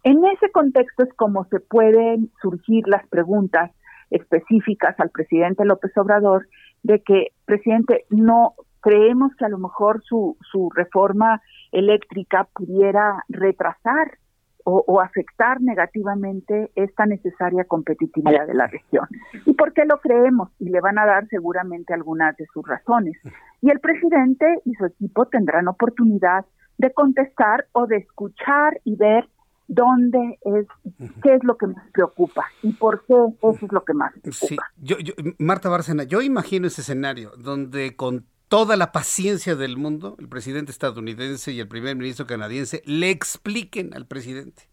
En 0.04 0.24
ese 0.26 0.52
contexto 0.52 1.06
es 1.06 1.14
como 1.16 1.46
se 1.46 1.60
pueden 1.60 2.32
surgir 2.40 2.88
las 2.88 3.08
preguntas 3.08 3.72
específicas 4.12 5.00
al 5.00 5.10
presidente 5.10 5.66
López 5.66 5.92
Obrador 5.98 6.48
de 6.84 7.02
que, 7.02 7.28
presidente, 7.46 8.06
no 8.10 8.54
creemos 8.82 9.36
que 9.36 9.46
a 9.46 9.50
lo 9.50 9.58
mejor 9.58 10.02
su, 10.04 10.38
su 10.52 10.70
reforma 10.70 11.42
eléctrica 11.72 12.48
pudiera 12.54 13.24
retrasar 13.30 14.18
o, 14.66 14.84
o, 14.86 15.00
afectar 15.00 15.62
negativamente 15.62 16.70
esta 16.76 17.06
necesaria 17.06 17.64
competitividad 17.64 18.46
de 18.46 18.54
la 18.54 18.68
región. 18.68 19.08
¿Y 19.46 19.54
por 19.54 19.74
qué 19.74 19.86
lo 19.86 20.00
creemos? 20.00 20.50
Y 20.60 20.70
le 20.70 20.82
van 20.82 21.00
a 21.00 21.06
dar 21.06 21.28
seguramente 21.28 21.94
algunas 21.94 22.36
de 22.38 22.46
sus 22.54 22.68
razones. 22.68 23.18
Y 23.62 23.72
el 23.72 23.80
presidente 23.80 24.46
y 24.66 24.74
su 24.76 24.86
equipo 24.86 25.26
tendrán 25.26 25.68
oportunidad 25.68 26.46
de 26.78 26.94
contestar 26.94 27.66
o 27.72 27.88
de 27.88 27.98
escuchar 27.98 28.80
y 28.84 28.96
ver 28.96 29.28
dónde 29.70 30.40
es, 30.42 30.66
qué 31.22 31.36
es 31.36 31.44
lo 31.44 31.56
que 31.58 31.68
más 31.68 31.88
preocupa 31.94 32.46
y 32.64 32.74
por 32.74 33.06
qué 33.06 33.14
eso 33.14 33.66
es 33.66 33.72
lo 33.72 33.86
que 33.86 33.94
más 33.94 34.12
preocupa. 34.12 34.48
Sí, 34.48 34.58
yo, 34.82 34.98
Marta 35.38 35.70
Bárcena, 35.70 36.04
yo 36.04 36.22
imagino 36.22 36.68
ese 36.68 36.82
escenario 36.82 37.32
donde 37.38 37.96
con 37.96 38.26
toda 38.50 38.76
la 38.76 38.92
paciencia 38.92 39.56
del 39.56 39.78
mundo, 39.78 40.16
el 40.20 40.28
presidente 40.28 40.72
estadounidense 40.72 41.52
y 41.52 41.60
el 41.60 41.68
primer 41.68 41.96
ministro 41.96 42.26
canadiense 42.26 42.82
le 42.86 43.12
expliquen 43.12 43.94
al 43.94 44.08
presidente 44.08 44.68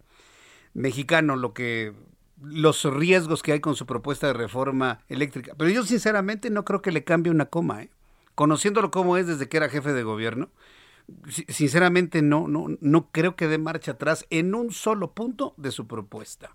mexicano 0.73 1.37
lo 1.37 1.53
que 1.53 1.95
los 2.43 2.85
riesgos 2.85 3.43
que 3.43 3.53
hay 3.53 3.61
con 3.61 3.77
su 3.77 3.87
propuesta 3.87 4.27
de 4.27 4.33
reforma 4.33 5.01
eléctrica. 5.09 5.55
Pero 5.57 5.71
yo 5.71 5.85
sinceramente 5.85 6.51
no 6.51 6.65
creo 6.65 6.81
que 6.81 6.93
le 6.93 7.05
cambie 7.05 7.31
una 7.31 7.47
coma, 7.47 7.83
¿eh? 7.83 7.91
conociéndolo 8.35 8.91
como 8.91 9.19
es 9.19 9.27
desde 9.27 9.49
que 9.49 9.59
era 9.59 9.69
jefe 9.69 9.93
de 9.93 10.03
gobierno 10.03 10.51
sinceramente 11.49 12.23
no, 12.23 12.49
no, 12.49 12.67
no 12.81 13.11
creo 13.11 13.37
que 13.37 13.47
dé 13.47 13.59
marcha 13.59 13.93
atrás 13.93 14.27
en 14.31 14.55
un 14.55 14.71
solo 14.71 15.13
punto 15.13 15.55
de 15.57 15.71
su 15.71 15.87
propuesta. 15.87 16.51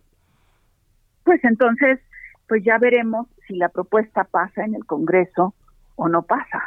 Pues 1.23 1.43
entonces, 1.43 1.99
pues 2.47 2.63
ya 2.63 2.77
veremos 2.77 3.27
si 3.47 3.55
la 3.55 3.69
propuesta 3.69 4.23
pasa 4.25 4.63
en 4.63 4.75
el 4.75 4.85
Congreso 4.85 5.53
o 5.95 6.09
no 6.09 6.23
pasa, 6.23 6.61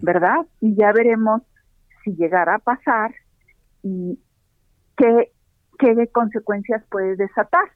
¿verdad? 0.00 0.46
Y 0.60 0.74
ya 0.74 0.92
veremos 0.92 1.42
si 2.04 2.14
llegará 2.16 2.56
a 2.56 2.58
pasar 2.58 3.14
y 3.82 4.18
qué, 4.96 5.32
qué 5.78 6.08
consecuencias 6.12 6.84
puede 6.90 7.16
desatar. 7.16 7.70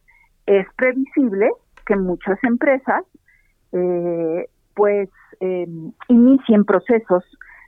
Es 0.47 0.67
previsible 0.77 1.51
que 1.87 1.97
muchas 1.97 2.43
empresas 2.45 3.05
eh, 3.73 4.49
pues 4.75 5.09
eh, 5.41 5.67
inicien 6.09 6.65
procesos 6.65 7.25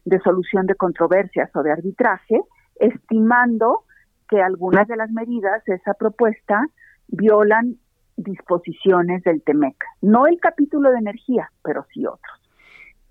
de 0.09 0.21
solución 0.21 0.67
de 0.67 0.75
controversias 0.75 1.51
o 1.55 1.63
de 1.63 1.73
arbitraje, 1.73 2.41
estimando 2.77 3.85
que 4.29 4.41
algunas 4.41 4.87
de 4.89 4.97
las 4.97 5.11
medidas 5.11 5.65
de 5.65 5.75
esa 5.75 5.95
propuesta 5.95 6.67
violan 7.09 7.77
disposiciones 8.17 9.23
del 9.23 9.43
TEMEC, 9.43 9.77
no 10.03 10.27
el 10.27 10.39
capítulo 10.41 10.91
de 10.91 10.99
energía, 10.99 11.51
pero 11.63 11.87
sí 11.93 12.05
otros. 12.05 12.39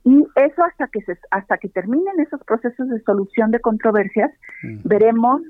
Y 0.03 0.25
eso 0.35 0.63
hasta 0.63 0.87
que 0.87 1.01
se, 1.01 1.17
hasta 1.31 1.57
que 1.57 1.69
terminen 1.69 2.19
esos 2.19 2.41
procesos 2.43 2.87
de 2.89 3.01
solución 3.01 3.51
de 3.51 3.59
controversias, 3.59 4.31
veremos 4.83 5.41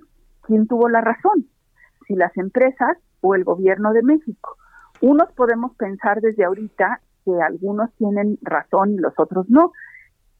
quién 0.42 0.68
tuvo 0.68 0.90
la 0.90 1.02
razón, 1.02 1.48
si 2.08 2.16
las 2.16 2.36
empresas 2.38 2.98
o 3.22 3.36
el 3.36 3.44
gobierno 3.44 3.94
de 3.94 4.04
México. 4.04 4.58
Unos 5.02 5.32
podemos 5.34 5.76
pensar 5.76 6.22
desde 6.22 6.46
ahorita 6.46 7.02
que 7.24 7.32
algunos 7.42 7.94
tienen 7.98 8.40
razón 8.42 8.94
y 8.94 8.98
los 8.98 9.14
otros 9.18 9.50
no, 9.50 9.74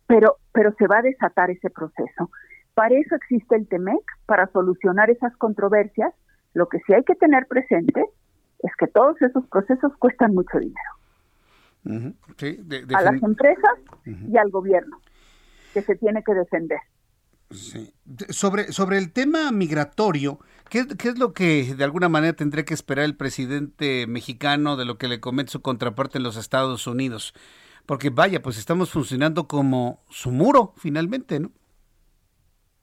pero, 0.08 0.38
pero 0.54 0.74
se 0.78 0.88
va 0.88 1.00
a 1.00 1.02
desatar 1.02 1.52
ese 1.52 1.70
proceso. 1.70 2.32
Para 2.74 2.96
eso 2.96 3.16
existe 3.16 3.56
el 3.56 3.68
TEMEC, 3.68 4.02
para 4.26 4.48
solucionar 4.52 5.10
esas 5.10 5.36
controversias. 5.38 6.14
Lo 6.54 6.70
que 6.70 6.80
sí 6.86 6.94
hay 6.94 7.04
que 7.04 7.16
tener 7.16 7.46
presente 7.48 8.04
es 8.60 8.72
que 8.78 8.88
todos 8.88 9.22
esos 9.22 9.46
procesos 9.48 9.92
cuestan 10.00 10.34
mucho 10.34 10.58
dinero. 10.60 12.22
a 12.96 13.02
las 13.02 13.22
empresas 13.22 13.72
y 14.06 14.38
al 14.38 14.50
gobierno, 14.50 15.00
que 15.74 15.82
se 15.82 15.96
tiene 15.96 16.24
que 16.24 16.34
defender. 16.34 16.80
Sobre, 18.30 18.74
sobre 18.74 18.98
el 18.98 19.12
tema 19.14 19.52
migratorio, 19.52 20.40
¿qué, 20.70 20.86
¿qué, 20.98 21.10
es 21.10 21.18
lo 21.18 21.34
que 21.34 21.76
de 21.76 21.84
alguna 21.84 22.10
manera 22.10 22.34
tendría 22.34 22.66
que 22.66 22.74
esperar 22.74 23.06
el 23.06 23.16
presidente 23.16 24.06
mexicano 24.06 24.76
de 24.76 24.86
lo 24.86 24.98
que 24.98 25.08
le 25.08 25.22
comete 25.22 25.52
su 25.52 25.62
contraparte 25.62 26.18
en 26.18 26.24
los 26.24 26.36
Estados 26.36 26.88
Unidos? 26.88 27.34
Porque 27.88 28.10
vaya, 28.10 28.42
pues 28.42 28.60
estamos 28.60 28.92
funcionando 28.92 29.48
como 29.48 30.02
su 30.10 30.30
muro 30.30 30.74
finalmente, 30.76 31.40
¿no? 31.40 31.52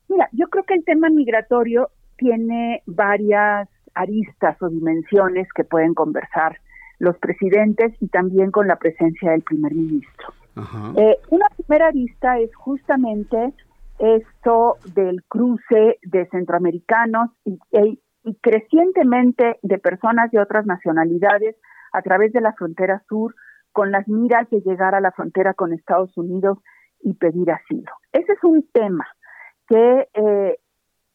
Mira, 0.08 0.28
yo 0.32 0.48
creo 0.48 0.64
que 0.64 0.74
el 0.74 0.84
tema 0.84 1.10
migratorio 1.10 1.90
tiene 2.16 2.82
varias 2.86 3.68
aristas 3.94 4.60
o 4.62 4.68
dimensiones 4.68 5.46
que 5.54 5.62
pueden 5.62 5.92
conversar 5.94 6.58
los 6.98 7.18
presidentes 7.18 7.92
y 8.00 8.08
también 8.08 8.50
con 8.50 8.66
la 8.66 8.76
presencia 8.76 9.32
del 9.32 9.42
primer 9.42 9.74
ministro. 9.74 10.28
Eh, 10.96 11.18
una 11.30 11.48
primera 11.50 11.88
arista 11.88 12.38
es 12.38 12.54
justamente 12.54 13.52
esto 13.98 14.76
del 14.94 15.22
cruce 15.24 15.98
de 16.02 16.26
centroamericanos 16.30 17.30
y, 17.44 17.58
y 18.24 18.34
crecientemente 18.36 19.58
de 19.62 19.78
personas 19.78 20.30
de 20.30 20.40
otras 20.40 20.64
nacionalidades 20.64 21.56
a 21.92 22.00
través 22.02 22.32
de 22.32 22.40
la 22.40 22.52
frontera 22.54 23.02
sur 23.08 23.34
con 23.74 23.90
las 23.90 24.06
miras 24.06 24.48
de 24.50 24.60
llegar 24.60 24.94
a 24.94 25.00
la 25.00 25.10
frontera 25.10 25.52
con 25.52 25.72
Estados 25.72 26.16
Unidos 26.16 26.58
y 27.02 27.14
pedir 27.14 27.50
asilo. 27.50 27.90
Ese 28.12 28.32
es 28.32 28.44
un 28.44 28.62
tema 28.72 29.04
que, 29.66 30.08
eh, 30.14 30.58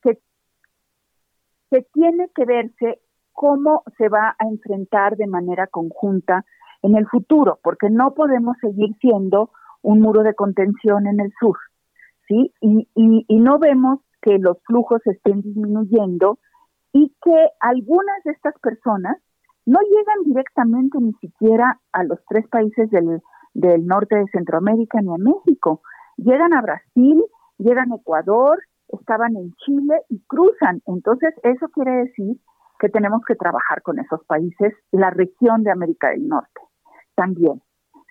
que, 0.01 1.81
tiene 1.93 2.29
que 2.35 2.45
verse 2.45 2.99
cómo 3.31 3.83
se 3.97 4.09
va 4.09 4.35
a 4.37 4.45
enfrentar 4.45 5.15
de 5.15 5.27
manera 5.27 5.67
conjunta 5.67 6.43
en 6.81 6.97
el 6.97 7.07
futuro, 7.07 7.59
porque 7.63 7.89
no 7.89 8.13
podemos 8.13 8.57
seguir 8.59 8.93
siendo 8.99 9.51
un 9.81 10.01
muro 10.01 10.23
de 10.23 10.33
contención 10.33 11.07
en 11.07 11.21
el 11.21 11.31
sur, 11.39 11.57
¿sí? 12.27 12.53
Y, 12.59 12.89
y, 12.93 13.25
y 13.27 13.39
no 13.39 13.57
vemos 13.59 13.99
que 14.21 14.37
los 14.37 14.57
flujos 14.63 15.01
estén 15.05 15.41
disminuyendo 15.41 16.39
y 16.91 17.15
que 17.23 17.49
algunas 17.61 18.23
de 18.25 18.31
estas 18.31 18.59
personas 18.59 19.15
no 19.69 19.79
llegan 19.81 20.23
directamente 20.25 20.97
ni 20.99 21.13
siquiera 21.21 21.79
a 21.91 22.03
los 22.03 22.19
tres 22.27 22.47
países 22.47 22.89
del, 22.89 23.21
del 23.53 23.85
norte 23.85 24.15
de 24.15 24.25
Centroamérica 24.31 24.99
ni 24.99 25.13
a 25.13 25.17
México. 25.17 25.81
Llegan 26.17 26.53
a 26.53 26.61
Brasil, 26.63 27.23
llegan 27.59 27.91
a 27.91 27.97
Ecuador, 27.97 28.57
estaban 28.87 29.35
en 29.35 29.53
Chile 29.57 30.01
y 30.09 30.23
cruzan. 30.25 30.81
Entonces, 30.87 31.35
eso 31.43 31.67
quiere 31.69 31.91
decir 32.05 32.37
que 32.79 32.89
tenemos 32.89 33.21
que 33.27 33.35
trabajar 33.35 33.83
con 33.83 33.99
esos 33.99 34.25
países, 34.25 34.73
la 34.91 35.11
región 35.11 35.61
de 35.63 35.71
América 35.71 36.09
del 36.09 36.27
Norte 36.27 36.61
también, 37.13 37.61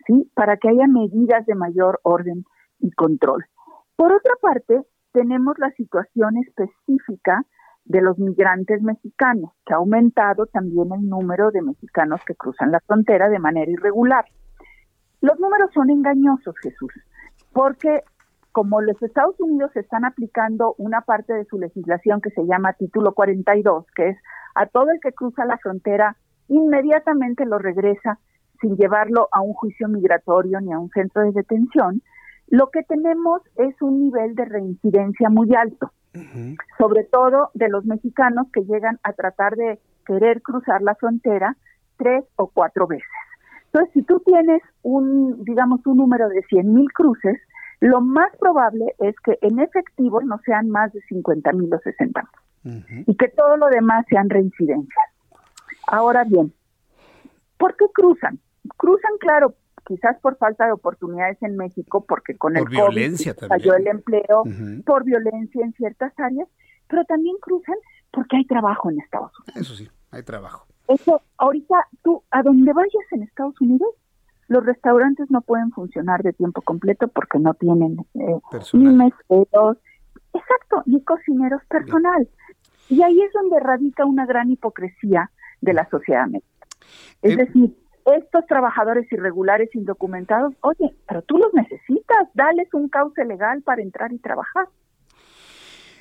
¿sí? 0.06 0.30
Para 0.34 0.59
que 0.59 0.68
haya 0.68 0.86
medidas 0.86 1.44
de 1.46 1.54
mayor 1.56 1.98
orden 2.04 2.44
y 2.78 2.90
control. 2.92 3.44
Por 3.96 4.12
otra 4.12 4.34
parte, 4.40 4.82
tenemos 5.12 5.59
la 5.59 5.70
situación 5.72 6.36
específica 6.36 7.42
de 7.89 8.03
los 8.03 8.18
migrantes 8.18 8.82
mexicanos, 8.82 9.51
que 9.64 9.72
ha 9.72 9.78
aumentado 9.78 10.47
también 10.47 10.93
el 10.93 11.09
número 11.09 11.51
de 11.51 11.62
mexicanos 11.62 12.20
que 12.26 12.34
cruzan 12.34 12.70
la 12.70 12.80
frontera 12.80 13.28
de 13.28 13.39
manera 13.39 13.70
irregular. 13.70 14.26
Los 15.22 15.41
números 15.41 15.70
son 15.72 15.91
engañosos, 15.91 16.55
Jesús, 16.62 16.93
porque 17.53 18.03
como 18.53 18.80
los 18.82 19.01
Estados 19.03 19.41
Unidos 19.41 19.74
están 19.74 20.05
aplicando 20.05 20.74
una 20.78 21.01
parte 21.01 21.32
de 21.32 21.45
su 21.47 21.59
legislación 21.59 22.20
que 22.20 22.30
se 22.30 22.45
llama 22.45 22.74
Título 22.74 23.14
42, 23.14 23.86
que 23.95 24.11
es 24.11 24.18
a 24.55 24.66
todo 24.66 24.91
el 24.91 25.01
que 25.01 25.12
cruza 25.12 25.45
la 25.45 25.59
frontera, 25.59 26.16
inmediatamente 26.49 27.47
lo 27.47 27.59
regresa 27.59 28.18
sin 28.61 28.76
llevarlo 28.76 29.28
a 29.32 29.41
un 29.41 29.55
juicio 29.55 29.89
migratorio 29.89 30.61
ni 30.61 30.72
a 30.72 30.78
un 30.78 30.91
centro 30.91 31.22
de 31.22 31.32
detención, 31.32 32.03
Lo 32.51 32.70
que 32.70 32.82
tenemos 32.82 33.43
es 33.57 33.80
un 33.82 34.01
nivel 34.01 34.34
de 34.34 34.47
reincidencia 34.47 35.28
muy 35.28 35.55
alto, 35.55 35.93
sobre 36.78 37.04
todo 37.04 37.50
de 37.54 37.68
los 37.68 37.84
mexicanos 37.84 38.46
que 38.52 38.62
llegan 38.62 38.98
a 39.02 39.12
tratar 39.12 39.56
de 39.56 39.78
querer 40.06 40.42
cruzar 40.42 40.82
la 40.82 40.94
frontera 40.94 41.56
tres 41.96 42.24
o 42.36 42.48
cuatro 42.48 42.86
veces. 42.86 43.06
Entonces, 43.66 43.92
si 43.92 44.02
tú 44.02 44.20
tienes 44.20 44.62
un, 44.82 45.44
digamos, 45.44 45.86
un 45.86 45.98
número 45.98 46.28
de 46.28 46.42
100 46.42 46.74
mil 46.74 46.90
cruces, 46.92 47.38
lo 47.80 48.00
más 48.00 48.34
probable 48.38 48.94
es 48.98 49.14
que 49.24 49.38
en 49.42 49.61
efectivo 49.61 50.20
no 50.22 50.40
sean 50.44 50.70
más 50.70 50.92
de 50.92 51.00
50 51.02 51.52
mil 51.52 51.72
o 51.72 51.78
60 51.78 52.22
mil. 52.22 52.84
Y 53.06 53.14
que 53.16 53.28
todo 53.28 53.56
lo 53.56 53.68
demás 53.68 54.04
sean 54.09 54.28
reincidencias. 54.28 55.06
Ahora 55.86 56.24
bien, 56.24 56.52
¿por 57.56 57.76
qué 57.76 57.86
cruzan? 57.94 58.38
Cruzan, 58.76 59.12
claro, 59.20 59.54
quizás 59.89 60.20
por 60.20 60.36
falta 60.36 60.66
de 60.66 60.72
oportunidades 60.72 61.43
en 61.43 61.57
México, 61.57 62.05
porque 62.07 62.36
con 62.36 62.57
el 62.59 62.66
violencia 62.66 63.34
COVID 63.34 63.49
cayó 63.49 63.74
el 63.74 63.86
empleo, 63.86 64.45
por 64.84 65.03
violencia 65.05 65.64
en 65.64 65.72
ciertas 65.72 66.12
áreas, 66.18 66.47
pero 66.89 67.05
también 67.07 67.36
cruzan 67.41 67.76
porque 68.12 68.36
hay 68.36 68.45
trabajo 68.45 68.91
en 68.91 69.01
Estados 69.01 69.32
Unidos. 69.41 69.57
Eso 69.57 69.74
sí, 69.74 69.89
hay 70.11 70.22
trabajo. 70.22 70.66
Eso, 70.89 71.22
ahorita 71.39 71.89
tú, 72.03 72.22
a 72.30 72.43
donde 72.43 72.72
vayas 72.72 73.07
en 73.12 73.22
Estados 73.22 73.59
Unidos, 73.62 73.89
los 74.49 74.64
restaurantes 74.64 75.30
no 75.30 75.41
pueden 75.41 75.70
funcionar 75.72 76.22
de 76.22 76.32
tiempo 76.34 76.61
completo 76.62 77.09
porque 77.09 77.39
no 77.39 77.55
tienen 77.55 77.99
eh, 78.14 78.41
ni 78.74 78.95
meseros, 78.95 79.78
exacto, 80.34 80.82
ni 80.86 81.03
cocineros 81.03 81.62
personal. 81.68 82.28
Y 82.91 83.03
ahí 83.03 83.20
es 83.22 83.32
donde 83.32 83.59
radica 83.61 84.05
una 84.05 84.26
gran 84.26 84.51
hipocresía 84.51 85.30
de 85.62 85.72
la 85.72 85.89
sociedad 85.91 86.26
mexicana. 86.26 86.66
Es 87.22 87.32
Eh, 87.32 87.36
decir, 87.36 87.76
estos 88.16 88.46
trabajadores 88.46 89.11
irregulares 89.12 89.74
indocumentados, 89.74 90.54
oye, 90.61 90.94
pero 91.06 91.22
tú 91.22 91.38
los 91.38 91.52
necesitas, 91.54 92.28
dales 92.34 92.68
un 92.72 92.88
cauce 92.88 93.24
legal 93.24 93.62
para 93.62 93.82
entrar 93.82 94.12
y 94.12 94.18
trabajar. 94.18 94.68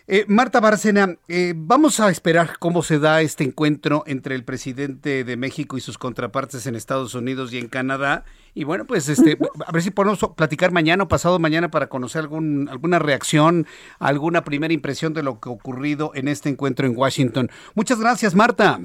Eh, 0.10 0.24
Marta 0.30 0.62
Bárcena, 0.62 1.18
eh, 1.28 1.54
vamos 1.54 2.00
a 2.00 2.10
esperar 2.10 2.60
cómo 2.60 2.82
se 2.82 2.98
da 2.98 3.20
este 3.20 3.44
encuentro 3.44 4.04
entre 4.08 4.36
el 4.36 4.46
presidente 4.46 5.26
de 5.26 5.36
México 5.36 5.76
y 5.76 5.82
sus 5.82 5.98
contrapartes 5.98 6.66
en 6.66 6.76
Estados 6.76 7.14
Unidos 7.14 7.52
y 7.52 7.58
en 7.58 7.68
Canadá. 7.68 8.24
Y 8.54 8.64
bueno, 8.64 8.86
pues 8.86 9.10
este, 9.10 9.38
a 9.66 9.72
ver 9.74 9.82
si 9.82 9.92
podemos 9.92 10.20
platicar 10.38 10.72
mañana 10.72 11.04
o 11.04 11.08
pasado 11.10 11.40
mañana 11.40 11.72
para 11.72 11.88
conocer 11.88 12.22
algún, 12.22 12.70
alguna 12.70 13.00
reacción, 13.00 13.66
alguna 14.00 14.46
primera 14.46 14.74
impresión 14.74 15.14
de 15.14 15.24
lo 15.24 15.42
que 15.42 15.50
ha 15.50 15.52
ocurrido 15.52 16.12
en 16.16 16.30
este 16.30 16.48
encuentro 16.48 16.88
en 16.88 16.96
Washington. 16.96 17.50
Muchas 17.76 18.00
gracias, 18.00 18.34
Marta. 18.34 18.80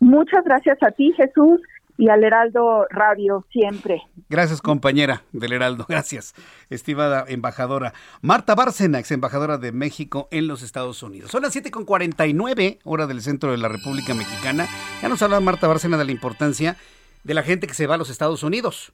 Muchas 0.00 0.44
gracias 0.44 0.76
a 0.82 0.90
ti, 0.90 1.12
Jesús, 1.16 1.60
y 2.02 2.08
al 2.08 2.24
Heraldo 2.24 2.84
Radio 2.90 3.46
siempre. 3.52 4.02
Gracias, 4.28 4.60
compañera 4.60 5.22
del 5.30 5.52
Heraldo. 5.52 5.86
Gracias, 5.88 6.34
estimada 6.68 7.24
embajadora. 7.28 7.92
Marta 8.22 8.56
Bárcena, 8.56 8.98
ex 8.98 9.12
embajadora 9.12 9.56
de 9.56 9.70
México 9.70 10.26
en 10.32 10.48
los 10.48 10.62
Estados 10.62 11.00
Unidos. 11.04 11.30
Son 11.30 11.42
las 11.42 11.54
7.49, 11.54 12.80
hora 12.82 13.06
del 13.06 13.22
centro 13.22 13.52
de 13.52 13.58
la 13.58 13.68
República 13.68 14.14
Mexicana. 14.14 14.66
Ya 15.00 15.08
nos 15.08 15.22
hablaba 15.22 15.40
Marta 15.40 15.68
Bárcena 15.68 15.96
de 15.96 16.04
la 16.04 16.10
importancia 16.10 16.76
de 17.22 17.34
la 17.34 17.44
gente 17.44 17.68
que 17.68 17.74
se 17.74 17.86
va 17.86 17.94
a 17.94 17.98
los 17.98 18.10
Estados 18.10 18.42
Unidos. 18.42 18.90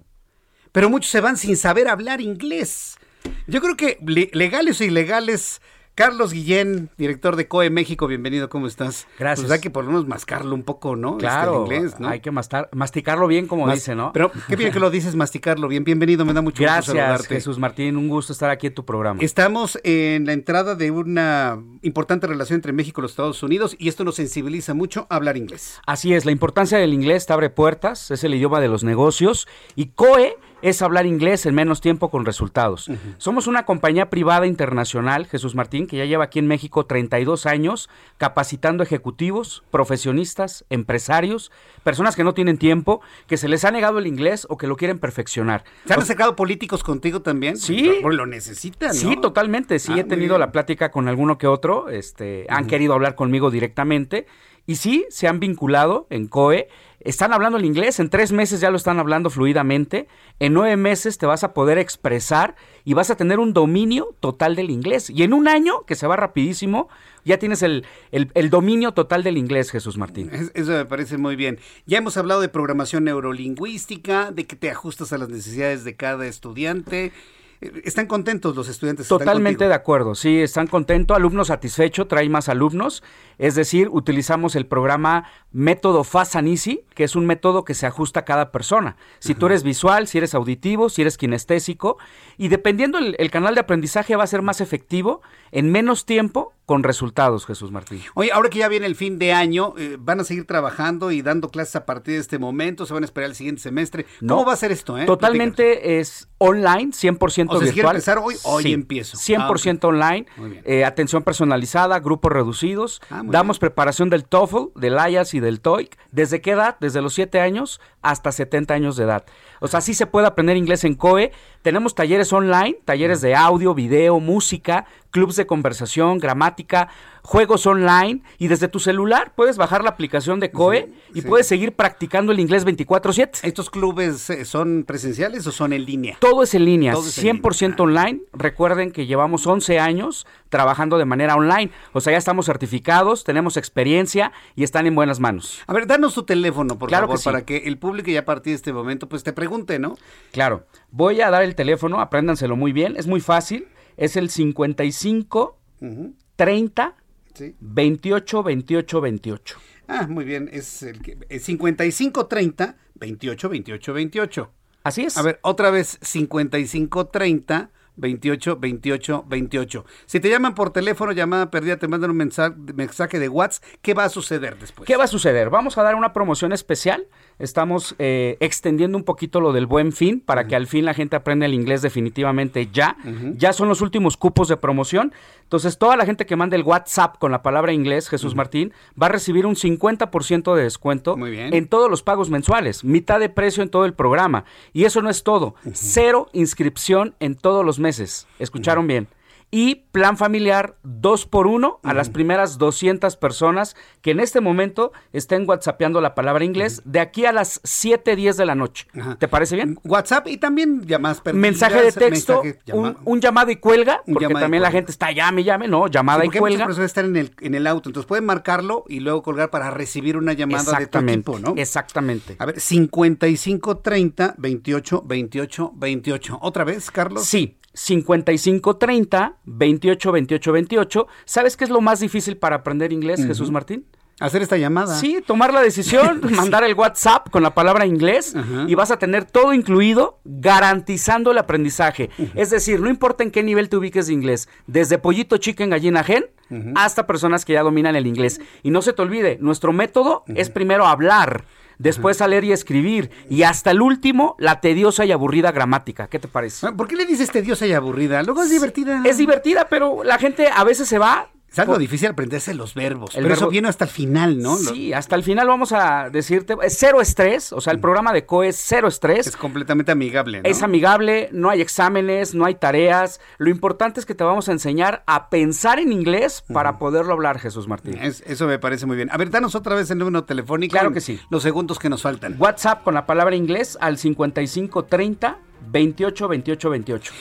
Pero 0.72 0.90
muchos 0.90 1.10
se 1.10 1.22
van 1.22 1.38
sin 1.38 1.56
saber 1.56 1.88
hablar 1.88 2.20
inglés. 2.20 2.98
Yo 3.46 3.62
creo 3.62 3.74
que 3.76 3.96
le- 4.06 4.28
legales 4.34 4.80
o 4.82 4.84
ilegales. 4.84 5.62
Carlos 5.98 6.32
Guillén, 6.32 6.90
director 6.96 7.34
de 7.34 7.48
COE 7.48 7.70
México, 7.70 8.06
bienvenido, 8.06 8.48
¿cómo 8.48 8.68
estás? 8.68 9.08
Gracias. 9.18 9.46
Pues 9.46 9.50
hay 9.52 9.60
que 9.60 9.68
por 9.68 9.82
lo 9.82 9.90
menos 9.90 10.06
mascarlo 10.06 10.54
un 10.54 10.62
poco, 10.62 10.94
¿no? 10.94 11.14
Este, 11.14 11.22
Claro, 11.22 11.62
inglés, 11.62 11.98
¿no? 11.98 12.06
hay 12.06 12.20
que 12.20 12.30
mastar- 12.30 12.68
masticarlo 12.72 13.26
bien, 13.26 13.48
como 13.48 13.66
Mas- 13.66 13.74
dice, 13.80 13.96
¿no? 13.96 14.12
Pero 14.12 14.30
qué 14.46 14.54
bien 14.54 14.70
que 14.70 14.78
lo 14.78 14.90
dices, 14.92 15.16
masticarlo 15.16 15.66
bien. 15.66 15.82
Bienvenido, 15.82 16.24
me 16.24 16.32
da 16.34 16.40
mucho 16.40 16.62
gusto 16.62 16.72
Gracias, 16.72 16.96
saludarte. 16.96 17.34
Jesús 17.34 17.58
Martín. 17.58 17.96
Un 17.96 18.06
gusto 18.06 18.32
estar 18.32 18.48
aquí 18.48 18.68
en 18.68 18.74
tu 18.74 18.84
programa. 18.84 19.20
Estamos 19.20 19.80
en 19.82 20.24
la 20.24 20.34
entrada 20.34 20.76
de 20.76 20.92
una 20.92 21.58
importante 21.82 22.28
relación 22.28 22.58
entre 22.58 22.72
México 22.72 23.00
y 23.00 23.02
los 23.02 23.10
Estados 23.10 23.42
Unidos 23.42 23.74
y 23.76 23.88
esto 23.88 24.04
nos 24.04 24.14
sensibiliza 24.14 24.74
mucho 24.74 25.08
a 25.10 25.16
hablar 25.16 25.36
inglés. 25.36 25.80
Así 25.84 26.14
es, 26.14 26.24
la 26.24 26.30
importancia 26.30 26.78
del 26.78 26.94
inglés 26.94 27.26
te 27.26 27.32
abre 27.32 27.50
puertas, 27.50 28.12
es 28.12 28.22
el 28.22 28.36
idioma 28.36 28.60
de 28.60 28.68
los 28.68 28.84
negocios 28.84 29.48
y 29.74 29.86
COE 29.86 30.36
es 30.60 30.82
hablar 30.82 31.06
inglés 31.06 31.46
en 31.46 31.54
menos 31.54 31.80
tiempo 31.80 32.10
con 32.10 32.24
resultados. 32.24 32.90
Somos 33.18 33.46
una 33.46 33.64
compañía 33.64 34.10
privada 34.10 34.46
internacional, 34.46 35.26
Jesús 35.26 35.54
Martín, 35.54 35.86
que 35.86 35.96
ya 35.96 36.04
lleva 36.04 36.24
aquí 36.24 36.38
en 36.40 36.46
México 36.48 36.84
32 36.84 37.46
años 37.46 37.88
capacitando 38.16 38.82
ejecutivos, 38.82 39.62
profesionistas, 39.70 40.64
empresarios, 40.70 41.52
personas 41.84 42.16
que 42.16 42.24
no 42.24 42.34
tienen 42.34 42.58
tiempo, 42.58 43.00
que 43.26 43.36
se 43.36 43.48
les 43.48 43.64
ha 43.64 43.70
negado 43.70 43.98
el 43.98 44.06
inglés 44.06 44.46
o 44.50 44.56
que 44.56 44.66
lo 44.66 44.76
quieren 44.76 44.98
perfeccionar. 44.98 45.64
¿Se 45.86 45.92
han 45.92 46.00
O- 46.00 46.02
acercado 46.02 46.34
políticos 46.36 46.82
contigo 46.82 47.22
también? 47.22 47.56
Sí. 47.56 47.98
Porque 48.02 48.16
lo 48.16 48.26
necesitan, 48.26 48.88
¿no? 48.88 48.94
Sí, 48.94 49.16
totalmente. 49.20 49.78
Sí, 49.78 49.92
Ah, 49.92 50.00
he 50.00 50.02
muy 50.04 50.08
tenido 50.10 50.38
la 50.38 50.50
plática 50.52 50.90
con 50.90 51.08
alguno 51.08 51.38
que 51.38 51.46
otro. 51.46 51.88
Este, 51.88 52.46
han 52.48 52.66
querido 52.66 52.94
hablar 52.94 53.14
conmigo 53.14 53.50
directamente. 53.50 54.26
Y 54.68 54.76
sí, 54.76 55.06
se 55.08 55.26
han 55.26 55.40
vinculado 55.40 56.06
en 56.10 56.28
COE. 56.28 56.68
Están 57.00 57.32
hablando 57.32 57.56
el 57.56 57.64
inglés. 57.64 58.00
En 58.00 58.10
tres 58.10 58.32
meses 58.32 58.60
ya 58.60 58.70
lo 58.70 58.76
están 58.76 58.98
hablando 58.98 59.30
fluidamente. 59.30 60.08
En 60.40 60.52
nueve 60.52 60.76
meses 60.76 61.16
te 61.16 61.24
vas 61.24 61.42
a 61.42 61.54
poder 61.54 61.78
expresar 61.78 62.54
y 62.84 62.92
vas 62.92 63.08
a 63.10 63.16
tener 63.16 63.38
un 63.38 63.54
dominio 63.54 64.14
total 64.20 64.56
del 64.56 64.68
inglés. 64.68 65.08
Y 65.08 65.22
en 65.22 65.32
un 65.32 65.48
año, 65.48 65.84
que 65.86 65.94
se 65.94 66.06
va 66.06 66.16
rapidísimo, 66.16 66.88
ya 67.24 67.38
tienes 67.38 67.62
el, 67.62 67.86
el- 68.12 68.30
el 68.34 68.50
dominio 68.50 68.92
total 68.92 69.22
del 69.22 69.38
inglés, 69.38 69.70
Jesús 69.70 69.96
Martín. 69.96 70.28
Es- 70.32 70.50
Eso 70.54 70.72
me 70.72 70.84
parece 70.84 71.16
muy 71.16 71.34
bien. 71.34 71.58
Ya 71.86 71.96
hemos 71.98 72.18
hablado 72.18 72.42
de 72.42 72.48
programación 72.50 73.04
neurolingüística, 73.04 74.32
de 74.32 74.46
que 74.46 74.56
te 74.56 74.70
ajustas 74.70 75.12
a 75.14 75.18
las 75.18 75.30
necesidades 75.30 75.84
de 75.84 75.96
cada 75.96 76.26
estudiante. 76.26 77.12
¿Están 77.60 78.06
contentos 78.06 78.54
los 78.54 78.68
estudiantes? 78.68 79.06
¿Están 79.06 79.18
Totalmente 79.18 79.66
de 79.66 79.74
acuerdo, 79.74 80.14
sí, 80.14 80.40
están 80.40 80.68
contentos, 80.68 81.16
alumno 81.16 81.44
satisfecho, 81.44 82.06
trae 82.06 82.28
más 82.28 82.48
alumnos, 82.48 83.02
es 83.36 83.56
decir, 83.56 83.88
utilizamos 83.90 84.54
el 84.54 84.66
programa 84.66 85.24
método 85.50 86.04
Fast 86.04 86.36
and 86.36 86.48
Easy, 86.48 86.84
que 86.94 87.02
es 87.02 87.16
un 87.16 87.26
método 87.26 87.64
que 87.64 87.74
se 87.74 87.86
ajusta 87.86 88.20
a 88.20 88.24
cada 88.24 88.52
persona. 88.52 88.96
Si 89.18 89.34
tú 89.34 89.46
eres 89.46 89.64
visual, 89.64 90.06
si 90.06 90.18
eres 90.18 90.34
auditivo, 90.34 90.88
si 90.88 91.02
eres 91.02 91.18
kinestésico, 91.18 91.98
y 92.36 92.46
dependiendo 92.46 92.98
el, 92.98 93.16
el 93.18 93.30
canal 93.30 93.54
de 93.54 93.60
aprendizaje 93.62 94.14
va 94.14 94.22
a 94.22 94.28
ser 94.28 94.42
más 94.42 94.60
efectivo 94.60 95.20
en 95.50 95.72
menos 95.72 96.06
tiempo 96.06 96.52
con 96.68 96.82
resultados, 96.82 97.46
Jesús 97.46 97.70
Martín. 97.72 98.02
Oye, 98.12 98.30
ahora 98.30 98.50
que 98.50 98.58
ya 98.58 98.68
viene 98.68 98.84
el 98.84 98.94
fin 98.94 99.18
de 99.18 99.32
año, 99.32 99.72
eh, 99.78 99.96
¿van 99.98 100.20
a 100.20 100.24
seguir 100.24 100.46
trabajando 100.46 101.10
y 101.10 101.22
dando 101.22 101.48
clases 101.48 101.76
a 101.76 101.86
partir 101.86 102.12
de 102.12 102.20
este 102.20 102.38
momento? 102.38 102.84
¿Se 102.84 102.92
van 102.92 103.04
a 103.04 103.06
esperar 103.06 103.30
el 103.30 103.34
siguiente 103.34 103.62
semestre? 103.62 104.04
¿Cómo 104.20 104.44
va 104.44 104.52
a 104.52 104.56
ser 104.56 104.70
esto? 104.70 104.98
Eh? 104.98 105.06
Totalmente 105.06 105.98
es 105.98 106.28
online, 106.36 106.92
100% 106.92 107.56
O 107.56 107.58
sea, 107.58 107.66
si 107.68 107.72
quiero 107.72 107.88
virtual. 107.88 107.96
empezar 107.96 108.18
hoy, 108.18 108.34
hoy 108.44 108.62
Sí, 108.64 108.72
empiezo. 108.74 109.16
100% 109.16 109.78
Ah, 109.84 109.88
online, 109.88 110.26
Muy 110.36 110.50
bien. 110.50 110.62
eh, 110.66 110.84
atención 110.84 111.22
personalizada, 111.22 111.98
grupos 112.00 112.32
reducidos. 112.32 113.00
Ah, 113.10 113.22
Damos 113.24 113.58
preparación 113.58 114.10
del 114.10 114.24
TOEFL, 114.26 114.78
del 114.78 114.92
IELTS 115.10 115.32
y 115.32 115.40
del 115.40 115.62
TOEIC. 115.62 115.96
¿Desde 116.12 116.42
qué 116.42 116.50
edad? 116.50 116.76
Desde 116.80 117.00
los 117.00 117.14
7 117.14 117.40
años 117.40 117.80
hasta 118.02 118.30
70 118.30 118.74
años 118.74 118.96
de 118.98 119.04
edad. 119.04 119.24
O 119.60 119.68
sea, 119.68 119.80
sí 119.80 119.94
se 119.94 120.06
puede 120.06 120.26
aprender 120.26 120.56
inglés 120.56 120.84
en 120.84 120.94
COE. 120.94 121.32
Tenemos 121.62 121.94
talleres 121.94 122.32
online, 122.32 122.78
talleres 122.84 123.20
de 123.20 123.34
audio, 123.34 123.74
video, 123.74 124.20
música, 124.20 124.86
clubs 125.10 125.36
de 125.36 125.46
conversación, 125.46 126.18
gramática, 126.18 126.88
juegos 127.22 127.66
online 127.66 128.22
y 128.38 128.48
desde 128.48 128.68
tu 128.68 128.80
celular 128.80 129.32
puedes 129.34 129.56
bajar 129.56 129.82
la 129.82 129.90
aplicación 129.90 130.40
de 130.40 130.50
COE 130.50 130.92
y 131.14 131.20
sí. 131.22 131.26
puedes 131.28 131.46
seguir 131.46 131.72
practicando 131.74 132.32
el 132.32 132.40
inglés 132.40 132.64
24/7. 132.64 133.40
¿Estos 133.42 133.70
clubes 133.70 134.30
eh, 134.30 134.44
son 134.44 134.84
presenciales 134.86 135.46
o 135.46 135.52
son 135.52 135.72
en 135.72 135.84
línea? 135.84 136.16
Todo 136.20 136.42
es 136.42 136.54
en 136.54 136.64
línea, 136.64 136.92
Todo 136.92 137.06
es 137.08 137.18
en 137.18 137.40
100% 137.42 137.80
online. 137.80 138.20
Recuerden 138.32 138.90
que 138.90 139.06
llevamos 139.06 139.46
11 139.46 139.78
años 139.78 140.26
trabajando 140.48 140.98
de 140.98 141.04
manera 141.04 141.34
online. 141.34 141.70
O 141.92 142.00
sea, 142.00 142.12
ya 142.12 142.18
estamos 142.18 142.46
certificados, 142.46 143.24
tenemos 143.24 143.56
experiencia 143.56 144.32
y 144.56 144.64
están 144.64 144.86
en 144.86 144.94
buenas 144.94 145.20
manos. 145.20 145.60
A 145.66 145.72
ver, 145.72 145.86
danos 145.86 146.14
tu 146.14 146.22
teléfono, 146.22 146.78
por 146.78 146.88
Claro 146.88 147.06
favor, 147.06 147.16
que 147.16 147.22
sí. 147.22 147.24
para 147.24 147.44
que 147.44 147.56
el 147.68 147.78
público 147.78 148.10
ya 148.10 148.20
a 148.20 148.24
partir 148.24 148.52
de 148.52 148.56
este 148.56 148.72
momento 148.72 149.08
pues 149.08 149.22
te 149.22 149.32
pregunte, 149.32 149.78
¿no? 149.78 149.96
Claro, 150.32 150.64
voy 150.90 151.20
a 151.20 151.30
dar 151.30 151.42
el 151.42 151.54
teléfono, 151.54 152.00
apréndanselo 152.00 152.56
muy 152.56 152.72
bien, 152.72 152.94
es 152.96 153.06
muy 153.06 153.20
fácil. 153.20 153.68
Es 153.96 154.16
el 154.16 154.30
55 154.30 155.56
Ujú, 155.80 156.14
30 156.36 156.94
Sí. 157.38 157.54
28 157.60 158.42
28 158.42 159.00
28. 159.00 159.58
Ah, 159.86 160.06
muy 160.08 160.24
bien, 160.24 160.50
es 160.52 160.82
el 160.82 161.00
que 161.00 161.16
es 161.28 161.44
5530 161.44 162.76
28 162.94 163.48
28 163.48 163.92
28. 163.92 164.52
Así 164.82 165.04
es. 165.04 165.16
A 165.16 165.22
ver, 165.22 165.38
otra 165.42 165.70
vez 165.70 165.98
5530 166.02 167.70
28 167.98 168.56
28 168.56 169.24
28. 169.26 169.84
Si 170.06 170.20
te 170.20 170.30
llaman 170.30 170.54
por 170.54 170.70
teléfono, 170.72 171.12
llamada 171.12 171.50
perdida, 171.50 171.76
te 171.76 171.88
mandan 171.88 172.10
un 172.10 172.16
mensaje, 172.16 172.54
mensaje 172.74 173.18
de 173.18 173.28
WhatsApp, 173.28 173.64
¿qué 173.82 173.94
va 173.94 174.04
a 174.04 174.08
suceder 174.08 174.58
después? 174.58 174.86
¿Qué 174.86 174.96
va 174.96 175.04
a 175.04 175.08
suceder? 175.08 175.50
Vamos 175.50 175.78
a 175.78 175.82
dar 175.82 175.94
una 175.94 176.12
promoción 176.12 176.52
especial 176.52 177.06
estamos 177.38 177.94
eh, 177.98 178.36
extendiendo 178.40 178.96
un 178.96 179.04
poquito 179.04 179.40
lo 179.40 179.52
del 179.52 179.66
buen 179.66 179.92
fin 179.92 180.20
para 180.20 180.46
que 180.46 180.56
al 180.56 180.66
fin 180.66 180.84
la 180.84 180.94
gente 180.94 181.16
aprenda 181.16 181.46
el 181.46 181.54
inglés 181.54 181.82
definitivamente 181.82 182.68
ya. 182.72 182.96
Ya 183.36 183.52
son 183.52 183.68
los 183.68 183.80
últimos 183.80 184.16
cupos 184.16 184.48
de 184.48 184.56
promoción. 184.56 185.12
Entonces, 185.42 185.78
toda 185.78 185.96
la 185.96 186.04
gente 186.04 186.26
que 186.26 186.36
mande 186.36 186.56
el 186.56 186.62
WhatsApp 186.62 187.18
con 187.18 187.32
la 187.32 187.42
palabra 187.42 187.72
inglés, 187.72 188.08
Jesús 188.08 188.34
Martín, 188.34 188.72
va 189.00 189.06
a 189.06 189.10
recibir 189.10 189.46
un 189.46 189.54
50% 189.54 190.54
de 190.54 190.62
descuento 190.62 191.16
en 191.26 191.68
todos 191.68 191.90
los 191.90 192.02
pagos 192.02 192.28
mensuales, 192.30 192.84
mitad 192.84 193.20
de 193.20 193.28
precio 193.28 193.62
en 193.62 193.70
todo 193.70 193.84
el 193.84 193.94
programa. 193.94 194.44
Y 194.72 194.84
eso 194.84 195.00
no 195.02 195.10
es 195.10 195.22
todo. 195.22 195.54
Cero 195.72 196.28
inscripción 196.32 197.14
en 197.20 197.34
todos 197.34 197.64
los 197.64 197.78
meses. 197.78 198.26
¿Escucharon 198.38 198.86
bien? 198.86 199.08
Y 199.50 199.76
plan 199.92 200.16
familiar 200.16 200.76
2 200.82 201.26
por 201.26 201.46
1 201.46 201.80
a 201.82 201.94
las 201.94 202.10
primeras 202.10 202.58
200 202.58 203.16
personas 203.16 203.76
que 204.02 204.10
en 204.10 204.20
este 204.20 204.40
momento 204.40 204.92
estén 205.12 205.48
whatsappeando 205.48 206.00
la 206.00 206.14
palabra 206.14 206.44
inglés 206.44 206.82
de 206.84 207.00
aquí 207.00 207.24
a 207.24 207.32
las 207.32 207.60
7, 207.64 208.14
10 208.14 208.36
de 208.36 208.46
la 208.46 208.54
noche. 208.54 208.86
¿Te 209.18 209.28
parece 209.28 209.56
bien? 209.56 209.78
WhatsApp 209.84 210.28
y 210.28 210.36
también 210.36 210.86
llamadas 210.86 211.20
perdidas. 211.20 211.40
Mensaje 211.40 211.82
de 211.82 211.92
texto, 211.92 212.42
un, 212.72 213.20
llamado 213.20 213.50
y 213.50 213.56
cuelga, 213.56 214.02
porque 214.06 214.28
también 214.34 214.62
la 214.62 214.70
gente 214.70 214.92
está 214.92 215.12
llame, 215.12 215.44
llame, 215.44 215.66
no, 215.66 215.86
llamada 215.86 216.24
y 216.24 216.28
cuelga. 216.28 216.66
Porque 216.66 216.84
estar 216.84 217.04
en 217.04 217.16
el, 217.16 217.32
en 217.40 217.54
el 217.54 217.66
auto, 217.66 217.88
entonces 217.88 218.06
pueden 218.06 218.26
marcarlo 218.26 218.84
y 218.88 219.00
luego 219.00 219.22
colgar 219.22 219.50
para 219.50 219.70
recibir 219.70 220.16
una 220.16 220.32
llamada 220.32 220.78
de 220.78 220.86
tu 220.86 221.38
¿no? 221.38 221.54
Exactamente. 221.56 222.36
A 222.38 222.46
ver, 222.46 222.60
55 222.60 223.78
30 223.78 224.34
28 224.36 225.02
28 225.06 225.72
28. 225.74 226.38
¿Otra 226.42 226.64
vez, 226.64 226.90
Carlos? 226.90 227.24
Sí, 227.24 227.58
5530 227.78 229.36
28 229.44 230.12
28 230.12 230.52
28. 230.52 231.06
¿Sabes 231.24 231.56
qué 231.56 231.64
es 231.64 231.70
lo 231.70 231.80
más 231.80 232.00
difícil 232.00 232.36
para 232.36 232.56
aprender 232.56 232.92
inglés, 232.92 233.24
Jesús 233.24 233.52
Martín? 233.52 233.86
Hacer 234.18 234.42
esta 234.42 234.56
llamada. 234.56 234.96
Sí, 234.96 235.22
tomar 235.24 235.54
la 235.54 235.62
decisión, 235.62 236.20
mandar 236.34 236.64
el 236.64 236.74
WhatsApp 236.74 237.30
con 237.30 237.44
la 237.44 237.54
palabra 237.54 237.86
inglés 237.86 238.34
y 238.66 238.74
vas 238.74 238.90
a 238.90 238.98
tener 238.98 239.26
todo 239.26 239.54
incluido 239.54 240.18
garantizando 240.24 241.30
el 241.30 241.38
aprendizaje. 241.38 242.10
Es 242.34 242.50
decir, 242.50 242.80
no 242.80 242.88
importa 242.88 243.22
en 243.22 243.30
qué 243.30 243.44
nivel 243.44 243.68
te 243.68 243.76
ubiques 243.76 244.08
de 244.08 244.14
inglés, 244.14 244.48
desde 244.66 244.98
pollito 244.98 245.36
chicken 245.36 245.70
gallina 245.70 246.02
gen 246.02 246.26
hasta 246.74 247.06
personas 247.06 247.44
que 247.44 247.52
ya 247.52 247.62
dominan 247.62 247.94
el 247.94 248.08
inglés. 248.08 248.40
Y 248.64 248.72
no 248.72 248.82
se 248.82 248.92
te 248.92 249.02
olvide, 249.02 249.38
nuestro 249.40 249.72
método 249.72 250.24
es 250.26 250.50
primero 250.50 250.88
hablar 250.88 251.44
después 251.78 252.20
a 252.20 252.28
leer 252.28 252.44
y 252.44 252.52
escribir, 252.52 253.10
y 253.30 253.42
hasta 253.42 253.70
el 253.70 253.80
último, 253.80 254.36
la 254.38 254.60
tediosa 254.60 255.04
y 255.04 255.12
aburrida 255.12 255.52
gramática. 255.52 256.08
¿Qué 256.08 256.18
te 256.18 256.28
parece? 256.28 256.66
Ah, 256.66 256.72
¿Por 256.72 256.88
qué 256.88 256.96
le 256.96 257.06
dices 257.06 257.30
tediosa 257.30 257.66
y 257.66 257.72
aburrida? 257.72 258.22
Luego 258.22 258.42
es 258.42 258.50
divertida. 258.50 259.02
Es 259.04 259.18
divertida, 259.18 259.68
pero 259.68 260.04
la 260.04 260.18
gente 260.18 260.48
a 260.54 260.64
veces 260.64 260.88
se 260.88 260.98
va 260.98 261.30
es 261.50 261.58
algo 261.58 261.78
difícil 261.78 262.08
aprenderse 262.08 262.54
los 262.54 262.74
verbos, 262.74 263.14
el 263.14 263.22
pero 263.22 263.34
eso 263.34 263.48
viene 263.48 263.68
hasta 263.68 263.84
el 263.84 263.90
final, 263.90 264.38
¿no? 264.38 264.56
Sí, 264.56 264.92
hasta 264.92 265.16
el 265.16 265.22
final 265.22 265.48
vamos 265.48 265.72
a 265.72 266.10
decirte, 266.10 266.54
es 266.62 266.76
cero 266.78 267.00
estrés, 267.00 267.52
o 267.52 267.60
sea, 267.60 267.72
el 267.72 267.80
programa 267.80 268.12
de 268.12 268.26
COE 268.26 268.48
es 268.48 268.56
cero 268.56 268.88
estrés. 268.88 269.26
Es 269.26 269.36
completamente 269.36 269.90
amigable, 269.90 270.42
¿no? 270.42 270.48
Es 270.48 270.62
amigable, 270.62 271.30
no 271.32 271.50
hay 271.50 271.60
exámenes, 271.60 272.34
no 272.34 272.44
hay 272.44 272.54
tareas. 272.54 273.20
Lo 273.38 273.50
importante 273.50 273.98
es 273.98 274.06
que 274.06 274.14
te 274.14 274.24
vamos 274.24 274.48
a 274.48 274.52
enseñar 274.52 275.02
a 275.06 275.30
pensar 275.30 275.78
en 275.78 275.92
inglés 275.92 276.44
para 276.52 276.78
poderlo 276.78 277.12
hablar, 277.14 277.38
Jesús 277.38 277.66
Martín. 277.66 277.98
eso 278.00 278.46
me 278.46 278.58
parece 278.58 278.86
muy 278.86 278.96
bien. 278.96 279.10
A 279.10 279.16
ver, 279.16 279.30
danos 279.30 279.54
otra 279.54 279.74
vez 279.74 279.90
el 279.90 279.98
número 279.98 280.24
telefónico. 280.24 280.72
Claro 280.72 280.92
que 280.92 281.00
sí. 281.00 281.18
Los 281.30 281.42
segundos 281.42 281.78
que 281.78 281.88
nos 281.88 282.02
faltan. 282.02 282.36
WhatsApp 282.38 282.82
con 282.82 282.94
la 282.94 283.06
palabra 283.06 283.34
inglés 283.34 283.78
al 283.80 283.98
5530 283.98 285.38
28 285.70 286.28
28 286.28 286.70
28. 286.70 287.12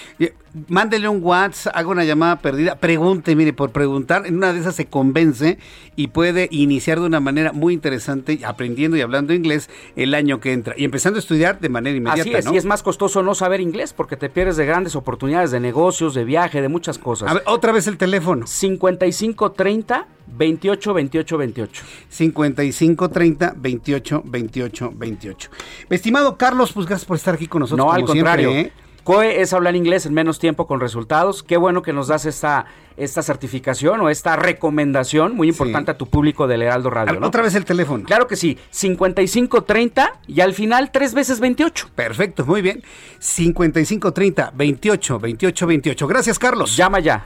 Mándele 0.68 1.08
un 1.08 1.24
WhatsApp, 1.24 1.76
haga 1.76 1.90
una 1.90 2.04
llamada 2.04 2.40
perdida, 2.40 2.76
pregunte, 2.76 3.36
mire, 3.36 3.54
por 3.54 3.72
preguntar, 3.72 4.26
en 4.26 4.38
una 4.38 4.54
de 4.54 4.60
esas 4.60 4.76
se 4.76 4.88
convence 4.88 5.60
y 5.96 6.08
puede 6.08 6.48
iniciar 6.52 7.00
de 7.00 7.06
una 7.06 7.20
manera 7.20 7.52
muy 7.52 7.74
interesante, 7.74 8.40
aprendiendo 8.44 8.98
y 8.98 9.02
hablando 9.02 9.34
inglés 9.34 9.70
el 9.96 10.14
año 10.14 10.40
que 10.40 10.54
entra 10.54 10.74
y 10.78 10.84
empezando 10.84 11.18
a 11.18 11.20
estudiar 11.20 11.60
de 11.60 11.70
manera 11.70 11.96
inmediata. 11.96 12.22
Así 12.22 12.48
es, 12.48 12.54
y 12.54 12.58
es 12.58 12.66
más 12.66 12.82
costoso 12.84 13.22
no 13.22 13.36
saber 13.36 13.62
inglés 13.62 13.94
porque 13.94 14.18
te 14.18 14.30
pierdes 14.30 14.58
de 14.58 14.66
grandes 14.66 14.96
oportunidades 14.96 15.52
de 15.52 15.60
negocios, 15.60 16.14
de 16.14 16.24
viaje, 16.24 16.62
de 16.62 16.70
muchas 16.70 16.98
cosas. 16.98 17.30
A 17.30 17.36
ver, 17.36 17.44
otra 17.46 17.72
vez 17.72 17.88
el 17.88 17.98
teléfono. 17.98 18.48
55 18.48 19.52
30 19.52 20.08
28 20.28 20.93
28 20.93 21.38
28. 21.38 21.84
55 22.09 23.09
30 23.09 23.53
28 23.55 24.23
28 24.25 24.93
28. 24.95 25.49
Estimado 25.89 26.38
Carlos, 26.38 26.71
pues 26.73 26.86
gracias 26.86 27.05
por 27.05 27.17
estar 27.17 27.36
aquí 27.36 27.47
con 27.47 27.61
nosotros. 27.61 27.86
No, 27.86 27.91
al 27.91 28.05
contrario. 28.05 28.51
¿eh? 28.51 28.71
COE 29.07 29.39
es 29.39 29.53
hablar 29.53 29.73
inglés 29.78 30.05
en 30.05 30.13
menos 30.13 30.38
tiempo 30.38 30.67
con 30.67 30.82
resultados. 30.82 31.41
Qué 31.41 31.55
bueno 31.55 31.82
que 31.82 31.93
nos 31.93 32.09
das 32.09 32.25
esta, 32.25 32.65
esta 32.97 33.23
certificación 33.23 34.01
o 34.01 34.09
esta 34.09 34.36
recomendación 34.36 35.34
muy 35.34 35.47
importante 35.47 35.91
a 35.91 35.97
tu 35.97 36.07
público 36.07 36.45
del 36.45 36.63
Heraldo 36.63 36.89
Radio. 36.89 37.17
Otra 37.25 37.41
vez 37.41 37.55
el 37.55 37.63
teléfono. 37.63 38.03
Claro 38.03 38.28
que 38.28 38.36
sí, 38.36 38.57
5530 38.69 40.19
y 40.28 40.41
al 40.41 40.53
final 40.53 40.91
tres 40.91 41.13
veces 41.13 41.39
28. 41.39 41.91
Perfecto, 41.95 42.45
muy 42.45 42.61
bien. 42.61 42.84
5530 43.19 44.51
28 44.53 45.19
28 45.19 45.67
28. 45.67 46.07
Gracias, 46.07 46.38
Carlos. 46.38 46.75
Llama 46.75 46.99
ya. 46.99 47.25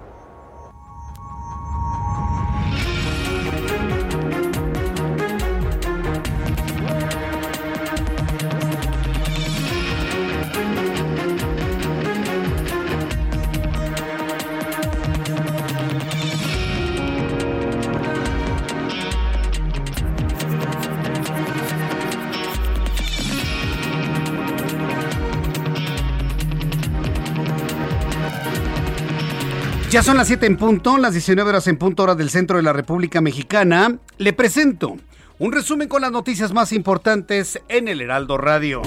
Ya 29.91 30.01
son 30.01 30.15
las 30.15 30.27
7 30.27 30.45
en 30.45 30.55
punto, 30.55 30.97
las 30.97 31.11
19 31.11 31.49
horas 31.49 31.67
en 31.67 31.75
punto 31.75 32.03
hora 32.03 32.15
del 32.15 32.29
centro 32.29 32.55
de 32.55 32.63
la 32.63 32.71
República 32.71 33.19
Mexicana. 33.19 33.97
Le 34.17 34.31
presento 34.31 34.95
un 35.37 35.51
resumen 35.51 35.89
con 35.89 36.01
las 36.01 36.13
noticias 36.13 36.53
más 36.53 36.71
importantes 36.71 37.59
en 37.67 37.89
el 37.89 37.99
Heraldo 37.99 38.37
Radio. 38.37 38.81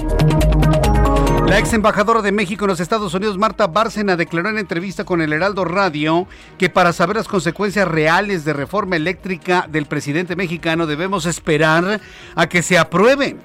La 1.45 1.59
ex 1.59 1.73
embajadora 1.73 2.23
de 2.23 2.31
México 2.31 2.65
en 2.65 2.69
los 2.69 2.79
Estados 2.79 3.13
Unidos, 3.13 3.37
Marta 3.37 3.67
Bárcena, 3.67 4.15
declaró 4.15 4.49
en 4.49 4.57
entrevista 4.57 5.03
con 5.03 5.21
el 5.21 5.31
Heraldo 5.31 5.63
Radio 5.63 6.25
que 6.57 6.71
para 6.71 6.91
saber 6.91 7.17
las 7.17 7.27
consecuencias 7.27 7.87
reales 7.87 8.43
de 8.43 8.53
reforma 8.53 8.95
eléctrica 8.95 9.67
del 9.71 9.85
presidente 9.85 10.35
mexicano 10.35 10.87
debemos 10.87 11.27
esperar 11.27 12.01
a 12.33 12.49
que 12.49 12.63
se 12.63 12.79
apruebe 12.79 13.37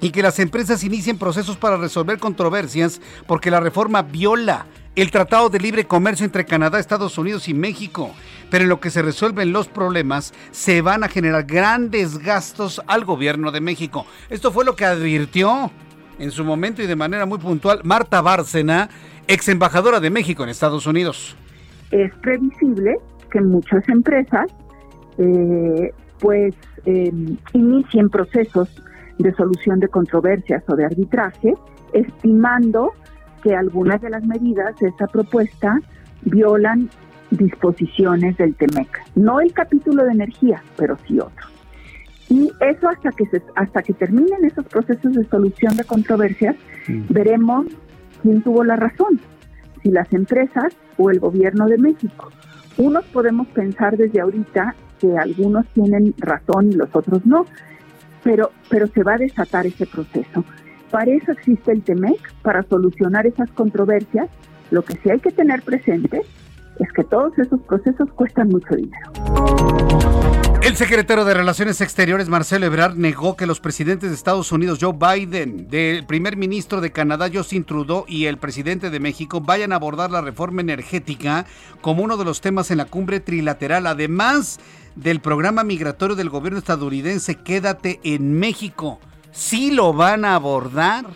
y 0.00 0.08
que 0.08 0.22
las 0.22 0.38
empresas 0.38 0.82
inicien 0.82 1.18
procesos 1.18 1.58
para 1.58 1.76
resolver 1.76 2.18
controversias 2.18 3.02
porque 3.26 3.50
la 3.50 3.60
reforma 3.60 4.00
viola 4.00 4.64
el 5.02 5.10
Tratado 5.10 5.48
de 5.48 5.58
Libre 5.58 5.84
Comercio 5.84 6.24
entre 6.24 6.44
Canadá, 6.44 6.78
Estados 6.78 7.18
Unidos 7.18 7.48
y 7.48 7.54
México. 7.54 8.12
Pero 8.50 8.64
en 8.64 8.70
lo 8.70 8.80
que 8.80 8.90
se 8.90 9.02
resuelven 9.02 9.52
los 9.52 9.68
problemas, 9.68 10.32
se 10.52 10.82
van 10.82 11.02
a 11.02 11.08
generar 11.08 11.44
grandes 11.44 12.18
gastos 12.18 12.80
al 12.86 13.04
gobierno 13.04 13.50
de 13.50 13.60
México. 13.60 14.06
Esto 14.30 14.52
fue 14.52 14.64
lo 14.64 14.76
que 14.76 14.84
advirtió 14.84 15.70
en 16.18 16.30
su 16.30 16.44
momento 16.44 16.82
y 16.82 16.86
de 16.86 16.96
manera 16.96 17.26
muy 17.26 17.38
puntual 17.38 17.80
Marta 17.82 18.20
Bárcena, 18.22 18.88
ex 19.26 19.48
embajadora 19.48 19.98
de 19.98 20.10
México 20.10 20.44
en 20.44 20.50
Estados 20.50 20.86
Unidos. 20.86 21.36
Es 21.90 22.12
previsible 22.22 22.96
que 23.30 23.40
muchas 23.40 23.88
empresas 23.88 24.46
eh, 25.18 25.92
pues 26.20 26.54
em, 26.86 27.36
inicien 27.52 28.08
procesos 28.08 28.68
de 29.18 29.32
solución 29.34 29.80
de 29.80 29.88
controversias 29.88 30.62
o 30.68 30.76
de 30.76 30.84
arbitraje, 30.84 31.54
estimando 31.92 32.92
que 33.44 33.54
algunas 33.54 34.00
de 34.00 34.10
las 34.10 34.24
medidas 34.24 34.74
de 34.80 34.88
esta 34.88 35.06
propuesta 35.06 35.78
violan 36.22 36.88
disposiciones 37.30 38.36
del 38.38 38.54
TEMEC. 38.54 38.88
No 39.14 39.40
el 39.40 39.52
capítulo 39.52 40.04
de 40.04 40.12
energía, 40.12 40.62
pero 40.76 40.96
sí 41.06 41.20
otro. 41.20 41.46
Y 42.30 42.50
eso 42.60 42.88
hasta 42.88 43.10
que 43.10 43.26
se, 43.26 43.42
hasta 43.54 43.82
que 43.82 43.92
terminen 43.92 44.44
esos 44.44 44.64
procesos 44.64 45.12
de 45.12 45.24
solución 45.26 45.76
de 45.76 45.84
controversias, 45.84 46.56
veremos 47.10 47.66
quién 48.22 48.40
tuvo 48.42 48.64
la 48.64 48.76
razón, 48.76 49.20
si 49.82 49.90
las 49.90 50.10
empresas 50.12 50.74
o 50.96 51.10
el 51.10 51.20
gobierno 51.20 51.66
de 51.66 51.76
México. 51.76 52.32
Unos 52.78 53.04
podemos 53.06 53.46
pensar 53.48 53.96
desde 53.98 54.20
ahorita 54.20 54.74
que 54.98 55.18
algunos 55.18 55.66
tienen 55.74 56.14
razón 56.16 56.72
y 56.72 56.76
los 56.76 56.88
otros 56.96 57.26
no, 57.26 57.44
pero, 58.22 58.52
pero 58.70 58.86
se 58.86 59.02
va 59.02 59.14
a 59.14 59.18
desatar 59.18 59.66
ese 59.66 59.86
proceso. 59.86 60.44
Para 60.94 61.10
eso 61.10 61.32
existe 61.32 61.72
el 61.72 61.82
TEMEC, 61.82 62.32
para 62.42 62.62
solucionar 62.68 63.26
esas 63.26 63.50
controversias. 63.50 64.28
Lo 64.70 64.84
que 64.84 64.92
sí 65.02 65.10
hay 65.10 65.18
que 65.18 65.32
tener 65.32 65.60
presente 65.62 66.22
es 66.78 66.92
que 66.92 67.02
todos 67.02 67.36
esos 67.36 67.60
procesos 67.62 68.08
cuestan 68.12 68.50
mucho 68.50 68.76
dinero. 68.76 69.10
El 70.62 70.76
secretario 70.76 71.24
de 71.24 71.34
Relaciones 71.34 71.80
Exteriores, 71.80 72.28
Marcelo 72.28 72.66
Ebrard, 72.66 72.94
negó 72.94 73.34
que 73.34 73.44
los 73.44 73.58
presidentes 73.58 74.10
de 74.10 74.14
Estados 74.14 74.52
Unidos, 74.52 74.78
Joe 74.80 74.92
Biden, 74.92 75.68
del 75.68 76.06
primer 76.06 76.36
ministro 76.36 76.80
de 76.80 76.92
Canadá, 76.92 77.28
Justin 77.28 77.64
Trudeau, 77.64 78.04
y 78.06 78.26
el 78.26 78.38
presidente 78.38 78.88
de 78.88 79.00
México 79.00 79.40
vayan 79.40 79.72
a 79.72 79.76
abordar 79.76 80.12
la 80.12 80.20
reforma 80.20 80.60
energética 80.60 81.44
como 81.80 82.04
uno 82.04 82.16
de 82.16 82.24
los 82.24 82.40
temas 82.40 82.70
en 82.70 82.78
la 82.78 82.84
cumbre 82.84 83.18
trilateral, 83.18 83.88
además 83.88 84.60
del 84.94 85.18
programa 85.18 85.64
migratorio 85.64 86.14
del 86.14 86.30
gobierno 86.30 86.60
estadounidense 86.60 87.34
Quédate 87.34 87.98
en 88.04 88.38
México. 88.38 89.00
Sí 89.34 89.72
lo 89.72 89.92
van 89.92 90.24
a 90.24 90.36
abordar. 90.36 91.06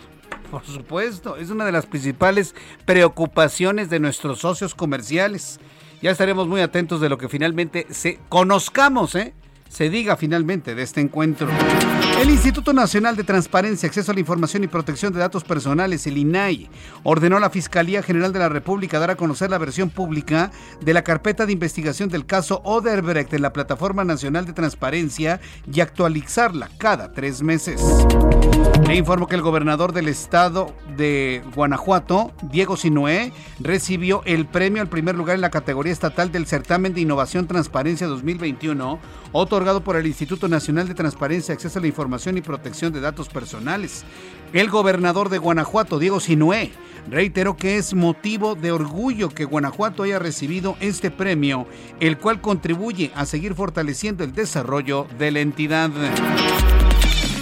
Por 0.51 0.65
supuesto, 0.65 1.37
es 1.37 1.49
una 1.51 1.63
de 1.63 1.71
las 1.71 1.85
principales 1.85 2.53
preocupaciones 2.85 3.89
de 3.89 4.01
nuestros 4.01 4.39
socios 4.39 4.75
comerciales. 4.75 5.57
Ya 6.01 6.11
estaremos 6.11 6.45
muy 6.45 6.59
atentos 6.59 6.99
de 6.99 7.07
lo 7.07 7.17
que 7.17 7.29
finalmente 7.29 7.87
se 7.91 8.19
conozcamos, 8.27 9.15
¿eh? 9.15 9.33
Se 9.69 9.89
diga 9.89 10.17
finalmente 10.17 10.75
de 10.75 10.81
este 10.81 10.99
encuentro. 10.99 11.47
El 12.19 12.29
Instituto 12.29 12.73
Nacional 12.73 13.15
de 13.15 13.23
Transparencia, 13.23 13.87
Acceso 13.87 14.11
a 14.11 14.13
la 14.13 14.19
Información 14.19 14.63
y 14.63 14.67
Protección 14.67 15.13
de 15.13 15.19
Datos 15.19 15.45
Personales, 15.45 16.05
el 16.05 16.17
INAI, 16.17 16.69
ordenó 17.03 17.37
a 17.37 17.39
la 17.39 17.49
Fiscalía 17.49 18.03
General 18.03 18.33
de 18.33 18.39
la 18.39 18.49
República 18.49 18.99
dar 18.99 19.11
a 19.11 19.15
conocer 19.15 19.49
la 19.49 19.57
versión 19.57 19.89
pública 19.89 20.51
de 20.81 20.93
la 20.93 21.03
carpeta 21.03 21.45
de 21.45 21.53
investigación 21.53 22.09
del 22.09 22.25
caso 22.25 22.61
Oderbrecht 22.65 23.33
en 23.33 23.43
la 23.43 23.53
Plataforma 23.53 24.03
Nacional 24.03 24.45
de 24.45 24.53
Transparencia 24.53 25.39
y 25.71 25.79
actualizarla 25.79 26.69
cada 26.77 27.13
tres 27.13 27.41
meses. 27.41 27.81
Le 28.85 28.95
informo 28.95 29.27
que 29.27 29.35
el 29.35 29.41
gobernador 29.41 29.93
del 29.93 30.07
estado 30.07 30.73
de 30.97 31.43
Guanajuato, 31.55 32.31
Diego 32.41 32.75
Sinué, 32.75 33.31
recibió 33.59 34.23
el 34.25 34.45
premio 34.45 34.81
al 34.81 34.89
primer 34.89 35.15
lugar 35.15 35.35
en 35.35 35.41
la 35.41 35.51
categoría 35.51 35.93
estatal 35.93 36.31
del 36.31 36.47
Certamen 36.47 36.93
de 36.93 37.01
Innovación 37.01 37.47
Transparencia 37.47 38.07
2021, 38.07 38.99
otorgado 39.31 39.83
por 39.83 39.95
el 39.95 40.07
Instituto 40.07 40.47
Nacional 40.47 40.87
de 40.87 40.95
Transparencia, 40.95 41.53
Acceso 41.53 41.79
a 41.79 41.81
la 41.81 41.87
Información 41.87 42.37
y 42.37 42.41
Protección 42.41 42.93
de 42.93 43.01
Datos 43.01 43.29
Personales. 43.29 44.03
El 44.53 44.69
gobernador 44.69 45.29
de 45.29 45.37
Guanajuato, 45.37 45.99
Diego 45.99 46.19
Sinué, 46.19 46.71
reiteró 47.09 47.55
que 47.55 47.77
es 47.77 47.93
motivo 47.93 48.55
de 48.55 48.71
orgullo 48.71 49.29
que 49.29 49.45
Guanajuato 49.45 50.03
haya 50.03 50.19
recibido 50.19 50.75
este 50.79 51.11
premio, 51.11 51.67
el 51.99 52.17
cual 52.17 52.41
contribuye 52.41 53.11
a 53.15 53.25
seguir 53.25 53.53
fortaleciendo 53.53 54.23
el 54.23 54.33
desarrollo 54.33 55.07
de 55.17 55.31
la 55.31 55.39
entidad. 55.39 55.91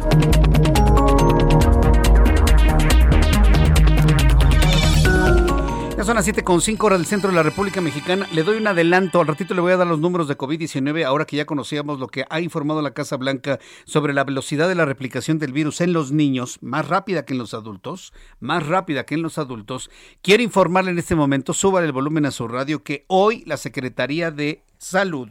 Son 6.06 6.16
las 6.16 6.28
7.5 6.28 6.84
horas 6.84 6.98
del 6.98 7.06
centro 7.06 7.30
de 7.30 7.36
la 7.36 7.44
República 7.44 7.80
Mexicana. 7.80 8.28
Le 8.32 8.42
doy 8.42 8.58
un 8.58 8.66
adelanto. 8.66 9.22
Al 9.22 9.28
ratito 9.28 9.54
le 9.54 9.62
voy 9.62 9.72
a 9.72 9.78
dar 9.78 9.86
los 9.86 10.00
números 10.00 10.28
de 10.28 10.36
COVID-19, 10.36 11.06
ahora 11.06 11.26
que 11.26 11.38
ya 11.38 11.46
conocíamos 11.46 12.00
lo 12.00 12.08
que 12.08 12.26
ha 12.28 12.42
informado 12.42 12.82
la 12.82 12.96
Casa 12.96 13.18
Blanca 13.18 13.60
sobre 13.86 14.14
la 14.14 14.24
velocidad 14.24 14.68
de 14.68 14.74
la 14.74 14.86
replicación 14.86 15.38
del 15.38 15.54
virus 15.54 15.80
en 15.80 15.94
los 15.94 16.12
niños, 16.12 16.58
más 16.62 16.88
rápida 16.88 17.24
que 17.24 17.34
en 17.34 17.40
los 17.40 17.54
adultos, 17.54 18.14
más 18.40 18.66
rápida 18.66 19.06
que 19.06 19.14
en 19.14 19.22
los 19.22 19.38
adultos. 19.38 19.92
Quiero 20.24 20.42
informarle 20.42 20.90
en 20.90 20.98
este 20.98 21.14
momento, 21.14 21.54
suba 21.54 21.84
el 21.84 21.92
volumen 21.92 22.26
a 22.26 22.32
su 22.32 22.48
radio, 22.48 22.84
que 22.84 23.06
hoy 23.08 23.44
la 23.46 23.58
Secretaría 23.58 24.32
de 24.32 24.64
Salud 24.80 25.30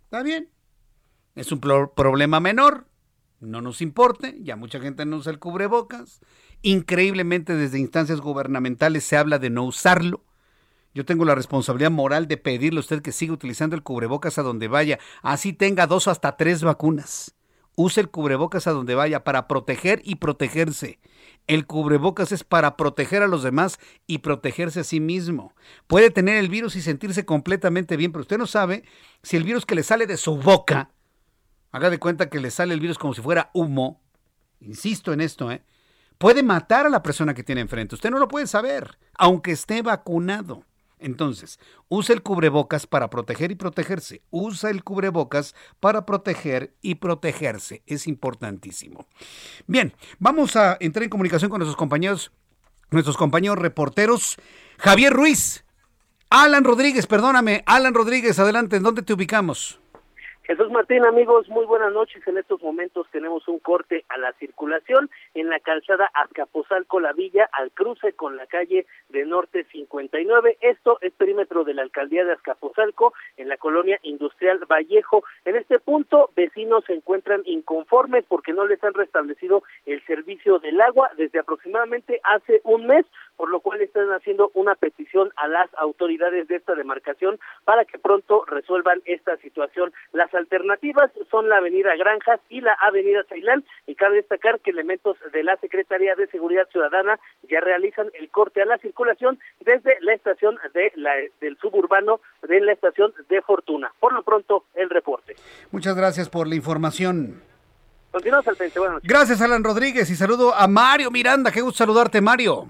Está 0.06 0.24
bien. 0.24 0.50
Es 1.36 1.52
un 1.52 1.60
problema 1.60 2.40
menor. 2.40 2.88
No 3.40 3.62
nos 3.62 3.82
importe. 3.82 4.38
Ya 4.42 4.56
mucha 4.56 4.80
gente 4.80 5.06
no 5.06 5.18
usa 5.18 5.32
el 5.32 5.40
cubrebocas. 5.40 6.22
Increíblemente 6.62 7.56
desde 7.56 7.80
instancias 7.80 8.22
gubernamentales 8.22 9.04
se 9.04 9.18
habla 9.18 9.40
de 9.40 9.50
no 9.50 9.64
usarlo. 9.64 10.24
Yo 10.94 11.06
tengo 11.06 11.26
la 11.26 11.36
responsabilidad 11.36 11.92
moral 11.92 12.28
de 12.28 12.38
pedirle 12.38 12.80
a 12.80 12.80
usted 12.80 13.02
que 13.02 13.12
siga 13.12 13.34
utilizando 13.34 13.76
el 13.76 13.84
cubrebocas 13.84 14.38
a 14.38 14.44
donde 14.44 14.70
vaya. 14.70 14.98
Así 15.22 15.52
tenga 15.52 15.88
dos 15.88 16.08
o 16.08 16.12
hasta 16.12 16.38
tres 16.38 16.64
vacunas. 16.64 17.36
Use 17.76 18.00
el 18.00 18.10
cubrebocas 18.10 18.68
a 18.68 18.72
donde 18.72 18.96
vaya 18.96 19.24
para 19.24 19.48
proteger 19.48 20.02
y 20.04 20.16
protegerse. 20.16 21.00
El 21.48 21.68
cubrebocas 21.68 22.32
es 22.32 22.44
para 22.44 22.78
proteger 22.78 23.22
a 23.22 23.28
los 23.28 23.44
demás 23.44 23.80
y 24.08 24.20
protegerse 24.20 24.80
a 24.80 24.84
sí 24.84 25.00
mismo. 25.00 25.54
Puede 25.88 26.10
tener 26.10 26.38
el 26.38 26.50
virus 26.50 26.76
y 26.76 26.82
sentirse 26.82 27.26
completamente 27.26 27.98
bien, 27.98 28.12
pero 28.12 28.22
usted 28.22 28.38
no 28.38 28.48
sabe 28.48 28.84
si 29.22 29.38
el 29.38 29.44
virus 29.44 29.66
que 29.66 29.76
le 29.76 29.84
sale 29.84 30.08
de 30.08 30.18
su 30.18 30.38
boca, 30.38 30.92
haga 31.72 31.90
de 31.90 32.00
cuenta 32.00 32.30
que 32.30 32.40
le 32.40 32.52
sale 32.52 32.74
el 32.74 32.80
virus 32.80 32.98
como 32.98 33.14
si 33.14 33.22
fuera 33.22 33.52
humo, 33.54 34.02
insisto 34.62 35.14
en 35.14 35.22
esto, 35.22 35.52
¿eh? 35.52 35.64
puede 36.18 36.44
matar 36.44 36.86
a 36.86 36.90
la 36.90 37.04
persona 37.04 37.34
que 37.34 37.44
tiene 37.44 37.62
enfrente. 37.62 37.96
Usted 37.96 38.10
no 38.10 38.20
lo 38.20 38.28
puede 38.28 38.48
saber, 38.48 38.98
aunque 39.18 39.52
esté 39.52 39.82
vacunado. 39.82 40.64
Entonces, 41.00 41.60
usa 41.90 42.16
el 42.16 42.22
cubrebocas 42.22 42.88
para 42.88 43.10
proteger 43.10 43.52
y 43.52 43.56
protegerse. 43.56 44.22
Usa 44.32 44.70
el 44.70 44.84
cubrebocas 44.84 45.56
para 45.80 46.06
proteger 46.06 46.74
y 46.82 46.96
protegerse. 46.96 47.84
Es 47.86 48.08
importantísimo. 48.08 49.06
Bien, 49.68 49.94
vamos 50.20 50.56
a 50.56 50.78
entrar 50.80 51.04
en 51.04 51.10
comunicación 51.10 51.50
con 51.50 51.60
nuestros 51.60 51.78
compañeros, 51.78 52.32
nuestros 52.92 53.18
compañeros 53.18 53.60
reporteros. 53.60 54.38
Javier 54.78 55.14
Ruiz, 55.14 55.66
Alan 56.30 56.64
Rodríguez, 56.64 57.08
perdóname, 57.08 57.64
Alan 57.66 57.94
Rodríguez, 57.94 58.40
adelante, 58.40 58.78
¿en 58.78 58.84
dónde 58.84 59.02
te 59.02 59.14
ubicamos? 59.14 59.80
Jesús 60.48 60.70
Martín, 60.70 61.04
amigos, 61.06 61.50
muy 61.50 61.66
buenas 61.66 61.92
noches. 61.92 62.22
En 62.28 62.38
estos 62.38 62.62
momentos 62.62 63.08
tenemos 63.12 63.48
un 63.48 63.58
corte 63.58 64.06
a 64.10 64.20
la 64.20 64.32
circulación 64.34 65.10
en 65.34 65.50
la 65.50 65.60
calzada 65.60 66.12
Azcapotzalco 66.14 67.00
La 67.00 67.14
Villa 67.14 67.50
al 67.52 67.72
cruce 67.72 68.14
con 68.14 68.38
la 68.38 68.46
calle 68.46 68.86
de 69.10 69.26
Norte 69.26 69.66
59. 69.72 70.60
Esto 70.62 71.00
es 71.02 71.14
perímetro 71.14 71.64
de 71.64 71.74
la 71.74 71.82
alcaldía 71.82 72.26
de 72.26 72.34
Azcapotzalco 72.34 73.16
en 73.38 73.50
la 73.50 73.58
colonia 73.58 74.00
industrial 74.04 74.60
Vallejo. 74.70 75.24
En 75.46 75.56
este 75.56 75.80
punto, 75.80 76.30
vecinos 76.36 76.84
se 76.86 76.94
encuentran 76.94 77.42
inconformes 77.46 78.24
porque 78.28 78.54
no 78.54 78.68
les 78.68 78.84
han 78.84 78.94
restablecido 78.94 79.64
el 79.88 80.06
servicio 80.06 80.60
del 80.60 80.80
agua 80.80 81.10
desde 81.18 81.40
aproximadamente 81.40 82.22
hace 82.24 82.62
un 82.66 82.86
mes, 82.86 83.08
por 83.38 83.50
lo 83.50 83.60
cual 83.60 83.82
están 83.82 84.12
haciendo 84.12 84.52
una 84.54 84.76
petición 84.76 85.32
a 85.36 85.48
las 85.48 85.70
autoridades 85.76 86.48
de 86.48 86.56
esta 86.56 86.76
demarcación 86.76 87.40
para 87.64 87.86
que 87.86 88.00
pronto 88.00 88.46
resuelvan 88.46 89.02
esta 89.06 89.38
situación. 89.38 89.94
Las 90.14 90.34
alternativas 90.34 91.12
son 91.30 91.50
la 91.50 91.58
avenida 91.58 91.96
Granjas 91.96 92.40
y 92.50 92.62
la 92.62 92.74
avenida 92.74 93.24
Ceilán 93.30 93.64
y 93.88 93.96
cabe 93.96 94.18
destacar 94.18 94.60
que 94.60 94.72
elementos 94.72 95.18
de 95.32 95.44
la 95.44 95.58
Secretaría 95.58 96.16
de 96.16 96.28
Seguridad 96.28 96.68
Ciudadana 96.72 97.20
ya 97.50 97.60
realizan 97.60 98.10
el 98.14 98.30
corte 98.30 98.62
a 98.62 98.66
la 98.66 98.78
circulación 98.78 99.40
desde 99.62 99.98
la 100.02 100.14
estación 100.14 100.58
de 100.74 100.92
la, 100.96 101.14
del 101.42 101.58
suburbano 101.58 102.20
de 102.48 102.62
la 102.62 102.74
estación 102.74 103.14
de 103.30 103.42
Fortuna. 103.42 103.92
Por 104.00 104.14
lo 104.14 104.24
pronto, 104.24 104.66
el 104.76 104.90
reporte. 104.90 105.36
Muchas 105.72 105.96
gracias 105.96 106.30
por 106.30 106.48
la 106.48 106.56
información. 106.56 107.42
Continuamos 108.12 108.48
al 108.48 108.56
frente. 108.56 108.80
Buenas 108.80 108.96
noches. 108.96 109.10
Gracias, 109.10 109.42
Alan 109.42 109.64
Rodríguez, 109.64 110.10
y 110.10 110.16
saludo 110.16 110.56
a 110.56 110.68
Mario 110.68 111.12
Miranda. 111.12 111.52
Qué 111.52 111.62
gusto 111.62 111.80
saludarte, 111.80 112.22
Mario. 112.22 112.68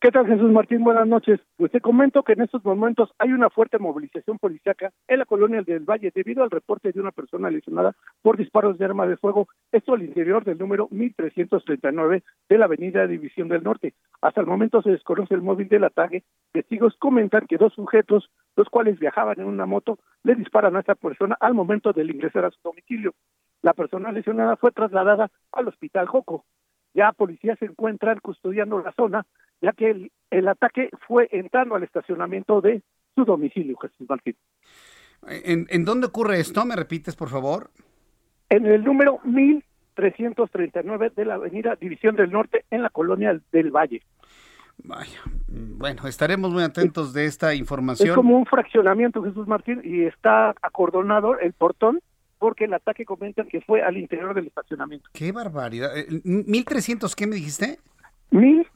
¿Qué 0.00 0.12
tal, 0.12 0.28
Jesús 0.28 0.52
Martín? 0.52 0.84
Buenas 0.84 1.08
noches. 1.08 1.40
Pues 1.56 1.72
te 1.72 1.80
comento 1.80 2.22
que 2.22 2.34
en 2.34 2.42
estos 2.42 2.64
momentos 2.64 3.10
hay 3.18 3.32
una 3.32 3.50
fuerte 3.50 3.80
movilización 3.80 4.38
policiaca 4.38 4.92
en 5.08 5.18
la 5.18 5.24
colonia 5.24 5.60
del 5.62 5.80
Valle 5.80 6.12
debido 6.14 6.44
al 6.44 6.52
reporte 6.52 6.92
de 6.92 7.00
una 7.00 7.10
persona 7.10 7.50
lesionada 7.50 7.96
por 8.22 8.36
disparos 8.36 8.78
de 8.78 8.84
arma 8.84 9.08
de 9.08 9.16
fuego, 9.16 9.48
esto 9.72 9.94
al 9.94 10.04
interior 10.04 10.44
del 10.44 10.56
número 10.56 10.86
1339 10.92 12.22
de 12.48 12.58
la 12.58 12.66
avenida 12.66 13.08
División 13.08 13.48
del 13.48 13.64
Norte. 13.64 13.94
Hasta 14.20 14.40
el 14.40 14.46
momento 14.46 14.82
se 14.82 14.90
desconoce 14.90 15.34
el 15.34 15.42
móvil 15.42 15.66
del 15.66 15.82
ataque. 15.82 16.22
Testigos 16.52 16.94
comentan 17.00 17.48
que 17.48 17.58
dos 17.58 17.72
sujetos, 17.74 18.30
los 18.54 18.68
cuales 18.68 19.00
viajaban 19.00 19.40
en 19.40 19.46
una 19.46 19.66
moto, 19.66 19.98
le 20.22 20.36
disparan 20.36 20.76
a 20.76 20.80
esta 20.80 20.94
persona 20.94 21.36
al 21.40 21.54
momento 21.54 21.92
de 21.92 22.04
ingresar 22.04 22.44
a 22.44 22.52
su 22.52 22.60
domicilio. 22.62 23.14
La 23.62 23.74
persona 23.74 24.12
lesionada 24.12 24.54
fue 24.54 24.70
trasladada 24.70 25.28
al 25.50 25.66
hospital 25.66 26.06
Joco. 26.06 26.44
Ya 26.98 27.12
policías 27.12 27.56
se 27.60 27.66
encuentran 27.66 28.18
custodiando 28.18 28.80
la 28.80 28.92
zona 28.92 29.24
ya 29.60 29.72
que 29.72 29.90
el, 29.90 30.10
el 30.30 30.48
ataque 30.48 30.90
fue 31.06 31.28
entrando 31.30 31.76
al 31.76 31.84
estacionamiento 31.84 32.60
de 32.60 32.82
su 33.14 33.24
domicilio, 33.24 33.76
Jesús 33.78 34.08
Martín. 34.08 34.34
¿En, 35.28 35.68
¿En 35.70 35.84
dónde 35.84 36.08
ocurre 36.08 36.40
esto? 36.40 36.64
¿Me 36.64 36.74
repites, 36.74 37.14
por 37.14 37.28
favor? 37.28 37.70
En 38.48 38.66
el 38.66 38.82
número 38.82 39.20
1339 39.24 41.12
de 41.14 41.24
la 41.24 41.34
avenida 41.34 41.76
División 41.76 42.16
del 42.16 42.32
Norte, 42.32 42.64
en 42.70 42.82
la 42.82 42.90
colonia 42.90 43.40
del 43.52 43.70
Valle. 43.70 44.02
Vaya, 44.84 45.20
bueno, 45.48 46.08
estaremos 46.08 46.52
muy 46.52 46.64
atentos 46.64 47.12
de 47.12 47.26
esta 47.26 47.54
información. 47.54 48.10
Es 48.10 48.14
como 48.14 48.36
un 48.36 48.46
fraccionamiento, 48.46 49.22
Jesús 49.22 49.46
Martín, 49.46 49.80
y 49.84 50.02
está 50.04 50.50
acordonado 50.62 51.38
el 51.38 51.52
portón 51.52 52.00
porque 52.38 52.64
el 52.64 52.74
ataque 52.74 53.04
comentan 53.04 53.48
que 53.48 53.60
fue 53.60 53.82
al 53.82 53.96
interior 53.96 54.34
del 54.34 54.46
estacionamiento. 54.46 55.08
Qué 55.12 55.32
barbaridad. 55.32 55.94
¿1300 55.94 57.14
qué 57.14 57.26
me 57.26 57.36
dijiste? 57.36 57.78
Mil 58.30 58.66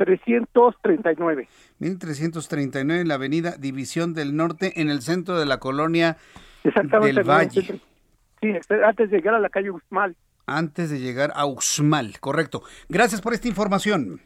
1339. 0.00 1.48
1339 1.78 3.00
en 3.02 3.08
la 3.08 3.14
avenida 3.14 3.56
División 3.56 4.14
del 4.14 4.34
Norte, 4.36 4.80
en 4.80 4.88
el 4.90 5.02
centro 5.02 5.38
de 5.38 5.46
la 5.46 5.58
colonia 5.58 6.16
del 6.64 7.22
Valle. 7.22 7.80
Sí, 8.40 8.48
antes 8.82 9.10
de 9.10 9.16
llegar 9.16 9.34
a 9.34 9.38
la 9.38 9.50
calle 9.50 9.70
Uxmal. 9.70 10.16
Antes 10.46 10.90
de 10.90 10.98
llegar 10.98 11.32
a 11.34 11.44
Uxmal, 11.46 12.18
correcto. 12.20 12.62
Gracias 12.88 13.20
por 13.20 13.34
esta 13.34 13.48
información. 13.48 14.20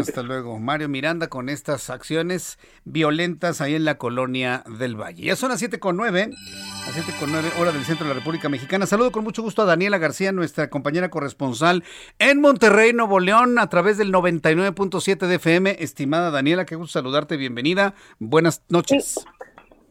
Hasta 0.00 0.22
luego. 0.22 0.58
Mario 0.58 0.88
Miranda 0.88 1.28
con 1.28 1.48
estas 1.48 1.90
acciones 1.90 2.58
violentas 2.84 3.60
ahí 3.60 3.74
en 3.74 3.84
la 3.84 3.98
colonia 3.98 4.64
del 4.78 4.96
Valle. 4.96 5.24
Ya 5.24 5.36
son 5.36 5.50
las 5.50 5.58
7 5.58 5.78
con 5.78 5.96
9, 5.96 6.30
las 6.30 6.94
7 6.94 7.12
con 7.20 7.30
9 7.30 7.48
hora 7.60 7.72
del 7.72 7.84
centro 7.84 8.06
de 8.06 8.14
la 8.14 8.18
República 8.18 8.48
Mexicana. 8.48 8.86
Saludo 8.86 9.12
con 9.12 9.24
mucho 9.24 9.42
gusto 9.42 9.62
a 9.62 9.66
Daniela 9.66 9.98
García, 9.98 10.32
nuestra 10.32 10.70
compañera 10.70 11.10
corresponsal 11.10 11.84
en 12.18 12.40
Monterrey, 12.40 12.92
Nuevo 12.92 13.20
León, 13.20 13.58
a 13.58 13.68
través 13.68 13.98
del 13.98 14.12
99.7 14.12 15.26
de 15.26 15.34
FM. 15.34 15.76
Estimada 15.78 16.30
Daniela, 16.30 16.64
qué 16.64 16.74
gusto 16.74 16.98
saludarte, 16.98 17.36
bienvenida. 17.36 17.94
Buenas 18.18 18.64
noches. 18.68 19.24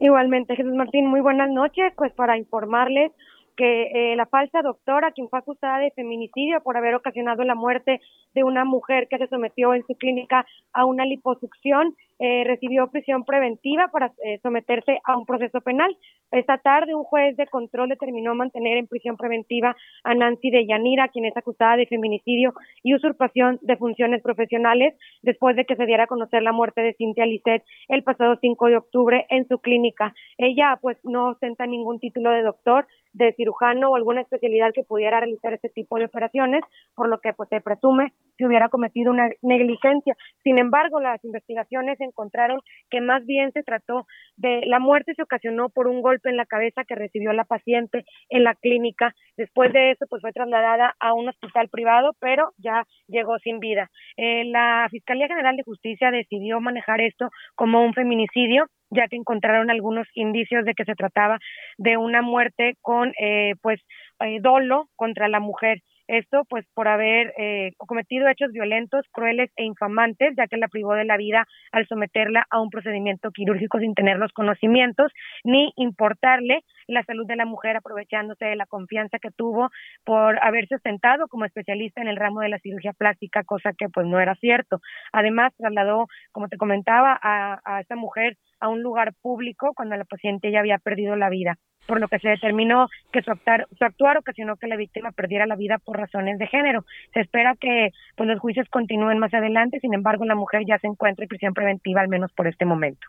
Igualmente, 0.00 0.54
Jesús 0.54 0.74
Martín, 0.74 1.06
muy 1.06 1.20
buenas 1.20 1.50
noches. 1.50 1.92
Pues 1.96 2.12
para 2.12 2.36
informarles 2.36 3.12
que 3.58 4.12
eh, 4.12 4.16
la 4.16 4.26
falsa 4.26 4.62
doctora, 4.62 5.10
quien 5.10 5.28
fue 5.28 5.40
acusada 5.40 5.78
de 5.80 5.90
feminicidio 5.90 6.62
por 6.62 6.76
haber 6.76 6.94
ocasionado 6.94 7.42
la 7.42 7.56
muerte 7.56 8.00
de 8.32 8.44
una 8.44 8.64
mujer 8.64 9.08
que 9.08 9.18
se 9.18 9.26
sometió 9.26 9.74
en 9.74 9.84
su 9.84 9.96
clínica 9.96 10.46
a 10.72 10.84
una 10.84 11.04
liposucción, 11.04 11.96
eh, 12.18 12.44
recibió 12.44 12.88
prisión 12.88 13.24
preventiva 13.24 13.88
para 13.92 14.12
eh, 14.24 14.38
someterse 14.42 14.98
a 15.04 15.16
un 15.16 15.24
proceso 15.24 15.60
penal. 15.60 15.96
Esta 16.30 16.58
tarde 16.58 16.94
un 16.94 17.04
juez 17.04 17.36
de 17.36 17.46
control 17.46 17.88
determinó 17.88 18.34
mantener 18.34 18.76
en 18.76 18.86
prisión 18.86 19.16
preventiva 19.16 19.76
a 20.04 20.14
Nancy 20.14 20.50
de 20.50 20.66
Yanira, 20.66 21.08
quien 21.08 21.24
es 21.24 21.36
acusada 21.36 21.76
de 21.76 21.86
feminicidio 21.86 22.54
y 22.82 22.94
usurpación 22.94 23.58
de 23.62 23.76
funciones 23.76 24.22
profesionales 24.22 24.94
después 25.22 25.56
de 25.56 25.64
que 25.64 25.76
se 25.76 25.86
diera 25.86 26.04
a 26.04 26.08
conocer 26.08 26.42
la 26.42 26.52
muerte 26.52 26.82
de 26.82 26.94
Cintia 26.94 27.24
Lisset 27.24 27.62
el 27.88 28.02
pasado 28.02 28.36
5 28.40 28.66
de 28.66 28.76
octubre 28.76 29.26
en 29.30 29.46
su 29.48 29.58
clínica. 29.58 30.14
Ella 30.36 30.78
pues 30.80 30.98
no 31.04 31.30
ostenta 31.30 31.66
ningún 31.66 31.98
título 31.98 32.30
de 32.30 32.42
doctor, 32.42 32.86
de 33.12 33.32
cirujano 33.34 33.90
o 33.90 33.96
alguna 33.96 34.20
especialidad 34.20 34.72
que 34.72 34.84
pudiera 34.84 35.20
realizar 35.20 35.52
este 35.52 35.68
tipo 35.68 35.98
de 35.98 36.04
operaciones, 36.04 36.62
por 36.94 37.08
lo 37.08 37.18
que 37.20 37.32
pues 37.32 37.48
se 37.48 37.60
presume 37.60 38.12
que 38.36 38.46
hubiera 38.46 38.68
cometido 38.68 39.10
una 39.10 39.28
negligencia. 39.42 40.16
Sin 40.42 40.58
embargo, 40.58 41.00
las 41.00 41.22
investigaciones 41.24 42.00
encontraron 42.08 42.60
que 42.90 43.00
más 43.00 43.24
bien 43.24 43.52
se 43.52 43.62
trató 43.62 44.06
de 44.36 44.62
la 44.66 44.78
muerte 44.78 45.14
se 45.14 45.22
ocasionó 45.22 45.68
por 45.68 45.88
un 45.88 46.02
golpe 46.02 46.30
en 46.30 46.36
la 46.36 46.46
cabeza 46.46 46.84
que 46.84 46.94
recibió 46.94 47.32
la 47.32 47.44
paciente 47.44 48.04
en 48.28 48.44
la 48.44 48.54
clínica. 48.54 49.14
Después 49.36 49.72
de 49.72 49.92
eso, 49.92 50.06
pues 50.08 50.22
fue 50.22 50.32
trasladada 50.32 50.94
a 51.00 51.14
un 51.14 51.28
hospital 51.28 51.68
privado, 51.68 52.12
pero 52.20 52.50
ya 52.58 52.84
llegó 53.06 53.38
sin 53.38 53.58
vida. 53.58 53.90
Eh, 54.16 54.44
la 54.44 54.88
Fiscalía 54.90 55.28
General 55.28 55.56
de 55.56 55.64
Justicia 55.64 56.10
decidió 56.10 56.60
manejar 56.60 57.00
esto 57.00 57.30
como 57.54 57.82
un 57.84 57.94
feminicidio 57.94 58.66
ya 58.90 59.06
que 59.08 59.16
encontraron 59.16 59.70
algunos 59.70 60.06
indicios 60.14 60.64
de 60.64 60.74
que 60.74 60.84
se 60.84 60.94
trataba 60.94 61.38
de 61.76 61.96
una 61.96 62.22
muerte 62.22 62.76
con 62.80 63.12
eh, 63.20 63.54
pues 63.60 63.80
eh, 64.20 64.38
dolo 64.40 64.88
contra 64.96 65.28
la 65.28 65.40
mujer. 65.40 65.82
Esto 66.08 66.44
pues 66.48 66.64
por 66.74 66.88
haber 66.88 67.34
eh, 67.38 67.72
cometido 67.76 68.28
hechos 68.28 68.50
violentos, 68.50 69.04
crueles 69.12 69.50
e 69.56 69.64
infamantes, 69.64 70.34
ya 70.36 70.46
que 70.46 70.56
la 70.56 70.68
privó 70.68 70.94
de 70.94 71.04
la 71.04 71.18
vida 71.18 71.46
al 71.70 71.86
someterla 71.86 72.46
a 72.50 72.60
un 72.60 72.70
procedimiento 72.70 73.30
quirúrgico 73.30 73.78
sin 73.78 73.94
tener 73.94 74.16
los 74.16 74.32
conocimientos 74.32 75.12
ni 75.44 75.72
importarle 75.76 76.60
la 76.86 77.02
salud 77.04 77.26
de 77.26 77.36
la 77.36 77.44
mujer 77.44 77.76
aprovechándose 77.76 78.46
de 78.46 78.56
la 78.56 78.64
confianza 78.64 79.18
que 79.18 79.30
tuvo 79.30 79.68
por 80.04 80.42
haberse 80.42 80.76
ostentado 80.76 81.28
como 81.28 81.44
especialista 81.44 82.00
en 82.00 82.08
el 82.08 82.16
ramo 82.16 82.40
de 82.40 82.48
la 82.48 82.58
cirugía 82.58 82.94
plástica, 82.94 83.44
cosa 83.44 83.72
que 83.76 83.88
pues 83.90 84.06
no 84.06 84.18
era 84.18 84.34
cierto. 84.36 84.80
Además 85.12 85.52
trasladó, 85.58 86.06
como 86.32 86.48
te 86.48 86.56
comentaba, 86.56 87.18
a, 87.22 87.60
a 87.64 87.80
esta 87.80 87.96
mujer 87.96 88.36
a 88.60 88.68
un 88.68 88.82
lugar 88.82 89.12
público 89.20 89.72
cuando 89.74 89.96
la 89.96 90.04
paciente 90.04 90.50
ya 90.50 90.60
había 90.60 90.78
perdido 90.78 91.16
la 91.16 91.28
vida 91.28 91.58
por 91.88 91.98
lo 92.00 92.06
que 92.06 92.18
se 92.18 92.28
determinó 92.28 92.88
que 93.10 93.22
su, 93.22 93.30
actuar, 93.32 93.66
su 93.76 93.84
actuar 93.84 94.18
ocasionó 94.18 94.56
que 94.56 94.68
la 94.68 94.76
víctima 94.76 95.10
perdiera 95.10 95.46
la 95.46 95.56
vida 95.56 95.78
por 95.78 95.96
razones 95.96 96.38
de 96.38 96.46
género. 96.46 96.84
Se 97.14 97.20
espera 97.20 97.56
que 97.58 97.90
pues, 98.14 98.28
los 98.28 98.38
juicios 98.38 98.68
continúen 98.68 99.18
más 99.18 99.32
adelante, 99.32 99.80
sin 99.80 99.94
embargo 99.94 100.26
la 100.26 100.34
mujer 100.34 100.62
ya 100.66 100.78
se 100.78 100.86
encuentra 100.86 101.24
en 101.24 101.28
prisión 101.28 101.54
preventiva 101.54 102.02
al 102.02 102.08
menos 102.08 102.30
por 102.32 102.46
este 102.46 102.66
momento. 102.66 103.08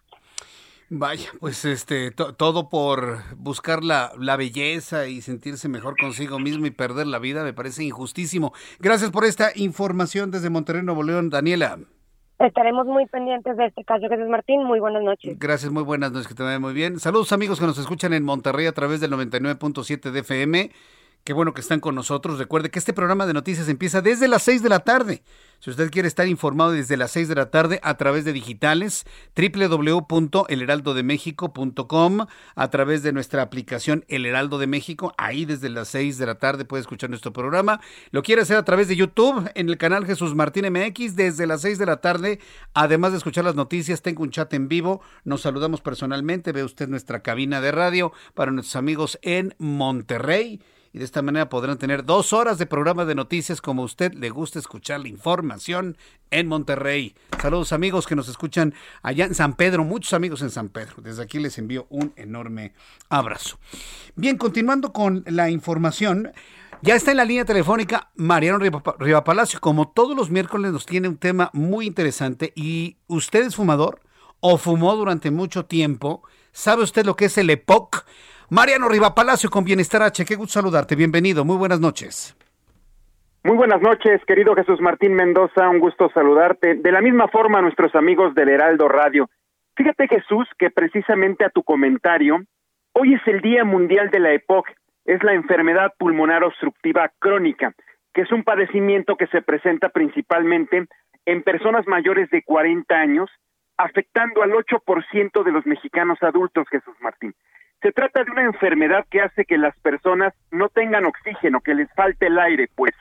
Vaya, 0.91 1.29
pues 1.39 1.65
este, 1.65 2.09
todo 2.09 2.69
por 2.69 3.19
buscar 3.35 3.83
la, 3.83 4.11
la 4.17 4.37
belleza 4.37 5.07
y 5.07 5.21
sentirse 5.21 5.69
mejor 5.69 5.95
consigo 5.97 6.39
mismo 6.39 6.65
y 6.65 6.71
perder 6.71 7.05
la 7.05 7.19
vida 7.19 7.43
me 7.43 7.53
parece 7.53 7.83
injustísimo. 7.83 8.53
Gracias 8.79 9.11
por 9.11 9.25
esta 9.25 9.51
información 9.55 10.31
desde 10.31 10.49
Monterrey, 10.49 10.81
Nuevo 10.81 11.03
León, 11.03 11.29
Daniela. 11.29 11.77
Estaremos 12.39 12.87
muy 12.87 13.05
pendientes 13.05 13.57
de 13.57 13.65
este 13.65 13.83
caso, 13.83 14.07
Jesús 14.07 14.29
Martín. 14.29 14.63
Muy 14.63 14.79
buenas 14.79 15.03
noches. 15.03 15.37
Gracias, 15.37 15.71
muy 15.73 15.83
buenas 15.83 16.13
noches, 16.13 16.29
que 16.29 16.35
te 16.35 16.43
vaya 16.43 16.57
muy 16.57 16.73
bien. 16.73 16.97
Saludos 16.97 17.33
amigos 17.33 17.59
que 17.59 17.65
nos 17.65 17.77
escuchan 17.77 18.13
en 18.13 18.23
Monterrey 18.23 18.65
a 18.65 18.71
través 18.71 19.01
del 19.01 19.11
99.7 19.11 20.11
de 20.11 20.19
FM. 20.21 20.71
Qué 21.29 21.33
bueno 21.33 21.53
que 21.53 21.61
están 21.61 21.79
con 21.79 21.93
nosotros. 21.93 22.39
Recuerde 22.39 22.71
que 22.71 22.79
este 22.79 22.91
programa 22.91 23.27
de 23.27 23.33
noticias 23.33 23.69
empieza 23.69 24.01
desde 24.01 24.27
las 24.27 24.41
6 24.41 24.63
de 24.63 24.69
la 24.69 24.79
tarde. 24.79 25.21
Si 25.59 25.69
usted 25.69 25.91
quiere 25.91 26.07
estar 26.07 26.27
informado 26.27 26.71
desde 26.71 26.97
las 26.97 27.11
6 27.11 27.27
de 27.27 27.35
la 27.35 27.51
tarde 27.51 27.79
a 27.83 27.97
través 27.97 28.25
de 28.25 28.33
digitales, 28.33 29.05
www.elheraldodemexico.com, 29.35 32.25
a 32.55 32.69
través 32.71 33.03
de 33.03 33.13
nuestra 33.13 33.43
aplicación 33.43 34.05
El 34.07 34.25
Heraldo 34.25 34.57
de 34.57 34.65
México, 34.65 35.13
ahí 35.19 35.45
desde 35.45 35.69
las 35.69 35.89
6 35.89 36.17
de 36.17 36.25
la 36.25 36.39
tarde 36.39 36.65
puede 36.65 36.81
escuchar 36.81 37.11
nuestro 37.11 37.31
programa. 37.31 37.79
Lo 38.09 38.23
quiere 38.23 38.41
hacer 38.41 38.57
a 38.57 38.65
través 38.65 38.87
de 38.87 38.95
YouTube, 38.95 39.51
en 39.53 39.69
el 39.69 39.77
canal 39.77 40.07
Jesús 40.07 40.33
Martín 40.33 40.65
MX, 40.65 41.15
desde 41.15 41.45
las 41.45 41.61
6 41.61 41.77
de 41.77 41.85
la 41.85 41.97
tarde. 41.97 42.39
Además 42.73 43.11
de 43.11 43.19
escuchar 43.19 43.43
las 43.43 43.53
noticias, 43.53 44.01
tengo 44.01 44.23
un 44.23 44.31
chat 44.31 44.51
en 44.55 44.67
vivo. 44.67 45.01
Nos 45.25 45.41
saludamos 45.41 45.81
personalmente. 45.81 46.53
Ve 46.53 46.63
usted 46.63 46.87
nuestra 46.87 47.21
cabina 47.21 47.61
de 47.61 47.71
radio 47.71 48.13
para 48.33 48.51
nuestros 48.51 48.77
amigos 48.77 49.19
en 49.21 49.53
Monterrey 49.59 50.59
y 50.93 50.99
de 50.99 51.05
esta 51.05 51.21
manera 51.21 51.49
podrán 51.49 51.77
tener 51.77 52.05
dos 52.05 52.33
horas 52.33 52.57
de 52.57 52.65
programa 52.65 53.05
de 53.05 53.15
noticias 53.15 53.61
como 53.61 53.83
a 53.83 53.85
usted 53.85 54.13
le 54.13 54.29
gusta 54.29 54.59
escuchar 54.59 54.99
la 54.99 55.07
información 55.07 55.97
en 56.31 56.47
Monterrey. 56.47 57.15
Saludos 57.41 57.73
amigos 57.73 58.07
que 58.07 58.15
nos 58.15 58.27
escuchan 58.27 58.73
allá 59.01 59.25
en 59.25 59.35
San 59.35 59.55
Pedro, 59.55 59.83
muchos 59.83 60.13
amigos 60.13 60.41
en 60.41 60.49
San 60.49 60.69
Pedro. 60.69 60.95
Desde 60.97 61.23
aquí 61.23 61.39
les 61.39 61.57
envío 61.57 61.85
un 61.89 62.13
enorme 62.15 62.73
abrazo. 63.09 63.59
Bien, 64.15 64.37
continuando 64.37 64.91
con 64.91 65.23
la 65.27 65.49
información. 65.49 66.31
Ya 66.81 66.95
está 66.95 67.11
en 67.11 67.17
la 67.17 67.25
línea 67.25 67.43
telefónica 67.43 68.09
Mariano 68.15 68.57
Riva 68.57 69.23
Palacio. 69.23 69.59
Como 69.59 69.89
todos 69.89 70.15
los 70.15 70.29
miércoles 70.29 70.71
nos 70.71 70.85
tiene 70.85 71.09
un 71.09 71.17
tema 71.17 71.49
muy 71.53 71.85
interesante 71.85 72.53
y 72.55 72.97
usted 73.07 73.45
es 73.45 73.55
fumador 73.55 73.99
o 74.39 74.57
fumó 74.57 74.95
durante 74.95 75.29
mucho 75.29 75.65
tiempo. 75.65 76.23
¿Sabe 76.51 76.83
usted 76.83 77.05
lo 77.05 77.15
que 77.15 77.25
es 77.25 77.37
el 77.37 77.49
EPOC? 77.49 78.05
Mariano 78.51 78.89
Riva 78.89 79.13
Palacio 79.13 79.47
con 79.51 79.63
Bienestar 79.63 80.01
H, 80.01 80.25
qué 80.25 80.35
gusto 80.35 80.53
saludarte, 80.53 80.95
bienvenido, 80.95 81.45
muy 81.45 81.55
buenas 81.55 81.79
noches. 81.79 82.35
Muy 83.43 83.55
buenas 83.55 83.79
noches, 83.79 84.25
querido 84.25 84.55
Jesús 84.55 84.81
Martín 84.81 85.13
Mendoza, 85.13 85.69
un 85.69 85.77
gusto 85.77 86.09
saludarte. 86.15 86.73
De 86.73 86.91
la 86.91 86.99
misma 86.99 87.27
forma, 87.27 87.61
nuestros 87.61 87.93
amigos 87.93 88.33
del 88.33 88.49
Heraldo 88.49 88.87
Radio. 88.87 89.29
Fíjate, 89.75 90.07
Jesús, 90.07 90.47
que 90.57 90.71
precisamente 90.71 91.45
a 91.45 91.51
tu 91.51 91.61
comentario, 91.61 92.41
hoy 92.93 93.13
es 93.13 93.21
el 93.27 93.41
Día 93.41 93.63
Mundial 93.65 94.09
de 94.09 94.19
la 94.19 94.33
EPOC, 94.33 94.67
es 95.05 95.23
la 95.23 95.33
enfermedad 95.33 95.93
pulmonar 95.99 96.43
obstructiva 96.43 97.11
crónica, 97.19 97.75
que 98.15 98.21
es 98.21 98.31
un 98.31 98.43
padecimiento 98.43 99.15
que 99.15 99.27
se 99.27 99.43
presenta 99.43 99.89
principalmente 99.89 100.87
en 101.25 101.43
personas 101.43 101.85
mayores 101.85 102.31
de 102.31 102.41
40 102.41 102.95
años, 102.95 103.29
afectando 103.77 104.41
al 104.41 104.53
8% 104.53 105.43
de 105.43 105.51
los 105.51 105.67
mexicanos 105.67 106.17
adultos, 106.23 106.67
Jesús 106.71 106.95
Martín. 106.99 107.35
Se 107.81 107.91
trata 107.93 108.23
de 108.23 108.31
una 108.31 108.43
enfermedad 108.43 109.05
que 109.09 109.21
hace 109.21 109.45
que 109.45 109.57
las 109.57 109.77
personas 109.79 110.33
no 110.51 110.67
tengan 110.69 111.05
oxígeno, 111.05 111.61
que 111.61 111.75
les 111.75 111.91
falte 111.93 112.27
el 112.27 112.37
aire, 112.37 112.69
pues 112.75 112.93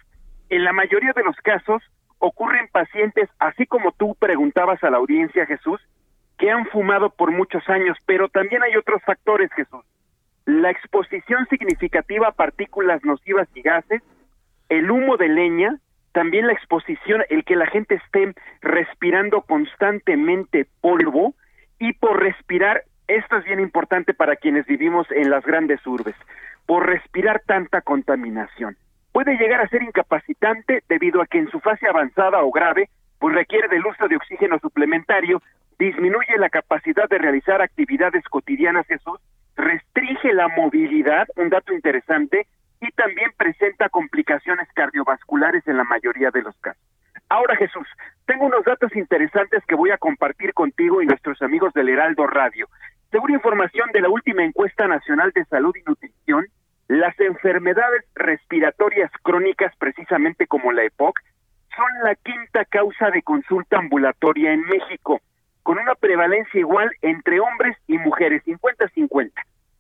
en 0.51 0.64
la 0.64 0.72
mayoría 0.72 1.12
de 1.14 1.24
los 1.24 1.37
casos 1.39 1.83
ocurren 2.18 2.68
pacientes, 2.68 3.29
así 3.39 3.66
como 3.66 3.93
tú 3.93 4.14
preguntabas 4.18 4.83
a 4.85 4.91
la 4.91 4.99
audiencia, 4.99 5.47
Jesús, 5.47 5.81
que 6.39 6.51
han 6.51 6.66
fumado 6.66 7.11
por 7.11 7.33
muchos 7.33 7.68
años, 7.68 7.97
pero 8.07 8.29
también 8.29 8.62
hay 8.62 8.76
otros 8.76 9.03
factores, 9.03 9.53
Jesús. 9.53 9.85
La 10.45 10.70
exposición 10.70 11.47
significativa 11.51 12.29
a 12.29 12.33
partículas 12.33 13.05
nocivas 13.05 13.49
y 13.55 13.62
gases, 13.62 14.03
el 14.68 14.91
humo 14.91 15.16
de 15.16 15.29
leña, 15.29 15.79
también 16.12 16.47
la 16.47 16.53
exposición, 16.53 17.24
el 17.29 17.45
que 17.45 17.57
la 17.57 17.66
gente 17.66 17.97
esté 17.97 18.33
respirando 18.61 19.43
constantemente 19.43 20.66
polvo 20.81 21.35
y 21.79 21.93
por 21.95 22.20
respirar 22.20 22.85
esto 23.09 23.39
es 23.39 23.45
bien 23.45 23.61
importante 23.61 24.15
para 24.15 24.37
quienes 24.37 24.67
vivimos 24.67 25.07
en 25.11 25.31
las 25.31 25.45
grandes 25.45 25.85
urbes, 25.87 26.15
por 26.67 26.87
respirar 26.87 27.43
tanta 27.47 27.81
contaminación. 27.81 28.77
Puede 29.13 29.37
llegar 29.37 29.61
a 29.61 29.69
ser 29.69 29.83
incapacitante 29.83 30.83
debido 30.89 31.23
a 31.23 31.27
que 31.27 31.39
en 31.39 31.51
su 31.51 31.59
fase 31.61 31.89
avanzada 31.89 32.43
o 32.43 32.51
grave, 32.51 32.91
pues 33.19 33.35
requiere 33.35 33.69
del 33.69 33.87
uso 33.87 34.07
de 34.07 34.17
oxígeno 34.17 34.59
suplementario, 34.59 35.43
disminuye 35.79 36.37
la 36.39 36.51
capacidad 36.51 37.09
de 37.09 37.19
realizar 37.19 37.63
actividades 37.63 38.25
cotidianas, 38.25 38.87
Jesús, 38.87 39.19
restringe 39.57 40.33
la 40.35 40.49
movilidad, 40.49 41.27
un 41.37 41.49
dato 41.49 41.73
interesante, 41.73 42.47
y 42.81 42.91
también 42.93 43.31
presenta 43.37 43.89
complicaciones 43.89 44.69
cardiovasculares 44.75 45.67
en 45.67 45.79
la 45.79 45.85
mayoría 45.85 46.31
de 46.31 46.43
los 46.43 46.57
casos. 46.59 46.83
Ahora 47.29 47.57
Jesús, 47.57 47.87
tengo 48.27 48.47
unos 48.47 48.65
datos 48.65 48.95
interesantes 48.95 49.65
que 49.67 49.75
voy 49.75 49.91
a 49.91 49.99
compartir 49.99 50.55
contigo 50.55 51.03
y 51.03 51.07
nuestros 51.07 51.43
amigos 51.43 51.75
del 51.75 51.89
Heraldo 51.89 52.27
Radio. 52.27 52.69
Según 53.11 53.31
información 53.33 53.89
de 53.93 54.03
la 54.03 54.11
última 54.11 54.45
encuesta 54.45 54.87
nacional 54.87 55.33
de 55.35 55.45
salud 55.47 55.75
y 55.75 55.83
nutrición, 55.89 56.47
las 56.89 57.19
enfermedades 57.21 58.05
respiratorias 58.15 59.11
crónicas, 59.23 59.75
precisamente 59.77 60.47
como 60.47 60.73
la 60.73 60.85
EPOC, 60.85 61.19
son 61.75 61.87
la 62.03 62.15
quinta 62.17 62.65
causa 62.67 63.11
de 63.11 63.23
consulta 63.23 63.79
ambulatoria 63.79 64.53
en 64.53 64.63
México, 64.63 65.21
con 65.63 65.79
una 65.79 65.95
prevalencia 65.95 66.61
igual 66.61 66.91
entre 67.01 67.41
hombres 67.41 67.77
y 67.87 67.99
mujeres, 67.99 68.43
50-50. 68.45 69.33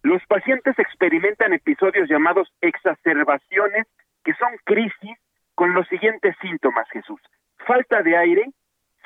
Los 0.02 0.24
pacientes 0.26 0.78
experimentan 0.78 1.52
episodios 1.52 2.08
llamados 2.08 2.48
exacerbaciones, 2.60 3.86
que 4.24 4.32
son 4.34 4.50
crisis, 4.64 5.18
con 5.54 5.74
los 5.74 5.88
siguientes 5.88 6.36
síntomas, 6.40 6.88
Jesús. 6.90 7.20
Falta 7.66 8.02
de 8.02 8.16
aire, 8.16 8.50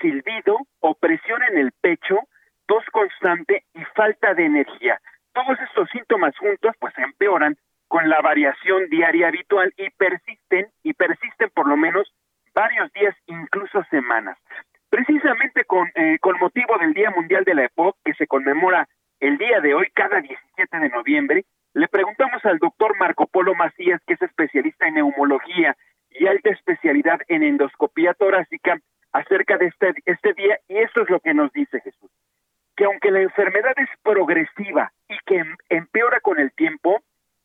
silbido, 0.01 0.59
opresión 0.81 1.43
en 1.51 1.59
el 1.59 1.73
pecho, 1.81 2.19
tos 2.73 2.87
constante 2.91 3.65
y 3.75 3.85
falta 3.95 4.33
de 4.33 4.47
energía. 4.47 4.99
Todos 5.35 5.61
estos 5.61 5.91
síntomas 5.91 6.35
juntos 6.39 6.75
pues 6.81 6.97
empeoran 6.97 7.55
con 7.87 8.09
la 8.09 8.23
variación 8.23 8.89
diaria 8.89 9.29
habitual 9.29 9.75
y 9.77 9.91
persisten 9.91 10.69
y 10.83 10.95
persisten 10.95 11.51
por 11.51 11.69
lo 11.69 11.77
menos 11.77 12.11
varios 12.55 12.91
días, 12.95 13.15
incluso 13.27 13.85
semanas. 13.91 14.39
Precisamente 14.89 15.67
con, 15.67 15.87
eh, 15.97 16.19
motivo 16.41 16.79
del 16.79 16.95
Día 16.95 17.11
Mundial 17.11 17.45
de 17.45 17.57
la 17.57 17.65
EPOC, 17.65 17.95
que 18.07 18.15
se 18.15 18.27
conmemora 18.27 18.89
el 19.21 19.37
día 19.37 19.61
de 19.61 19.75
hoy, 19.75 19.89
cada 19.93 20.23
17 20.23 20.79
de 20.79 20.89
noviembre, 20.89 21.45
le 21.75 21.89
preguntamos 21.89 22.43
al 22.47 22.57
doctor 22.57 22.97
Marco 22.99 23.27
Polo 23.27 23.55
Macías, 23.55 24.01
que 24.07 24.15
es 24.15 24.23
especialista 24.23 24.89
en 24.89 24.95
neumología 24.95 25.77
y 26.09 26.27
alta 26.27 26.49
especialidad 26.49 27.21
en 27.29 27.43
endoscopía 27.43 28.15
torácica, 28.15 28.79
acerca 29.13 29.59
de 29.59 29.67
este, 29.67 29.93
este 30.07 30.33
día, 30.33 30.59
y 30.69 30.79
esto 30.79 31.03
es 31.03 31.11
lo 31.11 31.21
que 31.21 31.35
nos 31.35 31.53
dice 31.53 31.79
Jesús 31.83 32.11
que 32.77 32.85
aunque 32.85 33.11
la 33.11 33.21
enfermedad 33.21 33.75
es 33.77 33.89
progresiva 34.03 34.93
y 35.09 35.17
que 35.27 35.39
em, 35.39 35.57
empeora 35.69 36.21
con 36.21 36.39
el 36.39 36.53
tiempo, 36.53 37.01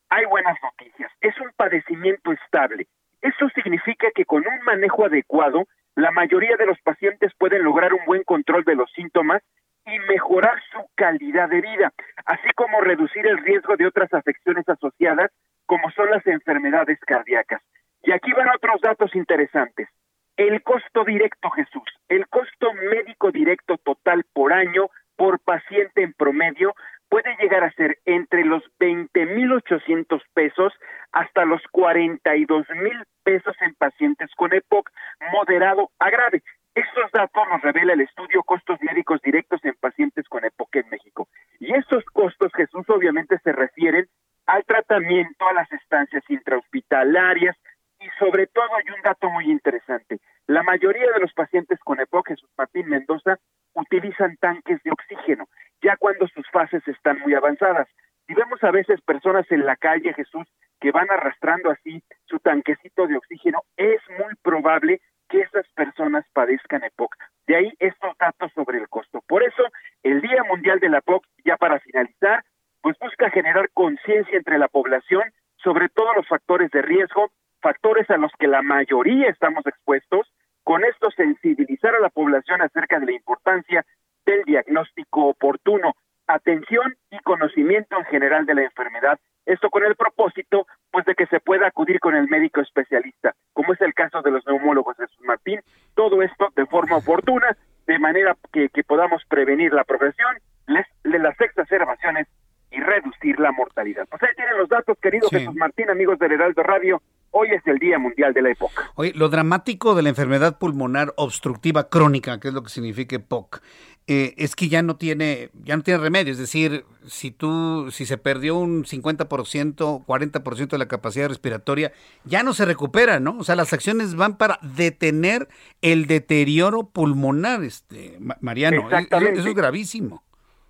hay 0.09 0.25
buenas 0.25 0.57
noticias. 0.63 1.11
Es 1.21 1.39
un 1.39 1.51
padecimiento 1.55 2.31
estable. 2.31 2.87
Eso 3.21 3.49
significa 3.49 4.07
que 4.15 4.25
con 4.25 4.47
un 4.47 4.63
manejo 4.63 5.05
adecuado, 5.05 5.67
la 5.95 6.11
mayoría 6.11 6.55
de 6.57 6.65
los 6.65 6.79
pacientes 6.81 7.33
pueden 7.37 7.63
lograr 7.63 7.93
un 7.93 8.05
buen 8.05 8.23
control 8.23 8.63
de 8.63 8.75
los 8.75 8.91
síntomas 8.91 9.41
y 9.85 9.99
mejorar 9.99 10.61
su 10.71 10.85
calidad 10.95 11.49
de 11.49 11.61
vida, 11.61 11.93
así 12.25 12.49
como 12.55 12.81
reducir 12.81 13.25
el 13.25 13.37
riesgo 13.39 13.75
de 13.77 13.87
otras 13.87 14.13
afecciones 14.13 14.67
asociadas, 14.67 15.31
como 15.65 15.89
son 15.91 16.09
las 16.11 16.25
enfermedades 16.27 16.99
cardíacas. 16.99 17.61
Y 18.03 18.11
aquí 18.11 18.31
van 18.33 18.49
otros 18.49 18.79
datos 18.81 19.15
interesantes. 19.15 19.89
El 20.35 20.61
costo 20.61 21.03
directo, 21.03 21.49
Jesús, 21.49 21.83
el 22.09 22.27
costo 22.27 22.73
médico 22.73 23.31
directo 23.31 23.77
total 23.77 24.23
por 24.33 24.53
año 24.53 24.89
por 25.17 25.39
paciente 25.39 26.03
en 26.03 26.13
promedio 26.13 26.73
puede 27.09 27.35
llegar 27.37 27.63
a 27.63 27.71
ser 27.73 27.97
entre 28.05 28.45
los 28.45 28.63
20.800 28.79 30.21
pesos 30.33 30.73
hasta 31.11 31.45
los 31.45 31.61
42.000 31.73 33.03
pesos 33.23 33.55
en 33.61 33.75
pacientes 33.75 34.29
con 34.35 34.53
EPOC 34.53 34.89
moderado 35.31 35.89
a 35.99 36.09
grave. 36.09 36.43
Estos 36.75 37.11
datos 37.11 37.43
nos 37.49 37.61
revela 37.61 37.93
el 37.93 38.01
estudio 38.01 38.43
costos 38.43 38.79
médicos 38.81 39.19
directos 39.21 39.59
en 39.63 39.73
pacientes 39.79 40.27
con 40.29 40.45
EPOC 40.45 40.75
en 40.75 40.89
México. 40.89 41.27
Y 41.59 41.73
estos 41.73 42.05
costos, 42.05 42.51
Jesús, 42.55 42.85
obviamente 42.89 43.39
se 43.39 43.51
refieren 43.51 44.07
al 44.45 44.63
tratamiento, 44.63 45.47
a 45.47 45.53
las 45.53 45.71
estancias 45.71 46.23
intrahospitalarias 46.29 47.57
y 47.99 48.07
sobre 48.19 48.47
todo 48.47 48.69
hay 48.75 48.93
un 48.95 49.01
dato 49.01 49.29
muy 49.29 49.49
interesante. 49.49 50.19
La 50.47 50.63
mayoría 50.63 51.11
de 51.11 51.19
los 51.19 51.33
pacientes 51.33 51.77
con 51.79 51.99
EPOC, 51.99 52.29
Jesús 52.29 52.49
Martín 52.57 52.87
Mendoza, 52.87 53.37
utilizan 53.73 54.37
tanques 54.37 54.81
de 54.83 54.91
oxígeno, 54.91 55.45
ya 55.81 55.97
cuando 55.97 56.25
sus 56.29 56.49
fases 56.51 56.87
están 56.87 57.19
muy 57.19 57.33
avanzadas. 57.33 57.89
Y 58.29 58.33
vemos 58.33 58.63
a 58.63 58.71
veces 58.71 59.01
personas 59.01 59.45
en 59.51 59.65
la 59.65 59.75
calle, 59.75 60.13
Jesús, 60.13 60.47
que 60.79 60.91
van 60.91 61.11
arrastrando 61.11 61.69
así 61.69 62.01
su 62.25 62.39
tanquecito 62.39 63.07
de 63.07 63.17
oxígeno, 63.17 63.61
es 63.75 64.01
muy 64.17 64.35
probable 64.41 65.01
que 65.27 65.41
esas 65.41 65.67
personas 65.75 66.25
padezcan 66.31 66.83
EPOC. 66.83 67.13
De 67.45 67.57
ahí 67.57 67.73
estos 67.79 68.17
datos 68.17 68.49
sobre 68.53 68.77
el 68.77 68.87
costo. 68.87 69.21
Por 69.27 69.43
eso, 69.43 69.63
el 70.03 70.21
Día 70.21 70.43
Mundial 70.45 70.79
de 70.79 70.89
la 70.89 70.99
EPOC, 70.99 71.25
ya 71.43 71.57
para 71.57 71.81
finalizar, 71.81 72.45
pues 72.81 72.97
busca 72.99 73.29
generar 73.31 73.69
conciencia 73.73 74.37
entre 74.37 74.57
la 74.59 74.69
población 74.69 75.23
sobre 75.57 75.89
todos 75.89 76.15
los 76.15 76.27
factores 76.27 76.71
de 76.71 76.81
riesgo, 76.81 77.31
factores 77.61 78.09
a 78.09 78.17
los 78.17 78.31
que 78.39 78.47
la 78.47 78.61
mayoría 78.61 79.29
estamos 79.29 79.65
expuestos, 79.65 80.31
con 80.67 80.83
esto 80.83 81.09
sensibilizar 81.11 81.95
a 81.95 82.01
la 82.01 82.09
población 82.09 82.61
acerca 82.61 82.99
de 82.99 83.05
la 83.05 83.13
importancia 83.13 83.85
del 84.25 84.43
diagnóstico 84.43 85.27
oportuno, 85.27 85.93
atención 86.27 86.93
y 87.09 87.17
conocimiento 87.19 87.97
en 87.97 88.03
general 88.03 88.45
de 88.45 88.53
la 88.53 88.63
enfermedad 88.63 89.17
Esto 89.45 89.69
con 89.69 89.85
el 89.85 89.95
propósito, 89.95 90.67
pues, 90.91 91.05
de 91.05 91.15
que 91.15 91.25
se 91.27 91.39
pueda 91.39 91.67
acudir 91.67 92.01
con 92.01 92.17
el 92.17 92.27
médico 92.27 92.59
especialista, 92.59 93.33
como 93.53 93.71
es 93.71 93.79
el 93.79 93.93
caso 93.93 94.21
de 94.21 94.31
los 94.31 94.45
neumólogos 94.45 94.97
de 94.97 95.07
Jesús 95.07 95.25
Martín. 95.25 95.61
Todo 95.95 96.21
esto 96.21 96.49
de 96.57 96.65
forma 96.65 96.97
oportuna, 96.97 97.55
de 97.85 97.97
manera 97.97 98.35
que, 98.51 98.69
podamos 98.85 99.23
prevenir 99.29 99.71
la 99.71 99.85
progresión 99.85 100.35
de 100.67 101.19
las 101.19 101.39
exacerbaciones 101.39 102.27
y 102.71 102.79
reducir 102.79 103.39
la 103.39 103.51
mortalidad. 103.51 104.05
Pues 104.09 104.21
ahí 104.23 104.29
tienen 104.35 104.57
los 104.57 104.69
datos, 104.69 104.97
querido 105.01 105.29
Jesús 105.29 105.55
Martín, 105.55 105.89
amigos 105.89 106.19
del 106.19 106.33
Heraldo 106.33 106.63
Radio. 106.63 107.01
Hoy 107.31 107.49
es 107.51 107.65
el 107.67 107.77
Día 107.77 107.99
Mundial 107.99 108.33
de 108.33 108.41
la 108.41 108.51
EPOC. 108.51 108.71
Oye, 108.95 109.13
lo 109.13 109.29
dramático 109.29 109.95
de 109.95 110.01
la 110.01 110.09
enfermedad 110.09 110.57
pulmonar 110.57 111.13
obstructiva 111.17 111.89
crónica, 111.89 112.39
que 112.39 112.47
es 112.47 112.53
lo 112.53 112.63
que 112.63 112.69
significa 112.69 113.17
EPOC, 113.17 113.61
eh, 114.09 114.33
es 114.37 114.55
que 114.55 114.69
ya 114.69 114.81
no 114.81 114.95
tiene 114.95 115.49
ya 115.65 115.75
no 115.75 115.83
tiene 115.83 115.99
remedio, 115.99 116.31
es 116.31 116.39
decir, 116.39 116.85
si 117.05 117.29
tú 117.29 117.91
si 117.91 118.05
se 118.05 118.17
perdió 118.17 118.55
un 118.57 118.85
50%, 118.85 119.27
40% 119.27 120.67
de 120.69 120.77
la 120.77 120.87
capacidad 120.87 121.27
respiratoria, 121.27 121.91
ya 122.23 122.41
no 122.41 122.53
se 122.53 122.63
recupera, 122.63 123.19
¿no? 123.19 123.37
O 123.37 123.43
sea, 123.43 123.57
las 123.57 123.73
acciones 123.73 124.15
van 124.15 124.37
para 124.37 124.59
detener 124.61 125.49
el 125.81 126.07
deterioro 126.07 126.87
pulmonar, 126.87 127.63
este 127.63 128.17
Mariano, 128.39 128.83
Exactamente. 128.83 129.41
eso 129.41 129.49
es 129.49 129.55
gravísimo. 129.55 130.23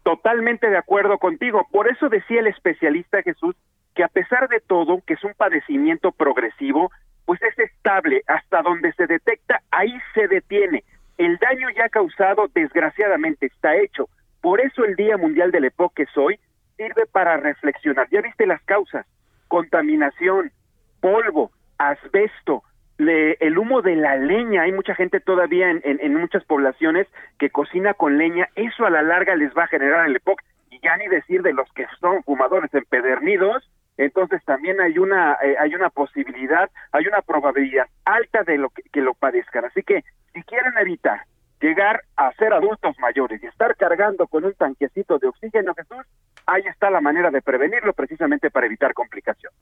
Totalmente 0.07 0.69
de 0.69 0.77
acuerdo 0.77 1.17
contigo. 1.17 1.67
Por 1.69 1.89
eso 1.89 2.07
decía 2.07 2.39
el 2.39 2.47
especialista 2.47 3.21
Jesús 3.23 3.57
que 3.93 4.05
a 4.05 4.07
pesar 4.07 4.47
de 4.47 4.61
todo, 4.61 5.01
que 5.05 5.15
es 5.15 5.23
un 5.25 5.33
padecimiento 5.33 6.13
progresivo, 6.13 6.93
pues 7.25 7.41
es 7.41 7.59
estable, 7.59 8.23
hasta 8.25 8.61
donde 8.61 8.93
se 8.93 9.05
detecta, 9.05 9.61
ahí 9.69 9.93
se 10.13 10.29
detiene. 10.29 10.85
El 11.17 11.35
daño 11.39 11.67
ya 11.75 11.89
causado, 11.89 12.47
desgraciadamente, 12.55 13.47
está 13.47 13.75
hecho. 13.75 14.07
Por 14.39 14.61
eso 14.61 14.85
el 14.85 14.95
Día 14.95 15.17
Mundial 15.17 15.51
del 15.51 15.65
EPOC 15.65 15.93
que 15.95 16.03
es 16.03 16.17
hoy 16.17 16.39
sirve 16.77 17.05
para 17.11 17.35
reflexionar. 17.35 18.07
Ya 18.09 18.21
viste 18.21 18.47
las 18.47 18.61
causas, 18.61 19.05
contaminación, 19.49 20.53
polvo, 21.01 21.51
asbesto, 21.79 22.63
el 22.97 23.57
humo 23.57 23.81
de 23.81 23.95
la 23.95 24.15
leña, 24.15 24.63
hay 24.63 24.71
mucha 24.71 24.95
gente 24.95 25.19
todavía 25.19 25.69
en, 25.69 25.81
en, 25.83 26.15
muchas 26.15 26.43
poblaciones 26.45 27.07
que 27.37 27.49
cocina 27.49 27.93
con 27.93 28.17
leña, 28.17 28.49
eso 28.55 28.85
a 28.85 28.89
la 28.89 29.03
larga 29.03 29.35
les 29.35 29.55
va 29.55 29.65
a 29.65 29.67
generar 29.67 30.07
el 30.07 30.15
EPOC, 30.15 30.41
y 30.71 30.79
ya 30.79 30.97
ni 30.97 31.07
decir 31.07 31.43
de 31.43 31.53
los 31.53 31.71
que 31.73 31.85
son 31.99 32.23
fumadores 32.23 32.73
empedernidos, 32.73 33.69
entonces 33.97 34.43
también 34.45 34.79
hay 34.79 34.97
una 34.97 35.37
eh, 35.43 35.55
hay 35.59 35.73
una 35.73 35.89
posibilidad, 35.89 36.69
hay 36.91 37.07
una 37.07 37.21
probabilidad 37.21 37.87
alta 38.05 38.43
de 38.43 38.57
lo 38.57 38.69
que, 38.69 38.83
que, 38.91 39.01
lo 39.01 39.15
padezcan. 39.15 39.65
Así 39.65 39.81
que 39.81 40.03
si 40.33 40.43
quieren 40.43 40.73
evitar 40.79 41.21
llegar 41.59 42.03
a 42.15 42.31
ser 42.33 42.53
adultos 42.53 42.95
mayores 42.99 43.41
y 43.41 43.47
estar 43.47 43.75
cargando 43.75 44.27
con 44.27 44.45
un 44.45 44.53
tanquecito 44.53 45.17
de 45.17 45.27
oxígeno, 45.27 45.73
Jesús, 45.73 46.05
ahí 46.45 46.61
está 46.67 46.91
la 46.91 47.01
manera 47.01 47.31
de 47.31 47.41
prevenirlo 47.41 47.93
precisamente 47.93 48.51
para 48.51 48.67
evitar 48.67 48.93
complicaciones. 48.93 49.57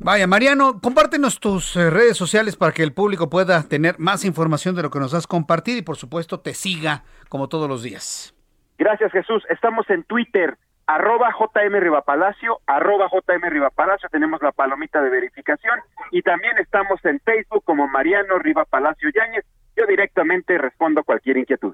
Vaya, 0.00 0.28
Mariano, 0.28 0.80
compártenos 0.80 1.40
tus 1.40 1.74
eh, 1.74 1.90
redes 1.90 2.16
sociales 2.16 2.54
para 2.54 2.70
que 2.70 2.84
el 2.84 2.92
público 2.92 3.28
pueda 3.28 3.64
tener 3.64 3.96
más 3.98 4.24
información 4.24 4.76
de 4.76 4.82
lo 4.82 4.90
que 4.90 5.00
nos 5.00 5.12
has 5.12 5.26
compartido 5.26 5.78
y 5.78 5.82
por 5.82 5.96
supuesto 5.96 6.38
te 6.38 6.54
siga 6.54 7.02
como 7.28 7.48
todos 7.48 7.68
los 7.68 7.82
días. 7.82 8.32
Gracias 8.78 9.10
Jesús. 9.10 9.42
Estamos 9.50 9.90
en 9.90 10.04
Twitter, 10.04 10.56
arroba 10.86 11.34
JM 11.36 11.80
Rivapalacio, 11.80 12.60
arroba 12.66 13.08
JM 13.12 13.50
Rivapalacio, 13.50 14.08
tenemos 14.08 14.40
la 14.40 14.52
palomita 14.52 15.02
de 15.02 15.10
verificación 15.10 15.80
y 16.12 16.22
también 16.22 16.56
estamos 16.58 17.04
en 17.04 17.18
Facebook 17.18 17.64
como 17.64 17.88
Mariano 17.88 18.38
Rivapalacio 18.38 19.10
Yáñez. 19.12 19.44
Yo 19.76 19.84
directamente 19.86 20.58
respondo 20.58 21.02
cualquier 21.02 21.38
inquietud. 21.38 21.72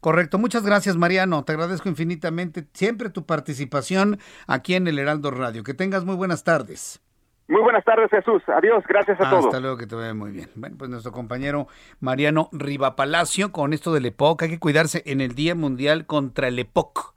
Correcto, 0.00 0.38
muchas 0.38 0.64
gracias 0.64 0.96
Mariano, 0.96 1.42
te 1.44 1.52
agradezco 1.52 1.88
infinitamente 1.88 2.64
siempre 2.74 3.08
tu 3.08 3.24
participación 3.24 4.18
aquí 4.46 4.74
en 4.74 4.88
el 4.88 4.98
Heraldo 4.98 5.30
Radio. 5.30 5.64
Que 5.64 5.72
tengas 5.72 6.04
muy 6.04 6.16
buenas 6.16 6.44
tardes. 6.44 7.00
Muy 7.48 7.62
buenas 7.62 7.84
tardes, 7.84 8.10
Jesús. 8.10 8.42
Adiós, 8.48 8.82
gracias 8.88 9.20
a 9.20 9.30
todos. 9.30 9.46
Hasta 9.46 9.60
luego, 9.60 9.76
que 9.76 9.86
te 9.86 9.94
vaya 9.94 10.14
muy 10.14 10.32
bien. 10.32 10.50
Bueno, 10.56 10.76
pues 10.76 10.90
nuestro 10.90 11.12
compañero 11.12 11.68
Mariano 12.00 12.48
Rivapalacio 12.50 13.52
con 13.52 13.72
esto 13.72 13.92
del 13.92 14.06
EPOC. 14.06 14.42
Hay 14.42 14.48
que 14.50 14.58
cuidarse 14.58 15.04
en 15.06 15.20
el 15.20 15.36
Día 15.36 15.54
Mundial 15.54 16.06
contra 16.06 16.48
el 16.48 16.58
EPOC. 16.58 17.14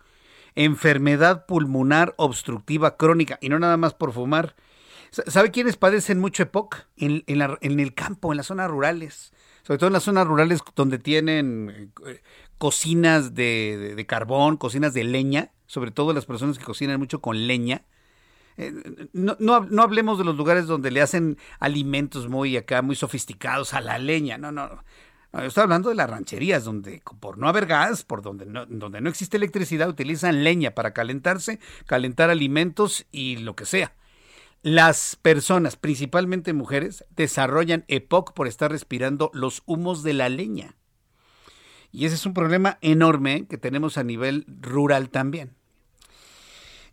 Enfermedad 0.54 1.48
pulmonar 1.48 2.14
obstructiva 2.18 2.96
crónica. 2.96 3.40
Y 3.42 3.50
no 3.50 3.58
nada 3.58 3.78
más 3.78 3.96
por 3.96 4.12
fumar. 4.12 4.56
¿Sabe 5.10 5.50
quiénes 5.50 5.78
padecen 5.78 6.20
mucho 6.20 6.44
EPOC? 6.44 6.76
En, 6.98 7.24
en 7.26 7.80
el 7.80 7.96
campo, 7.96 8.32
en 8.32 8.38
las 8.38 8.46
zonas 8.46 8.70
rurales. 8.70 9.34
Sobre 9.64 9.80
todo 9.80 9.88
en 9.88 9.94
las 9.94 10.04
zonas 10.04 10.28
rurales 10.28 10.62
donde 10.76 11.00
tienen 11.00 11.92
eh, 12.06 12.22
cocinas 12.60 13.34
de, 13.34 13.96
de 13.96 14.06
carbón, 14.06 14.58
cocinas 14.58 14.94
de 14.94 15.06
leña. 15.06 15.50
Sobre 15.66 15.90
todo 15.90 16.14
las 16.14 16.28
personas 16.28 16.60
que 16.60 16.66
cocinan 16.66 17.00
mucho 17.00 17.20
con 17.20 17.48
leña 17.48 17.82
eh, 18.60 19.08
no, 19.14 19.38
no, 19.40 19.82
hablemos 19.82 20.18
de 20.18 20.26
los 20.26 20.36
lugares 20.36 20.68
donde 20.68 20.92
le 20.92 21.02
hacen 21.02 21.38
alimentos 21.60 22.28
muy 22.28 22.58
acá, 22.58 22.82
muy 22.82 22.98
sofisticados 22.98 23.74
a 23.74 23.80
la 23.80 23.98
leña. 23.98 24.38
No, 24.38 24.52
no. 24.52 24.84
yo 25.32 25.40
estoy 25.44 25.64
hablando 25.64 25.88
de 25.88 25.96
las 25.96 26.10
rancherías, 26.10 26.66
donde 26.66 27.02
por 27.22 27.38
no 27.38 27.48
haber 27.48 27.68
gas, 27.68 28.04
por 28.04 28.22
donde 28.22 28.46
no, 28.46 28.66
donde 28.66 29.00
no 29.00 29.10
existe 29.10 29.38
electricidad, 29.38 29.88
utilizan 29.88 30.44
leña 30.44 30.72
para 30.72 30.94
calentarse, 30.94 31.62
calentar 31.86 32.30
alimentos 32.30 33.06
y 33.14 33.38
lo 33.38 33.56
que 33.56 33.64
sea. 33.64 33.94
Las 34.62 35.16
personas, 35.16 35.78
principalmente 35.78 36.52
mujeres, 36.52 37.06
desarrollan 37.16 37.86
EPOC 37.88 38.34
por 38.34 38.50
estar 38.50 38.72
respirando 38.72 39.32
los 39.34 39.64
humos 39.68 40.04
de 40.04 40.14
la 40.14 40.28
leña. 40.28 40.76
Y 41.94 42.06
ese 42.06 42.16
es 42.16 42.26
un 42.26 42.34
problema 42.34 42.78
enorme 42.82 43.48
que 43.48 43.58
tenemos 43.58 43.98
a 43.98 44.04
nivel 44.04 44.46
rural 44.60 45.10
también. 45.10 45.56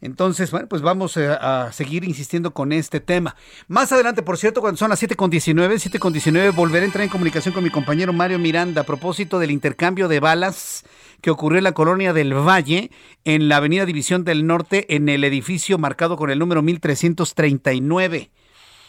Entonces, 0.01 0.51
bueno, 0.51 0.69
pues 0.69 0.83
vamos 0.83 1.17
eh, 1.17 1.27
a, 1.29 1.71
seguir 1.73 2.05
insistiendo 2.05 2.53
con 2.53 2.73
este 2.73 3.01
tema. 3.01 3.37
Más 3.69 3.93
adelante, 3.93 4.23
por 4.23 4.37
cierto, 4.37 4.61
cuando 4.61 4.79
son 4.79 4.91
las 4.91 5.03
7.19, 5.03 5.75
7.19, 5.75 6.55
volveré 6.55 6.85
a 6.85 6.87
entrar 6.87 7.05
en 7.05 7.11
comunicación 7.11 7.55
con 7.55 7.65
mi 7.65 7.71
compañero 7.71 8.13
Mario 8.13 8.39
Miranda 8.39 8.83
a 8.83 8.85
propósito 8.85 9.39
del 9.39 9.51
intercambio 9.51 10.09
de 10.09 10.21
balas 10.21 10.85
que 11.21 11.31
ocurrió 11.31 11.59
en 11.59 11.65
la 11.65 11.73
colonia 11.73 12.13
del 12.13 12.35
Valle, 12.35 12.91
en 13.25 13.49
la 13.49 13.57
avenida 13.57 13.87
División 13.87 14.25
del 14.25 14.47
Norte, 14.47 14.95
en 14.95 15.09
el 15.09 15.25
edificio 15.25 15.79
marcado 15.79 16.17
con 16.17 16.31
el 16.31 16.39
número 16.39 16.63
1339. 16.63 18.31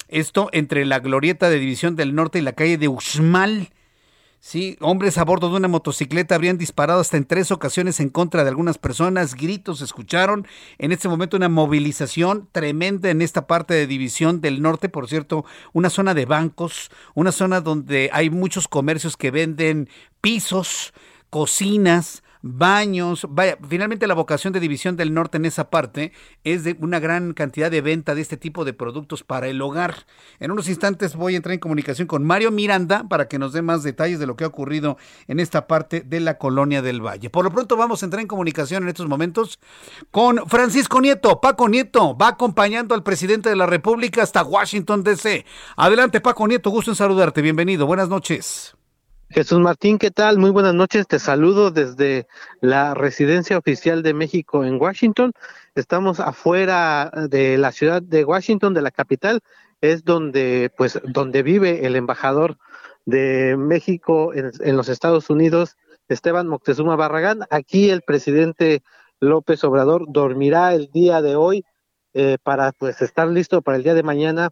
Esto 0.09 0.49
entre 0.53 0.85
la 0.85 0.99
glorieta 0.99 1.49
de 1.49 1.59
División 1.59 1.95
del 1.95 2.15
Norte 2.15 2.39
y 2.39 2.41
la 2.41 2.53
calle 2.53 2.77
de 2.77 2.87
Uxmal. 2.87 3.69
Sí, 4.39 4.77
hombres 4.81 5.17
a 5.17 5.25
bordo 5.25 5.49
de 5.49 5.57
una 5.57 5.67
motocicleta 5.67 6.35
habrían 6.35 6.59
disparado 6.59 7.01
hasta 7.01 7.17
en 7.17 7.25
tres 7.25 7.51
ocasiones 7.51 7.99
en 7.99 8.09
contra 8.09 8.43
de 8.43 8.49
algunas 8.49 8.77
personas. 8.77 9.33
Gritos 9.33 9.79
se 9.79 9.85
escucharon. 9.85 10.47
En 10.77 10.91
este 10.91 11.09
momento 11.09 11.37
una 11.37 11.49
movilización 11.49 12.47
tremenda 12.51 13.09
en 13.09 13.21
esta 13.21 13.47
parte 13.47 13.73
de 13.73 13.87
División 13.87 14.39
del 14.39 14.61
Norte, 14.61 14.89
por 14.89 15.09
cierto, 15.09 15.43
una 15.73 15.89
zona 15.89 16.13
de 16.13 16.25
bancos, 16.25 16.91
una 17.15 17.31
zona 17.31 17.61
donde 17.61 18.09
hay 18.13 18.29
muchos 18.29 18.67
comercios 18.67 19.17
que 19.17 19.31
venden 19.31 19.89
pisos, 20.21 20.93
cocinas, 21.29 22.23
baños. 22.47 23.27
Vaya, 23.29 23.57
finalmente 23.67 24.07
la 24.07 24.13
vocación 24.13 24.53
de 24.53 24.59
División 24.59 24.95
del 24.95 25.13
Norte 25.13 25.37
en 25.37 25.45
esa 25.45 25.69
parte 25.69 26.11
es 26.43 26.63
de 26.63 26.77
una 26.79 26.99
gran 26.99 27.33
cantidad 27.33 27.69
de 27.71 27.81
venta 27.81 28.15
de 28.15 28.21
este 28.21 28.37
tipo 28.37 28.65
de 28.65 28.73
productos 28.73 29.23
para 29.23 29.47
el 29.47 29.61
hogar. 29.61 30.05
En 30.39 30.51
unos 30.51 30.69
instantes 30.69 31.15
voy 31.15 31.33
a 31.33 31.37
entrar 31.37 31.53
en 31.53 31.59
comunicación 31.59 32.07
con 32.07 32.25
Mario 32.25 32.51
Miranda 32.51 33.07
para 33.09 33.27
que 33.27 33.39
nos 33.39 33.53
dé 33.53 33.61
más 33.61 33.83
detalles 33.83 34.19
de 34.19 34.27
lo 34.27 34.35
que 34.35 34.43
ha 34.43 34.47
ocurrido 34.47 34.97
en 35.27 35.39
esta 35.39 35.67
parte 35.67 36.01
de 36.01 36.19
la 36.19 36.37
colonia 36.37 36.81
del 36.81 37.01
Valle. 37.05 37.29
Por 37.29 37.43
lo 37.43 37.51
pronto 37.51 37.77
vamos 37.77 38.01
a 38.01 38.05
entrar 38.05 38.21
en 38.21 38.27
comunicación 38.27 38.83
en 38.83 38.89
estos 38.89 39.07
momentos 39.07 39.59
con 40.11 40.47
Francisco 40.47 41.01
Nieto. 41.01 41.41
Paco 41.41 41.67
Nieto 41.67 42.17
va 42.17 42.29
acompañando 42.29 42.95
al 42.95 43.03
presidente 43.03 43.49
de 43.49 43.55
la 43.55 43.65
República 43.65 44.23
hasta 44.23 44.43
Washington, 44.43 45.03
D.C. 45.03 45.45
Adelante, 45.75 46.21
Paco 46.21 46.47
Nieto, 46.47 46.69
gusto 46.69 46.91
en 46.91 46.95
saludarte. 46.95 47.41
Bienvenido. 47.41 47.85
Buenas 47.85 48.09
noches. 48.09 48.76
Jesús 49.29 49.59
Martín, 49.59 49.97
¿qué 49.97 50.09
tal? 50.09 50.37
Muy 50.37 50.51
buenas 50.51 50.73
noches. 50.73 51.05
Te 51.05 51.19
saludo 51.19 51.69
desde 51.69 52.27
la 52.61 52.93
residencia 52.93 53.57
oficial 53.57 54.01
de 54.01 54.13
México 54.13 54.63
en 54.63 54.81
Washington. 54.81 55.33
Estamos 55.75 56.21
afuera 56.21 57.11
de 57.29 57.57
la 57.57 57.73
ciudad 57.73 58.01
de 58.01 58.23
Washington, 58.23 58.73
de 58.73 58.81
la 58.81 58.89
capital. 58.89 59.41
Es 59.81 60.05
donde, 60.05 60.71
pues, 60.77 60.99
donde 61.03 61.43
vive 61.43 61.85
el 61.85 61.97
embajador 61.97 62.57
de 63.05 63.57
México 63.57 64.33
en, 64.33 64.77
los 64.77 64.87
Estados 64.87 65.29
Unidos, 65.29 65.75
Esteban 66.07 66.47
Moctezuma 66.47 66.95
Barragán. 66.95 67.41
Aquí 67.49 67.89
el 67.89 68.03
presidente 68.03 68.81
López 69.19 69.61
Obrador 69.65 70.05
dormirá 70.07 70.73
el 70.73 70.89
día 70.89 71.21
de 71.21 71.35
hoy 71.35 71.65
eh, 72.13 72.37
para, 72.41 72.71
pues, 72.71 73.01
estar 73.01 73.27
listo 73.27 73.61
para 73.61 73.75
el 73.75 73.83
día 73.83 73.93
de 73.93 74.03
mañana 74.03 74.51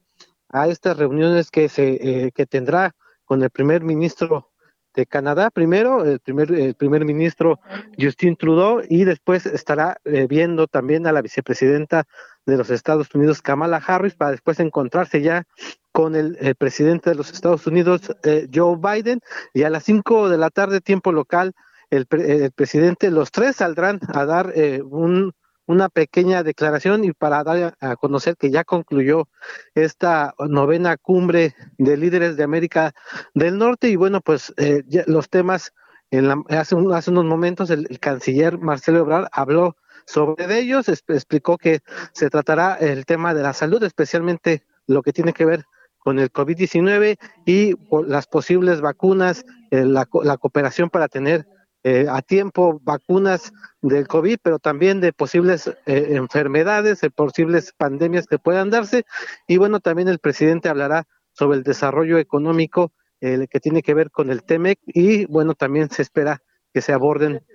a 0.49 0.67
estas 0.67 0.97
reuniones 0.97 1.49
que 1.49 1.69
se 1.69 2.25
eh, 2.25 2.31
que 2.33 2.45
tendrá 2.45 2.93
con 3.23 3.41
el 3.41 3.49
primer 3.49 3.81
ministro 3.81 4.51
de 4.95 5.05
Canadá 5.05 5.49
primero, 5.49 6.03
el 6.05 6.19
primer, 6.19 6.51
el 6.51 6.73
primer 6.75 7.05
ministro 7.05 7.59
Justin 7.99 8.35
Trudeau, 8.35 8.81
y 8.89 9.03
después 9.03 9.45
estará 9.45 9.97
eh, 10.05 10.27
viendo 10.27 10.67
también 10.67 11.07
a 11.07 11.11
la 11.11 11.21
vicepresidenta 11.21 12.05
de 12.45 12.57
los 12.57 12.69
Estados 12.69 13.13
Unidos, 13.13 13.41
Kamala 13.41 13.81
Harris, 13.85 14.15
para 14.15 14.31
después 14.31 14.59
encontrarse 14.59 15.21
ya 15.21 15.45
con 15.91 16.15
el, 16.15 16.37
presidente 16.57 17.09
de 17.09 17.15
los 17.15 17.31
Estados 17.31 17.65
Unidos, 17.67 18.15
eh, 18.23 18.47
Joe 18.53 18.77
Biden, 18.77 19.21
y 19.53 19.63
a 19.63 19.69
las 19.69 19.83
5 19.83 20.29
de 20.29 20.37
la 20.37 20.49
tarde, 20.49 20.81
tiempo 20.81 21.11
local, 21.11 21.53
el, 21.89 22.07
el, 22.11 22.51
presidente, 22.51 23.11
los 23.11 23.31
tres 23.31 23.57
saldrán 23.57 23.99
a 24.13 24.25
dar 24.25 24.51
eh, 24.55 24.81
un, 24.81 25.33
una 25.67 25.89
pequeña 25.89 26.43
declaración 26.43 27.03
y 27.03 27.11
para 27.11 27.43
dar 27.43 27.75
a 27.79 27.95
conocer 27.95 28.37
que 28.37 28.51
ya 28.51 28.63
concluyó 28.63 29.27
esta 29.73 30.33
novena 30.37 30.97
cumbre 30.97 31.55
de 31.77 31.97
líderes 31.97 32.37
de 32.37 32.43
América 32.43 32.93
del 33.33 33.57
Norte. 33.57 33.89
Y 33.89 33.95
bueno, 33.95 34.21
pues 34.21 34.53
eh, 34.57 34.83
los 35.07 35.29
temas, 35.29 35.73
en 36.11 36.27
la, 36.27 36.41
hace, 36.49 36.75
hace 36.93 37.11
unos 37.11 37.25
momentos 37.25 37.69
el, 37.69 37.99
canciller 37.99 38.57
Marcelo 38.57 38.99
Ebrard 38.99 39.27
habló 39.31 39.75
sobre 40.05 40.59
ellos, 40.59 40.87
explicó 40.87 41.57
que 41.57 41.79
se 42.13 42.29
tratará 42.29 42.75
el 42.75 43.05
tema 43.05 43.33
de 43.33 43.41
la 43.41 43.53
salud, 43.53 43.83
especialmente 43.83 44.63
lo 44.85 45.01
que 45.01 45.13
tiene 45.13 45.33
que 45.33 45.45
ver 45.45 45.65
con 45.97 46.19
el 46.19 46.31
COVID-19 46.31 47.17
y 47.47 47.73
las 48.05 48.27
posibles 48.27 48.81
vacunas, 48.81 49.43
eh, 49.71 49.83
la, 49.83 50.07
la 50.23 50.37
cooperación 50.37 50.91
para 50.91 51.07
tener 51.07 51.47
eh, 51.87 52.07
a 52.09 52.23
tiempo 52.23 52.79
vacunas 52.81 53.53
del 53.79 54.07
COVID, 54.07 54.37
pero 54.41 54.57
también 54.57 55.01
de 55.01 55.13
posibles 55.13 55.67
eh, 55.85 56.07
enfermedades, 56.15 56.99
de 57.01 57.11
posibles 57.11 57.73
pandemias 57.77 58.25
que 58.25 58.39
puedan 58.39 58.71
darse. 58.71 59.05
Y 59.47 59.57
bueno, 59.57 59.79
también 59.79 60.07
el 60.07 60.17
presidente 60.17 60.67
hablará 60.67 61.03
sobre 61.33 61.59
el 61.59 61.63
desarrollo 61.63 62.17
económico 62.17 62.91
eh, 63.21 63.45
que 63.47 63.59
tiene 63.59 63.83
que 63.83 63.93
ver 63.93 64.09
con 64.09 64.31
el 64.31 64.41
TEMEC 64.41 64.79
y 64.87 65.25
bueno, 65.25 65.53
también 65.53 65.91
se 65.91 66.01
espera 66.01 66.41
que 66.73 66.81
se 66.81 66.91
aborden 66.91 67.45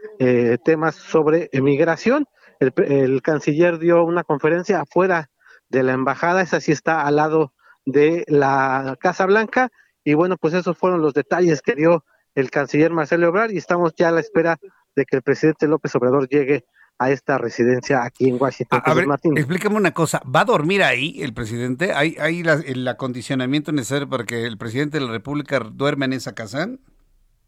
temas 0.64 0.94
sobre 0.94 1.48
emigración. 1.50 2.26
El, 2.60 2.72
el, 2.84 3.22
canciller 3.22 3.80
dio 3.80 4.04
una 4.04 4.22
conferencia 4.22 4.82
afuera 4.82 5.28
de 5.70 5.82
la 5.82 5.92
embajada, 5.92 6.40
esa 6.40 6.60
sí 6.60 6.70
está 6.70 7.02
al 7.02 7.16
lado 7.16 7.52
de 7.84 8.24
la 8.28 8.96
Casa 9.00 9.26
Blanca. 9.26 9.70
Y 10.04 10.14
bueno, 10.14 10.36
pues 10.36 10.54
esos 10.54 10.78
fueron 10.78 11.02
los 11.02 11.14
detalles 11.14 11.62
que 11.62 11.74
dio 11.74 12.04
el 12.34 12.50
canciller 12.50 12.92
Marcelo 12.92 13.28
Obrador 13.28 13.52
y 13.52 13.58
estamos 13.58 13.94
ya 13.96 14.08
a 14.08 14.12
la 14.12 14.20
espera 14.20 14.58
de 14.96 15.04
que 15.04 15.16
el 15.16 15.22
presidente 15.22 15.66
López 15.66 15.94
Obrador 15.94 16.28
llegue 16.28 16.64
a 16.98 17.10
esta 17.10 17.38
residencia 17.38 18.04
aquí 18.04 18.28
en 18.28 18.36
Washington. 18.38 18.82
A, 18.84 18.92
ver, 18.92 19.06
explícame 19.36 19.76
una 19.76 19.92
cosa, 19.92 20.20
¿va 20.24 20.42
a 20.42 20.44
dormir 20.44 20.82
ahí 20.82 21.22
el 21.22 21.32
presidente? 21.32 21.94
¿Hay, 21.94 22.16
hay 22.20 22.42
el 22.66 22.86
acondicionamiento 22.86 23.72
necesario 23.72 24.06
para 24.08 24.24
que 24.24 24.44
el 24.44 24.58
presidente 24.58 24.98
de 24.98 25.06
la 25.06 25.12
República 25.12 25.60
duerma 25.60 26.04
en 26.04 26.12
esa 26.12 26.34
casa? 26.34 26.68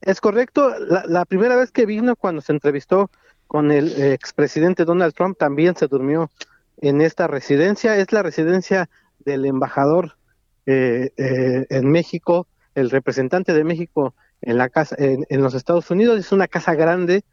Es 0.01 0.23
correcto, 0.23 0.73
la, 1.07 1.25
primera 1.27 1.55
vez 1.55 1.71
que 1.71 1.85
vino 1.85 2.17
cuando 2.17 2.41
se 2.41 2.53
entrevistó 2.53 3.11
con 3.47 3.71
el 3.71 4.03
expresidente 4.03 4.87
Donald 4.87 5.15
Trump 5.15 5.37
también 5.39 5.77
se 5.77 5.87
durmió 5.87 6.31
en 6.79 7.03
esta 7.03 7.27
residencia, 7.27 7.97
es 7.99 8.11
la 8.11 8.23
residencia 8.23 8.89
del 9.19 9.45
embajador 9.45 10.17
eh, 10.65 11.11
eh, 11.19 11.67
en 11.69 11.91
México, 11.91 12.47
el 12.75 12.89
representante 12.89 13.53
de 13.53 13.65
México 13.65 14.15
en 14.43 14.59
la 14.59 14.69
casa 14.69 14.97
en, 14.99 15.43
los 15.43 15.55
Estados 15.55 15.91
Unidos 15.91 16.19
es 16.19 16.33
una 16.33 16.49
casa 16.49 16.75
grande 16.75 17.25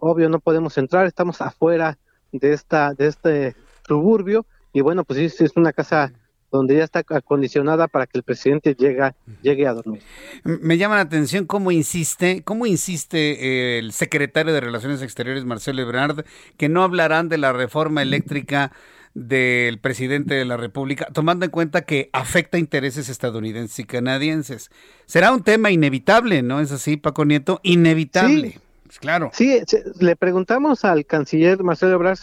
obvio 0.00 0.28
no 0.28 0.40
podemos 0.40 0.78
entrar 0.78 1.06
estamos 1.06 1.40
afuera 1.40 1.98
de 2.30 2.52
esta 2.52 2.94
de 2.94 3.08
este 3.08 3.56
suburbio 3.86 4.46
y 4.72 4.80
bueno 4.80 5.04
pues 5.04 5.18
es, 5.18 5.40
es 5.40 5.52
una 5.56 5.72
casa 5.72 6.12
donde 6.52 6.76
ya 6.76 6.84
está 6.84 7.02
acondicionada 7.08 7.88
para 7.88 8.06
que 8.06 8.18
el 8.18 8.22
presidente 8.22 8.74
llegue, 8.74 9.14
llegue 9.40 9.66
a 9.66 9.72
dormir. 9.72 10.02
Me 10.44 10.76
llama 10.76 10.96
la 10.96 11.00
atención 11.00 11.46
cómo 11.46 11.72
insiste, 11.72 12.42
cómo 12.44 12.66
insiste 12.66 13.78
el 13.78 13.92
secretario 13.92 14.52
de 14.52 14.60
Relaciones 14.60 15.00
Exteriores, 15.00 15.46
Marcelo 15.46 15.80
Ebrard, 15.80 16.26
que 16.58 16.68
no 16.68 16.82
hablarán 16.84 17.30
de 17.30 17.38
la 17.38 17.54
reforma 17.54 18.02
eléctrica 18.02 18.70
del 19.14 19.78
presidente 19.78 20.34
de 20.34 20.44
la 20.44 20.56
República, 20.56 21.06
tomando 21.12 21.44
en 21.44 21.50
cuenta 21.50 21.82
que 21.82 22.08
afecta 22.12 22.58
intereses 22.58 23.08
estadounidenses 23.08 23.78
y 23.78 23.84
canadienses. 23.84 24.70
Será 25.06 25.32
un 25.32 25.42
tema 25.42 25.70
inevitable, 25.70 26.42
¿no 26.42 26.60
es 26.60 26.72
así, 26.72 26.96
Paco 26.96 27.24
Nieto? 27.24 27.60
Inevitable. 27.62 28.58
Claro. 29.00 29.30
Sí, 29.32 29.60
le 30.00 30.16
preguntamos 30.16 30.84
al 30.84 31.06
canciller 31.06 31.62
Marcelo 31.62 31.94
Ebrard 31.94 32.18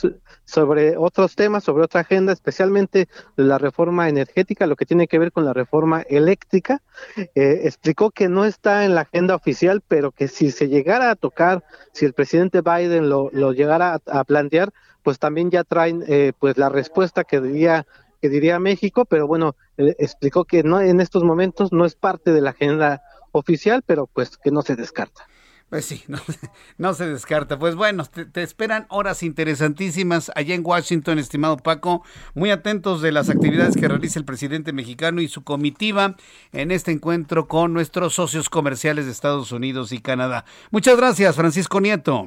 sobre 0.45 0.97
otros 0.97 1.35
temas, 1.35 1.63
sobre 1.63 1.83
otra 1.83 2.01
agenda, 2.01 2.33
especialmente 2.33 3.07
la 3.35 3.57
reforma 3.57 4.09
energética, 4.09 4.67
lo 4.67 4.75
que 4.75 4.85
tiene 4.85 5.07
que 5.07 5.19
ver 5.19 5.31
con 5.31 5.45
la 5.45 5.53
reforma 5.53 6.01
eléctrica. 6.01 6.81
Eh, 7.17 7.61
explicó 7.63 8.11
que 8.11 8.29
no 8.29 8.45
está 8.45 8.85
en 8.85 8.95
la 8.95 9.01
agenda 9.01 9.35
oficial, 9.35 9.81
pero 9.87 10.11
que 10.11 10.27
si 10.27 10.51
se 10.51 10.67
llegara 10.67 11.11
a 11.11 11.15
tocar, 11.15 11.63
si 11.91 12.05
el 12.05 12.13
presidente 12.13 12.61
Biden 12.61 13.09
lo, 13.09 13.29
llegara 13.51 13.99
a 14.05 14.23
plantear, 14.23 14.71
pues 15.03 15.19
también 15.19 15.49
ya 15.51 15.63
traen 15.63 16.03
eh, 16.07 16.33
pues 16.37 16.57
la 16.57 16.69
respuesta 16.69 17.23
que 17.23 17.41
diría 17.41 17.85
que 18.21 18.29
diría 18.29 18.59
México, 18.59 19.05
pero 19.05 19.27
bueno, 19.27 19.55
eh, 19.77 19.95
explicó 19.97 20.43
que 20.43 20.63
no 20.63 20.81
en 20.81 20.99
estos 20.99 21.23
momentos 21.23 21.71
no 21.71 21.85
es 21.85 21.95
parte 21.95 22.31
de 22.31 22.41
la 22.41 22.49
agenda 22.49 23.01
oficial, 23.31 23.83
pero 23.85 24.07
pues 24.07 24.37
que 24.37 24.51
no 24.51 24.61
se 24.61 24.75
descarta. 24.75 25.27
Pues 25.69 25.85
sí, 25.85 26.03
no, 26.77 26.93
se 26.93 27.07
descarta. 27.07 27.59
Pues 27.59 27.75
bueno, 27.75 28.03
te, 28.05 28.41
esperan 28.41 28.87
horas 28.89 29.21
interesantísimas 29.21 30.31
allá 30.35 30.55
en 30.55 30.65
Washington, 30.65 31.19
estimado 31.19 31.57
Paco. 31.57 32.03
Muy 32.33 32.49
atentos 32.51 33.01
de 33.01 33.11
las 33.11 33.29
actividades 33.29 33.75
que 33.75 33.87
realiza 33.87 34.19
el 34.19 34.25
presidente 34.25 34.73
mexicano 34.73 35.21
y 35.21 35.27
su 35.27 35.43
comitiva 35.43 36.15
en 36.51 36.71
este 36.71 36.91
encuentro 36.91 37.47
con 37.47 37.73
nuestros 37.73 38.15
socios 38.15 38.49
comerciales 38.49 39.05
de 39.05 39.11
Estados 39.11 39.51
Unidos 39.51 39.91
y 39.91 39.99
Canadá. 39.99 40.45
Muchas 40.71 40.97
gracias, 40.97 41.35
Francisco 41.35 41.79
Nieto. 41.79 42.25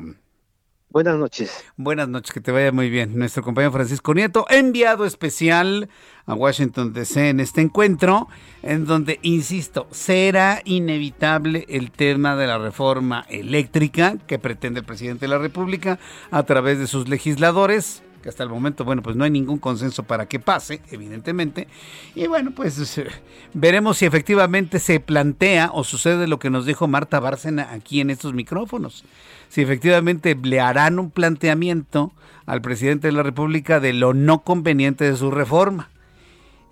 Buenas 0.92 1.16
noches. 1.16 1.64
Buenas 1.78 2.06
noches, 2.06 2.34
que 2.34 2.42
te 2.42 2.52
vaya 2.52 2.70
muy 2.70 2.90
bien. 2.90 3.18
Nuestro 3.18 3.42
compañero 3.42 3.72
Francisco 3.72 4.12
Nieto, 4.12 4.44
enviado 4.50 5.06
especial 5.06 5.88
a 6.26 6.34
Washington 6.34 6.92
DC 6.92 7.30
en 7.30 7.40
este 7.40 7.62
encuentro, 7.62 8.28
en 8.62 8.84
donde, 8.84 9.18
insisto, 9.22 9.86
será 9.90 10.60
inevitable 10.66 11.64
el 11.70 11.90
tema 11.92 12.36
de 12.36 12.46
la 12.46 12.58
reforma 12.58 13.24
eléctrica 13.30 14.18
que 14.26 14.38
pretende 14.38 14.80
el 14.80 14.86
presidente 14.86 15.24
de 15.24 15.28
la 15.28 15.38
República 15.38 15.98
a 16.30 16.42
través 16.42 16.78
de 16.78 16.86
sus 16.86 17.08
legisladores 17.08 18.02
que 18.22 18.28
hasta 18.28 18.42
el 18.42 18.48
momento, 18.48 18.84
bueno, 18.84 19.02
pues 19.02 19.16
no 19.16 19.24
hay 19.24 19.30
ningún 19.30 19.58
consenso 19.58 20.04
para 20.04 20.26
que 20.26 20.40
pase, 20.40 20.80
evidentemente. 20.90 21.68
Y 22.14 22.26
bueno, 22.26 22.52
pues 22.52 23.00
veremos 23.52 23.98
si 23.98 24.06
efectivamente 24.06 24.78
se 24.78 25.00
plantea 25.00 25.70
o 25.72 25.84
sucede 25.84 26.26
lo 26.26 26.38
que 26.38 26.48
nos 26.48 26.64
dijo 26.64 26.88
Marta 26.88 27.20
Bárcena 27.20 27.68
aquí 27.72 28.00
en 28.00 28.10
estos 28.10 28.32
micrófonos. 28.32 29.04
Si 29.48 29.60
efectivamente 29.60 30.38
le 30.42 30.60
harán 30.60 30.98
un 30.98 31.10
planteamiento 31.10 32.12
al 32.46 32.62
presidente 32.62 33.08
de 33.08 33.12
la 33.12 33.22
República 33.22 33.80
de 33.80 33.92
lo 33.92 34.14
no 34.14 34.42
conveniente 34.42 35.04
de 35.04 35.16
su 35.16 35.30
reforma. 35.30 35.90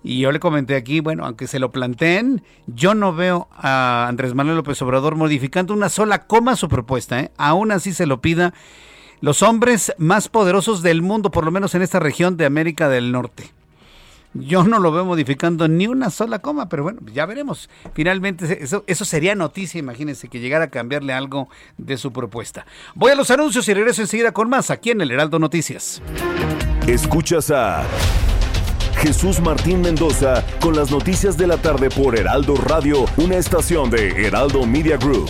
Y 0.03 0.19
yo 0.19 0.31
le 0.31 0.39
comenté 0.39 0.75
aquí, 0.75 0.99
bueno, 0.99 1.25
aunque 1.25 1.45
se 1.45 1.59
lo 1.59 1.71
planteen, 1.71 2.41
yo 2.65 2.95
no 2.95 3.13
veo 3.13 3.47
a 3.51 4.07
Andrés 4.07 4.33
Manuel 4.33 4.57
López 4.57 4.81
Obrador 4.81 5.15
modificando 5.15 5.75
una 5.75 5.89
sola 5.89 6.25
coma 6.25 6.55
su 6.55 6.69
propuesta, 6.69 7.19
¿eh? 7.19 7.31
aún 7.37 7.71
así 7.71 7.93
se 7.93 8.07
lo 8.07 8.19
pida 8.19 8.53
los 9.21 9.43
hombres 9.43 9.93
más 9.97 10.27
poderosos 10.27 10.81
del 10.81 11.01
mundo, 11.01 11.31
por 11.31 11.45
lo 11.45 11.51
menos 11.51 11.73
en 11.75 11.83
esta 11.83 11.99
región 11.99 12.37
de 12.37 12.45
América 12.45 12.89
del 12.89 13.11
Norte. 13.11 13.51
Yo 14.33 14.63
no 14.63 14.79
lo 14.79 14.91
veo 14.91 15.03
modificando 15.03 15.67
ni 15.67 15.87
una 15.87 16.09
sola 16.09 16.39
coma, 16.39 16.69
pero 16.69 16.83
bueno, 16.83 17.01
ya 17.13 17.25
veremos. 17.25 17.69
Finalmente, 17.93 18.63
eso, 18.63 18.83
eso 18.87 19.03
sería 19.03 19.35
noticia, 19.35 19.77
imagínense, 19.77 20.29
que 20.29 20.39
llegara 20.39 20.65
a 20.65 20.69
cambiarle 20.69 21.13
algo 21.13 21.49
de 21.77 21.97
su 21.97 22.13
propuesta. 22.13 22.65
Voy 22.95 23.11
a 23.11 23.15
los 23.15 23.29
anuncios 23.29 23.67
y 23.67 23.73
regreso 23.73 24.01
enseguida 24.01 24.31
con 24.31 24.49
más 24.49 24.71
aquí 24.71 24.91
en 24.91 25.01
el 25.01 25.11
Heraldo 25.11 25.37
Noticias. 25.37 26.01
Escuchas 26.87 27.51
a 27.51 27.83
Jesús 29.01 29.41
Martín 29.41 29.81
Mendoza 29.81 30.45
con 30.61 30.75
las 30.77 30.91
noticias 30.91 31.37
de 31.37 31.47
la 31.47 31.57
tarde 31.57 31.89
por 31.89 32.17
Heraldo 32.17 32.55
Radio, 32.55 33.05
una 33.17 33.35
estación 33.35 33.89
de 33.89 34.25
Heraldo 34.25 34.65
Media 34.65 34.95
Group. 34.95 35.29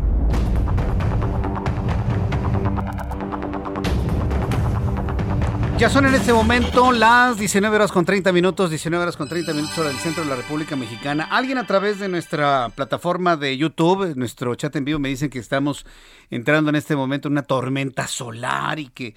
Ya 5.81 5.89
son 5.89 6.05
en 6.05 6.13
este 6.13 6.31
momento 6.31 6.91
las 6.91 7.39
19 7.39 7.75
horas 7.75 7.91
con 7.91 8.05
30 8.05 8.31
minutos, 8.31 8.69
19 8.69 9.01
horas 9.01 9.17
con 9.17 9.27
30 9.27 9.51
minutos 9.51 9.75
hora 9.79 9.89
del 9.89 9.97
centro 9.97 10.23
de 10.23 10.29
la 10.29 10.35
República 10.35 10.75
Mexicana. 10.75 11.27
Alguien 11.31 11.57
a 11.57 11.65
través 11.65 11.97
de 11.97 12.07
nuestra 12.07 12.69
plataforma 12.69 13.35
de 13.35 13.57
YouTube, 13.57 14.15
nuestro 14.15 14.53
chat 14.53 14.75
en 14.75 14.85
vivo, 14.85 14.99
me 14.99 15.09
dicen 15.09 15.31
que 15.31 15.39
estamos 15.39 15.87
entrando 16.29 16.69
en 16.69 16.75
este 16.75 16.95
momento 16.95 17.29
en 17.29 17.31
una 17.31 17.41
tormenta 17.41 18.05
solar 18.05 18.77
y 18.77 18.89
que, 18.89 19.15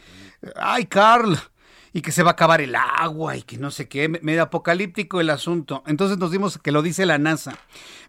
ay, 0.56 0.86
Carl, 0.86 1.36
y 1.92 2.00
que 2.00 2.12
se 2.12 2.22
va 2.22 2.30
a 2.30 2.32
acabar 2.32 2.62
el 2.62 2.74
agua 2.76 3.36
y 3.36 3.42
que 3.42 3.58
no 3.58 3.70
sé 3.70 3.86
qué, 3.86 4.08
medio 4.08 4.42
apocalíptico 4.42 5.20
el 5.20 5.28
asunto. 5.28 5.82
Entonces 5.86 6.16
nos 6.16 6.30
dimos 6.30 6.56
que 6.56 6.72
lo 6.72 6.80
dice 6.80 7.04
la 7.04 7.18
NASA. 7.18 7.58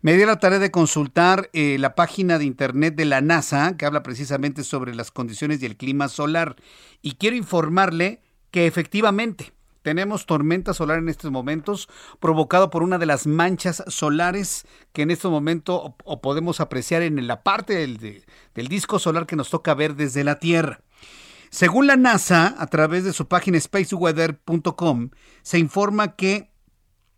Me 0.01 0.13
dio 0.13 0.25
la 0.27 0.39
tarea 0.39 0.59
de 0.59 0.71
consultar 0.71 1.49
eh, 1.51 1.75
la 1.77 1.93
página 1.93 2.39
de 2.39 2.45
internet 2.45 2.95
de 2.95 3.03
la 3.03 3.19
NASA 3.19 3.75
que 3.75 3.85
habla 3.85 4.01
precisamente 4.01 4.63
sobre 4.63 4.95
las 4.95 5.11
condiciones 5.11 5.61
y 5.61 5.65
el 5.65 5.75
clima 5.75 6.07
solar 6.07 6.55
y 7.01 7.15
quiero 7.15 7.35
informarle 7.35 8.21
que 8.55 8.67
efectivamente 8.67 9.51
Tenemos 9.81 10.25
tormenta 10.25 10.73
solar 10.73 10.99
en 10.99 11.09
estos 11.09 11.29
momentos, 11.29 11.89
provocado 12.21 12.69
por 12.69 12.83
una 12.83 12.97
de 12.97 13.05
las 13.05 13.27
manchas 13.27 13.83
solares 13.87 14.65
que 14.93 15.01
en 15.01 15.11
este 15.11 15.27
momento 15.27 15.95
o, 16.05 16.21
podemos 16.21 16.61
apreciar 16.61 17.01
en 17.01 17.27
la 17.27 17.43
parte 17.43 17.73
del, 17.75 18.23
del 18.55 18.67
disco 18.69 18.97
solar 18.97 19.27
que 19.27 19.35
nos 19.35 19.49
toca 19.49 19.73
ver 19.73 19.95
desde 19.95 20.23
la 20.23 20.39
Tierra. 20.39 20.79
Según 21.49 21.85
la 21.85 21.97
NASA, 21.97 22.55
a 22.57 22.67
través 22.67 23.03
de 23.03 23.11
su 23.11 23.27
página 23.27 23.59
spaceweather.com, 23.59 25.09
se 25.43 25.59
informa 25.59 26.15
que 26.15 26.49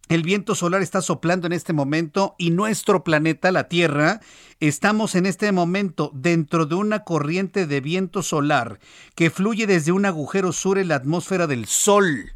el 0.09 0.23
viento 0.23 0.55
solar 0.55 0.81
está 0.81 1.01
soplando 1.01 1.47
en 1.47 1.53
este 1.53 1.73
momento 1.73 2.35
y 2.38 2.51
nuestro 2.51 3.03
planeta, 3.03 3.51
la 3.51 3.67
Tierra, 3.67 4.21
estamos 4.59 5.15
en 5.15 5.25
este 5.25 5.51
momento 5.51 6.11
dentro 6.13 6.65
de 6.65 6.75
una 6.75 7.03
corriente 7.03 7.67
de 7.67 7.81
viento 7.81 8.23
solar 8.23 8.79
que 9.15 9.29
fluye 9.29 9.67
desde 9.67 9.91
un 9.91 10.05
agujero 10.05 10.53
sur 10.53 10.77
en 10.77 10.88
la 10.88 10.95
atmósfera 10.95 11.45
del 11.45 11.65
Sol. 11.65 12.31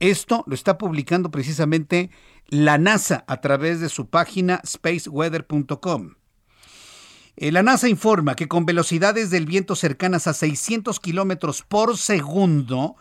Esto 0.00 0.44
lo 0.46 0.54
está 0.54 0.76
publicando 0.76 1.30
precisamente 1.30 2.10
la 2.48 2.78
NASA 2.78 3.24
a 3.26 3.40
través 3.40 3.80
de 3.80 3.88
su 3.88 4.08
página 4.08 4.60
spaceweather.com. 4.66 6.14
Eh, 7.36 7.52
la 7.52 7.62
NASA 7.62 7.88
informa 7.88 8.34
que 8.34 8.48
con 8.48 8.66
velocidades 8.66 9.30
del 9.30 9.46
viento 9.46 9.76
cercanas 9.76 10.26
a 10.26 10.34
600 10.34 11.00
kilómetros 11.00 11.62
por 11.62 11.96
segundo, 11.96 12.96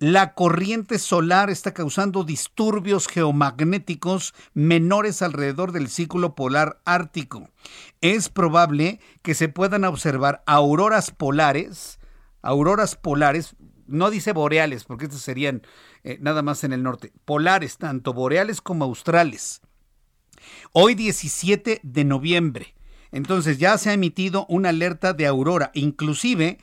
la 0.00 0.32
corriente 0.32 0.98
solar 0.98 1.50
está 1.50 1.74
causando 1.74 2.24
disturbios 2.24 3.06
geomagnéticos 3.06 4.32
menores 4.54 5.20
alrededor 5.20 5.72
del 5.72 5.88
círculo 5.88 6.34
polar 6.34 6.80
ártico. 6.86 7.50
Es 8.00 8.30
probable 8.30 8.98
que 9.20 9.34
se 9.34 9.50
puedan 9.50 9.84
observar 9.84 10.42
auroras 10.46 11.10
polares, 11.10 12.00
auroras 12.40 12.96
polares, 12.96 13.56
no 13.86 14.10
dice 14.10 14.32
boreales, 14.32 14.84
porque 14.84 15.04
estos 15.04 15.20
serían 15.20 15.66
eh, 16.02 16.16
nada 16.18 16.40
más 16.40 16.64
en 16.64 16.72
el 16.72 16.82
norte, 16.82 17.12
polares, 17.26 17.76
tanto 17.76 18.14
boreales 18.14 18.62
como 18.62 18.86
australes. 18.86 19.60
Hoy 20.72 20.94
17 20.94 21.80
de 21.82 22.04
noviembre. 22.04 22.74
Entonces 23.12 23.58
ya 23.58 23.76
se 23.76 23.90
ha 23.90 23.92
emitido 23.92 24.46
una 24.48 24.70
alerta 24.70 25.12
de 25.12 25.26
aurora. 25.26 25.70
Inclusive 25.74 26.56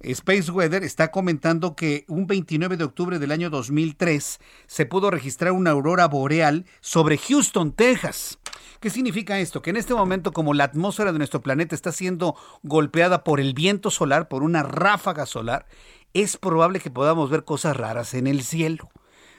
Space 0.00 0.50
Weather 0.50 0.82
está 0.82 1.10
comentando 1.10 1.76
que 1.76 2.04
un 2.08 2.26
29 2.26 2.76
de 2.76 2.84
octubre 2.84 3.18
del 3.18 3.32
año 3.32 3.50
2003 3.50 4.40
se 4.66 4.86
pudo 4.86 5.10
registrar 5.10 5.52
una 5.52 5.70
aurora 5.70 6.06
boreal 6.08 6.66
sobre 6.80 7.18
Houston, 7.18 7.72
Texas. 7.72 8.38
¿Qué 8.80 8.90
significa 8.90 9.40
esto? 9.40 9.62
Que 9.62 9.70
en 9.70 9.76
este 9.76 9.94
momento, 9.94 10.32
como 10.32 10.52
la 10.52 10.64
atmósfera 10.64 11.12
de 11.12 11.18
nuestro 11.18 11.40
planeta 11.40 11.74
está 11.74 11.90
siendo 11.90 12.36
golpeada 12.62 13.24
por 13.24 13.40
el 13.40 13.54
viento 13.54 13.90
solar, 13.90 14.28
por 14.28 14.42
una 14.42 14.62
ráfaga 14.62 15.26
solar, 15.26 15.66
es 16.12 16.36
probable 16.36 16.80
que 16.80 16.90
podamos 16.90 17.30
ver 17.30 17.44
cosas 17.44 17.76
raras 17.76 18.14
en 18.14 18.26
el 18.26 18.42
cielo. 18.42 18.90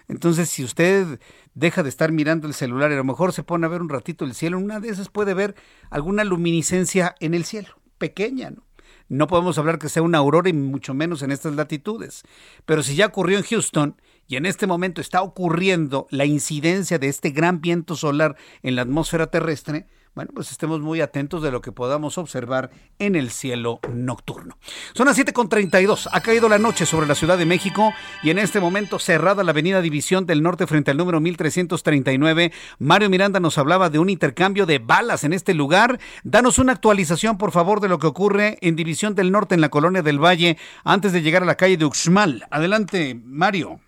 Entonces, 0.07 0.49
si 0.49 0.64
usted 0.64 1.19
deja 1.53 1.84
de 1.84 1.90
estar 1.90 2.11
mirando 2.11 2.48
el 2.48 2.53
celular 2.53 2.91
y 2.91 2.95
a 2.95 2.98
lo 2.98 3.03
mejor 3.03 3.34
se 3.34 3.44
pone 3.44 3.65
a 3.65 3.69
ver 3.69 3.82
un 3.82 3.90
ratito 3.90 4.26
el 4.26 4.36
cielo, 4.36 4.57
una 4.57 4.80
de 4.80 4.90
esas 4.90 5.10
puede 5.10 5.34
ver 5.34 5.56
alguna 5.90 6.23
luminiscencia 6.23 7.15
en 7.19 7.34
el 7.34 7.45
cielo, 7.45 7.69
pequeña, 7.98 8.52
¿no? 8.52 8.64
No 9.07 9.27
podemos 9.27 9.57
hablar 9.57 9.77
que 9.77 9.90
sea 9.90 10.02
una 10.02 10.18
aurora 10.18 10.49
y 10.49 10.53
mucho 10.53 10.94
menos 10.94 11.22
en 11.22 11.32
estas 11.32 11.56
latitudes. 11.56 12.23
Pero 12.65 12.82
si 12.82 12.95
ya 12.95 13.06
ocurrió 13.06 13.38
en 13.38 13.44
Houston 13.44 14.02
y 14.27 14.38
en 14.38 14.45
este 14.45 14.65
momento 14.65 14.99
está 14.99 15.22
ocurriendo 15.22 16.07
la 16.10 16.26
incidencia 16.26 16.98
de 16.98 17.07
este 17.07 17.30
gran 17.30 17.61
viento 17.61 17.95
solar 17.95 18.36
en 18.64 18.76
la 18.76 18.82
atmósfera 18.82 19.27
terrestre, 19.27 19.86
bueno, 20.15 20.31
pues 20.33 20.49
estemos 20.51 20.79
muy 20.79 21.01
atentos 21.01 21.43
de 21.43 21.51
lo 21.51 21.61
que 21.61 21.73
podamos 21.73 22.17
observar 22.17 22.71
en 22.99 23.17
el 23.17 23.31
cielo 23.31 23.79
nocturno. 23.93 24.57
Son 24.93 25.07
las 25.07 25.17
7.32, 25.17 26.07
ha 26.09 26.21
caído 26.21 26.47
la 26.47 26.57
noche 26.57 26.85
sobre 26.85 27.05
la 27.05 27.15
Ciudad 27.15 27.37
de 27.37 27.45
México 27.45 27.93
y 28.23 28.29
en 28.29 28.39
este 28.39 28.61
momento 28.61 28.97
cerrada 28.97 29.43
la 29.43 29.51
avenida 29.51 29.81
División 29.81 30.25
del 30.25 30.41
Norte 30.41 30.67
frente 30.67 30.91
al 30.91 30.97
número 30.97 31.19
1339. 31.19 32.53
Mario 32.79 33.09
Miranda 33.09 33.41
nos 33.41 33.57
hablaba 33.57 33.89
de 33.89 33.99
un 33.99 34.09
intercambio 34.09 34.65
de 34.65 34.79
balas 34.79 35.25
en 35.25 35.33
este 35.33 35.53
lugar. 35.53 35.99
Danos 36.23 36.59
una 36.59 36.71
actualización, 36.71 37.37
por 37.37 37.51
favor, 37.51 37.81
de 37.81 37.89
lo 37.89 37.99
que 37.99 38.07
ocurre 38.07 38.57
en 38.61 38.77
División 38.77 39.15
del 39.15 39.33
Norte 39.33 39.55
en 39.55 39.61
la 39.61 39.69
colonia 39.69 40.01
del 40.01 40.23
Valle 40.23 40.57
antes 40.85 41.11
de 41.11 41.21
llegar 41.21 41.43
a 41.43 41.45
la 41.45 41.55
calle 41.55 41.75
de 41.75 41.85
Uxmal. 41.85 42.47
Adelante, 42.51 43.19
Mario. 43.21 43.81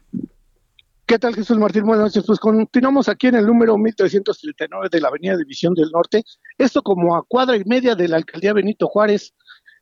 ¿Qué 1.08 1.18
tal, 1.18 1.34
Jesús 1.36 1.58
Martín? 1.58 1.86
Buenas 1.86 2.08
noches. 2.08 2.26
Pues 2.28 2.38
continuamos 2.38 3.08
aquí 3.08 3.28
en 3.28 3.36
el 3.36 3.46
número 3.46 3.78
1339 3.78 4.90
de 4.92 5.00
la 5.00 5.08
Avenida 5.08 5.38
División 5.38 5.74
del 5.74 5.90
Norte. 5.90 6.22
Esto 6.58 6.82
como 6.84 7.16
a 7.16 7.24
cuadra 7.26 7.56
y 7.56 7.64
media 7.64 7.96
de 7.96 8.10
la 8.10 8.18
alcaldía 8.18 8.52
Benito 8.52 8.90
Juárez. 8.90 9.34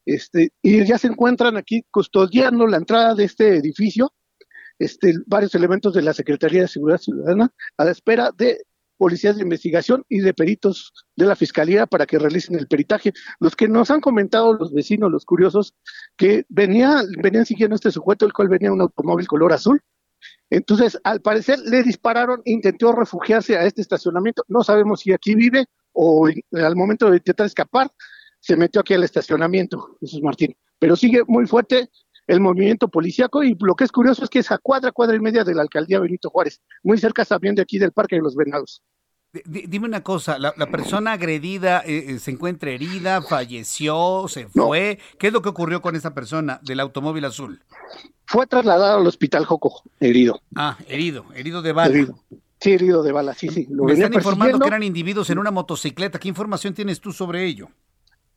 Este, 0.05 0.51
y 0.61 0.85
ya 0.85 0.99
se 0.99 1.07
encuentran 1.07 1.57
aquí 1.57 1.83
custodiando 1.89 2.67
la 2.67 2.77
entrada 2.77 3.15
de 3.15 3.23
este 3.23 3.57
edificio 3.57 4.13
este, 4.77 5.15
varios 5.25 5.55
elementos 5.55 5.95
de 5.95 6.03
la 6.03 6.13
Secretaría 6.13 6.61
de 6.61 6.67
Seguridad 6.67 6.99
Ciudadana 6.99 7.51
a 7.75 7.85
la 7.85 7.89
espera 7.89 8.29
de 8.37 8.59
policías 8.97 9.35
de 9.35 9.41
investigación 9.41 10.03
y 10.07 10.19
de 10.19 10.35
peritos 10.35 10.93
de 11.15 11.25
la 11.25 11.35
Fiscalía 11.35 11.87
para 11.87 12.05
que 12.05 12.19
realicen 12.19 12.55
el 12.55 12.67
peritaje. 12.67 13.13
Los 13.39 13.55
que 13.55 13.67
nos 13.67 13.89
han 13.89 13.99
comentado 13.99 14.53
los 14.53 14.71
vecinos, 14.71 15.11
los 15.11 15.25
curiosos, 15.25 15.73
que 16.17 16.45
venía, 16.49 17.01
venían 17.17 17.47
siguiendo 17.47 17.73
este 17.73 17.89
sujeto, 17.89 18.27
el 18.27 18.33
cual 18.33 18.47
venía 18.47 18.71
un 18.71 18.81
automóvil 18.81 19.25
color 19.25 19.53
azul, 19.53 19.81
entonces, 20.49 20.99
al 21.03 21.21
parecer 21.21 21.59
le 21.59 21.83
dispararon, 21.83 22.41
intentó 22.45 22.91
refugiarse 22.91 23.57
a 23.57 23.65
este 23.65 23.81
estacionamiento. 23.81 24.43
No 24.47 24.63
sabemos 24.63 25.01
si 25.01 25.11
aquí 25.11 25.35
vive 25.35 25.65
o 25.93 26.27
al 26.27 26.75
momento 26.75 27.09
de 27.09 27.17
intentar 27.17 27.45
escapar, 27.45 27.91
se 28.39 28.55
metió 28.55 28.81
aquí 28.81 28.93
al 28.93 29.03
estacionamiento, 29.03 29.97
Jesús 29.99 30.21
Martín. 30.21 30.55
Pero 30.77 30.95
sigue 30.95 31.23
muy 31.27 31.47
fuerte 31.47 31.89
el 32.27 32.41
movimiento 32.41 32.87
policíaco 32.87 33.43
y 33.43 33.55
lo 33.59 33.75
que 33.75 33.85
es 33.85 33.91
curioso 33.91 34.23
es 34.23 34.29
que 34.29 34.39
es 34.39 34.51
a 34.51 34.57
cuadra, 34.57 34.91
cuadra 34.91 35.15
y 35.15 35.19
media 35.19 35.43
de 35.43 35.55
la 35.55 35.61
alcaldía 35.61 35.99
Benito 35.99 36.29
Juárez, 36.29 36.61
muy 36.83 36.97
cerca 36.97 37.23
también 37.25 37.55
de 37.55 37.61
aquí 37.61 37.79
del 37.79 37.91
Parque 37.91 38.15
de 38.15 38.21
los 38.21 38.35
Venados. 38.35 38.83
Dime 39.45 39.87
una 39.87 40.01
cosa, 40.01 40.39
¿la, 40.39 40.53
persona 40.67 41.13
agredida 41.13 41.81
eh, 41.85 42.05
eh, 42.07 42.19
se 42.19 42.31
encuentra 42.31 42.71
herida, 42.71 43.21
falleció, 43.21 44.27
se 44.27 44.47
fue? 44.47 44.99
¿Qué 45.17 45.27
es 45.27 45.33
lo 45.33 45.41
que 45.41 45.49
ocurrió 45.49 45.81
con 45.81 45.95
esa 45.95 46.13
persona 46.13 46.59
del 46.63 46.79
automóvil 46.79 47.25
azul? 47.25 47.61
Fue 48.25 48.47
trasladado 48.47 48.99
al 48.99 49.07
hospital 49.07 49.45
Joco, 49.45 49.83
herido. 49.99 50.41
Ah, 50.55 50.77
herido, 50.87 51.25
herido 51.35 51.61
de 51.61 51.73
bala. 51.73 52.07
Sí, 52.59 52.71
herido 52.71 53.03
de 53.03 53.11
bala, 53.11 53.33
sí, 53.33 53.49
sí. 53.49 53.67
Me 53.69 53.93
están 53.93 54.13
informando 54.13 54.59
que 54.59 54.67
eran 54.67 54.83
individuos 54.83 55.29
en 55.29 55.39
una 55.39 55.51
motocicleta. 55.51 56.19
¿Qué 56.19 56.29
información 56.29 56.73
tienes 56.73 57.01
tú 57.01 57.11
sobre 57.11 57.45
ello? 57.45 57.69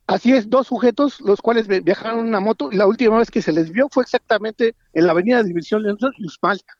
Así 0.09 0.33
es, 0.33 0.49
dos 0.49 0.67
sujetos, 0.67 1.21
los 1.21 1.43
cuales 1.43 1.69
viajaron 1.69 2.21
en 2.21 2.27
una 2.29 2.41
moto, 2.41 2.71
y 2.73 2.77
la 2.77 2.87
última 2.87 3.19
vez 3.19 3.31
que 3.31 3.43
se 3.43 3.53
les 3.53 3.71
vio 3.71 3.89
fue 3.91 4.03
exactamente 4.03 4.75
en 4.95 5.07
la 5.07 5.13
avenida 5.13 5.43
División 5.43 5.83
León 5.83 5.99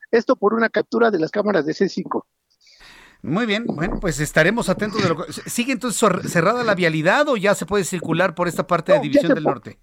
Esto 0.09 0.35
por 0.35 0.55
una 0.55 0.67
captura 0.67 1.11
de 1.11 1.19
las 1.19 1.29
cámaras 1.29 1.65
de 1.67 1.73
C5. 1.73 2.23
Muy 3.21 3.45
bien, 3.45 3.65
bueno, 3.65 3.99
pues 3.99 4.19
estaremos 4.19 4.69
atentos 4.69 5.03
de 5.03 5.09
lo 5.09 5.25
que... 5.25 5.33
¿Sigue 5.33 5.73
entonces 5.73 5.99
cerrada 6.31 6.63
la 6.63 6.75
vialidad 6.75 7.27
o 7.27 7.35
ya 7.35 7.53
se 7.53 7.65
puede 7.65 7.83
circular 7.83 8.33
por 8.33 8.47
esta 8.47 8.65
parte 8.65 8.93
de 8.93 8.99
División 8.99 9.33
del 9.33 9.43
Norte? 9.43 9.77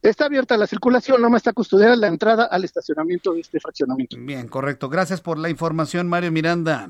Está 0.00 0.26
abierta 0.26 0.56
la 0.56 0.66
circulación, 0.66 1.20
no 1.20 1.28
más 1.28 1.40
está 1.40 1.52
custodiada 1.52 1.96
la 1.96 2.06
entrada 2.06 2.44
al 2.44 2.64
estacionamiento 2.64 3.32
de 3.34 3.40
este 3.40 3.58
fraccionamiento. 3.60 4.16
Bien, 4.18 4.48
correcto. 4.48 4.88
Gracias 4.88 5.20
por 5.20 5.38
la 5.38 5.50
información, 5.50 6.08
Mario 6.08 6.30
Miranda. 6.30 6.88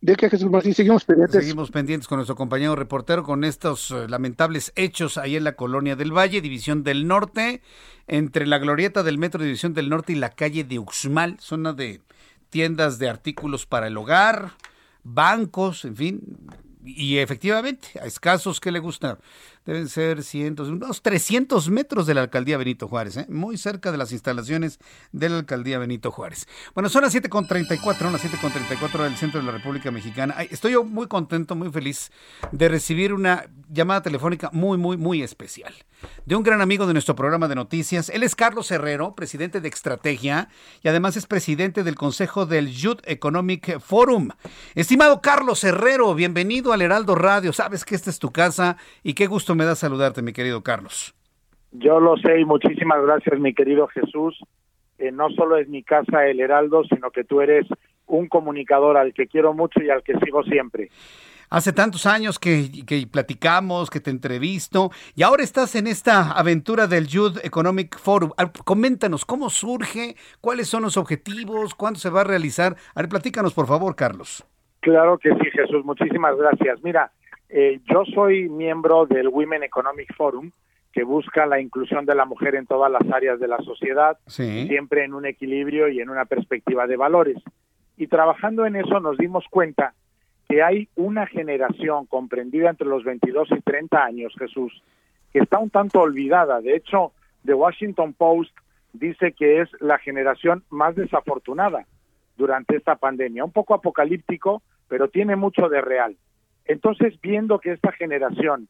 De 0.00 0.16
que 0.16 0.28
Jesús 0.28 0.50
Martín, 0.50 0.74
seguimos 0.74 1.04
pendientes. 1.04 1.40
Seguimos 1.40 1.70
pendientes 1.70 2.08
con 2.08 2.16
nuestro 2.16 2.34
compañero 2.34 2.74
reportero 2.74 3.22
con 3.22 3.44
estos 3.44 3.92
eh, 3.92 4.08
lamentables 4.08 4.72
hechos 4.74 5.16
ahí 5.16 5.36
en 5.36 5.44
la 5.44 5.54
colonia 5.54 5.94
del 5.94 6.10
Valle, 6.10 6.40
División 6.40 6.82
del 6.82 7.06
Norte, 7.06 7.62
entre 8.08 8.48
la 8.48 8.58
glorieta 8.58 9.04
del 9.04 9.18
Metro 9.18 9.44
División 9.44 9.74
del 9.74 9.88
Norte 9.88 10.12
y 10.12 10.16
la 10.16 10.30
calle 10.30 10.64
de 10.64 10.80
Uxmal, 10.80 11.38
zona 11.38 11.72
de 11.72 12.00
tiendas 12.50 12.98
de 12.98 13.08
artículos 13.08 13.64
para 13.64 13.86
el 13.86 13.96
hogar, 13.96 14.54
bancos, 15.02 15.84
en 15.84 15.96
fin, 15.96 16.20
y 16.84 17.18
efectivamente, 17.18 17.88
a 18.00 18.06
escasos 18.06 18.60
que 18.60 18.72
le 18.72 18.80
gusta, 18.80 19.18
deben 19.64 19.88
ser 19.88 20.22
cientos, 20.22 20.68
unos 20.68 21.02
300 21.02 21.70
metros 21.70 22.06
de 22.06 22.14
la 22.14 22.22
alcaldía 22.22 22.56
Benito 22.56 22.88
Juárez, 22.88 23.16
¿eh? 23.16 23.26
muy 23.28 23.56
cerca 23.56 23.92
de 23.92 23.98
las 23.98 24.12
instalaciones 24.12 24.78
de 25.12 25.28
la 25.28 25.38
alcaldía 25.38 25.78
Benito 25.78 26.10
Juárez. 26.10 26.48
Bueno, 26.74 26.88
son 26.88 27.02
las 27.02 27.14
7.34, 27.14 28.10
las 28.10 28.24
7.34 28.24 29.02
del 29.04 29.16
centro 29.16 29.40
de 29.40 29.46
la 29.46 29.52
República 29.52 29.90
Mexicana. 29.90 30.34
Estoy 30.50 30.72
yo 30.72 30.84
muy 30.84 31.06
contento, 31.06 31.54
muy 31.54 31.70
feliz 31.70 32.10
de 32.50 32.68
recibir 32.68 33.12
una 33.12 33.46
llamada 33.68 34.02
telefónica 34.02 34.50
muy, 34.52 34.78
muy, 34.78 34.96
muy 34.96 35.22
especial 35.22 35.74
de 36.26 36.36
un 36.36 36.42
gran 36.42 36.60
amigo 36.60 36.86
de 36.86 36.92
nuestro 36.92 37.14
programa 37.14 37.48
de 37.48 37.54
noticias. 37.54 38.08
Él 38.08 38.22
es 38.22 38.34
Carlos 38.34 38.70
Herrero, 38.70 39.14
presidente 39.14 39.60
de 39.60 39.68
Estrategia 39.68 40.48
y 40.82 40.88
además 40.88 41.16
es 41.16 41.26
presidente 41.26 41.82
del 41.82 41.94
Consejo 41.94 42.46
del 42.46 42.70
Youth 42.72 43.00
Economic 43.04 43.78
Forum. 43.80 44.30
Estimado 44.74 45.20
Carlos 45.20 45.64
Herrero, 45.64 46.14
bienvenido 46.14 46.72
al 46.72 46.82
Heraldo 46.82 47.14
Radio. 47.14 47.52
Sabes 47.52 47.84
que 47.84 47.94
esta 47.94 48.10
es 48.10 48.18
tu 48.18 48.30
casa 48.30 48.76
y 49.02 49.14
qué 49.14 49.26
gusto 49.26 49.51
me 49.54 49.64
da 49.64 49.74
saludarte, 49.74 50.22
mi 50.22 50.32
querido 50.32 50.62
Carlos. 50.62 51.14
Yo 51.72 52.00
lo 52.00 52.16
sé 52.18 52.40
y 52.40 52.44
muchísimas 52.44 53.02
gracias, 53.02 53.38
mi 53.40 53.54
querido 53.54 53.86
Jesús. 53.88 54.38
no 55.12 55.30
solo 55.30 55.56
es 55.56 55.68
mi 55.68 55.82
casa 55.82 56.26
el 56.26 56.40
Heraldo, 56.40 56.84
sino 56.84 57.10
que 57.10 57.24
tú 57.24 57.40
eres 57.40 57.66
un 58.06 58.28
comunicador 58.28 58.96
al 58.96 59.12
que 59.14 59.26
quiero 59.26 59.54
mucho 59.54 59.82
y 59.82 59.90
al 59.90 60.02
que 60.02 60.18
sigo 60.18 60.42
siempre. 60.44 60.90
Hace 61.50 61.72
tantos 61.72 62.06
años 62.06 62.38
que, 62.38 62.70
que, 62.86 63.06
platicamos, 63.06 63.90
que 63.90 64.00
te 64.00 64.10
entrevisto, 64.10 64.90
y 65.14 65.22
ahora 65.22 65.42
estás 65.42 65.74
en 65.74 65.86
esta 65.86 66.32
aventura 66.32 66.86
del 66.86 67.06
Youth 67.06 67.44
Economic 67.44 67.98
Forum. 67.98 68.30
Coméntanos 68.64 69.26
cómo 69.26 69.50
surge, 69.50 70.16
cuáles 70.40 70.68
son 70.68 70.82
los 70.82 70.96
objetivos, 70.96 71.74
cuándo 71.74 71.98
se 71.98 72.08
va 72.08 72.22
a 72.22 72.24
realizar. 72.24 72.76
A 72.94 73.02
ver, 73.02 73.10
platícanos, 73.10 73.52
por 73.52 73.66
favor, 73.66 73.94
Carlos. 73.96 74.46
Claro 74.80 75.18
que 75.18 75.30
sí, 75.30 75.50
Jesús. 75.52 75.84
Muchísimas 75.84 76.36
gracias. 76.36 76.82
Mira, 76.82 77.12
eh, 77.54 77.80
yo 77.84 78.06
soy 78.06 78.48
miembro 78.48 79.04
del 79.04 79.28
Women 79.28 79.62
Economic 79.62 80.14
Forum, 80.16 80.50
que 80.90 81.04
busca 81.04 81.44
la 81.44 81.60
inclusión 81.60 82.06
de 82.06 82.14
la 82.14 82.24
mujer 82.24 82.54
en 82.54 82.66
todas 82.66 82.90
las 82.90 83.02
áreas 83.12 83.38
de 83.38 83.46
la 83.46 83.58
sociedad, 83.58 84.16
siempre 84.26 85.04
en 85.04 85.12
un 85.12 85.26
equilibrio 85.26 85.88
y 85.88 86.00
en 86.00 86.08
una 86.08 86.24
perspectiva 86.24 86.86
de 86.86 86.96
valores. 86.96 87.36
Y 87.98 88.06
trabajando 88.06 88.64
en 88.64 88.76
eso 88.76 89.00
nos 89.00 89.18
dimos 89.18 89.44
cuenta 89.50 89.92
que 90.48 90.62
hay 90.62 90.88
una 90.96 91.26
generación 91.26 92.06
comprendida 92.06 92.70
entre 92.70 92.86
los 92.86 93.04
22 93.04 93.48
y 93.50 93.60
30 93.60 94.02
años, 94.02 94.34
Jesús, 94.38 94.82
que 95.30 95.40
está 95.40 95.58
un 95.58 95.68
tanto 95.68 96.00
olvidada. 96.00 96.62
De 96.62 96.74
hecho, 96.74 97.12
The 97.44 97.52
Washington 97.52 98.14
Post 98.14 98.56
dice 98.94 99.32
que 99.32 99.60
es 99.60 99.68
la 99.80 99.98
generación 99.98 100.64
más 100.70 100.94
desafortunada 100.94 101.86
durante 102.38 102.76
esta 102.76 102.96
pandemia. 102.96 103.44
Un 103.44 103.52
poco 103.52 103.74
apocalíptico, 103.74 104.62
pero 104.88 105.08
tiene 105.08 105.36
mucho 105.36 105.68
de 105.68 105.82
real. 105.82 106.16
Entonces, 106.66 107.20
viendo 107.20 107.58
que 107.58 107.72
esta 107.72 107.92
generación 107.92 108.68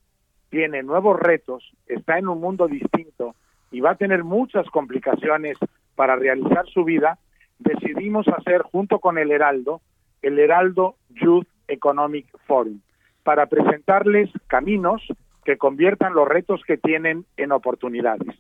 tiene 0.51 0.83
nuevos 0.83 1.19
retos, 1.19 1.73
está 1.87 2.19
en 2.19 2.29
un 2.29 2.41
mundo 2.41 2.69
distinto 2.69 3.35
y 3.71 3.81
va 3.81 3.93
a 3.93 3.97
tener 3.97 4.25
muchas 4.25 4.67
complicaciones 4.71 5.57
para 5.95 6.17
realizar 6.17 6.67
su 6.67 6.85
vida, 6.85 7.19
decidimos 7.59 8.27
hacer 8.29 8.63
junto 8.63 8.99
con 8.99 9.19
el 9.19 9.31
Heraldo 9.31 9.81
el 10.23 10.39
Heraldo 10.39 10.97
Youth 11.11 11.49
Economic 11.69 12.27
Forum 12.47 12.81
para 13.25 13.47
presentarles 13.47 14.31
caminos 14.47 15.03
que 15.45 15.59
conviertan 15.59 16.15
los 16.15 16.29
retos 16.29 16.63
que 16.67 16.77
tienen 16.77 17.27
en 17.37 17.53
oportunidades. 17.53 18.37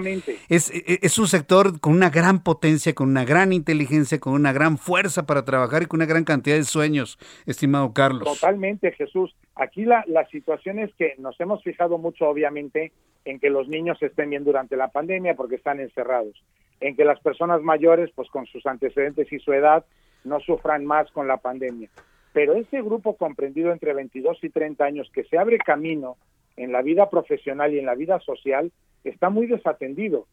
es, 0.49 0.71
es, 0.71 1.19
un 1.19 1.27
sector 1.27 1.81
con 1.81 1.93
una 1.93 2.11
gran 2.11 2.43
potencia, 2.43 2.95
con 2.95 3.09
una 3.09 3.25
gran 3.25 3.53
inteligencia, 3.53 4.21
con 4.21 4.35
una 4.35 4.53
gran 4.53 4.79
fuerza 4.79 5.27
para 5.27 5.45
trabajar 5.45 5.83
y 5.83 5.87
con 5.87 5.99
una 5.99 6.07
gran 6.07 6.25
cantidad 6.25 6.57
de 6.57 6.65
sueños, 6.65 7.19
estimado 7.47 7.93
Carlos. 7.93 8.25
Totalmente, 8.25 8.93
Jesús. 8.93 9.35
Aquí 9.55 9.85
la, 9.85 10.05
la 10.07 10.27
situación 10.29 10.79
es 10.79 10.95
que 10.95 11.15
nos 11.19 11.39
hemos 11.41 11.63
fijado 11.63 11.99
mucho, 11.99 12.29
obviamente, 12.29 12.93
en 13.25 13.39
que 13.39 13.51
los 13.51 13.69
niños 13.69 14.03
estén 14.03 14.31
bien 14.31 14.45
durante 14.45 14.77
la 14.77 14.89
pandemia 14.89 15.35
porque 15.35 15.57
están 15.57 15.81
encerrados, 15.81 16.43
en 16.81 16.97
que 16.97 17.05
las 17.05 17.21
personas 17.21 17.63
mayores, 17.63 18.11
pues 18.15 18.29
con 18.31 18.47
sus 18.47 18.65
antecedentes 18.67 19.33
y 19.33 19.39
su 19.39 19.53
edad, 19.53 19.85
no 20.25 20.41
sufran 20.41 20.85
más 20.85 21.11
con 21.13 21.29
la 21.29 21.37
pandemia. 21.37 21.91
Pero 22.33 22.55
ese 22.55 22.81
grupo 22.81 23.17
comprendido 23.17 23.73
entre 23.73 23.93
22 23.93 24.43
y 24.43 24.49
30 24.49 24.85
años 24.85 25.11
que 25.13 25.25
se 25.25 25.39
abre 25.39 25.59
camino 25.59 26.17
en 26.57 26.73
la 26.73 26.83
vida 26.83 27.11
profesional 27.11 27.75
y 27.75 27.79
en 27.79 27.87
la 27.87 27.95
vida 27.95 28.21
social 28.21 28.73
está 29.05 29.31
muy 29.31 29.47
desatendido. 29.47 30.27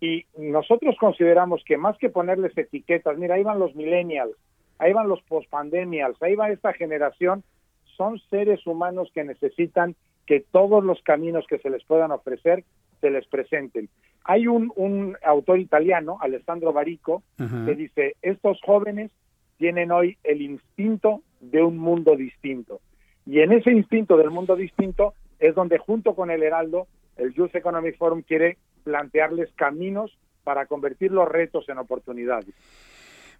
Y 0.00 0.26
nosotros 0.36 0.96
consideramos 0.98 1.62
que 1.64 1.76
más 1.76 1.96
que 1.98 2.10
ponerles 2.10 2.56
etiquetas, 2.56 3.16
mira, 3.18 3.34
ahí 3.34 3.42
van 3.42 3.58
los 3.58 3.74
millennials, 3.74 4.36
ahí 4.78 4.92
van 4.92 5.08
los 5.08 5.22
postpandemials, 5.22 6.20
ahí 6.22 6.34
va 6.34 6.50
esta 6.50 6.72
generación 6.72 7.42
son 7.96 8.18
seres 8.30 8.66
humanos 8.66 9.10
que 9.14 9.24
necesitan 9.24 9.94
que 10.26 10.40
todos 10.40 10.82
los 10.82 11.02
caminos 11.02 11.46
que 11.48 11.58
se 11.58 11.70
les 11.70 11.84
puedan 11.84 12.10
ofrecer 12.10 12.64
se 13.00 13.10
les 13.10 13.26
presenten. 13.26 13.88
Hay 14.24 14.46
un, 14.46 14.72
un 14.76 15.16
autor 15.22 15.58
italiano, 15.58 16.16
Alessandro 16.20 16.72
Barico, 16.72 17.22
que 17.36 17.74
dice, 17.74 18.16
estos 18.22 18.58
jóvenes 18.62 19.10
tienen 19.58 19.92
hoy 19.92 20.16
el 20.24 20.40
instinto 20.40 21.22
de 21.40 21.62
un 21.62 21.76
mundo 21.76 22.16
distinto. 22.16 22.80
Y 23.26 23.40
en 23.40 23.52
ese 23.52 23.70
instinto 23.70 24.16
del 24.16 24.30
mundo 24.30 24.56
distinto 24.56 25.14
es 25.38 25.54
donde 25.54 25.78
junto 25.78 26.14
con 26.14 26.30
el 26.30 26.42
Heraldo, 26.42 26.86
el 27.16 27.34
Youth 27.34 27.54
Economic 27.54 27.96
Forum 27.98 28.22
quiere 28.22 28.56
plantearles 28.82 29.52
caminos 29.54 30.16
para 30.42 30.66
convertir 30.66 31.10
los 31.10 31.28
retos 31.28 31.68
en 31.68 31.78
oportunidades. 31.78 32.54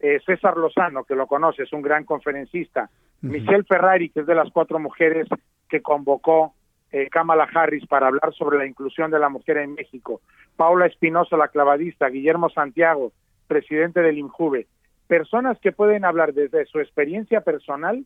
Eh, 0.00 0.20
César 0.24 0.56
Lozano, 0.56 1.04
que 1.04 1.14
lo 1.14 1.26
conoce, 1.26 1.64
es 1.64 1.72
un 1.72 1.82
gran 1.82 2.04
conferencista. 2.04 2.88
Michelle 3.20 3.64
Ferrari, 3.64 4.08
que 4.10 4.20
es 4.20 4.26
de 4.26 4.34
las 4.34 4.50
cuatro 4.52 4.78
mujeres 4.78 5.26
que 5.68 5.82
convocó 5.82 6.54
eh, 6.90 7.08
Kamala 7.10 7.48
Harris 7.52 7.86
para 7.86 8.06
hablar 8.06 8.32
sobre 8.34 8.58
la 8.58 8.66
inclusión 8.66 9.10
de 9.10 9.18
la 9.18 9.28
mujer 9.28 9.58
en 9.58 9.74
México, 9.74 10.20
Paula 10.56 10.86
Espinosa, 10.86 11.36
la 11.36 11.48
clavadista, 11.48 12.08
Guillermo 12.08 12.48
Santiago, 12.50 13.12
presidente 13.46 14.00
del 14.00 14.18
INJUVE, 14.18 14.66
personas 15.06 15.58
que 15.60 15.72
pueden 15.72 16.04
hablar 16.04 16.32
desde 16.32 16.66
su 16.66 16.80
experiencia 16.80 17.42
personal 17.42 18.04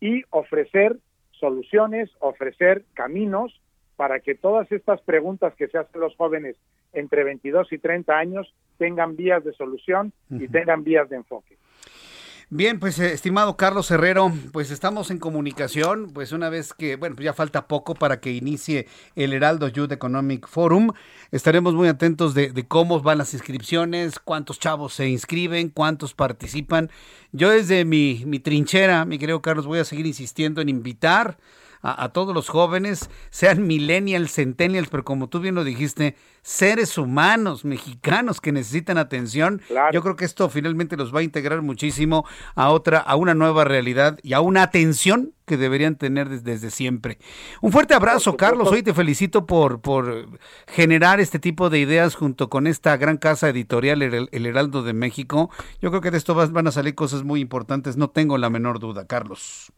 y 0.00 0.22
ofrecer 0.30 0.96
soluciones, 1.32 2.10
ofrecer 2.20 2.84
caminos 2.94 3.60
para 3.96 4.20
que 4.20 4.34
todas 4.34 4.70
estas 4.72 5.00
preguntas 5.02 5.54
que 5.54 5.68
se 5.68 5.78
hacen 5.78 6.00
los 6.00 6.16
jóvenes 6.16 6.56
entre 6.92 7.24
22 7.24 7.72
y 7.72 7.78
30 7.78 8.16
años 8.16 8.54
tengan 8.78 9.16
vías 9.16 9.44
de 9.44 9.52
solución 9.52 10.12
y 10.30 10.48
tengan 10.48 10.84
vías 10.84 11.08
de 11.08 11.16
enfoque. 11.16 11.56
Bien, 12.56 12.78
pues 12.78 13.00
eh, 13.00 13.12
estimado 13.12 13.56
Carlos 13.56 13.90
Herrero, 13.90 14.32
pues 14.52 14.70
estamos 14.70 15.10
en 15.10 15.18
comunicación, 15.18 16.12
pues 16.14 16.30
una 16.30 16.50
vez 16.50 16.72
que, 16.72 16.94
bueno, 16.94 17.16
pues 17.16 17.24
ya 17.24 17.32
falta 17.32 17.66
poco 17.66 17.96
para 17.96 18.20
que 18.20 18.30
inicie 18.30 18.86
el 19.16 19.32
Heraldo 19.32 19.66
Youth 19.66 19.90
Economic 19.90 20.46
Forum, 20.46 20.92
estaremos 21.32 21.74
muy 21.74 21.88
atentos 21.88 22.32
de, 22.32 22.64
cómo 22.68 23.00
van 23.00 23.18
las 23.18 23.34
inscripciones, 23.34 24.20
cuántos 24.20 24.60
chavos 24.60 24.94
se 24.94 25.08
inscriben, 25.08 25.68
cuántos 25.68 26.14
participan. 26.14 26.92
Yo 27.32 27.50
desde 27.50 27.84
mi, 27.84 28.22
mi 28.24 28.38
trinchera, 28.38 29.04
mi 29.04 29.18
querido 29.18 29.42
Carlos, 29.42 29.66
voy 29.66 29.80
a 29.80 29.84
seguir 29.84 30.06
insistiendo 30.06 30.60
en 30.60 30.68
invitar 30.68 31.38
a, 31.84 32.08
todos 32.08 32.34
los 32.34 32.48
jóvenes, 32.48 33.10
sean 33.28 33.66
millennials, 33.66 34.32
centennials, 34.32 34.88
pero 34.88 35.04
como 35.04 35.28
tú 35.28 35.40
bien 35.40 35.54
lo 35.54 35.64
dijiste, 35.64 36.16
seres 36.40 36.96
humanos 36.96 37.66
mexicanos 37.66 38.40
que 38.40 38.52
necesitan 38.52 38.96
atención. 38.96 39.60
Yo 39.92 40.00
creo 40.00 40.16
que 40.16 40.24
esto 40.24 40.48
finalmente 40.48 40.96
los 40.96 41.14
va 41.14 41.20
a 41.20 41.24
integrar 41.24 41.60
muchísimo 41.60 42.24
a 42.54 42.70
otra, 42.70 42.98
a 42.98 43.16
una 43.16 43.34
nueva 43.34 43.64
realidad 43.64 44.18
y 44.22 44.32
a 44.32 44.40
una 44.40 44.62
atención 44.62 45.34
que 45.44 45.58
deberían 45.58 45.96
tener 45.96 46.30
desde, 46.40 46.70
siempre. 46.70 47.18
Un 47.60 47.70
fuerte 47.70 47.92
abrazo, 47.92 48.34
Carlos. 48.34 48.68
Hoy 48.72 48.82
te 48.82 48.94
felicito 48.94 49.44
por, 49.44 49.82
por 49.82 50.38
generar 50.66 51.20
este 51.20 51.38
tipo 51.38 51.68
de 51.68 51.80
ideas 51.80 52.14
junto 52.14 52.48
con 52.48 52.66
esta 52.66 52.96
gran 52.96 53.18
casa 53.18 53.50
editorial, 53.50 54.00
El, 54.00 54.30
el 54.32 54.46
Heraldo 54.46 54.82
de 54.82 54.94
México. 54.94 55.50
Yo 55.82 55.90
creo 55.90 56.00
que 56.00 56.10
de 56.10 56.16
esto 56.16 56.34
van 56.34 56.66
a 56.66 56.72
salir 56.72 56.94
cosas 56.94 57.24
muy 57.24 57.40
importantes, 57.40 57.98
no 57.98 58.08
tengo 58.08 58.38
la 58.38 58.48
menor 58.48 58.78
duda, 58.78 59.06
Carlos. 59.06 59.70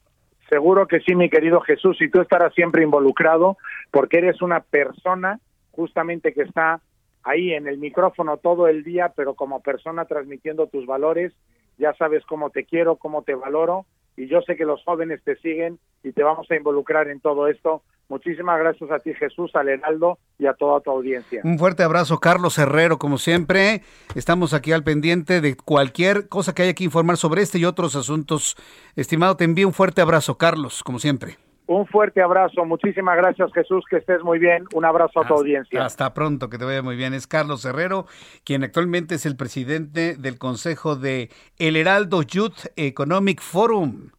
Seguro 0.48 0.86
que 0.86 1.00
sí, 1.00 1.14
mi 1.14 1.28
querido 1.28 1.60
Jesús, 1.60 2.00
y 2.00 2.08
tú 2.08 2.20
estarás 2.20 2.54
siempre 2.54 2.84
involucrado 2.84 3.56
porque 3.90 4.18
eres 4.18 4.40
una 4.42 4.60
persona 4.60 5.40
justamente 5.72 6.32
que 6.32 6.42
está 6.42 6.80
ahí 7.24 7.52
en 7.52 7.66
el 7.66 7.78
micrófono 7.78 8.36
todo 8.36 8.68
el 8.68 8.84
día, 8.84 9.12
pero 9.16 9.34
como 9.34 9.60
persona 9.60 10.04
transmitiendo 10.04 10.68
tus 10.68 10.86
valores, 10.86 11.32
ya 11.76 11.92
sabes 11.94 12.24
cómo 12.24 12.50
te 12.50 12.64
quiero, 12.64 12.96
cómo 12.96 13.22
te 13.22 13.34
valoro, 13.34 13.84
y 14.16 14.28
yo 14.28 14.40
sé 14.42 14.56
que 14.56 14.64
los 14.64 14.82
jóvenes 14.84 15.22
te 15.22 15.36
siguen 15.36 15.78
y 16.02 16.12
te 16.12 16.22
vamos 16.22 16.50
a 16.50 16.56
involucrar 16.56 17.08
en 17.08 17.20
todo 17.20 17.48
esto 17.48 17.82
Muchísimas 18.08 18.58
gracias 18.60 18.90
a 18.90 19.00
ti, 19.00 19.12
Jesús, 19.14 19.50
al 19.54 19.68
Heraldo 19.68 20.18
y 20.38 20.46
a 20.46 20.54
toda 20.54 20.80
tu 20.80 20.90
audiencia. 20.90 21.40
Un 21.42 21.58
fuerte 21.58 21.82
abrazo, 21.82 22.18
Carlos 22.18 22.56
Herrero, 22.56 22.98
como 22.98 23.18
siempre. 23.18 23.82
Estamos 24.14 24.54
aquí 24.54 24.70
al 24.72 24.84
pendiente 24.84 25.40
de 25.40 25.56
cualquier 25.56 26.28
cosa 26.28 26.54
que 26.54 26.62
haya 26.62 26.74
que 26.74 26.84
informar 26.84 27.16
sobre 27.16 27.42
este 27.42 27.58
y 27.58 27.64
otros 27.64 27.96
asuntos. 27.96 28.56
Estimado, 28.94 29.36
te 29.36 29.44
envío 29.44 29.66
un 29.66 29.74
fuerte 29.74 30.02
abrazo, 30.02 30.38
Carlos, 30.38 30.84
como 30.84 31.00
siempre. 31.00 31.36
Un 31.68 31.86
fuerte 31.86 32.22
abrazo, 32.22 32.64
muchísimas 32.64 33.16
gracias 33.16 33.52
Jesús, 33.52 33.84
que 33.90 33.96
estés 33.96 34.22
muy 34.22 34.38
bien, 34.38 34.64
un 34.72 34.84
abrazo 34.84 35.20
a 35.20 35.26
tu 35.26 35.34
audiencia. 35.34 35.84
Hasta 35.84 36.14
pronto, 36.14 36.48
que 36.48 36.58
te 36.58 36.64
vaya 36.64 36.80
muy 36.80 36.94
bien. 36.94 37.12
Es 37.12 37.26
Carlos 37.26 37.64
Herrero, 37.64 38.06
quien 38.44 38.62
actualmente 38.62 39.16
es 39.16 39.26
el 39.26 39.36
presidente 39.36 40.16
del 40.16 40.38
Consejo 40.38 40.94
de 40.94 41.28
El 41.58 41.76
Heraldo 41.76 42.22
Youth 42.22 42.66
Economic 42.76 43.40
Forum. 43.40 44.10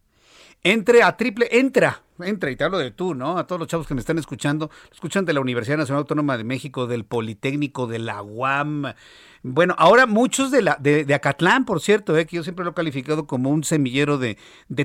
Entre 0.62 1.02
a 1.02 1.16
triple, 1.16 1.48
entra 1.50 2.02
entra 2.20 2.50
y 2.50 2.56
te 2.56 2.64
hablo 2.64 2.78
de 2.78 2.90
tú, 2.90 3.14
¿no? 3.14 3.38
A 3.38 3.46
todos 3.46 3.58
los 3.58 3.68
chavos 3.68 3.86
que 3.86 3.94
me 3.94 4.00
están 4.00 4.18
escuchando, 4.18 4.70
escuchan 4.92 5.24
de 5.24 5.32
la 5.32 5.40
Universidad 5.40 5.78
Nacional 5.78 6.00
Autónoma 6.00 6.36
de 6.36 6.44
México, 6.44 6.86
del 6.86 7.04
Politécnico, 7.04 7.86
de 7.86 7.98
la 7.98 8.22
UAM. 8.22 8.94
Bueno, 9.42 9.74
ahora 9.78 10.06
muchos 10.06 10.50
de 10.50 10.62
la 10.62 10.76
de, 10.80 11.12
Acatlán, 11.14 11.64
por 11.64 11.80
cierto, 11.80 12.16
¿eh? 12.16 12.26
que 12.26 12.36
yo 12.36 12.42
siempre 12.42 12.64
lo 12.64 12.72
he 12.72 12.74
calificado 12.74 13.26
como 13.26 13.50
un 13.50 13.62
semillero 13.62 14.18
de, 14.18 14.36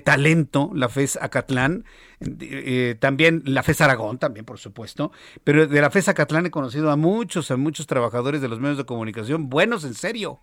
talento, 0.03 0.71
la 0.75 0.89
FES 0.89 1.17
Acatlán, 1.21 1.85
eh, 2.21 2.95
también 2.99 3.41
la 3.45 3.63
FES 3.63 3.81
Aragón, 3.81 4.19
también 4.19 4.45
por 4.45 4.59
supuesto, 4.59 5.11
pero 5.43 5.67
de 5.67 5.81
la 5.81 5.89
FES 5.89 6.09
Acatlán 6.09 6.45
he 6.45 6.51
conocido 6.51 6.91
a 6.91 6.95
muchos, 6.95 7.49
a 7.49 7.57
muchos 7.57 7.87
trabajadores 7.87 8.41
de 8.41 8.47
los 8.47 8.59
medios 8.59 8.77
de 8.77 8.85
comunicación, 8.85 9.49
buenos 9.49 9.83
en 9.85 9.95
serio. 9.95 10.39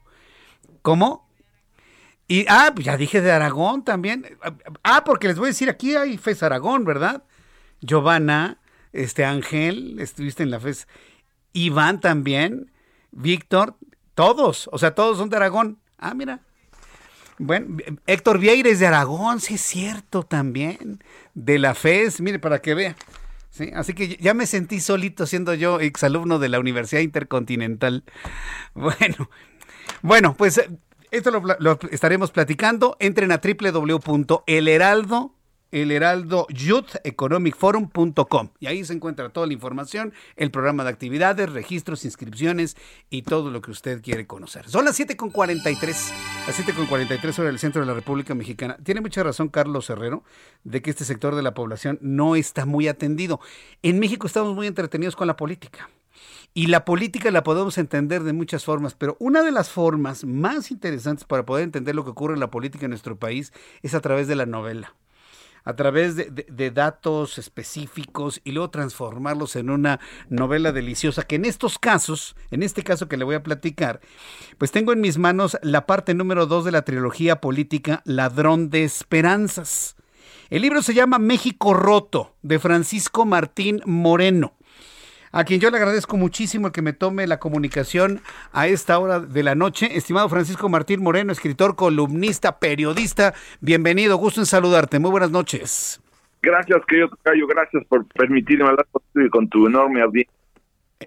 ¿Cómo? 0.83 1.30
Y, 2.31 2.47
ah, 2.49 2.71
pues 2.73 2.87
ya 2.87 2.97
dije 2.97 3.21
de 3.21 3.33
Aragón 3.33 3.83
también. 3.83 4.25
Ah, 4.85 5.03
porque 5.03 5.27
les 5.27 5.37
voy 5.37 5.47
a 5.47 5.49
decir, 5.49 5.69
aquí 5.69 5.97
hay 5.97 6.17
FES 6.17 6.45
Aragón, 6.45 6.85
¿verdad? 6.85 7.25
Giovanna, 7.81 8.61
este 8.93 9.25
Ángel, 9.25 9.99
estuviste 9.99 10.45
en 10.45 10.53
la 10.53 10.61
FES. 10.61 10.87
Iván 11.53 11.99
también, 11.99 12.71
Víctor, 13.11 13.75
todos, 14.15 14.71
o 14.71 14.79
sea, 14.79 14.95
todos 14.95 15.19
son 15.19 15.29
de 15.29 15.39
Aragón. 15.39 15.81
Ah, 15.99 16.15
mira. 16.15 16.43
Bueno, 17.39 17.79
Héctor 18.07 18.39
Vieires 18.39 18.79
de 18.79 18.87
Aragón, 18.87 19.41
sí 19.41 19.55
es 19.55 19.63
cierto 19.63 20.23
también. 20.23 21.03
De 21.35 21.59
la 21.59 21.75
FES, 21.75 22.21
mire, 22.21 22.39
para 22.39 22.63
que 22.63 22.75
vea. 22.75 22.95
Sí, 23.51 23.73
así 23.75 23.93
que 23.93 24.19
ya 24.19 24.35
me 24.35 24.47
sentí 24.47 24.79
solito 24.79 25.27
siendo 25.27 25.55
yo 25.55 25.81
exalumno 25.81 26.39
de 26.39 26.49
la 26.49 26.61
Universidad 26.61 27.01
Intercontinental. 27.01 28.05
Bueno, 28.73 29.29
bueno, 30.03 30.37
pues 30.37 30.61
esto 31.11 31.31
lo, 31.31 31.79
estaremos 31.91 32.31
platicando. 32.31 32.97
Entren 33.01 33.33
a 33.33 33.41
www.elheraldo 33.41 35.35
y 35.73 35.87
ahí 38.67 38.85
se 38.85 38.93
encuentra 38.93 39.29
toda 39.29 39.47
la 39.47 39.53
información, 39.53 40.13
el 40.37 40.51
programa 40.51 40.83
de 40.83 40.91
actividades, 40.91 41.51
registros, 41.51 42.05
inscripciones 42.05 42.77
y 43.09 43.23
todo 43.23 43.51
lo 43.51 43.61
que 43.63 43.71
usted 43.71 44.03
quiere 44.03 44.27
conocer. 44.27 44.69
Son 44.69 44.85
las 44.85 44.99
7.43, 44.99 45.87
las 46.47 46.59
7.43 46.59 47.39
hora 47.39 47.49
del 47.49 47.61
centro 47.61 47.81
de 47.83 47.87
la 47.87 47.95
República 47.95 48.35
Mexicana. 48.35 48.77
Tiene 48.83 49.01
mucha 49.01 49.23
razón 49.23 49.49
Carlos 49.49 49.89
Herrero 49.91 50.25
de 50.65 50.83
que 50.83 50.91
este 50.91 51.05
sector 51.05 51.37
de 51.37 51.43
la 51.43 51.55
población 51.55 51.99
no 52.01 52.35
está 52.35 52.67
muy 52.67 52.89
atendido. 52.89 53.41
En 53.83 54.01
México 54.01 54.27
estamos 54.27 54.55
muy 54.57 54.67
entretenidos 54.67 55.15
con 55.15 55.29
la 55.29 55.37
política. 55.37 55.89
Y 56.53 56.67
la 56.67 56.85
política 56.85 57.31
la 57.31 57.45
podemos 57.45 57.79
entender 57.79 58.25
de 58.25 58.33
muchas 58.33 58.65
formas, 58.65 58.95
pero 58.95 59.17
una 59.21 59.43
de 59.43 59.53
las 59.53 59.71
formas 59.71 60.25
más 60.25 60.73
interesantes 60.73 61.25
para 61.25 61.47
poder 61.47 61.63
entender 61.63 61.95
lo 61.95 62.05
que 62.05 62.11
ocurre 62.11 62.35
en 62.35 62.41
la 62.41 62.51
política 62.51 62.87
en 62.87 62.91
nuestro 62.91 63.17
país 63.17 63.53
es 63.83 63.95
a 63.95 64.01
través 64.01 64.27
de 64.27 64.37
la 64.37 64.47
novela 64.47 64.95
a 65.65 65.77
través 65.77 66.17
de, 66.17 66.71
datos 66.71 67.39
específicos 67.39 68.41
y 68.45 68.53
luego 68.53 68.71
transformarlos 68.71 69.57
en 69.57 69.71
una 69.71 70.01
novela 70.29 70.73
deliciosa, 70.73 71.25
que 71.25 71.37
en 71.37 71.45
estos 71.45 71.79
casos, 71.79 72.35
en 72.51 72.63
este 72.63 72.83
caso 72.83 73.09
que 73.09 73.17
le 73.17 73.25
voy 73.25 73.35
a 73.35 73.43
platicar, 73.43 74.01
pues 74.59 74.73
tengo 74.73 74.93
en 74.93 75.01
mis 75.01 75.19
manos 75.19 75.59
la 75.63 75.87
parte 75.87 76.15
número 76.15 76.47
dos 76.47 76.65
de 76.65 76.73
la 76.73 76.83
trilogía 76.83 77.41
política 77.41 78.03
Ladrón 78.05 78.71
de 78.71 78.85
Esperanzas. 78.85 79.97
El 80.49 80.63
libro 80.63 80.83
se 80.83 80.95
llama 80.95 81.19
México 81.19 81.75
Roto, 81.75 82.35
de 82.43 82.59
Francisco 82.59 83.27
Martín 83.27 83.83
Moreno 83.85 84.55
a 85.33 85.45
quien 85.45 85.61
yo 85.61 85.71
le 85.71 85.77
agradezco 85.77 86.17
muchísimo 86.17 86.69
el 86.69 86.73
que 86.73 86.83
me 86.83 86.93
tome 86.93 87.27
la 87.27 87.39
comunicación 87.39 88.21
a 88.53 88.67
esta 88.67 88.99
hora 88.99 89.21
de 89.21 89.43
la 89.43 89.55
noche. 89.55 89.97
Estimado 89.97 90.29
Francisco 90.29 90.69
Martín 90.69 91.03
Moreno, 91.03 91.33
escritor, 91.33 91.77
columnista, 91.77 92.59
periodista, 92.59 93.35
bienvenido, 93.61 94.17
gusto 94.17 94.41
en 94.41 94.47
saludarte. 94.47 94.99
Muy 94.99 95.11
buenas 95.11 95.31
noches. 95.31 96.01
Gracias, 96.43 96.81
querido 96.87 97.11
Cayo, 97.23 97.47
gracias 97.47 97.85
por 97.87 98.07
permitirme 98.07 98.69
hablar 98.69 98.87
contigo 98.91 99.31
con 99.31 99.49
tu 99.49 99.67
enorme 99.67 100.01
audiencia. 100.03 100.35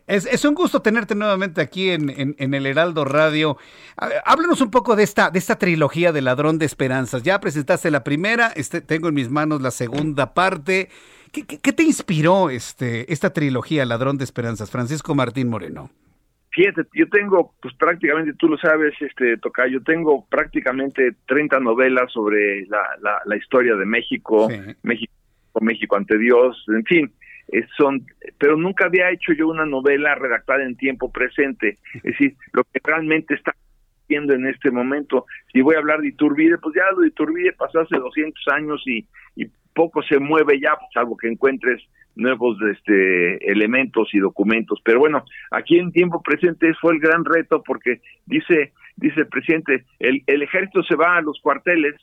Es, 0.07 0.43
un 0.43 0.55
gusto 0.55 0.81
tenerte 0.81 1.13
nuevamente 1.13 1.61
aquí 1.61 1.91
en, 1.91 2.35
en, 2.35 2.53
el 2.55 2.65
Heraldo 2.65 3.05
Radio. 3.05 3.57
Háblanos 4.25 4.59
un 4.61 4.71
poco 4.71 4.95
de 4.95 5.03
esta, 5.03 5.29
de 5.29 5.37
esta 5.37 5.59
trilogía 5.59 6.11
de 6.11 6.21
Ladrón 6.23 6.57
de 6.57 6.65
Esperanzas. 6.65 7.21
Ya 7.21 7.39
presentaste 7.39 7.91
la 7.91 8.03
primera, 8.03 8.47
este, 8.55 8.81
tengo 8.81 9.09
en 9.09 9.13
mis 9.13 9.29
manos 9.29 9.61
la 9.61 9.69
segunda 9.69 10.33
parte. 10.33 10.89
¿Qué, 11.33 11.73
te 11.73 11.81
inspiró 11.81 12.51
este, 12.51 13.11
esta 13.11 13.33
trilogía, 13.33 13.85
Ladrón 13.85 14.17
de 14.17 14.23
Esperanzas, 14.23 14.69
Francisco 14.69 15.15
Martín 15.15 15.49
Moreno? 15.49 15.89
Fíjate, 16.51 16.83
yo 16.93 17.09
tengo, 17.09 17.55
pues 17.59 17.73
prácticamente, 17.73 18.33
tú 18.33 18.47
lo 18.47 18.57
sabes, 18.59 18.93
este 19.01 19.39
yo 19.71 19.81
tengo 19.81 20.27
prácticamente 20.29 21.15
30 21.25 21.59
novelas 21.59 22.11
sobre 22.11 22.67
la, 22.67 22.87
la, 23.25 23.35
historia 23.35 23.73
de 23.75 23.85
México, 23.87 24.47
México, 24.83 25.13
México 25.59 25.95
ante 25.95 26.19
Dios, 26.19 26.63
en 26.67 26.85
fin, 26.85 27.11
son, 27.77 28.05
pero 28.37 28.55
nunca 28.55 28.85
había 28.85 29.09
hecho 29.09 29.33
yo 29.33 29.47
una 29.47 29.65
novela 29.65 30.13
redactada 30.13 30.63
en 30.63 30.75
tiempo 30.75 31.11
presente, 31.11 31.79
es 31.95 32.03
decir, 32.03 32.35
lo 32.51 32.63
que 32.65 32.79
realmente 32.83 33.33
está 33.33 33.55
viendo 34.07 34.35
en 34.35 34.45
este 34.45 34.69
momento. 34.69 35.25
Si 35.51 35.61
voy 35.61 35.73
a 35.73 35.79
hablar 35.79 36.01
de 36.01 36.09
Iturbide, 36.09 36.59
pues 36.59 36.75
ya 36.75 36.91
lo 36.91 37.01
de 37.01 37.07
Iturbide 37.07 37.53
pasó 37.53 37.79
hace 37.79 37.97
200 37.97 38.43
años 38.49 38.83
y, 38.85 39.07
y 39.35 39.47
poco 39.73 40.01
se 40.03 40.19
mueve 40.19 40.59
ya, 40.59 40.77
salvo 40.93 41.17
que 41.17 41.27
encuentres 41.27 41.81
nuevos 42.15 42.57
este, 42.71 43.51
elementos 43.51 44.09
y 44.13 44.19
documentos. 44.19 44.79
Pero 44.83 44.99
bueno, 44.99 45.23
aquí 45.51 45.79
en 45.79 45.91
tiempo 45.91 46.21
presente 46.21 46.73
fue 46.79 46.93
el 46.93 46.99
gran 46.99 47.25
reto 47.25 47.63
porque 47.63 48.01
dice, 48.25 48.73
dice 48.95 49.21
el 49.21 49.27
presidente, 49.27 49.85
el, 49.99 50.23
el 50.27 50.43
ejército 50.43 50.83
se 50.83 50.95
va 50.95 51.17
a 51.17 51.21
los 51.21 51.39
cuarteles 51.41 51.95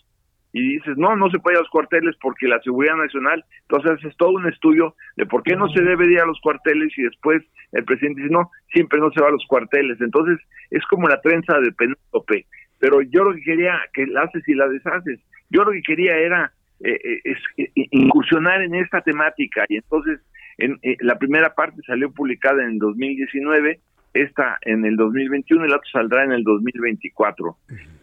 y 0.53 0.75
dices, 0.75 0.97
no, 0.97 1.15
no 1.15 1.31
se 1.31 1.39
puede 1.39 1.55
ir 1.55 1.59
a 1.59 1.63
los 1.63 1.71
cuarteles 1.71 2.17
porque 2.21 2.49
la 2.49 2.61
seguridad 2.63 2.97
nacional, 2.97 3.45
entonces 3.69 4.05
es 4.05 4.17
todo 4.17 4.31
un 4.31 4.49
estudio 4.49 4.97
de 5.17 5.27
por 5.27 5.43
qué 5.45 5.55
no 5.55 5.69
se 5.69 5.81
debe 5.83 6.11
ir 6.11 6.21
a 6.21 6.27
los 6.27 6.41
cuarteles 6.41 6.93
y 6.99 7.03
después 7.03 7.43
el 7.73 7.85
presidente 7.85 8.23
dice, 8.23 8.33
no, 8.33 8.51
siempre 8.73 8.99
no 8.99 9.11
se 9.13 9.21
va 9.21 9.29
a 9.29 9.33
los 9.33 9.47
cuarteles. 9.47 10.01
Entonces 10.01 10.39
es 10.71 10.85
como 10.87 11.09
la 11.09 11.21
trenza 11.21 11.59
de 11.61 11.73
Penélope. 11.73 12.47
Pero 12.79 13.03
yo 13.03 13.25
lo 13.25 13.35
que 13.35 13.43
quería, 13.43 13.79
que 13.93 14.07
la 14.07 14.23
haces 14.23 14.43
y 14.49 14.55
la 14.55 14.67
deshaces, 14.67 15.21
yo 15.51 15.63
lo 15.65 15.71
que 15.71 15.83
quería 15.83 16.17
era 16.17 16.53
es, 16.81 17.39
eh, 17.57 17.71
incursionar 17.75 18.63
en 18.63 18.75
esta 18.75 19.01
temática 19.03 19.65
y 19.69 19.77
entonces 19.77 20.21
en, 20.59 20.79
la 21.01 21.19
primera 21.19 21.55
parte 21.55 21.81
salió 21.87 22.11
publicada 22.13 22.63
en 22.63 22.71
el 22.71 22.79
2019, 22.79 23.81
esta 24.15 24.59
en 24.63 24.85
el 24.85 24.97
2021 24.97 25.67
y 25.67 25.69
la 25.69 25.77
otra 25.77 25.91
saldrá 25.93 26.25
en 26.25 26.33
el 26.33 26.43
2024. 26.43 27.57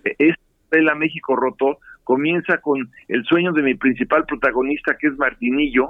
Esta 0.03 0.41
la 0.71 0.95
México 0.95 1.35
roto 1.35 1.79
comienza 2.03 2.59
con 2.59 2.89
el 3.07 3.23
sueño 3.25 3.51
de 3.53 3.61
mi 3.61 3.75
principal 3.75 4.25
protagonista, 4.25 4.95
que 4.99 5.07
es 5.07 5.17
Martinillo. 5.17 5.89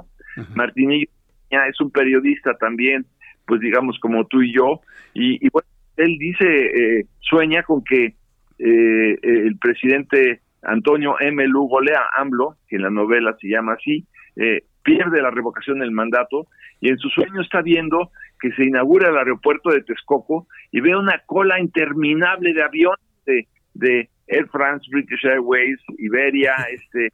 Martinillo 0.54 1.08
es 1.50 1.80
un 1.80 1.90
periodista 1.90 2.54
también, 2.54 3.06
pues 3.46 3.60
digamos 3.60 3.98
como 4.00 4.26
tú 4.26 4.42
y 4.42 4.52
yo, 4.54 4.80
y, 5.14 5.48
bueno, 5.50 5.68
él 5.96 6.16
dice, 6.18 6.46
eh, 6.46 7.06
sueña 7.20 7.62
con 7.62 7.82
que 7.82 8.14
eh, 8.58 9.18
el 9.22 9.58
presidente 9.58 10.40
Antonio 10.62 11.16
M. 11.20 11.46
Lugo 11.46 11.80
Lea 11.80 12.02
AMLO, 12.16 12.56
que 12.68 12.76
en 12.76 12.82
la 12.82 12.90
novela 12.90 13.36
se 13.40 13.48
llama 13.48 13.74
así, 13.74 14.04
eh, 14.36 14.62
pierde 14.82 15.22
la 15.22 15.30
revocación 15.30 15.80
del 15.80 15.90
mandato 15.90 16.46
y 16.80 16.88
en 16.88 16.98
su 16.98 17.08
sueño 17.08 17.40
está 17.40 17.60
viendo 17.62 18.10
que 18.40 18.52
se 18.52 18.64
inaugura 18.64 19.10
el 19.10 19.18
aeropuerto 19.18 19.70
de 19.70 19.82
Texcoco 19.82 20.46
y 20.70 20.80
ve 20.80 20.96
una 20.96 21.20
cola 21.26 21.60
interminable 21.60 22.52
de 22.52 22.62
aviones 22.62 23.04
de, 23.26 23.46
de 23.74 24.08
Air 24.28 24.48
France, 24.48 24.86
British 24.90 25.24
Airways, 25.24 25.78
Iberia, 25.98 26.54
este, 26.72 27.12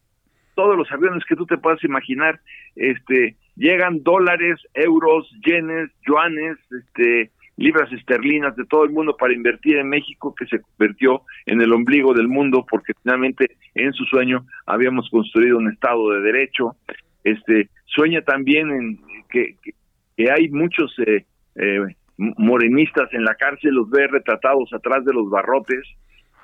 todos 0.55 0.77
los 0.77 0.91
aviones 0.93 1.25
que 1.25 1.37
tú 1.37 1.47
te 1.47 1.59
puedas 1.59 1.83
imaginar, 1.85 2.41
este, 2.77 3.37
llegan 3.57 4.03
dólares, 4.03 4.61
euros, 4.75 5.29
yenes, 5.45 5.91
yuanes, 6.07 6.59
este, 6.71 7.31
libras 7.57 7.91
esterlinas 7.93 8.57
de 8.57 8.65
todo 8.65 8.85
el 8.85 8.91
mundo 8.91 9.17
para 9.17 9.35
invertir 9.35 9.77
en 9.77 9.89
México, 9.89 10.35
que 10.35 10.47
se 10.47 10.61
convirtió 10.61 11.23
en 11.47 11.61
el 11.61 11.73
ombligo 11.73 12.13
del 12.13 12.29
mundo, 12.29 12.67
porque 12.69 12.93
finalmente 13.03 13.57
en 13.75 13.93
su 13.93 14.05
sueño 14.05 14.45
habíamos 14.67 15.09
construido 15.11 15.59
un 15.59 15.71
Estado 15.71 16.11
de 16.11 16.21
Derecho. 16.21 16.77
Este, 17.23 17.71
sueña 17.87 18.23
también 18.23 18.71
en 18.71 18.99
que, 19.31 19.57
que, 19.63 20.31
hay 20.31 20.49
muchos 20.49 20.95
eh, 21.07 21.25
eh, 21.57 21.81
morenistas 22.17 23.13
en 23.13 23.25
la 23.25 23.35
cárcel, 23.35 23.75
los 23.75 23.91
ve 23.91 24.07
retratados 24.07 24.73
atrás 24.73 25.05
de 25.05 25.13
los 25.13 25.31
barrotes. 25.31 25.85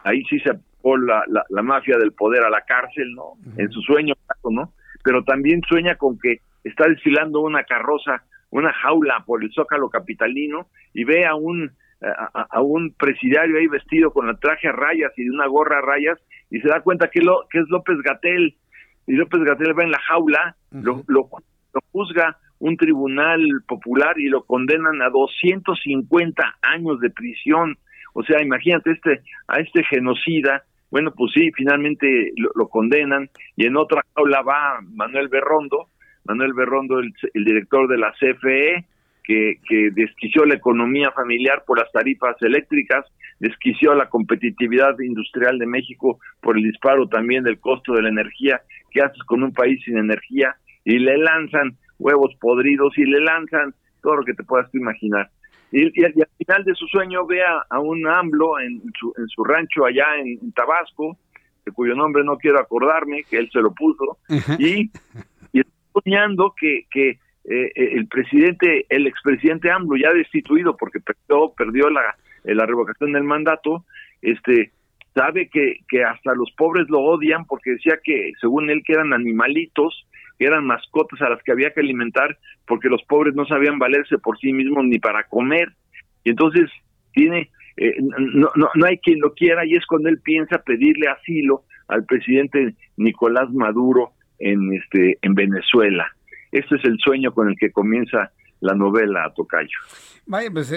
Ahí 0.05 0.23
sí 0.25 0.39
se 0.41 0.51
aplicó 0.51 0.97
la, 0.97 1.25
la, 1.49 1.63
mafia 1.63 1.99
del 1.99 2.13
poder 2.13 2.43
a 2.45 2.51
la 2.51 2.63
cárcel, 2.63 3.15
¿no? 3.15 3.35
En 3.57 3.71
su 3.71 3.81
sueño, 3.83 4.15
¿no? 4.45 4.73
Pero 5.05 5.23
también 5.25 5.61
sueña 5.69 5.97
con 5.97 6.19
que 6.19 6.41
está 6.65 6.89
desfilando 6.89 7.41
una 7.41 7.65
carroza 7.65 8.23
una 8.51 8.73
jaula 8.73 9.23
por 9.27 9.43
el 9.43 9.53
zócalo 9.53 9.89
capitalino 9.89 10.67
y 10.93 11.05
ve 11.05 11.27
a 11.27 11.35
un 11.35 11.73
a, 12.03 12.63
un 12.63 12.95
presidiario 12.95 13.59
ahí 13.59 13.67
vestido 13.67 14.11
con 14.13 14.29
el 14.29 14.39
traje 14.39 14.69
a 14.69 14.73
rayas 14.73 15.13
y 15.17 15.25
de 15.25 15.31
una 15.31 15.47
gorra 15.47 15.79
a 15.79 15.83
rayas 15.83 16.19
y 16.51 16.61
se 16.61 16.69
da 16.69 16.81
cuenta 16.81 17.11
que 17.11 17.21
lo 17.21 17.47
que 17.51 17.59
es 17.59 17.69
López 17.69 17.99
Gatel. 18.03 18.57
Y 19.07 19.13
López 19.13 19.43
Gatel 19.43 19.79
va 19.79 19.85
en 19.85 19.91
la 19.91 20.01
jaula 20.01 20.57
lo, 20.71 21.05
lo, 21.07 21.29
juzga 21.93 22.39
un 22.59 22.77
tribunal 22.77 23.43
popular 23.67 24.19
y 24.19 24.29
lo 24.29 24.45
condenan 24.45 25.03
a 25.03 25.11
250 25.11 26.59
años 26.63 27.01
de 27.01 27.11
prisión. 27.11 27.77
O 28.15 28.23
sea 28.23 28.43
imagínate 28.43 28.93
este 28.93 29.23
a 29.49 29.61
este 29.61 29.85
genocida. 29.85 30.65
Bueno 30.91 31.13
pues 31.15 31.33
sí 31.35 31.51
finalmente 31.53 32.33
lo, 32.37 32.51
lo 32.55 32.69
condenan 32.69 33.31
y 33.57 33.67
en 33.67 33.77
otra 33.77 34.03
jaula 34.15 34.43
va 34.43 34.81
Manuel 34.83 35.29
Berrondo 35.29 35.89
Manuel 36.31 36.53
Berrondo, 36.55 37.01
el, 37.01 37.13
director 37.35 37.89
de 37.89 37.99
la 37.99 38.13
CFE, 38.13 38.85
que, 39.25 39.57
que, 39.69 39.91
desquició 39.91 40.45
la 40.45 40.55
economía 40.55 41.11
familiar 41.11 41.65
por 41.67 41.79
las 41.79 41.91
tarifas 41.91 42.37
eléctricas, 42.41 43.05
desquició 43.41 43.95
la 43.95 44.09
competitividad 44.09 44.97
industrial 45.01 45.59
de 45.59 45.67
México 45.67 46.21
por 46.41 46.57
el 46.57 46.63
disparo 46.63 47.09
también 47.09 47.43
del 47.43 47.59
costo 47.59 47.95
de 47.95 48.03
la 48.03 48.11
energía. 48.11 48.61
¿Qué 48.93 49.01
haces 49.01 49.23
con 49.25 49.43
un 49.43 49.53
país 49.53 49.83
sin 49.85 49.99
energía? 49.99 50.55
Y 50.85 50.99
le 50.99 51.19
lanzan 51.19 51.77
huevos 51.99 52.33
podridos 52.41 52.97
y 52.97 53.05
le 53.05 53.21
lanzan 53.21 53.75
todo 54.03 54.17
lo 54.17 54.25
que 54.25 54.35
te 54.35 54.45
puedas 54.45 54.73
imaginar. 54.73 55.31
Y, 55.73 56.05
al 56.05 56.13
final 56.39 56.65
de 56.65 56.75
su 56.75 56.87
sueño 56.87 57.27
ve 57.27 57.41
a, 57.43 57.81
un 57.81 58.07
AMLO 58.07 58.61
en 58.61 58.83
su, 58.99 59.13
en 59.17 59.27
su 59.29 59.43
rancho 59.45 59.85
allá 59.85 60.05
en, 60.19 60.53
Tabasco, 60.53 61.17
de 61.65 61.73
cuyo 61.73 61.95
nombre 61.95 62.25
no 62.25 62.37
quiero 62.37 62.61
acordarme, 62.61 63.25
que 63.29 63.39
él 63.39 63.51
se 63.53 63.61
lo 63.61 63.73
puso, 63.73 64.19
y 64.59 64.91
que, 66.59 66.87
que 66.91 67.19
eh, 67.45 67.73
eh, 67.75 67.93
el 67.95 68.07
presidente, 68.07 68.87
el 68.89 69.07
expresidente 69.07 69.71
AMLO, 69.71 69.97
ya 69.97 70.13
destituido 70.13 70.77
porque 70.77 71.01
perdió, 71.57 71.89
la, 71.91 72.15
eh, 72.45 72.55
la 72.55 72.67
revocación 72.67 73.13
del 73.13 73.25
mandato, 73.25 73.85
este 74.23 74.73
sabe 75.15 75.49
que, 75.49 75.79
que 75.89 76.05
hasta 76.05 76.35
los 76.35 76.53
pobres 76.53 76.89
lo 76.89 77.01
odian 77.01 77.45
porque 77.47 77.73
decía 77.73 77.99
que 78.03 78.33
según 78.41 78.71
él 78.71 78.83
que 78.85 78.93
eran 78.93 79.13
animalitos, 79.13 80.07
que 80.39 80.47
eran 80.47 80.65
mascotas 80.65 81.21
a 81.23 81.31
las 81.31 81.43
que 81.43 81.51
había 81.51 81.73
que 81.73 81.81
alimentar 81.81 82.39
porque 82.67 82.89
los 82.89 83.03
pobres 83.05 83.35
no 83.35 83.45
sabían 83.47 83.79
valerse 83.79 84.19
por 84.19 84.39
sí 84.39 84.53
mismos 84.53 84.85
ni 84.85 85.01
para 85.01 85.25
comer. 85.25 85.73
Y 86.23 86.31
entonces 86.31 86.71
tiene, 87.13 87.51
no, 87.99 88.51
no, 88.55 88.69
no 88.73 88.87
hay 88.87 88.99
quien 88.99 89.19
lo 89.19 89.35
quiera 89.35 89.67
y 89.67 89.75
es 89.75 89.85
cuando 89.87 90.09
él 90.09 90.21
piensa 90.23 90.63
pedirle 90.63 91.09
asilo 91.09 91.65
al 91.89 92.05
presidente 92.05 92.75
Nicolás 92.97 93.51
Maduro 93.51 94.13
en 94.41 94.75
este 94.75 95.19
en 95.23 95.35
Venezuela. 95.35 96.07
Este 96.51 96.77
es 96.77 96.85
el 96.85 96.99
sueño 96.99 97.33
con 97.33 97.49
el 97.49 97.57
que 97.57 97.71
comienza 97.71 98.33
la 98.61 98.75
novela 98.75 99.33
Tocayo. 99.35 99.79
Vaya, 100.27 100.51
pues 100.51 100.73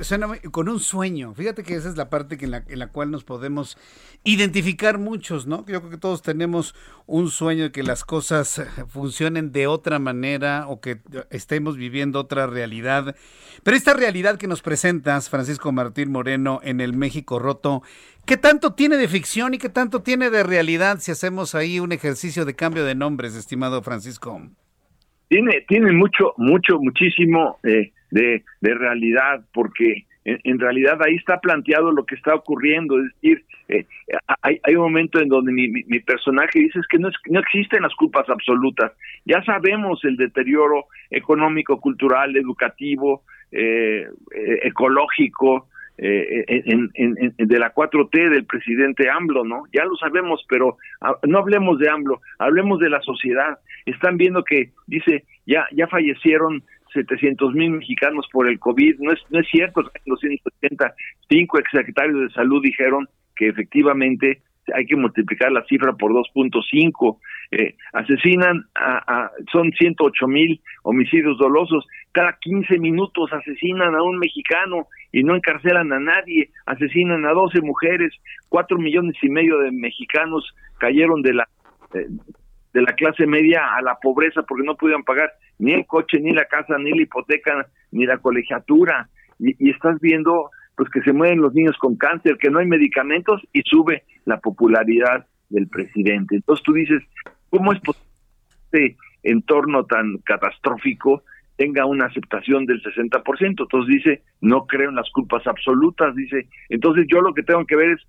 suena 0.00 0.26
con 0.50 0.68
un 0.68 0.80
sueño. 0.80 1.32
Fíjate 1.34 1.62
que 1.62 1.74
esa 1.74 1.88
es 1.88 1.96
la 1.96 2.10
parte 2.10 2.36
que 2.36 2.46
en, 2.46 2.50
la, 2.50 2.64
en 2.66 2.78
la 2.78 2.88
cual 2.88 3.10
nos 3.10 3.22
podemos 3.22 3.78
identificar 4.24 4.98
muchos, 4.98 5.46
¿no? 5.46 5.58
Yo 5.66 5.80
creo 5.80 5.90
que 5.90 5.98
todos 5.98 6.22
tenemos 6.22 6.74
un 7.06 7.30
sueño 7.30 7.64
de 7.64 7.72
que 7.72 7.84
las 7.84 8.04
cosas 8.04 8.62
funcionen 8.88 9.52
de 9.52 9.68
otra 9.68 9.98
manera 10.00 10.64
o 10.66 10.80
que 10.80 11.00
estemos 11.30 11.76
viviendo 11.76 12.18
otra 12.18 12.48
realidad. 12.48 13.14
Pero 13.62 13.76
esta 13.76 13.94
realidad 13.94 14.38
que 14.38 14.48
nos 14.48 14.62
presentas, 14.62 15.30
Francisco 15.30 15.70
Martín 15.70 16.10
Moreno, 16.10 16.58
en 16.64 16.80
el 16.80 16.92
México 16.94 17.38
roto, 17.38 17.82
¿qué 18.24 18.36
tanto 18.36 18.72
tiene 18.72 18.96
de 18.96 19.08
ficción 19.08 19.54
y 19.54 19.58
qué 19.58 19.68
tanto 19.68 20.02
tiene 20.02 20.30
de 20.30 20.42
realidad 20.42 20.98
si 21.00 21.12
hacemos 21.12 21.54
ahí 21.54 21.78
un 21.78 21.92
ejercicio 21.92 22.44
de 22.44 22.56
cambio 22.56 22.84
de 22.84 22.96
nombres, 22.96 23.36
estimado 23.36 23.82
Francisco? 23.82 24.40
Tiene, 25.28 25.64
tiene 25.68 25.92
mucho, 25.92 26.34
mucho, 26.36 26.78
muchísimo 26.78 27.58
eh, 27.64 27.92
de, 28.10 28.44
de 28.60 28.74
realidad, 28.74 29.44
porque 29.52 30.06
en, 30.26 30.58
realidad 30.58 31.00
ahí 31.02 31.14
está 31.14 31.38
planteado 31.38 31.92
lo 31.92 32.04
que 32.04 32.16
está 32.16 32.34
ocurriendo, 32.34 32.98
es 32.98 33.12
decir, 33.14 33.44
eh, 33.68 33.86
hay, 34.42 34.58
hay, 34.64 34.74
un 34.74 34.82
momento 34.82 35.20
en 35.20 35.28
donde 35.28 35.52
mi, 35.52 35.68
mi, 35.68 36.00
personaje 36.00 36.58
dice 36.58 36.80
es 36.80 36.86
que 36.88 36.98
no, 36.98 37.10
no 37.30 37.40
existen 37.40 37.82
las 37.82 37.94
culpas 37.94 38.28
absolutas, 38.28 38.92
ya 39.24 39.42
sabemos 39.44 40.04
el 40.04 40.16
deterioro 40.16 40.86
económico, 41.10 41.80
cultural, 41.80 42.36
educativo, 42.36 43.22
eh, 43.52 44.08
eh 44.34 44.58
ecológico, 44.62 45.68
eh, 45.98 46.44
en, 46.48 46.90
en, 46.94 47.34
de 47.38 47.58
la 47.58 47.72
4T 47.72 48.28
del 48.28 48.44
presidente 48.44 49.08
AMLO, 49.08 49.44
¿no? 49.44 49.62
Ya 49.72 49.84
lo 49.84 49.96
sabemos, 49.96 50.44
pero 50.46 50.76
ah, 51.00 51.16
no 51.22 51.38
hablemos 51.38 51.78
de 51.78 51.88
AMLO, 51.88 52.20
hablemos 52.38 52.80
de 52.80 52.90
la 52.90 53.00
sociedad. 53.00 53.58
Están 53.86 54.16
viendo 54.16 54.44
que, 54.44 54.72
dice, 54.86 55.24
ya, 55.46 55.64
ya 55.72 55.86
fallecieron 55.86 56.62
700 56.92 57.54
mil 57.54 57.70
mexicanos 57.72 58.26
por 58.32 58.48
el 58.48 58.58
COVID. 58.58 58.98
No 58.98 59.12
es, 59.12 59.20
no 59.30 59.40
es 59.40 59.48
cierto, 59.50 59.82
los 60.06 60.20
175 60.20 60.84
cinco 61.28 61.58
exsecretarios 61.58 62.20
de 62.20 62.30
salud 62.30 62.62
dijeron 62.62 63.08
que 63.34 63.48
efectivamente 63.48 64.42
hay 64.74 64.86
que 64.86 64.96
multiplicar 64.96 65.52
la 65.52 65.64
cifra 65.64 65.92
por 65.92 66.12
2.5. 66.12 67.18
Eh, 67.52 67.76
asesinan 67.92 68.64
a, 68.74 69.30
son 69.52 69.70
108 69.72 70.26
mil 70.26 70.60
homicidios 70.82 71.38
dolosos. 71.38 71.86
Cada 72.12 72.36
15 72.40 72.78
minutos 72.78 73.32
asesinan 73.32 73.94
a 73.94 74.02
un 74.02 74.18
mexicano 74.18 74.88
y 75.12 75.22
no 75.22 75.36
encarcelan 75.36 75.92
a 75.92 76.00
nadie. 76.00 76.50
Asesinan 76.66 77.24
a 77.26 77.32
12 77.32 77.60
mujeres. 77.60 78.12
Cuatro 78.48 78.78
millones 78.78 79.16
y 79.22 79.28
medio 79.28 79.58
de 79.58 79.70
mexicanos 79.70 80.44
cayeron 80.78 81.22
de 81.22 81.34
la 81.34 81.48
eh, 81.94 82.06
de 82.76 82.82
la 82.82 82.92
clase 82.92 83.26
media 83.26 83.74
a 83.74 83.80
la 83.80 83.94
pobreza 83.94 84.42
porque 84.42 84.66
no 84.66 84.76
pudieron 84.76 85.02
pagar 85.02 85.32
ni 85.58 85.72
el 85.72 85.86
coche, 85.86 86.20
ni 86.20 86.34
la 86.34 86.44
casa, 86.44 86.76
ni 86.76 86.90
la 86.90 87.02
hipoteca, 87.04 87.66
ni 87.90 88.04
la 88.04 88.18
colegiatura. 88.18 89.08
Y, 89.38 89.70
estás 89.70 89.98
viendo 89.98 90.50
pues 90.76 90.90
que 90.90 91.00
se 91.00 91.14
mueren 91.14 91.40
los 91.40 91.54
niños 91.54 91.74
con 91.78 91.96
cáncer, 91.96 92.36
que 92.36 92.50
no 92.50 92.58
hay 92.58 92.66
medicamentos 92.66 93.40
y 93.54 93.62
sube 93.62 94.02
la 94.26 94.40
popularidad 94.40 95.26
del 95.48 95.68
presidente. 95.68 96.36
Entonces 96.36 96.62
tú 96.66 96.74
dices, 96.74 97.02
¿cómo 97.48 97.72
es 97.72 97.80
posible 97.80 98.06
que 98.70 98.84
este 98.84 98.96
entorno 99.22 99.86
tan 99.86 100.18
catastrófico 100.18 101.22
tenga 101.56 101.86
una 101.86 102.04
aceptación 102.04 102.66
del 102.66 102.82
60%? 102.82 103.22
Entonces 103.40 103.86
dice, 103.88 104.22
no 104.42 104.66
creo 104.66 104.90
en 104.90 104.96
las 104.96 105.08
culpas 105.12 105.46
absolutas, 105.46 106.14
dice, 106.14 106.46
entonces 106.68 107.06
yo 107.08 107.22
lo 107.22 107.32
que 107.32 107.42
tengo 107.42 107.64
que 107.64 107.76
ver 107.76 107.92
es, 107.92 108.02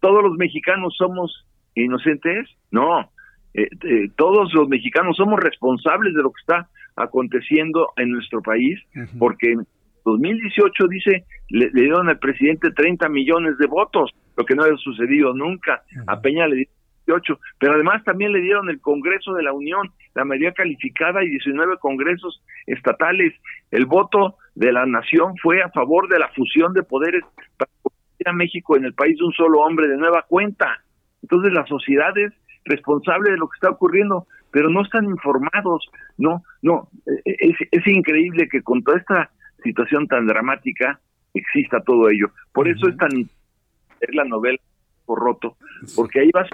¿todos 0.00 0.22
los 0.22 0.36
mexicanos 0.36 0.94
somos 0.98 1.46
inocentes? 1.74 2.50
No, 2.70 3.10
eh, 3.54 3.68
eh, 3.84 4.08
todos 4.16 4.52
los 4.54 4.68
mexicanos 4.68 5.16
somos 5.16 5.40
responsables 5.40 6.14
de 6.14 6.22
lo 6.22 6.30
que 6.30 6.40
está 6.40 6.68
aconteciendo 6.96 7.88
en 7.96 8.10
nuestro 8.10 8.42
país, 8.42 8.78
porque 9.18 9.56
2018 10.04 10.88
dice, 10.88 11.24
le, 11.48 11.70
dieron 11.70 12.08
al 12.08 12.18
presidente 12.18 12.70
30 12.70 13.08
millones 13.08 13.56
de 13.58 13.66
votos, 13.66 14.10
lo 14.36 14.44
que 14.44 14.54
no 14.54 14.64
había 14.64 14.76
sucedido 14.76 15.32
nunca. 15.32 15.82
A 16.06 16.20
Peña 16.20 16.46
le 16.46 16.56
dieron 16.56 16.74
18, 17.06 17.40
pero 17.58 17.74
además 17.74 18.04
también 18.04 18.32
le 18.32 18.40
dieron 18.40 18.68
el 18.68 18.80
Congreso 18.80 19.32
de 19.32 19.42
la 19.42 19.52
Unión, 19.52 19.90
la 20.14 20.24
mayoría 20.24 20.52
calificada 20.52 21.24
y 21.24 21.30
19 21.30 21.78
congresos 21.78 22.42
estatales. 22.66 23.32
El 23.70 23.86
voto 23.86 24.36
de 24.54 24.72
la 24.72 24.84
nación 24.84 25.34
fue 25.42 25.62
a 25.62 25.70
favor 25.70 26.08
de 26.08 26.18
la 26.18 26.28
fusión 26.28 26.74
de 26.74 26.82
poderes 26.82 27.22
para 27.56 27.70
a 28.24 28.32
México 28.32 28.76
en 28.76 28.84
el 28.84 28.94
país 28.94 29.18
de 29.18 29.24
un 29.24 29.32
solo 29.32 29.60
hombre 29.60 29.88
de 29.88 29.96
nueva 29.96 30.22
cuenta. 30.28 30.82
Entonces 31.22 31.52
las 31.52 31.68
sociedades 31.68 32.32
responsable 32.64 33.30
de 33.30 33.36
lo 33.36 33.48
que 33.48 33.56
está 33.56 33.70
ocurriendo, 33.70 34.26
pero 34.50 34.68
no 34.70 34.82
están 34.82 35.04
informados, 35.04 35.88
no, 36.18 36.42
no, 36.60 36.88
e, 37.06 37.30
e, 37.30 37.36
es, 37.50 37.56
es 37.70 37.86
increíble 37.86 38.48
que 38.48 38.62
con 38.62 38.82
toda 38.82 38.98
esta 38.98 39.30
situación 39.62 40.06
tan 40.06 40.26
dramática 40.26 41.00
exista 41.34 41.80
todo 41.80 42.08
ello. 42.10 42.30
Por 42.52 42.68
eso 42.68 42.88
es 42.88 42.96
tan 42.96 43.10
es 44.02 44.14
la 44.14 44.24
novela 44.24 44.58
por 45.06 45.20
roto, 45.20 45.56
porque 45.96 46.20
ahí 46.20 46.30
vas 46.32 46.48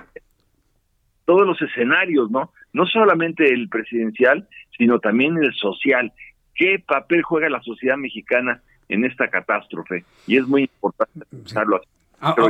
todos 1.24 1.46
los 1.46 1.60
escenarios, 1.60 2.30
¿no? 2.30 2.52
No 2.72 2.86
solamente 2.86 3.52
el 3.52 3.68
presidencial, 3.68 4.48
sino 4.76 4.98
también 4.98 5.36
el 5.36 5.52
social. 5.54 6.12
¿Qué 6.54 6.82
papel 6.86 7.22
juega 7.22 7.48
la 7.48 7.62
sociedad 7.62 7.96
mexicana 7.96 8.62
en 8.88 9.04
esta 9.04 9.28
catástrofe? 9.28 10.04
Y 10.26 10.38
es 10.38 10.46
muy 10.46 10.62
importante 10.62 11.26
pensarlo 11.30 11.76
así. 11.76 11.86
Ah, 12.20 12.34
ah, 12.36 12.48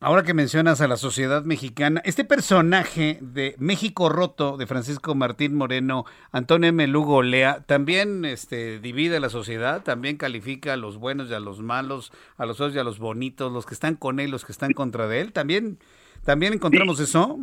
ahora 0.00 0.22
que 0.22 0.32
mencionas 0.34 0.80
a 0.80 0.88
la 0.88 0.96
sociedad 0.96 1.44
mexicana, 1.44 2.00
este 2.04 2.24
personaje 2.24 3.18
de 3.20 3.54
México 3.58 4.08
Roto 4.08 4.56
de 4.56 4.66
Francisco 4.66 5.14
Martín 5.14 5.54
Moreno, 5.54 6.06
Antonio 6.32 6.70
M. 6.70 6.86
Lugo 6.86 7.22
Lea, 7.22 7.62
también 7.66 8.24
este, 8.24 8.80
divide 8.80 9.20
la 9.20 9.28
sociedad, 9.28 9.82
también 9.82 10.16
califica 10.16 10.72
a 10.72 10.76
los 10.78 10.96
buenos 10.96 11.30
y 11.30 11.34
a 11.34 11.40
los 11.40 11.60
malos, 11.60 12.12
a 12.38 12.46
los 12.46 12.60
otros 12.60 12.74
y 12.74 12.78
a 12.78 12.84
los 12.84 12.98
bonitos, 12.98 13.52
los 13.52 13.66
que 13.66 13.74
están 13.74 13.94
con 13.94 14.20
él, 14.20 14.30
los 14.30 14.44
que 14.44 14.52
están 14.52 14.72
contra 14.72 15.06
de 15.06 15.20
él. 15.20 15.32
También, 15.32 15.78
también 16.24 16.54
encontramos 16.54 16.98
eso. 16.98 17.38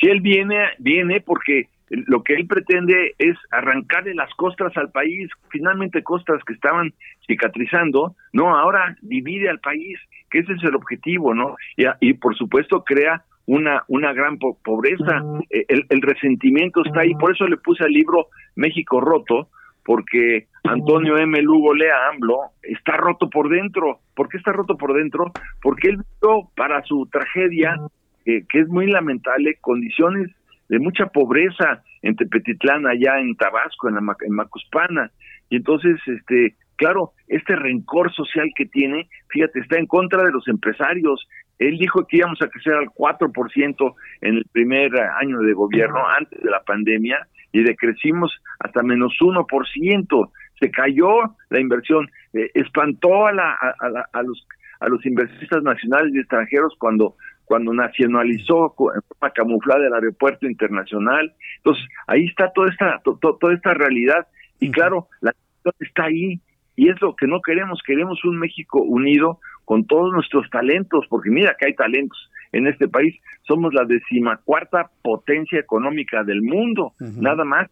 Si 0.00 0.06
él 0.06 0.20
viene, 0.20 0.56
viene 0.78 1.20
porque 1.20 1.68
lo 1.90 2.22
que 2.22 2.34
él 2.34 2.46
pretende 2.46 3.14
es 3.18 3.36
arrancarle 3.50 4.14
las 4.14 4.32
costras 4.34 4.76
al 4.76 4.90
país, 4.90 5.30
finalmente 5.50 6.02
costras 6.02 6.42
que 6.44 6.54
estaban 6.54 6.92
cicatrizando, 7.26 8.16
no, 8.32 8.56
ahora 8.56 8.96
divide 9.02 9.48
al 9.48 9.60
país, 9.60 9.98
que 10.30 10.40
ese 10.40 10.52
es 10.52 10.64
el 10.64 10.74
objetivo, 10.74 11.34
¿no? 11.34 11.56
Y, 11.76 11.84
y 12.00 12.14
por 12.14 12.36
supuesto 12.36 12.82
crea 12.84 13.22
una, 13.46 13.84
una 13.88 14.12
gran 14.12 14.38
pobreza, 14.38 15.22
eh, 15.50 15.64
el, 15.68 15.86
el, 15.88 16.02
resentimiento 16.02 16.82
está 16.84 17.00
ahí, 17.00 17.14
por 17.14 17.32
eso 17.32 17.46
le 17.46 17.56
puse 17.56 17.84
al 17.84 17.92
libro 17.92 18.26
México 18.56 19.00
Roto, 19.00 19.48
porque 19.84 20.48
Antonio 20.64 21.16
M. 21.16 21.40
Lugo 21.42 21.72
Lea 21.72 22.08
AMLO 22.10 22.38
está 22.64 22.96
roto 22.96 23.30
por 23.30 23.48
dentro. 23.48 24.00
¿Por 24.16 24.28
qué 24.28 24.38
está 24.38 24.50
roto 24.50 24.76
por 24.76 24.94
dentro? 24.94 25.30
Porque 25.62 25.90
él 25.90 25.98
vio 26.20 26.50
para 26.56 26.82
su 26.82 27.06
tragedia, 27.06 27.76
que 28.24 28.44
es 28.52 28.66
muy 28.66 28.88
lamentable, 28.88 29.58
condiciones 29.60 30.28
de 30.68 30.78
mucha 30.78 31.06
pobreza 31.06 31.82
en 32.02 32.16
Tepetitlán, 32.16 32.86
allá 32.86 33.18
en 33.20 33.36
Tabasco, 33.36 33.88
en, 33.88 33.94
la, 33.94 34.16
en 34.20 34.32
Macuspana. 34.32 35.10
Y 35.48 35.56
entonces, 35.56 35.98
este, 36.06 36.56
claro, 36.76 37.12
este 37.28 37.56
rencor 37.56 38.12
social 38.12 38.50
que 38.56 38.66
tiene, 38.66 39.08
fíjate, 39.28 39.60
está 39.60 39.78
en 39.78 39.86
contra 39.86 40.24
de 40.24 40.32
los 40.32 40.46
empresarios. 40.48 41.28
Él 41.58 41.78
dijo 41.78 42.06
que 42.06 42.18
íbamos 42.18 42.40
a 42.42 42.48
crecer 42.48 42.74
al 42.74 42.86
4% 42.86 43.94
en 44.20 44.36
el 44.36 44.44
primer 44.52 44.90
año 45.20 45.38
de 45.40 45.52
gobierno, 45.52 46.06
antes 46.08 46.40
de 46.42 46.50
la 46.50 46.62
pandemia, 46.62 47.26
y 47.52 47.62
decrecimos 47.62 48.32
hasta 48.58 48.82
menos 48.82 49.14
1%. 49.20 50.30
Se 50.60 50.70
cayó 50.70 51.36
la 51.50 51.60
inversión, 51.60 52.10
eh, 52.32 52.50
espantó 52.54 53.26
a, 53.26 53.32
la, 53.32 53.50
a, 53.52 54.08
a, 54.12 54.22
los 54.22 54.46
a 54.80 54.88
los 54.88 55.04
inversionistas 55.06 55.62
nacionales 55.62 56.14
y 56.14 56.18
extranjeros 56.18 56.74
cuando 56.78 57.16
cuando 57.46 57.72
nacionalizó 57.72 58.74
en 58.94 59.02
forma 59.02 59.32
camuflada 59.32 59.86
el 59.86 59.94
aeropuerto 59.94 60.46
internacional. 60.46 61.32
Entonces, 61.58 61.84
ahí 62.06 62.26
está 62.26 62.52
toda 62.52 62.68
esta, 62.70 63.00
toda 63.20 63.54
esta 63.54 63.72
realidad. 63.72 64.26
Y 64.60 64.70
claro, 64.70 65.08
la 65.20 65.32
está 65.78 66.04
ahí. 66.04 66.40
Y 66.74 66.90
es 66.90 67.00
lo 67.00 67.16
que 67.16 67.26
no 67.26 67.40
queremos. 67.40 67.80
Queremos 67.86 68.22
un 68.24 68.38
México 68.38 68.82
unido 68.82 69.40
con 69.64 69.86
todos 69.86 70.12
nuestros 70.12 70.50
talentos, 70.50 71.06
porque 71.08 71.30
mira 71.30 71.56
que 71.58 71.66
hay 71.66 71.74
talentos 71.74 72.30
en 72.52 72.66
este 72.66 72.88
país. 72.88 73.14
Somos 73.46 73.72
la 73.72 73.84
decimacuarta 73.84 74.90
potencia 75.02 75.58
económica 75.58 76.24
del 76.24 76.42
mundo, 76.42 76.92
nada 76.98 77.44
más. 77.44 77.70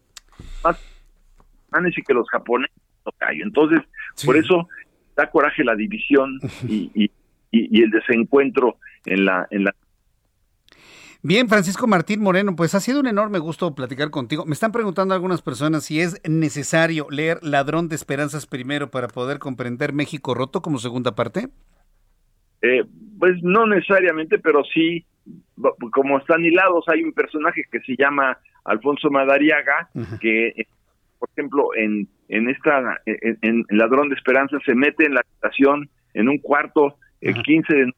Más 0.62 0.80
y 1.96 2.02
que 2.02 2.14
los 2.14 2.28
japoneses. 2.30 2.76
Entonces, 3.42 3.80
por 4.24 4.36
eso 4.36 4.68
da 5.16 5.28
coraje 5.28 5.64
la 5.64 5.74
división 5.74 6.38
y, 6.68 6.90
y, 6.94 7.10
y 7.50 7.82
el 7.82 7.90
desencuentro 7.90 8.78
en 9.06 9.24
la, 9.24 9.46
en 9.50 9.64
la 9.64 9.74
Bien, 11.26 11.48
Francisco 11.48 11.86
Martín 11.86 12.20
Moreno, 12.20 12.54
pues 12.54 12.74
ha 12.74 12.80
sido 12.80 13.00
un 13.00 13.06
enorme 13.06 13.38
gusto 13.38 13.74
platicar 13.74 14.10
contigo. 14.10 14.44
Me 14.44 14.52
están 14.52 14.72
preguntando 14.72 15.14
algunas 15.14 15.40
personas 15.40 15.86
si 15.86 15.98
es 15.98 16.20
necesario 16.28 17.06
leer 17.10 17.38
Ladrón 17.40 17.88
de 17.88 17.94
Esperanzas 17.94 18.46
primero 18.46 18.90
para 18.90 19.08
poder 19.08 19.38
comprender 19.38 19.94
México 19.94 20.34
roto 20.34 20.60
como 20.60 20.76
segunda 20.76 21.14
parte. 21.14 21.48
Eh, 22.60 22.84
pues 23.18 23.42
no 23.42 23.66
necesariamente, 23.66 24.38
pero 24.38 24.64
sí, 24.64 25.06
como 25.92 26.18
están 26.18 26.44
hilados, 26.44 26.84
hay 26.88 27.02
un 27.02 27.14
personaje 27.14 27.62
que 27.72 27.80
se 27.80 27.96
llama 27.96 28.36
Alfonso 28.66 29.08
Madariaga, 29.10 29.88
que, 30.20 30.66
por 31.18 31.30
ejemplo, 31.34 31.68
en, 31.74 32.06
en 32.28 32.50
esta, 32.50 33.00
en, 33.06 33.64
Ladrón 33.70 34.10
de 34.10 34.16
Esperanzas 34.16 34.62
se 34.66 34.74
mete 34.74 35.06
en 35.06 35.14
la 35.14 35.22
habitación, 35.22 35.88
en 36.12 36.28
un 36.28 36.36
cuarto, 36.36 36.98
el 37.22 37.34
15 37.42 37.74
de 37.74 37.92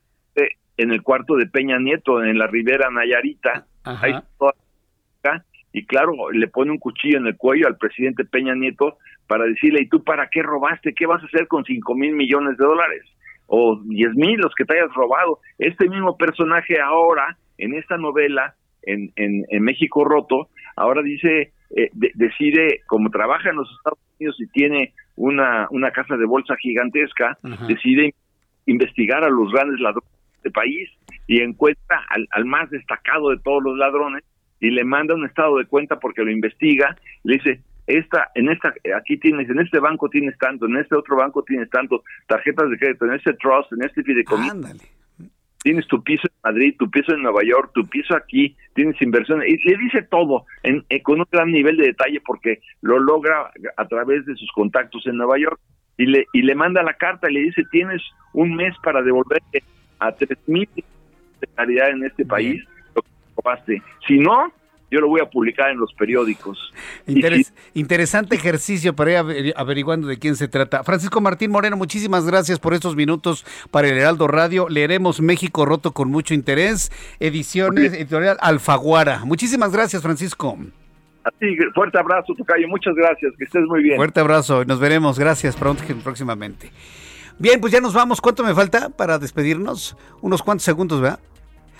en 0.76 0.92
el 0.92 1.02
cuarto 1.02 1.36
de 1.36 1.46
Peña 1.46 1.78
Nieto, 1.78 2.22
en 2.22 2.38
la 2.38 2.46
Ribera 2.46 2.90
Nayarita. 2.90 3.66
Ahí 3.84 4.14
y 5.76 5.84
claro, 5.84 6.30
le 6.32 6.48
pone 6.48 6.70
un 6.70 6.78
cuchillo 6.78 7.18
en 7.18 7.26
el 7.26 7.36
cuello 7.36 7.66
al 7.66 7.76
presidente 7.76 8.24
Peña 8.24 8.54
Nieto 8.54 8.96
para 9.26 9.44
decirle, 9.44 9.82
¿y 9.82 9.88
tú 9.88 10.02
para 10.02 10.28
qué 10.30 10.42
robaste? 10.42 10.94
¿Qué 10.94 11.04
vas 11.04 11.22
a 11.22 11.26
hacer 11.26 11.48
con 11.48 11.64
cinco 11.64 11.94
mil 11.94 12.14
millones 12.14 12.56
de 12.56 12.64
dólares? 12.64 13.02
O 13.46 13.78
diez 13.84 14.14
mil, 14.14 14.40
los 14.40 14.54
que 14.54 14.64
te 14.64 14.72
hayas 14.72 14.94
robado. 14.94 15.40
Este 15.58 15.86
mismo 15.86 16.16
personaje 16.16 16.80
ahora, 16.80 17.36
en 17.58 17.74
esta 17.74 17.98
novela, 17.98 18.54
en, 18.84 19.12
en, 19.16 19.62
México 19.62 20.02
Roto, 20.02 20.48
ahora 20.76 21.02
dice, 21.02 21.52
eh, 21.76 21.90
decide, 21.92 22.80
como 22.86 23.10
trabaja 23.10 23.50
en 23.50 23.56
los 23.56 23.70
Estados 23.76 23.98
Unidos 24.18 24.36
y 24.40 24.46
tiene 24.46 24.94
una, 25.16 25.66
una 25.70 25.90
casa 25.90 26.16
de 26.16 26.24
bolsa 26.24 26.56
gigantesca, 26.56 27.36
decide 27.68 28.14
investigar 28.64 29.24
a 29.24 29.28
los 29.28 29.52
grandes 29.52 29.78
ladrones 29.80 30.15
este 30.46 30.50
país 30.50 30.88
y 31.26 31.40
encuentra 31.40 32.04
al, 32.30 32.44
más 32.44 32.70
destacado 32.70 33.30
de 33.30 33.38
todos 33.38 33.62
los 33.62 33.76
ladrones 33.76 34.22
y 34.60 34.70
le 34.70 34.84
manda 34.84 35.14
un 35.14 35.26
estado 35.26 35.58
de 35.58 35.66
cuenta 35.66 35.98
porque 35.98 36.22
lo 36.22 36.30
investiga, 36.30 36.96
le 37.24 37.34
dice, 37.34 37.60
esta, 37.86 38.30
en 38.34 38.48
esta, 38.48 38.72
aquí 38.96 39.16
tienes, 39.18 39.48
en 39.50 39.60
este 39.60 39.78
banco 39.80 40.08
tienes 40.08 40.36
tanto, 40.38 40.66
en 40.66 40.76
este 40.76 40.94
otro 40.94 41.16
banco 41.16 41.42
tienes 41.42 41.68
tanto, 41.70 42.02
tarjetas 42.26 42.70
de 42.70 42.78
crédito, 42.78 43.04
en 43.06 43.14
este 43.14 43.34
trust, 43.34 43.72
en 43.72 43.84
este 43.84 44.02
fideicomiso. 44.02 44.54
Tienes 45.62 45.86
tu 45.88 46.00
piso 46.02 46.28
en 46.28 46.34
Madrid, 46.44 46.76
tu 46.78 46.88
piso 46.88 47.12
en 47.12 47.22
Nueva 47.22 47.42
York, 47.42 47.72
tu 47.74 47.84
piso 47.88 48.14
aquí, 48.14 48.56
tienes 48.74 49.00
inversiones, 49.02 49.48
y 49.48 49.68
le 49.68 49.76
dice 49.78 50.02
todo 50.02 50.44
en, 50.62 50.84
con 51.02 51.18
un 51.18 51.26
gran 51.30 51.50
nivel 51.50 51.76
de 51.76 51.86
detalle 51.86 52.20
porque 52.24 52.60
lo 52.82 53.00
logra 53.00 53.50
a 53.76 53.88
través 53.88 54.24
de 54.26 54.36
sus 54.36 54.50
contactos 54.52 55.04
en 55.06 55.16
Nueva 55.16 55.38
York 55.38 55.60
y 55.96 56.06
le, 56.06 56.26
y 56.32 56.42
le 56.42 56.54
manda 56.54 56.84
la 56.84 56.94
carta 56.94 57.28
y 57.28 57.34
le 57.34 57.40
dice, 57.40 57.62
tienes 57.72 58.00
un 58.32 58.54
mes 58.54 58.74
para 58.82 59.02
devolver 59.02 59.42
a 59.98 60.14
3.000 60.14 60.68
de 60.74 61.46
calidad 61.54 61.90
en 61.90 62.04
este 62.04 62.24
país, 62.24 62.62
lo 62.94 63.02
que 63.02 63.82
Si 64.06 64.18
no, 64.18 64.52
yo 64.90 65.00
lo 65.00 65.08
voy 65.08 65.20
a 65.20 65.26
publicar 65.26 65.70
en 65.70 65.78
los 65.78 65.92
periódicos. 65.94 66.72
interesante 67.74 68.36
ejercicio 68.36 68.94
para 68.94 69.10
ir 69.32 69.52
averiguando 69.56 70.06
de 70.06 70.18
quién 70.18 70.36
se 70.36 70.48
trata. 70.48 70.84
Francisco 70.84 71.20
Martín 71.20 71.50
Moreno, 71.50 71.76
muchísimas 71.76 72.26
gracias 72.26 72.58
por 72.60 72.72
estos 72.72 72.94
minutos 72.94 73.44
para 73.70 73.88
el 73.88 73.98
Heraldo 73.98 74.28
Radio. 74.28 74.68
Leeremos 74.68 75.20
México 75.20 75.64
Roto 75.64 75.92
con 75.92 76.10
mucho 76.10 76.34
interés. 76.34 76.92
Ediciones 77.18 77.94
editorial 77.94 78.36
Alfaguara. 78.40 79.24
Muchísimas 79.24 79.72
gracias, 79.72 80.02
Francisco. 80.02 80.56
Así, 81.24 81.56
fuerte 81.74 81.98
abrazo, 81.98 82.34
Tocayo. 82.34 82.68
Muchas 82.68 82.94
gracias. 82.94 83.32
Que 83.36 83.44
estés 83.44 83.64
muy 83.64 83.82
bien. 83.82 83.96
Fuerte 83.96 84.20
abrazo. 84.20 84.64
Nos 84.64 84.78
veremos. 84.78 85.18
Gracias 85.18 85.56
pronto, 85.56 85.82
próximamente. 86.04 86.70
Bien, 87.38 87.60
pues 87.60 87.72
ya 87.72 87.80
nos 87.80 87.92
vamos. 87.92 88.20
¿Cuánto 88.20 88.42
me 88.42 88.54
falta 88.54 88.88
para 88.88 89.18
despedirnos? 89.18 89.96
Unos 90.22 90.42
cuantos 90.42 90.64
segundos, 90.64 91.00
¿verdad? 91.00 91.20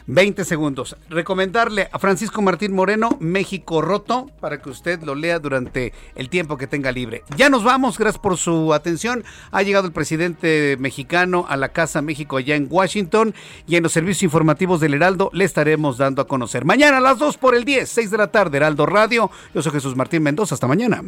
20 0.06 0.44
segundos. 0.44 0.96
Recomendarle 1.08 1.88
a 1.90 1.98
Francisco 1.98 2.40
Martín 2.42 2.72
Moreno, 2.72 3.16
México 3.20 3.82
Roto, 3.82 4.30
para 4.40 4.60
que 4.60 4.70
usted 4.70 5.02
lo 5.02 5.14
lea 5.14 5.38
durante 5.38 5.92
el 6.14 6.28
tiempo 6.28 6.56
que 6.56 6.66
tenga 6.66 6.92
libre. 6.92 7.24
Ya 7.36 7.50
nos 7.50 7.64
vamos, 7.64 7.98
gracias 7.98 8.20
por 8.20 8.36
su 8.36 8.72
atención. 8.72 9.24
Ha 9.50 9.62
llegado 9.62 9.86
el 9.86 9.92
presidente 9.92 10.76
mexicano 10.78 11.46
a 11.48 11.56
la 11.56 11.70
Casa 11.70 12.02
México 12.02 12.36
allá 12.36 12.54
en 12.54 12.68
Washington 12.70 13.34
y 13.66 13.76
en 13.76 13.82
los 13.82 13.92
servicios 13.92 14.22
informativos 14.22 14.80
del 14.80 14.94
Heraldo 14.94 15.30
le 15.32 15.44
estaremos 15.44 15.98
dando 15.98 16.22
a 16.22 16.28
conocer. 16.28 16.64
Mañana 16.64 16.98
a 16.98 17.00
las 17.00 17.18
2 17.18 17.36
por 17.38 17.54
el 17.54 17.64
10, 17.64 17.88
6 17.88 18.10
de 18.10 18.18
la 18.18 18.28
tarde, 18.28 18.58
Heraldo 18.58 18.86
Radio. 18.86 19.30
Yo 19.54 19.62
soy 19.62 19.72
Jesús 19.72 19.96
Martín 19.96 20.22
Mendoza. 20.22 20.54
Hasta 20.54 20.68
mañana. 20.68 21.02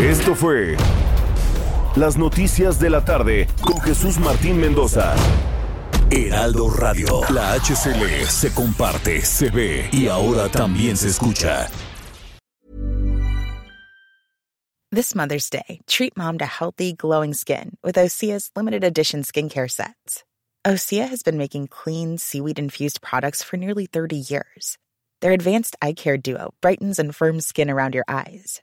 Esto 0.00 0.34
fue 0.34 0.76
las 1.96 2.16
noticias 2.16 2.78
de 2.78 2.90
la 2.90 3.04
tarde 3.04 3.48
con 3.62 3.80
Jesús 3.80 4.18
Martín 4.18 4.60
Mendoza. 4.60 5.14
Heraldo 6.10 6.70
Radio. 6.70 7.20
La 7.30 7.52
HCL 7.54 8.26
se 8.26 8.52
comparte, 8.54 9.20
se 9.20 9.50
ve 9.50 9.88
y 9.92 10.08
ahora 10.08 10.48
también 10.48 10.96
se 10.96 11.08
escucha. 11.08 11.68
This 14.90 15.14
Mother's 15.14 15.50
Day, 15.50 15.80
treat 15.86 16.16
mom 16.16 16.38
to 16.38 16.46
healthy, 16.46 16.94
glowing 16.94 17.34
skin 17.34 17.76
with 17.84 17.96
Osea's 17.96 18.50
limited 18.56 18.84
edition 18.84 19.22
skincare 19.22 19.70
sets. 19.70 20.24
Osea 20.66 21.06
has 21.08 21.22
been 21.22 21.36
making 21.36 21.68
clean, 21.68 22.16
seaweed 22.16 22.58
infused 22.58 23.02
products 23.02 23.42
for 23.42 23.58
nearly 23.58 23.86
30 23.86 24.16
years. 24.16 24.78
Their 25.20 25.32
advanced 25.32 25.76
eye 25.82 25.92
care 25.92 26.16
duo 26.16 26.54
brightens 26.62 26.98
and 26.98 27.14
firms 27.14 27.46
skin 27.46 27.68
around 27.68 27.94
your 27.94 28.04
eyes, 28.08 28.62